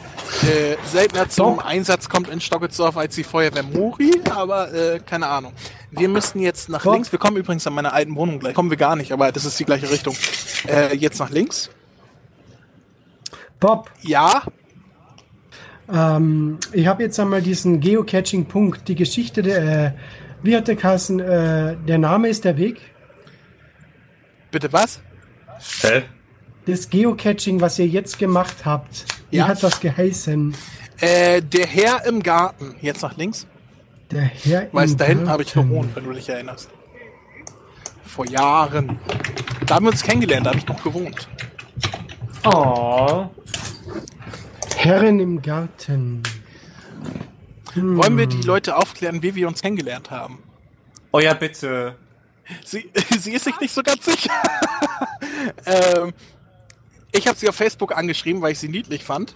äh, 0.49 0.77
seltener 0.87 1.29
zum 1.29 1.59
Einsatz 1.59 2.09
kommt 2.09 2.29
in 2.29 2.41
Stockelsdorf 2.41 2.97
als 2.97 3.15
die 3.15 3.25
Feuerwehr 3.25 3.63
Muri, 3.63 4.13
aber 4.31 4.73
äh, 4.73 5.01
keine 5.01 5.27
Ahnung. 5.27 5.53
Wir 5.91 6.09
müssen 6.09 6.41
jetzt 6.41 6.69
nach 6.69 6.83
Doch. 6.83 6.93
links. 6.93 7.13
Wir 7.13 7.19
kommen 7.19 7.37
übrigens 7.37 7.67
an 7.67 7.73
meiner 7.75 7.93
alten 7.93 8.15
Wohnung 8.17 8.39
gleich. 8.41 8.55
Kommen 8.55 8.71
wir 8.71 8.77
gar 8.77 8.97
nicht, 8.97 9.13
aber 9.13 9.33
das 9.33 9.45
ist 9.45 9.59
die 9.59 9.65
gleiche 9.65 9.91
Richtung. 9.91 10.17
Äh, 10.67 10.97
jetzt 10.97 11.19
nach 11.19 11.31
links. 11.31 11.71
Bob, 13.61 13.91
Ja, 14.03 14.43
ähm, 15.93 16.59
ich 16.73 16.87
habe 16.87 17.03
jetzt 17.03 17.19
einmal 17.21 17.43
diesen 17.43 17.81
Geocaching-Punkt, 17.81 18.89
die 18.89 18.95
Geschichte 18.95 19.43
der, 19.43 19.87
äh, 19.87 19.93
wie 20.43 20.57
hat 20.57 20.69
der 20.69 20.77
Kassen, 20.77 21.21
äh, 21.21 21.77
der 21.77 21.99
Name 21.99 22.29
ist 22.29 22.45
der 22.45 22.57
Weg. 22.57 22.81
bitte 24.51 24.73
was? 24.73 25.01
Hä? 25.83 26.03
Das 26.67 26.89
Geocaching, 26.89 27.61
was 27.61 27.79
ihr 27.79 27.87
jetzt 27.87 28.19
gemacht 28.19 28.65
habt, 28.65 29.05
wie 29.35 29.39
Ja. 29.39 29.49
hat 29.49 29.65
das 29.65 29.81
geheißen? 29.81 30.55
Äh, 31.01 31.43
der 31.43 31.67
Herr 31.67 32.07
im 32.07 32.23
Garten. 32.23 32.77
Jetzt 32.81 33.03
nach 33.03 33.17
links. 33.17 33.49
Der 34.13 34.23
Herr 34.23 34.73
Weißt, 34.73 34.93
im 34.93 34.99
da 34.99 35.05
hinten 35.07 35.29
habe 35.29 35.43
ich 35.43 35.53
gewohnt, 35.53 35.97
wenn 35.97 36.05
du 36.05 36.13
dich 36.13 36.29
erinnerst. 36.29 36.71
Vor 38.05 38.29
Jahren. 38.29 39.01
Da 39.67 39.75
haben 39.75 39.87
wir 39.87 39.91
uns 39.91 40.05
kennengelernt, 40.05 40.47
da 40.47 40.51
habe 40.51 40.61
ich 40.61 40.69
noch 40.69 40.81
gewohnt. 40.85 41.29
Oh. 42.45 43.27
Herren 44.77 45.19
im 45.19 45.43
Garten. 45.43 46.23
Wollen 47.75 48.17
wir 48.17 48.29
die 48.29 48.43
Leute 48.43 48.77
aufklären, 48.77 49.21
wie 49.21 49.35
wir 49.35 49.49
uns 49.49 49.63
kennengelernt 49.63 50.13
haben? 50.13 50.39
Oh 51.11 51.19
ja, 51.19 51.35
bitte. 51.35 51.97
Sie, 52.65 52.89
sie 53.19 53.33
ist 53.33 53.45
sich 53.45 53.59
nicht 53.59 53.75
so 53.75 53.83
ganz 53.83 54.05
sicher. 54.05 54.31
ähm, 55.67 56.13
ich 57.15 57.27
habe 57.29 57.39
sie 57.39 57.49
auf 57.49 57.55
Facebook 57.57 57.97
angeschrieben, 57.97 58.43
weil 58.43 58.53
ich 58.53 58.59
sie 58.59 58.69
niedlich 58.69 59.05
fand. 59.05 59.35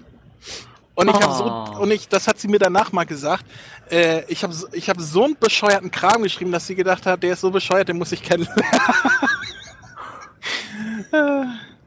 Und 0.94 1.08
ich 1.08 1.14
habe 1.14 1.32
so, 1.34 1.44
Oh. 1.44 1.82
und 1.82 1.90
ich, 1.92 2.08
das 2.08 2.26
hat 2.26 2.40
sie 2.40 2.48
mir 2.48 2.58
danach 2.58 2.90
mal 2.92 3.04
gesagt. 3.04 3.44
Äh, 3.88 4.24
ich 4.26 4.42
habe, 4.42 4.52
so- 4.52 4.66
ich 4.72 4.88
habe 4.90 5.00
so 5.00 5.24
einen 5.24 5.36
bescheuerten 5.38 5.92
Kram 5.92 6.22
geschrieben, 6.24 6.50
dass 6.50 6.66
sie 6.66 6.74
gedacht 6.74 7.06
hat, 7.06 7.22
der 7.22 7.34
ist 7.34 7.40
so 7.40 7.52
bescheuert, 7.52 7.88
den 7.88 7.98
muss 7.98 8.10
ich 8.12 8.22
kennenlernen. 8.22 8.64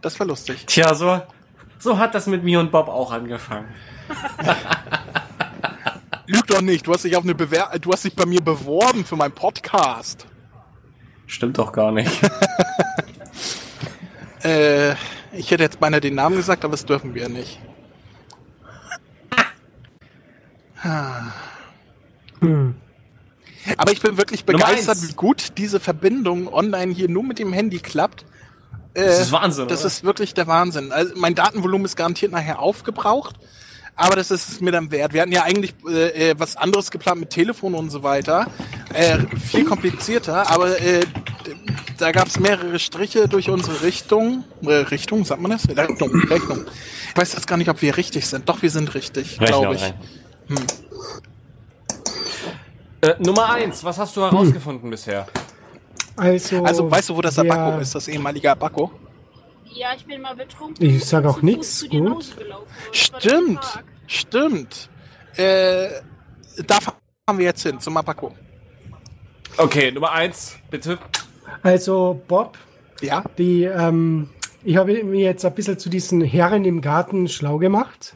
Das 0.02 0.20
war 0.20 0.26
lustig. 0.28 0.66
Tja, 0.66 0.94
so, 0.96 1.22
so 1.78 1.98
hat 2.00 2.16
das 2.16 2.26
mit 2.28 2.44
mir 2.44 2.60
und 2.60 2.72
Bob 2.72 2.88
auch 2.90 3.12
angefangen. 3.12 3.68
Lüg 6.26 6.48
doch 6.48 6.62
nicht, 6.62 6.88
du 6.88 6.94
hast 6.94 7.04
dich 7.04 7.16
auf 7.16 7.24
eine 7.24 7.36
Bewer 7.36 7.70
du 7.80 7.92
hast 7.92 8.04
dich 8.06 8.16
bei 8.16 8.26
mir 8.26 8.42
beworben 8.42 9.06
für 9.06 9.16
meinen 9.16 9.34
Podcast. 9.34 10.26
Stimmt 11.28 11.58
doch 11.58 11.72
gar 11.72 11.92
nicht. 11.92 12.12
Äh, 14.44 14.96
ich 15.34 15.52
hätte 15.52 15.64
jetzt 15.64 15.80
beinahe 15.80 16.02
den 16.02 16.16
Namen 16.16 16.36
gesagt, 16.36 16.64
aber 16.64 16.72
das 16.72 16.86
dürfen 16.86 17.14
wir 17.16 17.30
nicht. 17.30 17.60
Hm. 22.40 22.76
Aber 23.78 23.92
ich 23.92 24.02
bin 24.02 24.18
wirklich 24.18 24.46
begeistert, 24.46 24.98
wie 25.08 25.14
gut 25.14 25.58
diese 25.58 25.80
Verbindung 25.80 26.52
online 26.52 26.92
hier 26.94 27.08
nur 27.10 27.24
mit 27.24 27.38
dem 27.40 27.54
Handy 27.54 27.80
klappt. 27.80 28.26
Äh, 28.94 29.06
Das 29.06 29.20
ist 29.20 29.32
Wahnsinn, 29.32 29.68
Das 29.68 29.82
oder? 29.82 29.88
ist 29.88 30.04
wirklich 30.04 30.34
der 30.34 30.48
Wahnsinn. 30.48 30.92
Also 30.92 31.14
mein 31.16 31.36
Datenvolumen 31.36 31.86
ist 31.86 31.96
garantiert 31.96 32.32
nachher 32.32 32.60
aufgebraucht, 32.60 33.36
aber 34.02 34.16
das 34.16 34.32
ist 34.32 34.50
es 34.50 34.62
mir 34.62 34.72
dann 34.72 34.90
wert. 34.92 35.14
Wir 35.14 35.22
hatten 35.22 35.32
ja 35.32 35.44
eigentlich 35.44 35.74
äh, 35.88 36.32
äh, 36.32 36.36
was 36.38 36.56
anderes 36.58 36.90
geplant 36.90 37.20
mit 37.20 37.30
Telefon 37.30 37.76
und 37.76 37.90
so 37.92 38.02
weiter. 38.04 38.48
Äh, 38.94 39.20
viel 39.38 39.64
komplizierter, 39.66 40.50
aber 40.50 40.80
äh, 40.82 41.02
da 41.98 42.12
gab 42.12 42.28
es 42.28 42.40
mehrere 42.40 42.80
Striche 42.80 43.28
durch 43.28 43.50
unsere 43.50 43.84
Richtung. 43.84 44.44
Äh, 44.64 44.74
Richtung, 44.74 45.24
sagt 45.24 45.42
man 45.42 45.52
das? 45.52 45.68
Rechnung, 45.70 46.20
Rechnung. 46.24 46.66
Ich 47.10 47.18
weiß 47.18 47.34
jetzt 47.34 47.48
gar 47.48 47.58
nicht, 47.58 47.70
ob 47.70 47.82
wir 47.82 47.96
richtig 47.96 48.26
sind. 48.28 48.50
Doch, 48.50 48.62
wir 48.62 48.72
sind 48.72 48.94
richtig, 48.96 49.38
glaube 49.38 49.76
ich. 49.76 49.94
Äh, 53.02 53.16
Nummer 53.20 53.52
eins, 53.52 53.84
was 53.84 53.98
hast 53.98 54.16
du 54.18 54.22
herausgefunden 54.22 54.90
bisher? 54.90 55.28
Also, 56.16 56.64
Also, 56.64 56.92
weißt 56.92 57.10
du, 57.10 57.16
wo 57.16 57.22
das 57.22 57.38
Abaco 57.38 57.80
ist, 57.80 57.96
das 57.96 58.08
ehemalige 58.08 58.52
Abaco? 58.52 58.92
Ja, 59.74 59.90
ich 59.96 60.06
bin 60.06 60.22
mal 60.22 60.36
betrunken. 60.36 60.86
Ich 60.86 61.06
sag 61.06 61.26
auch 61.26 61.40
der 61.40 61.58
Stimmt. 62.92 63.84
Stimmt. 64.20 64.90
Äh, 65.38 65.90
da 66.68 66.76
fahren 66.82 67.38
wir 67.38 67.46
jetzt 67.46 67.64
hin, 67.64 67.80
zum 67.80 67.96
Abaco. 67.98 68.34
Okay, 69.58 69.92
Nummer 69.92 70.12
eins, 70.12 70.58
bitte. 70.70 70.98
Also, 71.64 72.22
Bob, 72.28 72.58
Ja? 73.02 73.24
die, 73.38 73.64
ähm, 73.64 74.30
ich 74.64 74.78
habe 74.78 75.04
mir 75.04 75.22
jetzt 75.26 75.44
ein 75.46 75.54
bisschen 75.54 75.78
zu 75.80 75.90
diesen 75.90 76.22
Herren 76.22 76.66
im 76.66 76.82
Garten 76.82 77.28
schlau 77.28 77.58
gemacht. 77.58 78.16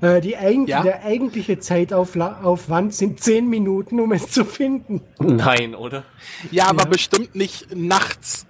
Äh, 0.00 0.20
die 0.20 0.36
eigen 0.36 0.66
Ja? 0.66 0.82
Der 0.82 1.04
eigentliche 1.04 1.58
Zeitaufwand 1.58 2.94
sind 2.94 3.20
zehn 3.20 3.48
Minuten, 3.48 4.00
um 4.00 4.12
es 4.12 4.28
zu 4.30 4.44
finden. 4.44 5.00
Nein, 5.20 5.74
oder? 5.74 6.04
Ja, 6.50 6.66
aber 6.68 6.82
Ja. 6.84 6.88
bestimmt 6.88 7.34
nicht 7.34 7.74
nachts. 7.74 8.46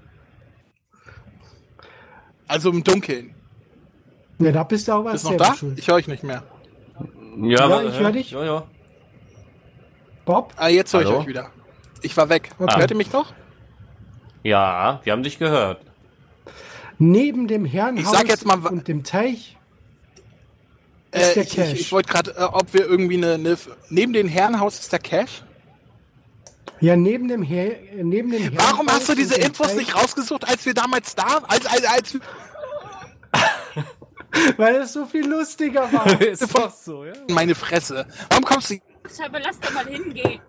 Also 2.48 2.70
im 2.70 2.84
Dunkeln. 2.84 3.34
Ja, 4.38 4.52
da 4.52 4.64
bist 4.64 4.88
du 4.88 4.92
auch 4.92 5.04
was 5.04 5.12
Bist 5.12 5.24
noch 5.24 5.36
da? 5.36 5.54
schuld. 5.54 5.78
Ich 5.78 5.88
höre 5.88 5.94
euch 5.96 6.08
nicht 6.08 6.24
mehr. 6.24 6.42
Ja, 7.38 7.60
aber- 7.64 7.84
ich 7.84 7.98
hör 7.98 8.12
dich. 8.12 8.30
Ja, 8.30 8.44
ja. 8.44 8.62
Bob? 10.24 10.52
Ah, 10.56 10.68
jetzt 10.68 10.92
höre 10.94 11.02
ich 11.02 11.08
euch 11.08 11.26
wieder. 11.26 11.50
Ich 12.02 12.16
war 12.16 12.28
weg. 12.28 12.50
Okay. 12.58 12.78
Hört 12.78 12.90
ihr 12.90 12.96
mich 12.96 13.12
noch? 13.12 13.32
Ja, 14.42 15.00
wir 15.04 15.12
haben 15.12 15.22
dich 15.22 15.38
gehört. 15.38 15.80
Neben 16.98 17.48
dem 17.48 17.64
Herrenhaus 17.64 18.04
Ich 18.12 18.18
sag 18.18 18.28
jetzt 18.28 18.46
mal 18.46 18.58
und 18.66 18.86
dem 18.88 19.02
Teich 19.04 19.56
ist 21.12 21.30
Äh, 21.30 21.34
der 21.34 21.42
ich 21.44 21.50
Cache. 21.56 21.72
ich, 21.72 21.80
ich 21.80 21.92
wollte 21.92 22.10
gerade, 22.12 22.30
äh, 22.36 22.42
ob 22.44 22.72
wir 22.72 22.86
irgendwie 22.86 23.16
eine, 23.16 23.34
eine. 23.34 23.56
Neben 23.90 24.12
dem 24.12 24.28
Herrenhaus 24.28 24.78
ist 24.78 24.92
der 24.92 24.98
Cache. 25.00 25.42
Ja, 26.80 26.96
neben 26.96 27.28
dem, 27.28 27.42
Her 27.42 27.76
neben 28.02 28.30
dem 28.30 28.40
Herrenhaus. 28.42 28.70
Warum 28.72 28.88
hast 28.88 29.08
du 29.08 29.14
diese 29.14 29.34
Infos 29.36 29.68
Teich- 29.68 29.76
nicht 29.76 29.94
rausgesucht, 29.96 30.46
als 30.48 30.64
wir 30.66 30.74
damals 30.74 31.14
da, 31.14 31.42
als, 31.48 31.66
als, 31.66 31.84
als 31.84 32.18
Weil 34.56 34.76
es 34.76 34.92
so 34.92 35.06
viel 35.06 35.26
lustiger 35.28 35.92
war. 35.92 36.20
ist 36.20 36.54
doch 36.54 36.70
so, 36.70 37.04
ja. 37.04 37.12
meine 37.28 37.54
Fresse? 37.54 38.06
Warum 38.30 38.44
kommst 38.44 38.70
du 38.70 38.80
Deshalb 39.04 39.32
lass 39.42 39.60
doch 39.60 39.72
mal 39.72 39.86
hingehen. 39.86 40.40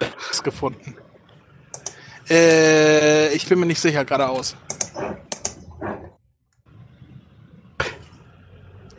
nichts 0.00 0.42
gefunden? 0.42 0.96
Äh, 2.28 3.32
ich 3.34 3.48
bin 3.48 3.58
mir 3.60 3.66
nicht 3.66 3.80
sicher, 3.80 4.04
geradeaus. 4.04 4.56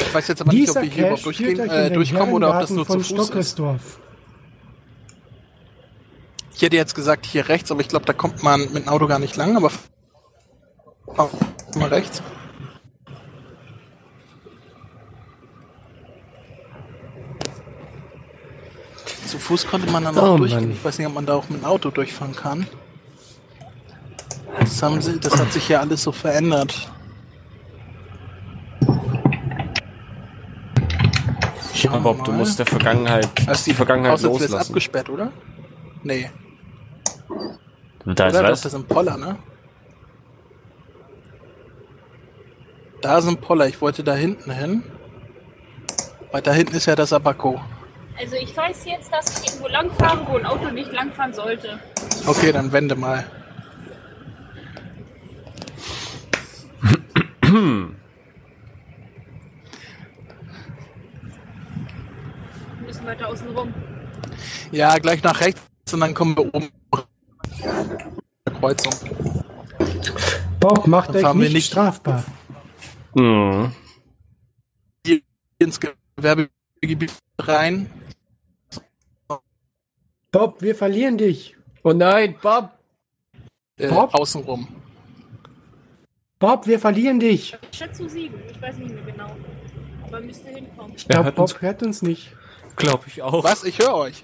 Ich 0.02 0.14
weiß 0.14 0.28
jetzt 0.30 0.41
aber 0.41 0.54
nicht, 0.54 0.70
ob 0.70 0.82
wir 0.82 0.84
hier 0.84 1.08
überhaupt 1.08 1.26
durchgehen, 1.26 1.60
äh, 1.60 1.91
durchkommen 1.91 2.34
oder 2.34 2.49
ob 2.49 2.62
das 2.62 2.70
nur 2.70 2.86
zu 2.86 2.94
von 2.94 3.04
Fuß 3.04 3.30
ist. 3.32 3.62
Ich 6.56 6.62
hätte 6.64 6.76
jetzt 6.76 6.95
gesagt 6.95 7.26
hier 7.26 7.49
rechts, 7.49 7.70
aber 7.72 7.82
ich 7.82 7.88
glaube, 7.88 8.06
da 8.06 8.14
kommt 8.14 8.41
man 8.41 8.62
mit 8.62 8.86
dem 8.86 8.88
Auto 8.88 9.06
gar 9.06 9.20
nicht 9.20 9.36
lang, 9.36 9.58
aber 9.58 9.70
oh, 11.06 11.30
mal 11.78 11.90
rechts. 11.90 12.24
Zu 19.28 19.40
Fuß 19.40 19.68
konnte 19.68 19.91
man 19.91 20.04
dann 20.06 20.18
auch 20.18 20.34
Oh, 20.36 20.38
durchgehen. 20.38 20.62
Mann. 20.62 20.72
Ich 20.72 20.84
weiß 20.84 20.98
nicht, 20.98 21.08
ob 21.08 21.14
man 21.14 21.26
da 21.26 21.34
auch 21.36 21.49
mit 21.49 21.62
dem 21.62 21.66
Auto 21.66 21.90
durchfahren 21.91 22.36
kann. 22.36 22.66
Das, 24.60 24.82
haben 24.82 25.02
sie, 25.02 25.20
das 25.20 25.38
hat 25.38 25.52
sich 25.52 25.68
ja 25.70 25.82
alles 25.82 26.02
so 26.02 26.12
verändert. 26.12 26.90
Ja, 31.74 31.98
Bob, 31.98 32.24
du 32.24 32.32
musst 32.32 32.58
der 32.58 32.66
Vergangenheit, 32.66 33.28
Also 33.45 33.66
die 33.66 33.74
Vergangenheit 33.76 34.14
Außer 34.14 34.30
jetzt 34.30 34.40
loslassen. 34.41 34.70
abgesperrt, 34.70 35.10
oder? 35.10 35.32
Nee. 36.04 36.32
Da 38.06 38.28
ist 38.28 38.34
Oder? 38.36 38.44
Doch, 38.44 38.49
was? 38.52 38.62
das 38.62 38.74
ist 38.74 38.80
ein 38.80 38.86
Poller, 38.86 39.18
ne? 39.18 39.36
Da 43.02 43.18
ist 43.20 43.28
ein 43.28 43.38
Poller. 43.38 43.68
Ich 43.68 43.80
wollte 43.80 44.04
da 44.04 44.16
hinten 44.16 44.52
hin. 44.52 44.84
Weil 46.32 46.41
da 46.41 46.52
hinten 46.52 46.76
ist 46.76 46.88
ja 46.88 46.95
das 46.95 47.14
Abaco. 47.14 47.62
Also 48.19 48.35
ich 48.35 48.56
weiß 48.56 48.85
jetzt, 48.85 49.11
dass 49.14 49.39
ich 49.41 49.48
irgendwo 49.49 49.68
langfahren, 49.68 50.26
wo 50.27 50.38
ein 50.38 50.45
Auto 50.45 50.69
nicht 50.72 50.91
langfahren 50.91 51.34
sollte. 51.34 51.80
Okay, 52.26 52.52
dann 52.52 52.72
wende 52.72 52.95
mal. 52.95 53.26
Wir 62.77 62.88
müssen 62.88 63.06
weiter 63.06 63.27
außen 63.27 63.48
rum. 63.56 63.73
Ja, 64.72 64.95
gleich 64.98 65.23
nach 65.23 65.39
rechts 65.39 65.61
und 65.94 65.99
dann 66.02 66.14
kommen 66.14 66.35
wir 66.35 66.53
oben. 66.53 66.69
Kreuzung. 68.60 68.94
Bob, 70.60 70.88
macht 70.88 71.10
Dann 71.10 71.15
euch 71.18 71.22
fahren 71.22 71.38
wir 71.38 71.44
nicht, 71.45 71.53
nicht- 71.53 71.68
strafbar. 71.68 72.23
Mhm. 73.14 73.72
Hier 75.06 75.22
ins 75.60 75.80
Gewerbegebiet 75.80 77.14
rein. 77.39 77.89
Bob, 80.32 80.62
wir 80.62 80.76
verlieren 80.76 81.18
dich. 81.18 81.56
Oh 81.84 81.94
nein, 81.94 82.36
Bob! 82.41 82.72
Äh, 83.80 83.88
Bob? 83.88 84.14
außenrum. 84.14 84.68
Bob, 86.40 86.68
wir 86.68 86.80
verlieren 86.80 87.20
dich. 87.20 87.56
Schätzung 87.72 88.10
7, 88.10 88.34
ich 88.52 88.62
weiß 88.62 88.78
nicht 88.78 88.94
mehr 88.94 89.04
genau. 89.04 89.36
Aber 90.06 90.20
müsste 90.22 90.49
hinkommen. 90.49 90.94
Ich 90.95 91.04
Er 91.06 91.10
glaube, 91.10 91.26
hört 91.26 91.36
Bob 91.36 91.44
uns. 91.52 91.62
hört 91.62 91.84
uns 91.84 92.02
nicht. 92.02 92.32
Glaub 92.76 93.08
ich 93.08 93.22
auch. 93.22 93.44
Was? 93.44 93.64
Ich 93.64 93.80
höre 93.80 93.95
euch. 93.95 94.24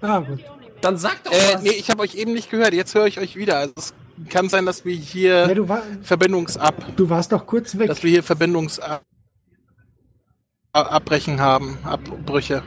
Ah, 0.00 0.20
gut. 0.20 0.38
Ich. 0.40 0.46
Dann 0.80 0.96
sag 0.96 1.22
doch 1.24 1.32
Äh, 1.32 1.54
was. 1.54 1.62
nee, 1.62 1.70
ich 1.70 1.90
habe 1.90 2.00
euch 2.02 2.14
eben 2.14 2.32
nicht 2.32 2.50
gehört. 2.50 2.72
Jetzt 2.72 2.94
höre 2.94 3.06
ich 3.06 3.18
euch 3.20 3.36
wieder. 3.36 3.58
Also 3.58 3.74
es 3.76 3.92
kann 4.30 4.48
sein, 4.48 4.64
dass 4.64 4.84
wir 4.86 4.94
hier 4.94 5.46
Ja, 5.48 5.54
du, 5.54 5.68
war, 5.68 5.82
Verbindungsab, 6.02 6.96
du 6.96 7.10
warst 7.10 7.32
doch 7.32 7.46
kurz 7.46 7.76
weg. 7.78 7.88
dass 7.88 8.02
wir 8.02 8.10
hier 8.10 8.22
Verbindungsabbrechen 8.22 9.00
haben, 11.40 11.78
Abbrüche. 11.84 12.62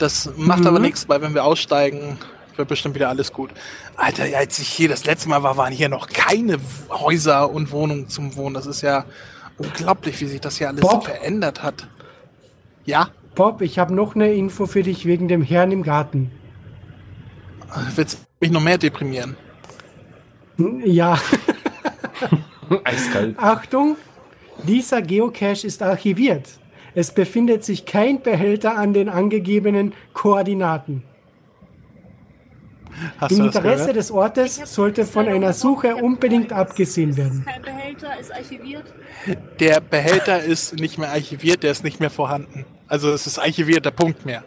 Das 0.00 0.30
macht 0.36 0.60
Mhm. 0.60 0.66
aber 0.66 0.78
nichts, 0.80 1.08
weil 1.08 1.22
wenn 1.22 1.34
wir 1.34 1.44
aussteigen, 1.44 2.18
wird 2.56 2.68
bestimmt 2.68 2.94
wieder 2.96 3.08
alles 3.08 3.32
gut. 3.32 3.50
Alter, 3.96 4.24
als 4.36 4.58
ich 4.58 4.68
hier 4.68 4.88
das 4.88 5.04
letzte 5.04 5.28
Mal 5.28 5.42
war, 5.42 5.56
waren 5.56 5.72
hier 5.72 5.88
noch 5.88 6.08
keine 6.08 6.58
Häuser 6.90 7.50
und 7.50 7.70
Wohnungen 7.70 8.08
zum 8.08 8.34
Wohnen. 8.36 8.54
Das 8.54 8.66
ist 8.66 8.80
ja 8.82 9.04
unglaublich, 9.58 10.20
wie 10.20 10.26
sich 10.26 10.40
das 10.40 10.58
hier 10.58 10.68
alles 10.68 10.80
Bob? 10.80 11.04
verändert 11.04 11.62
hat. 11.62 11.86
Ja, 12.84 13.10
Bob, 13.34 13.62
ich 13.62 13.78
habe 13.78 13.94
noch 13.94 14.14
eine 14.14 14.32
Info 14.32 14.66
für 14.66 14.82
dich 14.82 15.06
wegen 15.06 15.28
dem 15.28 15.42
Herrn 15.42 15.70
im 15.70 15.82
Garten. 15.82 16.30
willst 17.94 18.14
du 18.14 18.18
mich 18.40 18.50
noch 18.50 18.60
mehr 18.60 18.78
deprimieren? 18.78 19.36
Hm, 20.56 20.82
Ja, 20.84 21.18
Eiskalt. 22.84 23.38
Achtung, 23.38 23.96
dieser 24.64 25.02
Geocache 25.02 25.66
ist 25.66 25.82
archiviert. 25.82 26.48
Es 26.94 27.12
befindet 27.12 27.64
sich 27.64 27.86
kein 27.86 28.22
Behälter 28.22 28.76
an 28.76 28.92
den 28.92 29.08
angegebenen 29.08 29.94
Koordinaten. 30.12 31.04
Hast 33.18 33.32
Im 33.32 33.46
Interesse 33.46 33.92
des 33.92 34.10
Ortes 34.10 34.56
sollte 34.64 35.04
von 35.06 35.28
einer 35.28 35.52
Suche 35.52 35.94
unbedingt 35.96 36.50
es 36.50 36.56
abgesehen 36.56 37.16
werden. 37.16 37.44
Kein 37.46 37.62
Behälter, 37.62 38.18
ist 38.18 38.34
archiviert. 38.34 38.92
Der 39.60 39.80
Behälter 39.80 40.42
ist 40.42 40.74
nicht 40.74 40.98
mehr 40.98 41.10
archiviert, 41.10 41.62
der 41.62 41.70
ist 41.70 41.84
nicht 41.84 42.00
mehr 42.00 42.10
vorhanden. 42.10 42.66
Also 42.88 43.12
es 43.12 43.26
ist 43.26 43.38
archiviert, 43.38 43.86
der 43.86 43.92
Punkt 43.92 44.26
mehr. 44.26 44.42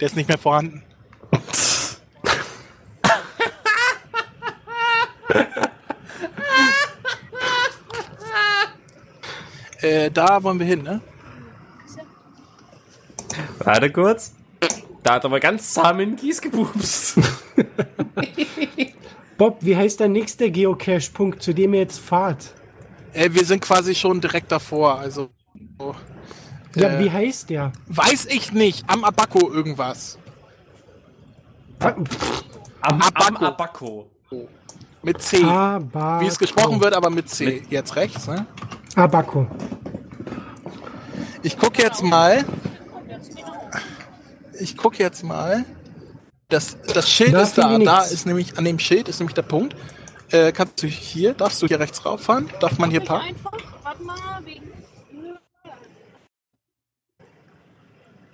Der 0.00 0.06
ist 0.06 0.16
nicht 0.16 0.28
mehr 0.28 0.38
vorhanden. 0.38 0.82
äh, 9.82 10.10
da 10.10 10.42
wollen 10.42 10.58
wir 10.58 10.66
hin, 10.66 10.82
ne? 10.82 11.02
Warte 13.64 13.90
kurz. 13.90 14.34
Da 15.02 15.14
hat 15.14 15.24
aber 15.24 15.40
ganz 15.40 15.72
zahm 15.72 16.00
in 16.00 16.10
den 16.10 16.16
Kies 16.16 16.40
gebumst. 16.42 17.18
Bob, 19.38 19.58
wie 19.60 19.76
heißt 19.76 20.00
der 20.00 20.08
nächste 20.08 20.50
Geocache-Punkt, 20.50 21.42
zu 21.42 21.54
dem 21.54 21.72
ihr 21.72 21.80
jetzt 21.80 21.98
fahrt? 21.98 22.54
Äh, 23.14 23.30
wir 23.32 23.44
sind 23.44 23.62
quasi 23.62 23.94
schon 23.94 24.20
direkt 24.20 24.52
davor, 24.52 24.98
also 24.98 25.30
so. 25.78 25.94
Ja, 26.76 26.88
Äh. 26.90 27.04
wie 27.04 27.10
heißt 27.10 27.48
der? 27.50 27.72
weiß 27.88 28.26
ich 28.26 28.52
nicht, 28.52 28.84
am 28.88 29.02
Abaco 29.04 29.50
irgendwas. 29.50 30.18
Am, 31.78 32.04
am 32.82 33.00
Abaco. 33.02 33.44
Abaco. 33.46 34.08
Mit 35.02 35.22
C. 35.22 35.42
Abaco. 35.42 36.20
Wie 36.22 36.26
es 36.28 36.38
gesprochen 36.38 36.78
wird, 36.80 36.92
aber 36.94 37.08
mit 37.08 37.30
C. 37.30 37.62
Jetzt 37.70 37.96
rechts, 37.96 38.26
ne? 38.28 38.46
Abaco. 38.96 39.46
Ich 41.42 41.58
gucke 41.58 41.82
jetzt 41.82 42.02
mal. 42.02 42.44
Ich 44.60 44.76
gucke 44.76 45.02
jetzt 45.02 45.22
mal. 45.22 45.64
Das, 46.48 46.76
das 46.82 47.10
Schild 47.10 47.34
Da 47.34 47.42
ist 47.42 47.56
da. 47.56 47.76
ich 47.76 47.84
Da 47.84 48.02
ist 48.02 48.26
nämlich, 48.26 48.58
an 48.58 48.64
dem 48.64 48.78
Schild 48.78 49.08
ist 49.08 49.18
nämlich 49.20 49.34
der 49.34 49.42
Punkt. 49.42 49.74
Äh, 50.30 50.52
kannst 50.52 50.82
du 50.82 50.86
hier, 50.86 51.32
darfst 51.32 51.62
du 51.62 51.66
hier 51.66 51.80
rechts 51.80 52.04
rauffahren? 52.04 52.50
Darf 52.60 52.78
man 52.78 52.90
hier 52.90 53.00
parken? 53.00 53.28
einfach, 53.28 53.52
warte 53.82 54.02
mal, 54.02 54.44
wegen. 54.44 54.70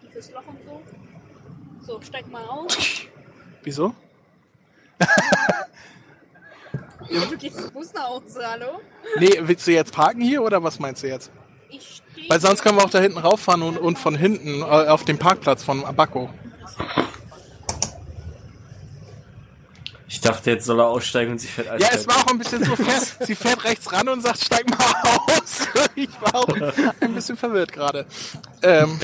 Tiefes 0.01 0.33
Loch 0.33 0.47
und 0.47 0.59
so. 0.65 0.83
So, 1.87 2.01
steig 2.03 2.29
mal 2.31 2.45
aus. 2.45 2.77
Wieso? 3.63 3.95
Du 7.09 7.39
gehst 7.39 7.73
Bus 7.73 7.93
nach 7.93 8.09
Hause, 8.09 8.41
hallo? 8.45 8.81
Nee, 9.21 9.39
willst 9.43 9.65
du 9.65 9.71
jetzt 9.71 9.93
parken 9.93 10.21
hier 10.21 10.43
oder 10.43 10.61
was 10.65 10.81
meinst 10.81 11.05
du 11.05 11.07
jetzt? 11.07 11.31
Ich. 11.69 12.03
Weil 12.29 12.41
sonst 12.41 12.63
können 12.63 12.79
wir 12.79 12.85
auch 12.85 12.91
da 12.91 13.01
hinten 13.01 13.19
rauffahren 13.19 13.63
und, 13.63 13.79
und 13.79 13.99
von 13.99 14.17
hinten 14.17 14.61
äh, 14.61 14.65
auf 14.65 15.05
dem 15.05 15.19
Parkplatz 15.19 15.63
von 15.63 15.85
Abaco. 15.85 16.31
Ich 20.09 20.21
dachte, 20.21 20.51
jetzt 20.51 20.65
soll 20.65 20.81
er 20.81 20.87
aussteigen 20.87 21.33
und 21.33 21.41
sie 21.41 21.49
fährt 21.49 21.81
Ja, 21.81 21.89
es 21.93 22.07
war 22.07 22.17
auch 22.17 22.29
ein 22.29 22.39
bisschen 22.39 22.65
so 22.65 22.77
fest. 22.77 23.17
Sie 23.21 23.35
fährt 23.35 23.65
rechts 23.65 23.93
ran 23.93 24.09
und 24.09 24.23
sagt, 24.23 24.45
steig 24.45 24.69
mal 24.71 24.79
aus. 25.29 25.69
Ich 25.95 26.09
war 26.21 26.35
auch 26.35 26.49
ein 27.01 27.15
bisschen 27.15 27.37
verwirrt 27.37 27.73
gerade. 27.73 28.07
Ähm, 28.63 28.99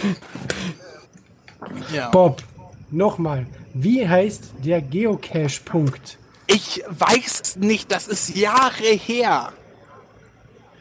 ja. 1.92 2.08
Bob, 2.10 2.42
nochmal. 2.90 3.46
Wie 3.74 4.06
heißt 4.06 4.52
der 4.64 4.80
Geocache-Punkt? 4.82 6.18
Ich 6.46 6.82
weiß 6.88 7.40
es 7.42 7.56
nicht, 7.56 7.90
das 7.90 8.08
ist 8.08 8.36
Jahre 8.36 8.84
her. 8.84 9.52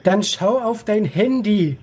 Dann 0.04 0.24
schau 0.24 0.60
auf 0.60 0.84
dein 0.84 1.06
Handy. 1.06 1.78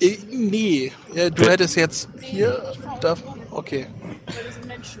Äh, 0.00 0.18
nee, 0.30 0.92
du 1.14 1.48
hättest 1.48 1.76
jetzt 1.76 2.08
hier. 2.20 2.74
Da, 3.00 3.16
okay. 3.50 3.86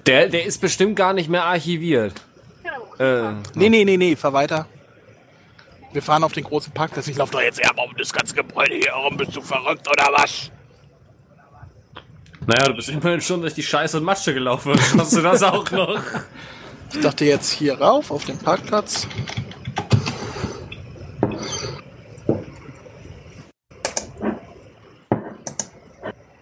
Der, 0.06 0.28
der 0.28 0.44
ist 0.44 0.60
bestimmt 0.60 0.96
gar 0.96 1.12
nicht 1.12 1.28
mehr 1.28 1.44
archiviert. 1.44 2.14
Genau. 2.62 3.30
Äh, 3.30 3.34
Nee, 3.54 3.68
nee, 3.68 3.84
nee, 3.84 3.96
nee, 3.96 4.16
fahr 4.16 4.32
weiter. 4.32 4.66
Wir 5.92 6.02
fahren 6.02 6.22
auf 6.22 6.32
den 6.32 6.44
großen 6.44 6.72
Parkplatz. 6.72 7.08
Ich 7.08 7.16
laufe 7.16 7.32
doch 7.32 7.40
jetzt 7.42 7.58
eher 7.58 7.76
um 7.76 7.96
das 7.96 8.12
ganze 8.12 8.34
Gebäude 8.34 8.74
hier 8.76 8.94
herum. 8.94 9.16
Bist 9.16 9.34
du 9.34 9.40
verrückt 9.40 9.88
oder 9.88 10.08
was? 10.12 10.50
naja, 12.46 12.68
du 12.68 12.74
bist 12.74 12.88
immerhin 12.88 13.20
schon 13.20 13.40
durch 13.42 13.54
die 13.54 13.62
Scheiße 13.62 13.98
und 13.98 14.04
Matsche 14.04 14.32
gelaufen. 14.34 14.72
Hast 14.98 15.16
du 15.16 15.20
das 15.20 15.42
auch 15.42 15.70
noch? 15.70 16.00
Ich 16.92 17.00
dachte 17.00 17.24
jetzt 17.24 17.50
hier 17.50 17.80
rauf 17.80 18.10
auf 18.10 18.24
den 18.24 18.38
Parkplatz. 18.38 19.06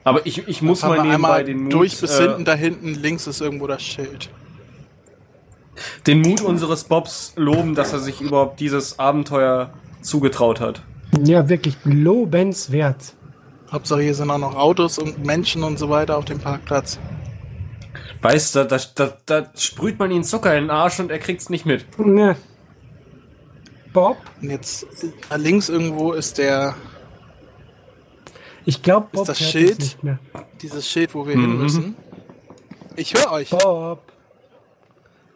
Aber 0.08 0.24
ich, 0.24 0.48
ich 0.48 0.62
muss 0.62 0.82
mal 0.82 0.96
nebenbei 0.96 1.14
einmal 1.14 1.44
den 1.44 1.64
Mut, 1.64 1.72
durch 1.72 2.00
bis 2.00 2.18
äh, 2.18 2.22
hinten. 2.22 2.44
Da 2.44 2.54
hinten 2.54 2.94
links 2.94 3.26
ist 3.26 3.40
irgendwo 3.40 3.66
das 3.66 3.82
Schild. 3.82 4.30
den 6.06 6.22
Mut 6.22 6.40
unseres 6.40 6.84
Bobs 6.84 7.34
loben, 7.36 7.74
dass 7.74 7.92
er 7.92 7.98
sich 7.98 8.20
überhaupt 8.22 8.58
dieses 8.60 8.98
Abenteuer 8.98 9.70
zugetraut 10.00 10.60
hat. 10.60 10.82
Ja, 11.22 11.48
wirklich 11.48 11.76
lobenswert. 11.84 13.14
Hauptsache 13.70 14.00
hier 14.00 14.14
sind 14.14 14.30
auch 14.30 14.38
noch 14.38 14.54
Autos 14.54 14.98
und 14.98 15.24
Menschen 15.24 15.62
und 15.62 15.78
so 15.78 15.90
weiter 15.90 16.16
auf 16.16 16.24
dem 16.24 16.38
Parkplatz. 16.38 16.98
Weißt 18.22 18.56
du, 18.56 18.64
da, 18.64 18.78
da, 18.94 19.12
da 19.26 19.50
sprüht 19.56 19.98
man 19.98 20.10
ihn 20.10 20.24
Zucker 20.24 20.56
in 20.56 20.64
den 20.64 20.70
Arsch 20.70 20.98
und 21.00 21.10
er 21.10 21.18
kriegt's 21.18 21.50
nicht 21.50 21.66
mit. 21.66 21.84
Ne. 21.98 22.36
Bob, 23.92 24.16
Und 24.40 24.50
jetzt 24.50 24.86
äh, 25.30 25.36
links 25.36 25.68
irgendwo 25.68 26.12
ist 26.12 26.38
der 26.38 26.74
ich 28.68 28.82
glaube, 28.82 29.08
Bob 29.12 29.26
das 29.26 29.40
hört 29.40 29.50
Schild? 29.50 29.78
nicht 29.78 30.04
mehr. 30.04 30.18
dieses 30.60 30.86
Schild, 30.86 31.14
wo 31.14 31.26
wir 31.26 31.32
hin 31.34 31.52
Mhm. 31.54 31.58
müssen. 31.62 31.96
Ich 32.96 33.14
höre 33.14 33.32
euch. 33.32 33.48
Bob. 33.50 34.02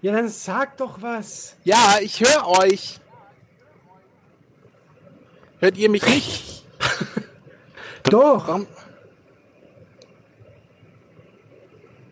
Ja, 0.02 0.12
dann 0.12 0.28
sag 0.28 0.76
doch 0.76 1.00
was. 1.00 1.56
Ja, 1.64 1.96
ich 2.02 2.20
höre 2.20 2.46
euch. 2.60 2.98
Hört 5.60 5.76
ihr 5.78 5.88
mich 5.88 6.04
nicht? 6.06 6.64
Doch. 8.04 8.48
Warum? 8.48 8.66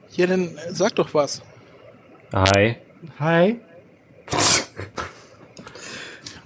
Hier, 0.08 0.26
dann 0.28 0.56
sag 0.70 0.94
doch 0.94 1.12
was. 1.12 1.42
Hi. 2.32 2.76
Hi. 3.18 3.60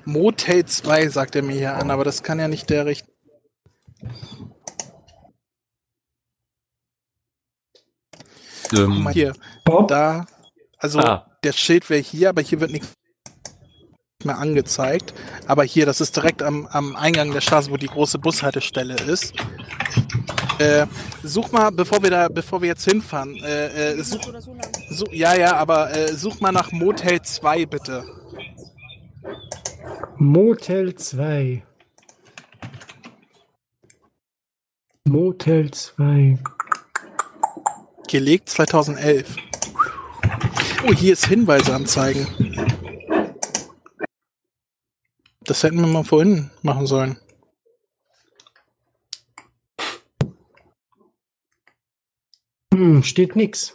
Motel 0.07 0.65
2 0.65 1.09
sagt 1.09 1.37
er 1.37 1.43
mir 1.43 1.57
hier 1.57 1.75
an, 1.75 1.91
aber 1.91 2.05
das 2.05 2.23
kann 2.23 2.39
ja 2.41 2.49
nicht 2.49 2.71
der 2.71 2.87
richt. 2.87 3.07
Guck 8.71 8.89
mal 8.89 9.13
hier, 9.13 9.33
Bob. 9.65 9.89
da, 9.89 10.27
also 10.79 10.99
Ah. 11.01 11.27
der 11.43 11.53
Schild 11.53 11.89
wäre 11.91 12.01
hier, 12.01 12.31
aber 12.31 12.43
hier 12.43 12.61
wird 12.61 12.71
nichts 12.71 12.89
mehr 14.25 14.39
angezeigt. 14.39 15.13
Aber 15.47 15.65
hier, 15.65 15.85
das 15.87 16.01
ist 16.01 16.17
direkt 16.17 16.43
am, 16.43 16.67
am 16.67 16.97
Eingang 16.97 17.33
der 17.33 17.41
Straße, 17.43 17.71
wo 17.71 17.77
die 17.77 17.89
große 17.89 18.19
Bushaltestelle 18.19 18.95
ist. 18.95 19.35
Äh, 20.59 20.87
such 21.23 21.51
mal, 21.53 21.71
bevor 21.71 22.03
wir 22.03 22.11
da, 22.11 22.29
bevor 22.29 22.63
wir 22.63 22.69
jetzt 22.69 22.85
hinfahren, 22.85 23.37
äh, 23.43 23.93
äh, 23.93 24.03
such, 24.03 24.33
such, 24.91 25.13
ja, 25.13 25.35
ja, 25.37 25.57
aber 25.57 25.95
äh, 25.95 26.13
such 26.15 26.41
mal 26.41 26.53
nach 26.53 26.71
Motel 26.73 27.21
2 27.23 27.67
bitte. 27.67 28.05
Motel 30.17 30.95
2. 30.95 31.63
Motel 35.07 35.71
2. 35.71 36.39
Gelegt 38.15 38.49
2011. 38.49 39.27
Oh, 40.87 40.93
hier 40.93 41.15
ist 41.15 41.27
Hinweise 41.27 41.75
anzeigen. 41.75 42.29
Das 45.41 45.65
hätten 45.65 45.81
wir 45.81 45.89
mal 45.89 46.05
vorhin 46.05 46.49
machen 46.63 46.87
sollen. 46.87 47.19
Hm, 52.73 53.03
steht 53.03 53.35
nix. 53.35 53.75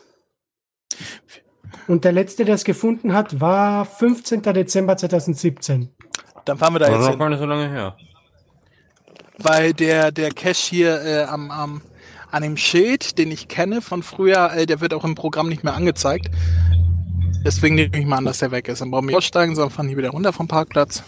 Und 1.89 2.05
der 2.05 2.13
letzte, 2.13 2.45
der 2.45 2.55
es 2.55 2.63
gefunden 2.63 3.11
hat, 3.11 3.41
war 3.41 3.83
15. 3.83 4.41
Dezember 4.41 4.95
2017. 4.95 5.93
Dann 6.45 6.57
fahren 6.57 6.75
wir 6.75 6.79
da 6.79 6.85
Das 6.85 6.95
jetzt 6.95 7.07
ist 7.09 7.13
auch 7.15 7.19
gar 7.19 7.29
nicht 7.29 7.39
so 7.39 7.45
lange 7.45 7.69
her. 7.69 7.97
Weil 9.37 9.73
der, 9.73 10.13
der 10.13 10.31
Cache 10.31 10.69
hier 10.69 11.01
äh, 11.01 11.23
am, 11.23 11.51
am, 11.51 11.81
an 12.31 12.43
dem 12.43 12.57
Schild, 12.57 13.17
den 13.17 13.31
ich 13.31 13.47
kenne 13.47 13.81
von 13.81 14.03
früher, 14.03 14.53
äh, 14.53 14.65
der 14.65 14.81
wird 14.81 14.93
auch 14.93 15.03
im 15.03 15.15
Programm 15.15 15.49
nicht 15.49 15.63
mehr 15.63 15.73
angezeigt. 15.73 16.29
Deswegen 17.45 17.75
nehme 17.75 17.97
ich 17.97 18.05
mal 18.05 18.17
an, 18.17 18.25
dass 18.25 18.39
der 18.39 18.51
weg 18.51 18.67
ist. 18.67 18.81
Dann 18.81 18.91
brauchen 18.91 19.07
wir 19.07 19.17
aussteigen, 19.17 19.55
sondern 19.55 19.71
fahren 19.71 19.87
hier 19.87 19.97
wieder 19.97 20.09
runter 20.09 20.33
vom 20.33 20.47
Parkplatz. 20.47 21.03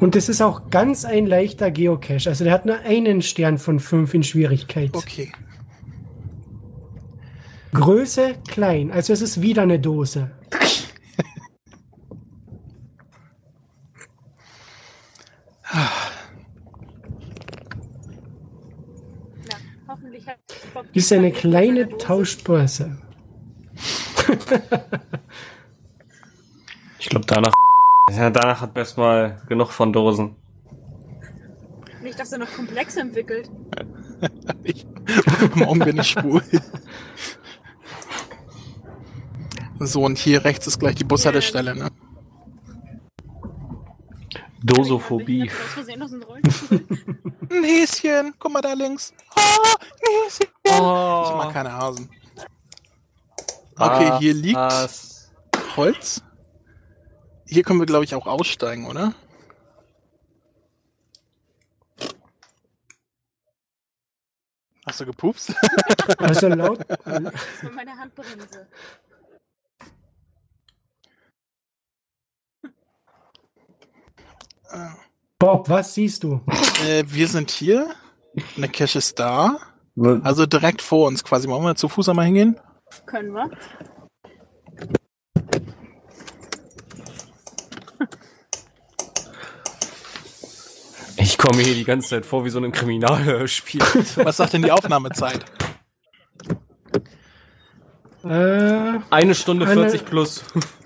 Und 0.00 0.16
es 0.16 0.30
ist 0.30 0.40
auch 0.40 0.70
ganz 0.70 1.04
ein 1.04 1.26
leichter 1.26 1.70
Geocache. 1.70 2.30
Also 2.30 2.44
der 2.44 2.54
hat 2.54 2.64
nur 2.64 2.78
einen 2.78 3.20
Stern 3.20 3.58
von 3.58 3.78
fünf 3.78 4.14
in 4.14 4.22
Schwierigkeit. 4.22 4.94
Okay. 4.94 5.30
Größe 7.72 8.34
klein. 8.48 8.90
Also 8.90 9.12
es 9.12 9.22
ist 9.22 9.40
wieder 9.40 9.62
eine 9.62 9.78
Dose. 9.78 10.30
Ist 20.92 21.12
eine 21.12 21.30
kleine. 21.30 21.88
Tauschbörse. 21.98 22.98
Ich 26.98 27.08
glaube, 27.08 27.26
danach. 27.26 27.52
Ja, 28.10 28.30
danach 28.30 28.60
hat 28.60 28.74
Best 28.74 28.98
mal 28.98 29.40
genug 29.48 29.70
von 29.70 29.92
Dosen. 29.92 30.34
Nicht, 32.02 32.18
dass 32.18 32.32
er 32.32 32.38
noch 32.38 32.52
Komplexe 32.52 33.00
entwickelt. 33.00 33.50
Ich, 34.62 34.86
morgen 35.54 35.78
bin 35.78 35.98
ich 35.98 36.08
schwul. 36.08 36.42
So, 39.82 40.04
und 40.04 40.18
hier 40.18 40.44
rechts 40.44 40.66
ist 40.66 40.78
gleich 40.78 40.94
die 40.94 41.04
Bushaltestelle, 41.04 41.74
ne? 41.74 41.88
Dosophobie. 44.62 45.50
Ein 47.50 47.64
Häschen, 47.64 48.34
guck 48.38 48.52
mal 48.52 48.60
da 48.60 48.74
links. 48.74 49.14
Oh, 49.34 49.40
ein 49.40 50.24
Häschen. 50.24 50.46
Oh. 50.68 51.24
Ich 51.26 51.34
mag 51.34 51.52
keine 51.54 51.72
Hasen. 51.72 52.10
Okay, 53.76 54.18
hier 54.18 54.34
liegt 54.34 54.56
Was? 54.56 55.30
Holz. 55.76 56.22
Hier 57.46 57.62
können 57.62 57.80
wir, 57.80 57.86
glaube 57.86 58.04
ich, 58.04 58.14
auch 58.14 58.26
aussteigen, 58.26 58.86
oder? 58.86 59.14
Hast 64.86 65.00
du 65.00 65.06
gepupst? 65.06 65.54
Also 66.18 66.48
laut, 66.48 66.80
Das 66.88 67.04
war 67.06 67.70
meine 67.74 67.96
Handbremse. 67.96 68.68
Bob, 75.38 75.68
was 75.68 75.94
siehst 75.94 76.24
du? 76.24 76.40
äh, 76.86 77.04
wir 77.06 77.28
sind 77.28 77.50
hier. 77.50 77.88
Eine 78.56 78.68
Cache 78.68 78.98
ist 78.98 79.18
da. 79.18 79.56
Also 80.22 80.46
direkt 80.46 80.82
vor 80.82 81.08
uns 81.08 81.24
quasi. 81.24 81.48
Wollen 81.48 81.64
wir 81.64 81.74
zu 81.74 81.88
Fuß 81.88 82.08
einmal 82.10 82.26
hingehen? 82.26 82.58
Können 83.06 83.32
wir? 83.32 83.50
Ich 91.16 91.36
komme 91.36 91.62
hier 91.62 91.74
die 91.74 91.84
ganze 91.84 92.08
Zeit 92.08 92.26
vor 92.26 92.44
wie 92.44 92.50
so 92.50 92.58
ein 92.60 92.72
Kriminalspiel. 92.72 93.80
Was 94.16 94.38
sagt 94.38 94.54
denn 94.54 94.62
die 94.62 94.70
Aufnahmezeit? 94.72 95.44
Äh, 98.24 98.98
Eine 99.10 99.34
Stunde 99.34 99.66
Eine- 99.66 99.82
40 99.82 100.04
plus. 100.04 100.42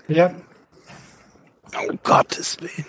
ja. 0.07 0.33
Oh 1.77 1.93
Gottes 2.03 2.57
Willen. 2.61 2.85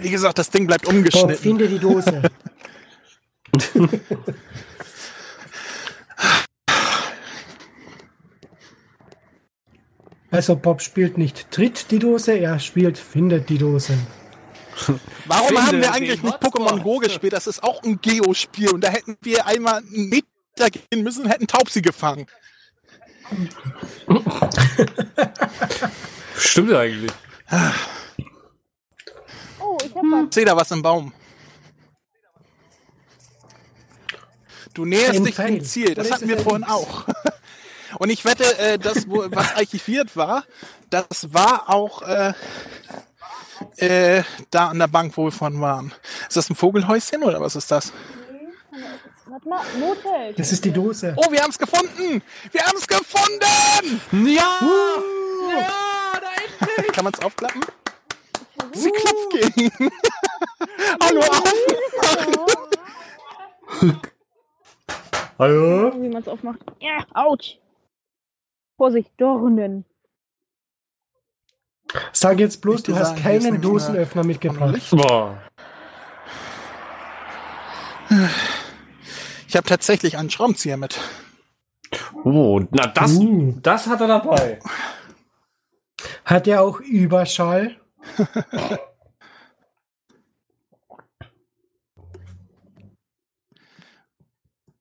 Wie 0.00 0.10
gesagt, 0.10 0.38
das 0.38 0.50
Ding 0.50 0.66
bleibt 0.66 0.84
Bob, 0.84 0.94
umgeschnitten. 0.94 1.36
finde 1.36 1.68
die 1.68 1.78
Dose. 1.78 2.22
Also 10.30 10.56
Bob 10.56 10.82
spielt 10.82 11.16
nicht 11.16 11.50
tritt 11.50 11.90
die 11.90 11.98
Dose, 11.98 12.32
er 12.32 12.60
spielt 12.60 12.98
findet 12.98 13.48
die 13.48 13.56
Dose. 13.56 13.94
Warum 15.24 15.46
Finde 15.46 15.62
haben 15.62 15.80
wir 15.80 15.92
eigentlich 15.92 16.22
nicht. 16.22 16.36
Pokémon 16.36 16.82
Go 16.82 16.98
gespielt? 16.98 17.32
Das 17.32 17.46
ist 17.46 17.62
auch 17.62 17.82
ein 17.82 17.98
Geo-Spiel 18.02 18.68
und 18.68 18.84
da 18.84 18.90
hätten 18.90 19.16
wir 19.22 19.46
einmal 19.46 19.80
mit 19.88 20.26
weitergehen 20.58 21.02
müssen 21.02 21.24
und 21.24 21.30
hätten 21.30 21.46
Taubsi 21.46 21.82
gefangen. 21.82 22.26
Stimmt 26.36 26.72
eigentlich. 26.72 27.12
Oh, 29.94 30.02
ich 30.28 30.34
sehe 30.34 30.44
da 30.44 30.56
was 30.56 30.70
im 30.70 30.82
Baum. 30.82 31.12
Du 34.74 34.84
näherst 34.84 35.26
dich 35.26 35.36
dem 35.36 35.64
Ziel. 35.64 35.94
Das 35.94 36.10
hatten 36.12 36.28
wir 36.28 36.38
vorhin 36.38 36.64
auch. 36.64 37.04
Und 37.98 38.10
ich 38.10 38.24
wette, 38.24 38.58
äh, 38.58 38.78
das, 38.78 39.08
wo, 39.08 39.24
was 39.30 39.56
archiviert 39.56 40.16
war, 40.16 40.44
das 40.90 41.32
war 41.32 41.68
auch 41.68 42.02
äh, 42.02 42.32
äh, 43.76 44.22
da 44.50 44.68
an 44.68 44.78
der 44.78 44.88
Bank, 44.88 45.16
wo 45.16 45.24
wir 45.24 45.32
vorhin 45.32 45.60
waren. 45.60 45.92
Ist 46.28 46.36
das 46.36 46.50
ein 46.50 46.54
Vogelhäuschen 46.54 47.22
oder 47.22 47.40
was 47.40 47.56
ist 47.56 47.70
das? 47.70 47.92
Warte 49.26 49.48
mal, 49.48 49.62
Motel. 49.78 50.34
Das 50.34 50.52
ist 50.52 50.64
die 50.64 50.70
Dose. 50.70 51.14
Oh, 51.16 51.30
wir 51.30 51.42
haben 51.42 51.50
es 51.50 51.58
gefunden! 51.58 52.22
Wir 52.52 52.60
haben 52.62 52.76
es 52.76 52.86
gefunden! 52.86 54.00
Ja! 54.26 54.60
Kann 56.92 57.04
man 57.04 57.12
es 57.12 57.20
aufklappen? 57.20 57.62
Sie 58.72 58.90
klopft 58.90 59.30
gegen. 59.30 59.70
Hallo, 61.02 61.20
auf! 61.20 61.54
Hallo? 65.38 65.92
Wie 66.02 66.08
man 66.08 66.22
es 66.22 66.28
aufmacht. 66.28 66.60
Ja, 66.80 67.04
ouch. 67.14 67.58
Vorsicht, 68.76 69.10
Dornen. 69.18 69.84
Sag 72.12 72.38
jetzt 72.38 72.60
bloß, 72.60 72.76
Möchte 72.76 72.92
du 72.92 72.98
hast 72.98 73.16
keinen 73.16 73.60
Dosenöffner 73.60 74.24
mitgebracht. 74.24 74.90
Boah. 74.90 75.38
Ich 79.46 79.56
habe 79.56 79.66
tatsächlich 79.66 80.16
einen 80.16 80.30
Schraubenzieher 80.30 80.76
mit. 80.76 80.98
Oh, 82.24 82.60
na 82.70 82.86
das, 82.88 83.12
Uh. 83.12 83.54
das 83.62 83.86
hat 83.86 84.00
er 84.00 84.08
dabei. 84.08 84.58
Hat 86.24 86.46
er 86.46 86.62
auch 86.62 86.80
Überschall? 86.80 87.76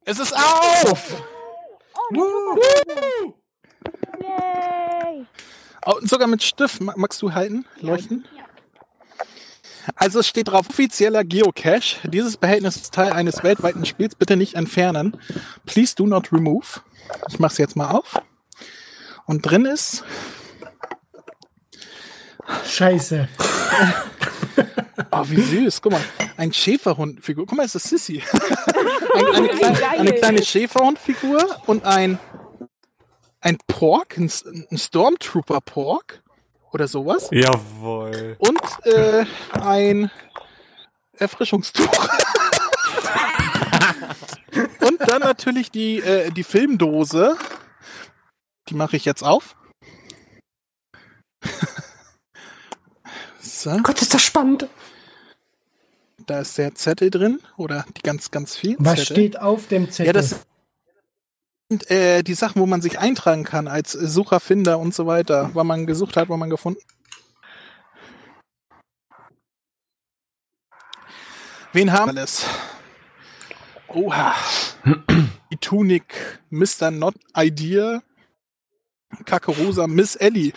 Es 0.06 0.20
ist 0.20 0.34
auf! 0.34 1.24
Yay! 4.22 5.26
Oh, 5.86 5.96
sogar 6.02 6.28
mit 6.28 6.44
Stift. 6.44 6.82
Ma- 6.82 6.94
Magst 6.96 7.22
du 7.22 7.34
halten? 7.34 7.66
Leuchten? 7.82 8.26
Also 9.96 10.20
es 10.20 10.28
steht 10.28 10.50
drauf, 10.50 10.70
offizieller 10.70 11.24
Geocache. 11.24 12.08
Dieses 12.10 12.38
Behältnis 12.38 12.76
ist 12.76 12.94
Teil 12.94 13.12
eines 13.14 13.44
weltweiten 13.44 13.86
Spiels. 13.86 14.16
Bitte 14.16 14.36
nicht 14.38 14.56
entfernen. 14.56 15.18
Please 15.66 15.96
do 15.96 16.06
not 16.06 16.32
remove. 16.32 16.82
Ich 17.30 17.40
mach's 17.40 17.58
jetzt 17.58 17.76
mal 17.76 17.92
auf. 17.92 18.22
Und 19.26 19.42
drin 19.44 19.66
ist, 19.66 20.04
Scheiße. 22.66 23.28
oh 25.12 25.24
wie 25.26 25.42
süß, 25.42 25.82
guck 25.82 25.94
mal, 25.94 26.02
ein 26.38 26.54
Schäferhundfigur. 26.54 27.46
Guck 27.46 27.58
mal, 27.58 27.66
es 27.66 27.76
ist 27.76 27.90
Sissy. 27.90 28.24
ein, 29.14 29.26
eine, 29.36 29.48
kleine, 29.50 29.90
eine 29.90 30.14
kleine 30.14 30.44
Schäferhundfigur 30.44 31.62
und 31.66 31.86
ein, 31.86 32.20
ein 33.42 33.58
Pork, 33.68 34.18
ein, 34.18 34.32
ein 34.72 34.78
Stormtrooper 34.78 35.62
Pork 35.62 36.24
oder 36.72 36.88
sowas. 36.88 37.30
Jawohl. 37.32 38.36
Und 38.40 38.62
äh, 38.86 39.26
ein 39.52 40.12
Erfrischungstuch. 41.18 41.90
Und 44.82 45.02
dann 45.02 45.22
natürlich 45.22 45.72
die, 45.72 46.00
äh, 46.00 46.32
die 46.32 46.44
Filmdose. 46.44 47.36
Die 48.70 48.76
mache 48.76 48.98
ich 48.98 49.06
jetzt 49.06 49.24
auf. 49.24 49.56
So, 53.58 53.78
Gott, 53.84 54.02
ist 54.02 54.14
das 54.14 54.22
spannend. 54.22 54.68
da 56.26 56.42
ist 56.42 56.58
der 56.58 56.76
Zettel 56.76 57.10
drin. 57.10 57.40
Oder 57.58 57.86
die 57.96 58.02
ganz, 58.02 58.32
ganz 58.32 58.56
viel. 58.56 58.76
Was 58.80 59.00
Zettel. 59.00 59.16
steht 59.16 59.40
auf 59.40 59.68
dem 59.68 59.90
Zettel? 59.90 60.08
Ja, 60.08 60.14
das 60.14 60.46
sind 61.70 61.90
äh, 61.90 62.24
die 62.24 62.34
Sachen, 62.34 62.62
wo 62.62 62.66
man 62.66 62.82
sich 62.82 63.00
eintragen 63.00 63.44
kann 63.44 63.68
als 63.68 63.92
Sucher, 63.92 64.40
Finder 64.40 64.80
und 64.80 64.94
so 64.94 65.08
weiter. 65.08 65.50
Wann 65.54 65.68
man 65.68 65.86
gesucht 65.86 66.16
hat, 66.18 66.30
wann 66.30 66.40
man 66.40 66.50
gefunden. 66.50 66.80
Wen 71.74 71.92
haben 71.92 72.14
wir 72.14 72.20
alles? 72.22 72.46
Oha. 73.88 74.36
Die 75.52 75.58
Tunik, 75.58 76.40
Mr. 76.50 76.92
Not 76.92 77.16
Idea, 77.36 78.02
Kakarosa, 79.26 79.88
Miss 79.88 80.16
Ellie. 80.16 80.54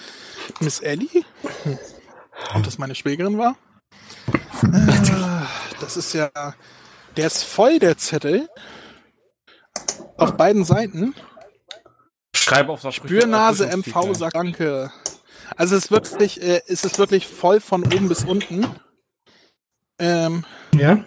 Miss 0.61 0.81
Ellie? 0.81 1.25
Ob 2.55 2.63
das 2.63 2.79
meine 2.79 2.95
Schwägerin 2.95 3.39
war? 3.39 3.57
Ah, 4.63 5.47
Das 5.81 5.97
ist 5.97 6.13
ja. 6.13 6.31
Der 7.17 7.27
ist 7.27 7.45
voll, 7.45 7.79
der 7.79 7.97
Zettel. 7.97 8.49
Auf 10.17 10.37
beiden 10.37 10.65
Seiten. 10.65 11.15
Schreib 12.35 12.69
auf 12.69 12.83
das 12.83 12.95
Spürnase 12.95 13.67
MV 13.77 14.15
sagt 14.15 14.35
Danke. 14.35 14.93
Also 15.57 15.77
es 15.77 15.85
ist 15.85 15.91
wirklich, 15.91 16.43
äh, 16.43 16.63
es 16.67 16.85
ist 16.85 16.99
wirklich 16.99 17.27
voll 17.27 17.61
von 17.61 17.85
oben 17.85 18.09
bis 18.09 18.25
unten. 18.25 18.67
Ähm, 19.99 20.45
ja? 20.75 21.05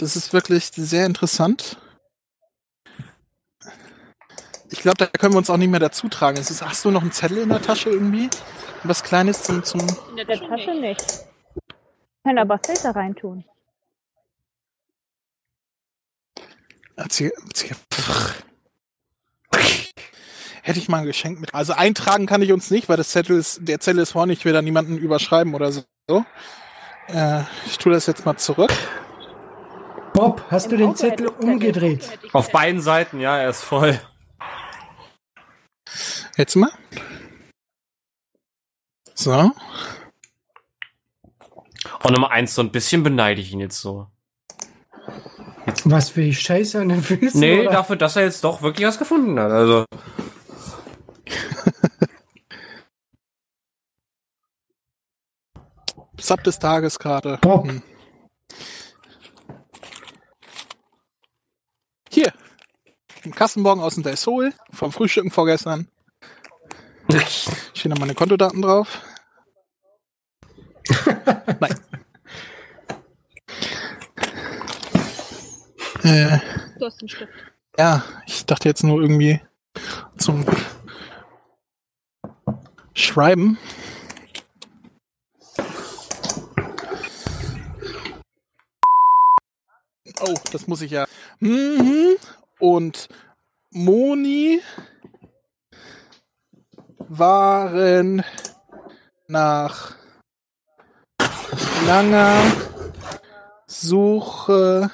das 0.00 0.16
ist 0.16 0.32
wirklich 0.32 0.70
sehr 0.74 1.06
interessant. 1.06 1.76
Ich 4.80 4.84
glaube, 4.84 4.96
da 4.96 5.06
können 5.08 5.34
wir 5.34 5.38
uns 5.38 5.50
auch 5.50 5.58
nicht 5.58 5.68
mehr 5.68 5.78
dazu 5.78 6.08
tragen. 6.08 6.38
Es 6.38 6.50
ist, 6.50 6.62
hast 6.62 6.86
du 6.86 6.90
noch 6.90 7.02
einen 7.02 7.12
Zettel 7.12 7.36
in 7.36 7.50
der 7.50 7.60
Tasche 7.60 7.90
irgendwie? 7.90 8.30
Was 8.82 9.02
Kleines 9.02 9.42
zum, 9.42 9.62
zum. 9.62 9.82
In 10.08 10.16
der 10.16 10.26
Tasche 10.26 10.70
nicht. 10.70 10.80
nicht. 10.80 11.26
Können 12.24 12.38
aber 12.38 12.58
Filter 12.64 12.96
reintun. 12.96 13.44
Erzähl, 16.96 17.30
erzähl. 17.46 17.76
Hätte 20.62 20.78
ich 20.78 20.88
mal 20.88 21.00
ein 21.00 21.04
Geschenk 21.04 21.40
mit. 21.40 21.54
Also 21.54 21.74
eintragen 21.74 22.24
kann 22.24 22.40
ich 22.40 22.50
uns 22.50 22.70
nicht, 22.70 22.88
weil 22.88 22.96
das 22.96 23.10
Zettel 23.10 23.36
ist, 23.36 23.58
der 23.60 23.80
Zettel 23.80 24.00
ist 24.00 24.12
vorne, 24.12 24.32
ich 24.32 24.46
will 24.46 24.54
da 24.54 24.62
niemanden 24.62 24.96
überschreiben 24.96 25.52
oder 25.52 25.72
so. 25.72 25.84
Äh, 27.08 27.42
ich 27.66 27.76
tue 27.76 27.92
das 27.92 28.06
jetzt 28.06 28.24
mal 28.24 28.38
zurück. 28.38 28.72
Bob, 30.14 30.42
hast 30.50 30.64
Im 30.64 30.70
du 30.70 30.76
den 30.78 30.88
Auto 30.88 30.96
Zettel 30.96 31.26
ich 31.26 31.44
umgedreht? 31.44 32.18
Ich 32.22 32.34
Auf 32.34 32.50
beiden 32.50 32.80
Seiten, 32.80 33.20
ja, 33.20 33.36
er 33.36 33.50
ist 33.50 33.62
voll. 33.62 34.00
Jetzt 36.36 36.56
mal. 36.56 36.70
So. 39.14 39.52
Und 42.02 42.12
Nummer 42.12 42.30
eins, 42.30 42.54
so 42.54 42.62
ein 42.62 42.72
bisschen 42.72 43.02
beneide 43.02 43.40
ich 43.40 43.52
ihn 43.52 43.60
jetzt 43.60 43.80
so. 43.80 44.08
Was 45.84 46.08
für 46.10 46.22
ich 46.22 46.40
Scheiße 46.40 46.80
an 46.80 46.88
den 46.88 47.02
Füßen? 47.02 47.38
Nee, 47.38 47.60
oder? 47.60 47.70
dafür, 47.72 47.96
dass 47.96 48.16
er 48.16 48.22
jetzt 48.24 48.42
doch 48.44 48.62
wirklich 48.62 48.86
was 48.86 48.98
gefunden 48.98 49.38
hat. 49.38 49.50
Also. 49.50 49.84
Sub 56.18 56.42
des 56.44 56.58
Tages 56.58 56.98
gerade. 56.98 57.38
Bob. 57.40 57.68
Hm. 57.68 57.82
Hier. 62.10 62.32
Ein 63.24 63.32
Kassenbon 63.34 63.80
aus 63.80 63.94
dem 63.94 64.02
Del 64.02 64.16
Sol. 64.16 64.52
Vom 64.72 64.92
Frühstücken 64.92 65.30
vorgestern. 65.30 65.88
Stehen 67.74 67.92
da 67.92 67.98
meine 67.98 68.14
Kontodaten 68.14 68.62
drauf. 68.62 69.00
Nein. 71.60 71.74
äh, 76.02 76.38
Du 76.78 76.86
hast 76.86 77.00
einen 77.00 77.08
Stift. 77.08 77.32
ja, 77.78 78.02
ich 78.26 78.46
dachte 78.46 78.68
jetzt 78.68 78.82
nur 78.84 79.00
irgendwie 79.02 79.40
zum 80.16 80.44
Schreiben. 82.94 83.58
Oh, 90.22 90.34
das 90.52 90.66
muss 90.66 90.82
ich 90.82 90.90
ja. 90.90 91.06
Mhm. 91.40 92.16
Und 92.60 93.08
Moni 93.70 94.60
waren 97.08 98.22
nach 99.26 99.96
langer 101.86 102.42
Suche 103.66 104.90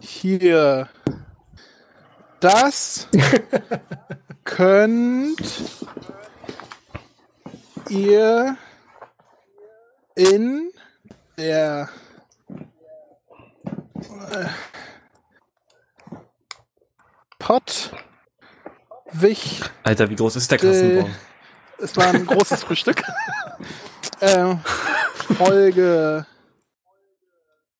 hier. 0.00 0.88
Das 2.40 3.08
könnt 4.44 5.62
ihr 7.88 8.56
in 10.14 10.70
der 11.36 11.88
Pott, 17.40 17.90
Wich, 19.12 19.62
Alter, 19.82 20.08
wie 20.10 20.14
groß 20.14 20.36
ist 20.36 20.48
der 20.52 20.58
Äh, 20.58 20.62
Kassenbon? 20.62 21.10
es 21.78 21.96
war 21.96 22.06
ein 22.08 22.24
großes 22.26 22.62
Frühstück. 22.62 23.02
äh, 24.20 24.54
Folge 25.36 26.26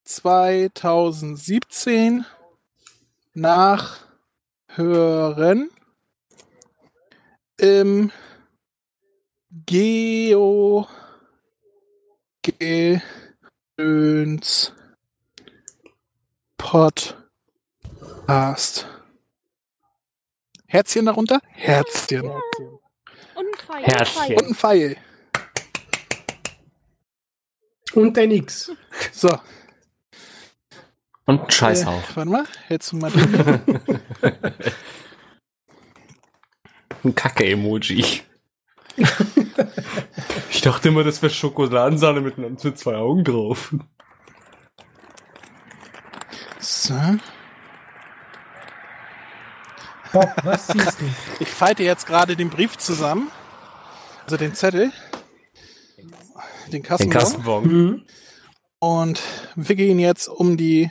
2017 0.04 2.24
nachhören 3.34 5.70
im 7.58 8.10
Geo 9.66 10.88
Gedöns 13.76 14.72
Podcast. 16.56 17.16
Herzchen 20.70 21.04
darunter? 21.04 21.40
Herzchen. 21.48 22.30
Und 22.30 22.36
ein 23.36 23.54
Pfeil. 23.58 23.82
Herzchen. 23.82 24.36
Und 24.36 24.46
ein 24.46 24.54
Pfeil. 24.54 24.96
Und 27.94 28.16
ein 28.16 28.30
X. 28.30 28.70
So, 29.10 29.36
Und 31.26 31.42
ein 31.42 31.50
Scheiß 31.50 31.82
äh, 31.82 31.86
auch. 31.86 32.02
warte 32.14 32.30
mal, 32.30 32.44
hältst 32.68 32.92
du 32.92 32.98
mal? 32.98 33.10
Ein 37.02 37.14
Kacke-Emoji. 37.16 38.20
ich 40.50 40.60
dachte 40.60 40.90
immer, 40.90 41.02
das 41.02 41.20
wäre 41.22 41.32
Schokoladensahne 41.32 42.20
mit, 42.20 42.38
mit 42.38 42.60
zwei 42.78 42.94
Augen 42.94 43.24
drauf. 43.24 43.74
So. 46.60 46.94
Bob, 50.12 50.28
was 50.44 50.66
siehst 50.66 51.00
du? 51.00 51.04
Ich 51.38 51.48
falte 51.48 51.82
jetzt 51.84 52.06
gerade 52.06 52.36
den 52.36 52.50
Brief 52.50 52.76
zusammen. 52.76 53.30
Also 54.24 54.36
den 54.36 54.54
Zettel. 54.54 54.92
Den 55.96 56.12
Den 56.72 56.82
Kassenbon. 56.82 57.12
Kassenbon. 57.12 57.64
Mhm. 57.68 58.06
Und 58.80 59.22
wickel 59.54 59.86
ihn 59.86 59.98
jetzt 59.98 60.28
um 60.28 60.56
die 60.56 60.90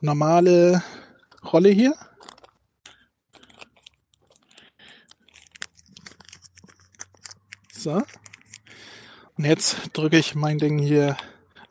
normale 0.00 0.82
Rolle 1.44 1.70
hier. 1.70 1.94
So. 7.72 8.02
Und 9.38 9.44
jetzt 9.44 9.76
drücke 9.94 10.18
ich 10.18 10.34
mein 10.34 10.58
Ding 10.58 10.78
hier 10.78 11.16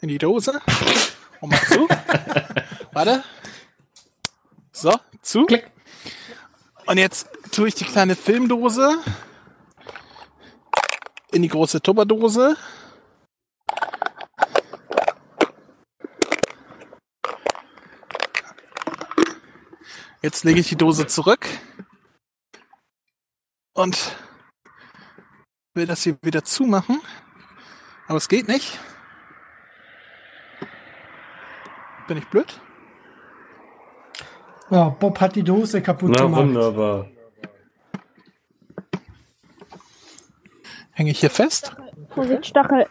in 0.01 0.07
die 0.07 0.17
Dose. 0.17 0.59
Und 1.41 1.51
mach 1.51 1.67
zu. 1.67 1.88
Warte. 2.93 3.23
So, 4.71 4.93
zu. 5.21 5.45
Klick. 5.45 5.69
Und 6.89 6.97
jetzt 6.97 7.29
tue 7.51 7.67
ich 7.67 7.75
die 7.75 7.85
kleine 7.85 8.15
Filmdose 8.15 8.97
in 11.31 11.43
die 11.43 11.47
große 11.47 11.83
Tupperdose. 11.83 12.57
Jetzt 20.23 20.43
lege 20.43 20.61
ich 20.61 20.69
die 20.69 20.77
Dose 20.77 21.05
zurück 21.05 21.45
und 23.73 24.17
will 25.75 25.85
das 25.85 26.01
hier 26.01 26.17
wieder 26.23 26.43
zumachen. 26.43 27.03
Aber 28.07 28.17
es 28.17 28.29
geht 28.29 28.47
nicht. 28.47 28.79
Bin 32.07 32.17
ich 32.17 32.25
blöd? 32.29 32.59
Ja, 34.71 34.89
Bob 34.89 35.19
hat 35.19 35.35
die 35.35 35.43
Dose 35.43 35.81
kaputt 35.81 36.11
Na, 36.11 36.23
gemacht. 36.23 36.41
wunderbar. 36.41 37.07
Hänge 40.91 41.11
ich 41.11 41.19
hier 41.19 41.29
fest? 41.29 41.75
Vorsicht, 42.13 42.45
Stachel. 42.45 42.85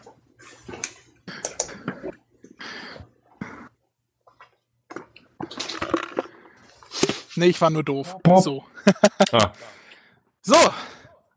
Nee, 7.35 7.47
ich 7.47 7.61
war 7.61 7.69
nur 7.69 7.83
doof. 7.83 8.17
Bob. 8.23 8.43
So. 8.43 8.63
Ah. 9.31 9.51
So, 10.41 10.55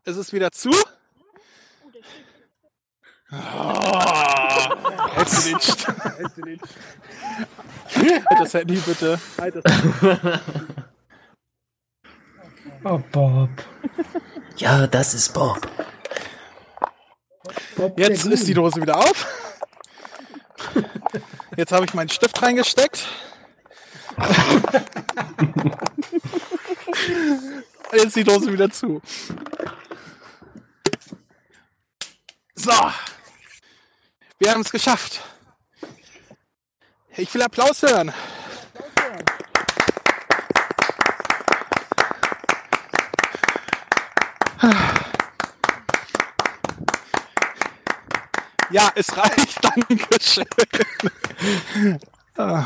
es 0.05 0.15
ist 0.17 0.31
wieder 0.33 0.49
zu. 0.51 0.71
Oh, 3.31 3.35
hältst 5.13 5.45
du 5.45 5.49
den 5.49 5.59
St- 5.59 5.93
Halt 8.29 8.39
das 8.39 8.53
Handy 8.53 8.75
bitte. 8.75 9.19
Halt 9.39 9.55
das 9.55 9.63
Oh, 12.85 12.99
Bob. 13.11 13.49
Ja, 14.57 14.87
das 14.87 15.13
ist 15.13 15.33
Bob. 15.33 15.65
Bob 17.77 17.97
Jetzt 17.97 18.25
ist 18.25 18.45
die. 18.47 18.53
Dose 18.53 18.81
wieder 18.81 18.97
auf. 18.97 19.25
Jetzt 21.55 21.71
habe 21.71 21.85
ich 21.85 21.93
meinen 21.93 22.09
Stift 22.09 22.41
reingesteckt. 22.41 23.07
Jetzt 27.93 28.05
ist 28.05 28.15
die 28.17 28.23
Dose 28.25 28.51
wieder 28.51 28.69
zu. 28.69 29.01
So. 32.55 32.73
Wir 34.39 34.51
haben 34.51 34.61
es 34.61 34.71
geschafft. 34.71 35.21
Ich 37.15 37.31
will 37.33 37.41
Applaus 37.43 37.83
hören. 37.83 38.11
Ja, 48.71 48.91
es 48.95 49.15
reicht. 49.15 49.63
Dankeschön. 49.63 50.45
Ah. 52.35 52.65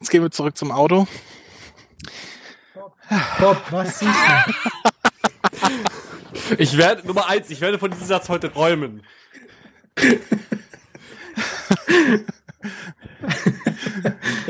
Jetzt 0.00 0.10
gehen 0.10 0.22
wir 0.22 0.32
zurück 0.32 0.56
zum 0.56 0.72
Auto. 0.72 1.06
Bob, 3.38 3.62
was 3.70 4.00
siehst 4.00 4.10
du? 4.10 4.16
Ich 6.58 6.76
werde, 6.76 7.06
Nummer 7.06 7.28
eins, 7.28 7.50
ich 7.50 7.60
werde 7.60 7.78
von 7.78 7.92
diesem 7.92 8.06
Satz 8.06 8.28
heute 8.28 8.52
träumen. 8.52 9.04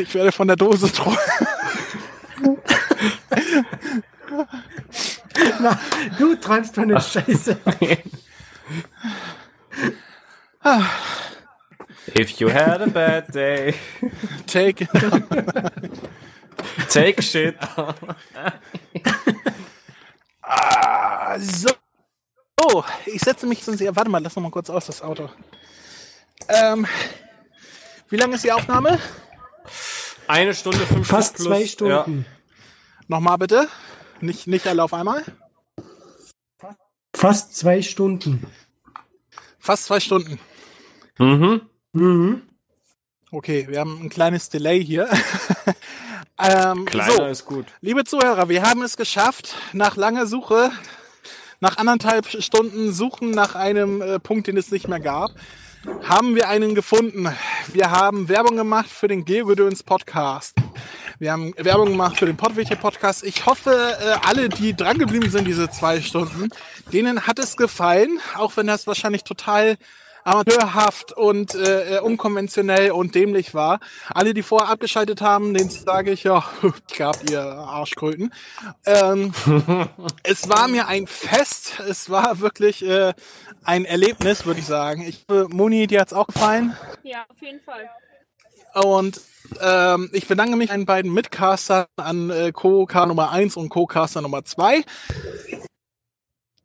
Ich 0.09 0.15
werde 0.15 0.31
von 0.33 0.47
der 0.47 0.57
Dose 0.57 0.93
träumen. 0.93 1.19
Na, 5.61 5.79
du 6.19 6.37
träumst 6.37 6.75
von 6.75 6.89
der 6.89 7.01
Scheiße. 7.01 7.59
If 12.19 12.41
you 12.41 12.49
had 12.49 12.83
a 12.83 12.87
bad 12.87 13.33
day, 13.33 13.75
Take 14.47 14.83
it. 14.85 14.91
take 16.89 17.23
shit. 17.23 17.57
Ah, 20.43 21.39
so. 21.39 21.69
Oh, 22.57 22.83
ich 23.07 23.21
setze 23.21 23.47
mich 23.47 23.63
sonst. 23.63 23.81
Ja, 23.81 23.95
warte 23.95 24.11
mal, 24.11 24.23
lass 24.23 24.35
noch 24.37 24.43
mal 24.43 24.51
kurz 24.51 24.71
aus 24.71 24.87
das 24.87 25.03
Auto. 25.03 25.31
Ähm, 26.49 26.87
wie 28.09 28.17
lange 28.17 28.37
ist 28.37 28.45
die 28.45 28.53
Aufnahme? 28.53 28.99
Eine 30.29 30.55
Stunde 30.55 30.85
fünf 30.87 31.07
Fast 31.07 31.37
plus, 31.37 31.47
zwei 31.47 31.67
Stunden. 31.67 32.27
Nochmal 33.07 33.39
bitte. 33.39 33.69
Nicht, 34.21 34.47
nicht 34.47 34.67
alle 34.67 34.83
auf 34.83 34.93
einmal. 34.93 35.25
Fast 37.15 37.57
zwei 37.57 37.81
Stunden. 37.83 38.47
Fast 39.59 39.87
zwei 39.87 40.01
Stunden. 40.01 40.39
Ja. 41.19 41.25
Mhm. 41.25 41.61
Mhm. 41.93 42.43
Okay, 43.31 43.67
wir 43.69 43.81
haben 43.81 44.01
ein 44.03 44.09
kleines 44.09 44.49
Delay 44.49 44.85
hier. 44.85 45.09
ähm, 46.39 46.85
Kleiner 46.87 47.13
so, 47.13 47.25
ist 47.27 47.45
gut. 47.45 47.67
liebe 47.81 48.05
Zuhörer, 48.05 48.49
wir 48.49 48.63
haben 48.63 48.83
es 48.83 48.97
geschafft, 48.97 49.55
nach 49.73 49.97
langer 49.97 50.27
Suche, 50.27 50.71
nach 51.61 51.77
anderthalb 51.79 52.27
Stunden 52.43 52.93
Suchen 52.93 53.31
nach 53.31 53.55
einem 53.55 54.03
äh, 54.03 54.19
Punkt, 54.19 54.47
den 54.47 54.57
es 54.57 54.71
nicht 54.71 54.89
mehr 54.89 55.01
gab, 55.01 55.31
haben 56.03 56.35
wir 56.35 56.49
einen 56.49 56.75
gefunden. 56.75 57.29
Wir 57.73 57.91
haben 57.91 58.29
Werbung 58.29 58.57
gemacht 58.57 58.91
für 58.91 59.09
den 59.09 59.25
Geogedöns 59.25 59.83
Podcast. 59.83 60.55
Wir 61.19 61.33
haben 61.33 61.55
Werbung 61.57 61.91
gemacht 61.91 62.19
für 62.19 62.27
den 62.27 62.37
Pottwächter 62.37 62.77
Podcast. 62.77 63.25
Ich 63.25 63.47
hoffe, 63.47 63.71
äh, 63.71 64.27
alle, 64.27 64.49
die 64.49 64.75
drangeblieben 64.75 65.31
sind, 65.31 65.47
diese 65.47 65.71
zwei 65.71 66.01
Stunden, 66.01 66.51
denen 66.93 67.27
hat 67.27 67.39
es 67.39 67.57
gefallen, 67.57 68.19
auch 68.37 68.57
wenn 68.57 68.67
das 68.67 68.87
wahrscheinlich 68.87 69.25
total 69.25 69.77
amateurhaft 70.27 71.13
und 71.13 71.55
äh, 71.55 71.97
äh, 71.97 72.01
unkonventionell 72.01 72.91
und 72.91 73.15
dämlich 73.15 73.55
war. 73.55 73.79
Alle, 74.09 74.35
die 74.35 74.43
vorher 74.43 74.71
abgeschaltet 74.71 75.21
haben, 75.21 75.55
denen 75.55 75.71
sage 75.71 76.11
ich, 76.11 76.25
ja, 76.25 76.45
gab 76.99 77.31
ihr 77.31 77.41
Arschkröten. 77.41 78.33
Ähm, 78.85 79.33
es 80.25 80.49
war 80.49 80.67
mir 80.67 80.89
ein 80.89 81.07
Fest. 81.07 81.81
Es 81.89 82.11
war 82.11 82.41
wirklich 82.41 82.85
äh, 82.85 83.15
ein 83.63 83.85
Erlebnis, 83.85 84.47
würde 84.47 84.61
ich 84.61 84.67
sagen. 84.67 85.03
Ich, 85.03 85.25
äh, 85.31 85.45
Moni, 85.49 85.87
dir 85.87 86.01
hat's 86.01 86.13
auch 86.13 86.27
gefallen? 86.27 86.77
Ja, 87.05 87.25
auf 87.29 87.41
jeden 87.41 87.61
Fall. 87.61 87.89
Und 88.75 89.21
ähm, 89.61 90.11
ich 90.13 90.27
bedanke 90.27 90.57
mich 90.57 90.71
an 90.71 90.81
den 90.81 90.87
beiden 90.87 91.13
Mitcastern, 91.13 91.87
an 91.97 92.31
äh, 92.31 92.53
Co-Car 92.53 93.07
Nummer 93.07 93.31
1 93.31 93.57
und 93.57 93.69
Co-Caster 93.69 94.21
Nummer 94.21 94.45
2, 94.45 94.85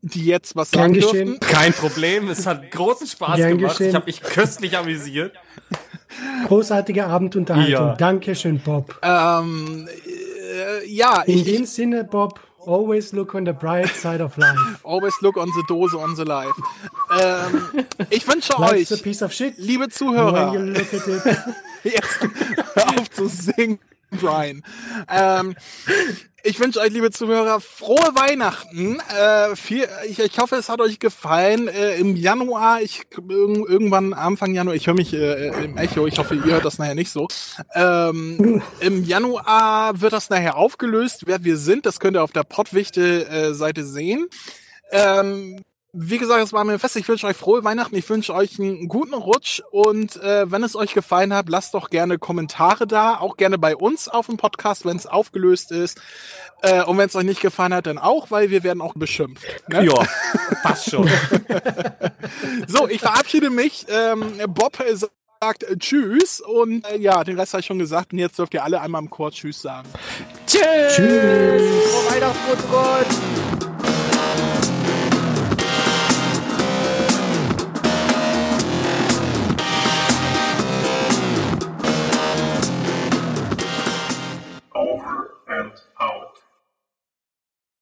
die 0.01 0.25
jetzt 0.25 0.55
was 0.55 0.71
Gern 0.71 0.81
sagen 0.81 0.93
geschehen. 0.93 1.27
dürften. 1.27 1.39
Kein 1.47 1.73
Problem, 1.73 2.29
es 2.29 2.45
hat 2.45 2.69
großen 2.71 3.07
Spaß 3.07 3.35
Gern 3.37 3.57
gemacht. 3.57 3.77
geschehen. 3.77 3.89
Ich 3.89 3.95
habe 3.95 4.05
mich 4.05 4.21
köstlich 4.21 4.77
amüsiert. 4.77 5.35
Großartige 6.47 7.05
Abendunterhaltung. 7.05 7.71
Ja. 7.71 7.95
Dankeschön, 7.95 8.59
Bob. 8.59 8.99
Ähm, 9.01 9.87
äh, 10.07 10.85
ja, 10.87 11.21
In 11.21 11.37
ich, 11.39 11.43
dem 11.45 11.65
Sinne, 11.65 12.03
Bob, 12.03 12.39
always 12.65 13.13
look 13.13 13.33
on 13.33 13.45
the 13.45 13.53
bright 13.53 13.89
side 13.89 14.23
of 14.23 14.35
life. 14.37 14.57
always 14.83 15.13
look 15.21 15.37
on 15.37 15.47
the 15.55 15.63
Dose 15.67 15.97
on 15.97 16.15
the 16.15 16.23
life. 16.23 16.53
Ähm, 17.19 17.85
ich 18.09 18.27
wünsche 18.27 18.57
euch, 18.59 18.89
piece 19.03 19.21
of 19.21 19.31
shit. 19.31 19.53
liebe 19.57 19.89
Zuhörer, 19.89 20.53
jetzt 21.83 22.19
auf 22.75 23.09
zu 23.09 23.27
singen, 23.27 23.79
Brian. 24.11 24.63
Ähm, 25.09 25.55
ich 26.43 26.59
wünsche 26.59 26.79
euch, 26.79 26.91
liebe 26.91 27.11
Zuhörer, 27.11 27.59
frohe 27.59 28.15
Weihnachten. 28.15 28.99
Äh, 29.15 29.55
viel, 29.55 29.87
ich, 30.09 30.19
ich 30.19 30.37
hoffe, 30.39 30.55
es 30.55 30.69
hat 30.69 30.81
euch 30.81 30.99
gefallen. 30.99 31.67
Äh, 31.67 31.95
Im 31.97 32.15
Januar, 32.15 32.81
ich 32.81 33.01
irg- 33.11 33.67
irgendwann 33.69 34.13
Anfang 34.13 34.53
Januar, 34.53 34.75
ich 34.75 34.87
höre 34.87 34.93
mich 34.95 35.13
äh, 35.13 35.63
im 35.63 35.77
Echo, 35.77 36.07
ich 36.07 36.17
hoffe, 36.19 36.35
ihr 36.35 36.43
hört 36.53 36.65
das 36.65 36.77
nachher 36.77 36.95
nicht 36.95 37.11
so. 37.11 37.27
Ähm, 37.73 38.61
Im 38.79 39.03
Januar 39.03 40.01
wird 40.01 40.13
das 40.13 40.29
nachher 40.29 40.57
aufgelöst, 40.57 41.23
wer 41.27 41.43
wir 41.43 41.57
sind. 41.57 41.85
Das 41.85 41.99
könnt 41.99 42.17
ihr 42.17 42.23
auf 42.23 42.31
der 42.31 42.43
Pottwichte-Seite 42.43 43.85
sehen. 43.85 44.27
Ähm, 44.91 45.63
wie 45.93 46.17
gesagt, 46.17 46.41
es 46.41 46.53
war 46.53 46.63
mir 46.63 46.79
fest. 46.79 46.95
Ich 46.95 47.07
wünsche 47.07 47.27
euch 47.27 47.35
frohe 47.35 47.63
Weihnachten. 47.65 47.95
Ich 47.95 48.09
wünsche 48.09 48.33
euch 48.33 48.59
einen 48.59 48.87
guten 48.87 49.13
Rutsch. 49.13 49.61
Und 49.71 50.15
äh, 50.21 50.49
wenn 50.49 50.63
es 50.63 50.75
euch 50.75 50.93
gefallen 50.93 51.33
hat, 51.33 51.49
lasst 51.49 51.73
doch 51.73 51.89
gerne 51.89 52.17
Kommentare 52.17 52.87
da. 52.87 53.17
Auch 53.17 53.35
gerne 53.35 53.57
bei 53.57 53.75
uns 53.75 54.07
auf 54.07 54.27
dem 54.27 54.37
Podcast, 54.37 54.85
wenn 54.85 54.95
es 54.95 55.05
aufgelöst 55.05 55.71
ist. 55.71 55.99
Äh, 56.61 56.83
und 56.83 56.97
wenn 56.97 57.07
es 57.07 57.15
euch 57.15 57.25
nicht 57.25 57.41
gefallen 57.41 57.73
hat, 57.73 57.87
dann 57.87 57.97
auch, 57.97 58.31
weil 58.31 58.49
wir 58.51 58.63
werden 58.63 58.81
auch 58.81 58.93
beschimpft. 58.93 59.45
Ne? 59.67 59.85
Ja, 59.85 60.07
passt 60.63 60.89
schon. 60.89 61.09
So, 62.67 62.87
ich 62.87 63.01
verabschiede 63.01 63.49
mich. 63.49 63.85
Ähm, 63.89 64.37
Bob 64.47 64.77
sagt 65.41 65.63
äh, 65.63 65.75
Tschüss. 65.77 66.39
Und 66.39 66.85
äh, 66.89 66.99
ja, 66.99 67.25
den 67.25 67.37
Rest 67.37 67.53
habe 67.53 67.59
ich 67.59 67.65
schon 67.65 67.79
gesagt. 67.79 68.13
Und 68.13 68.19
jetzt 68.19 68.39
dürft 68.39 68.53
ihr 68.53 68.63
alle 68.63 68.79
einmal 68.79 69.01
im 69.01 69.09
Chor 69.09 69.31
Tschüss 69.31 69.61
sagen. 69.61 69.89
Tschüss. 70.47 70.95
Frohe 70.95 72.11
Weihnachten, 72.11 72.39
gut 72.47 72.59
Rutsch. 72.71 73.70
and 85.51 85.73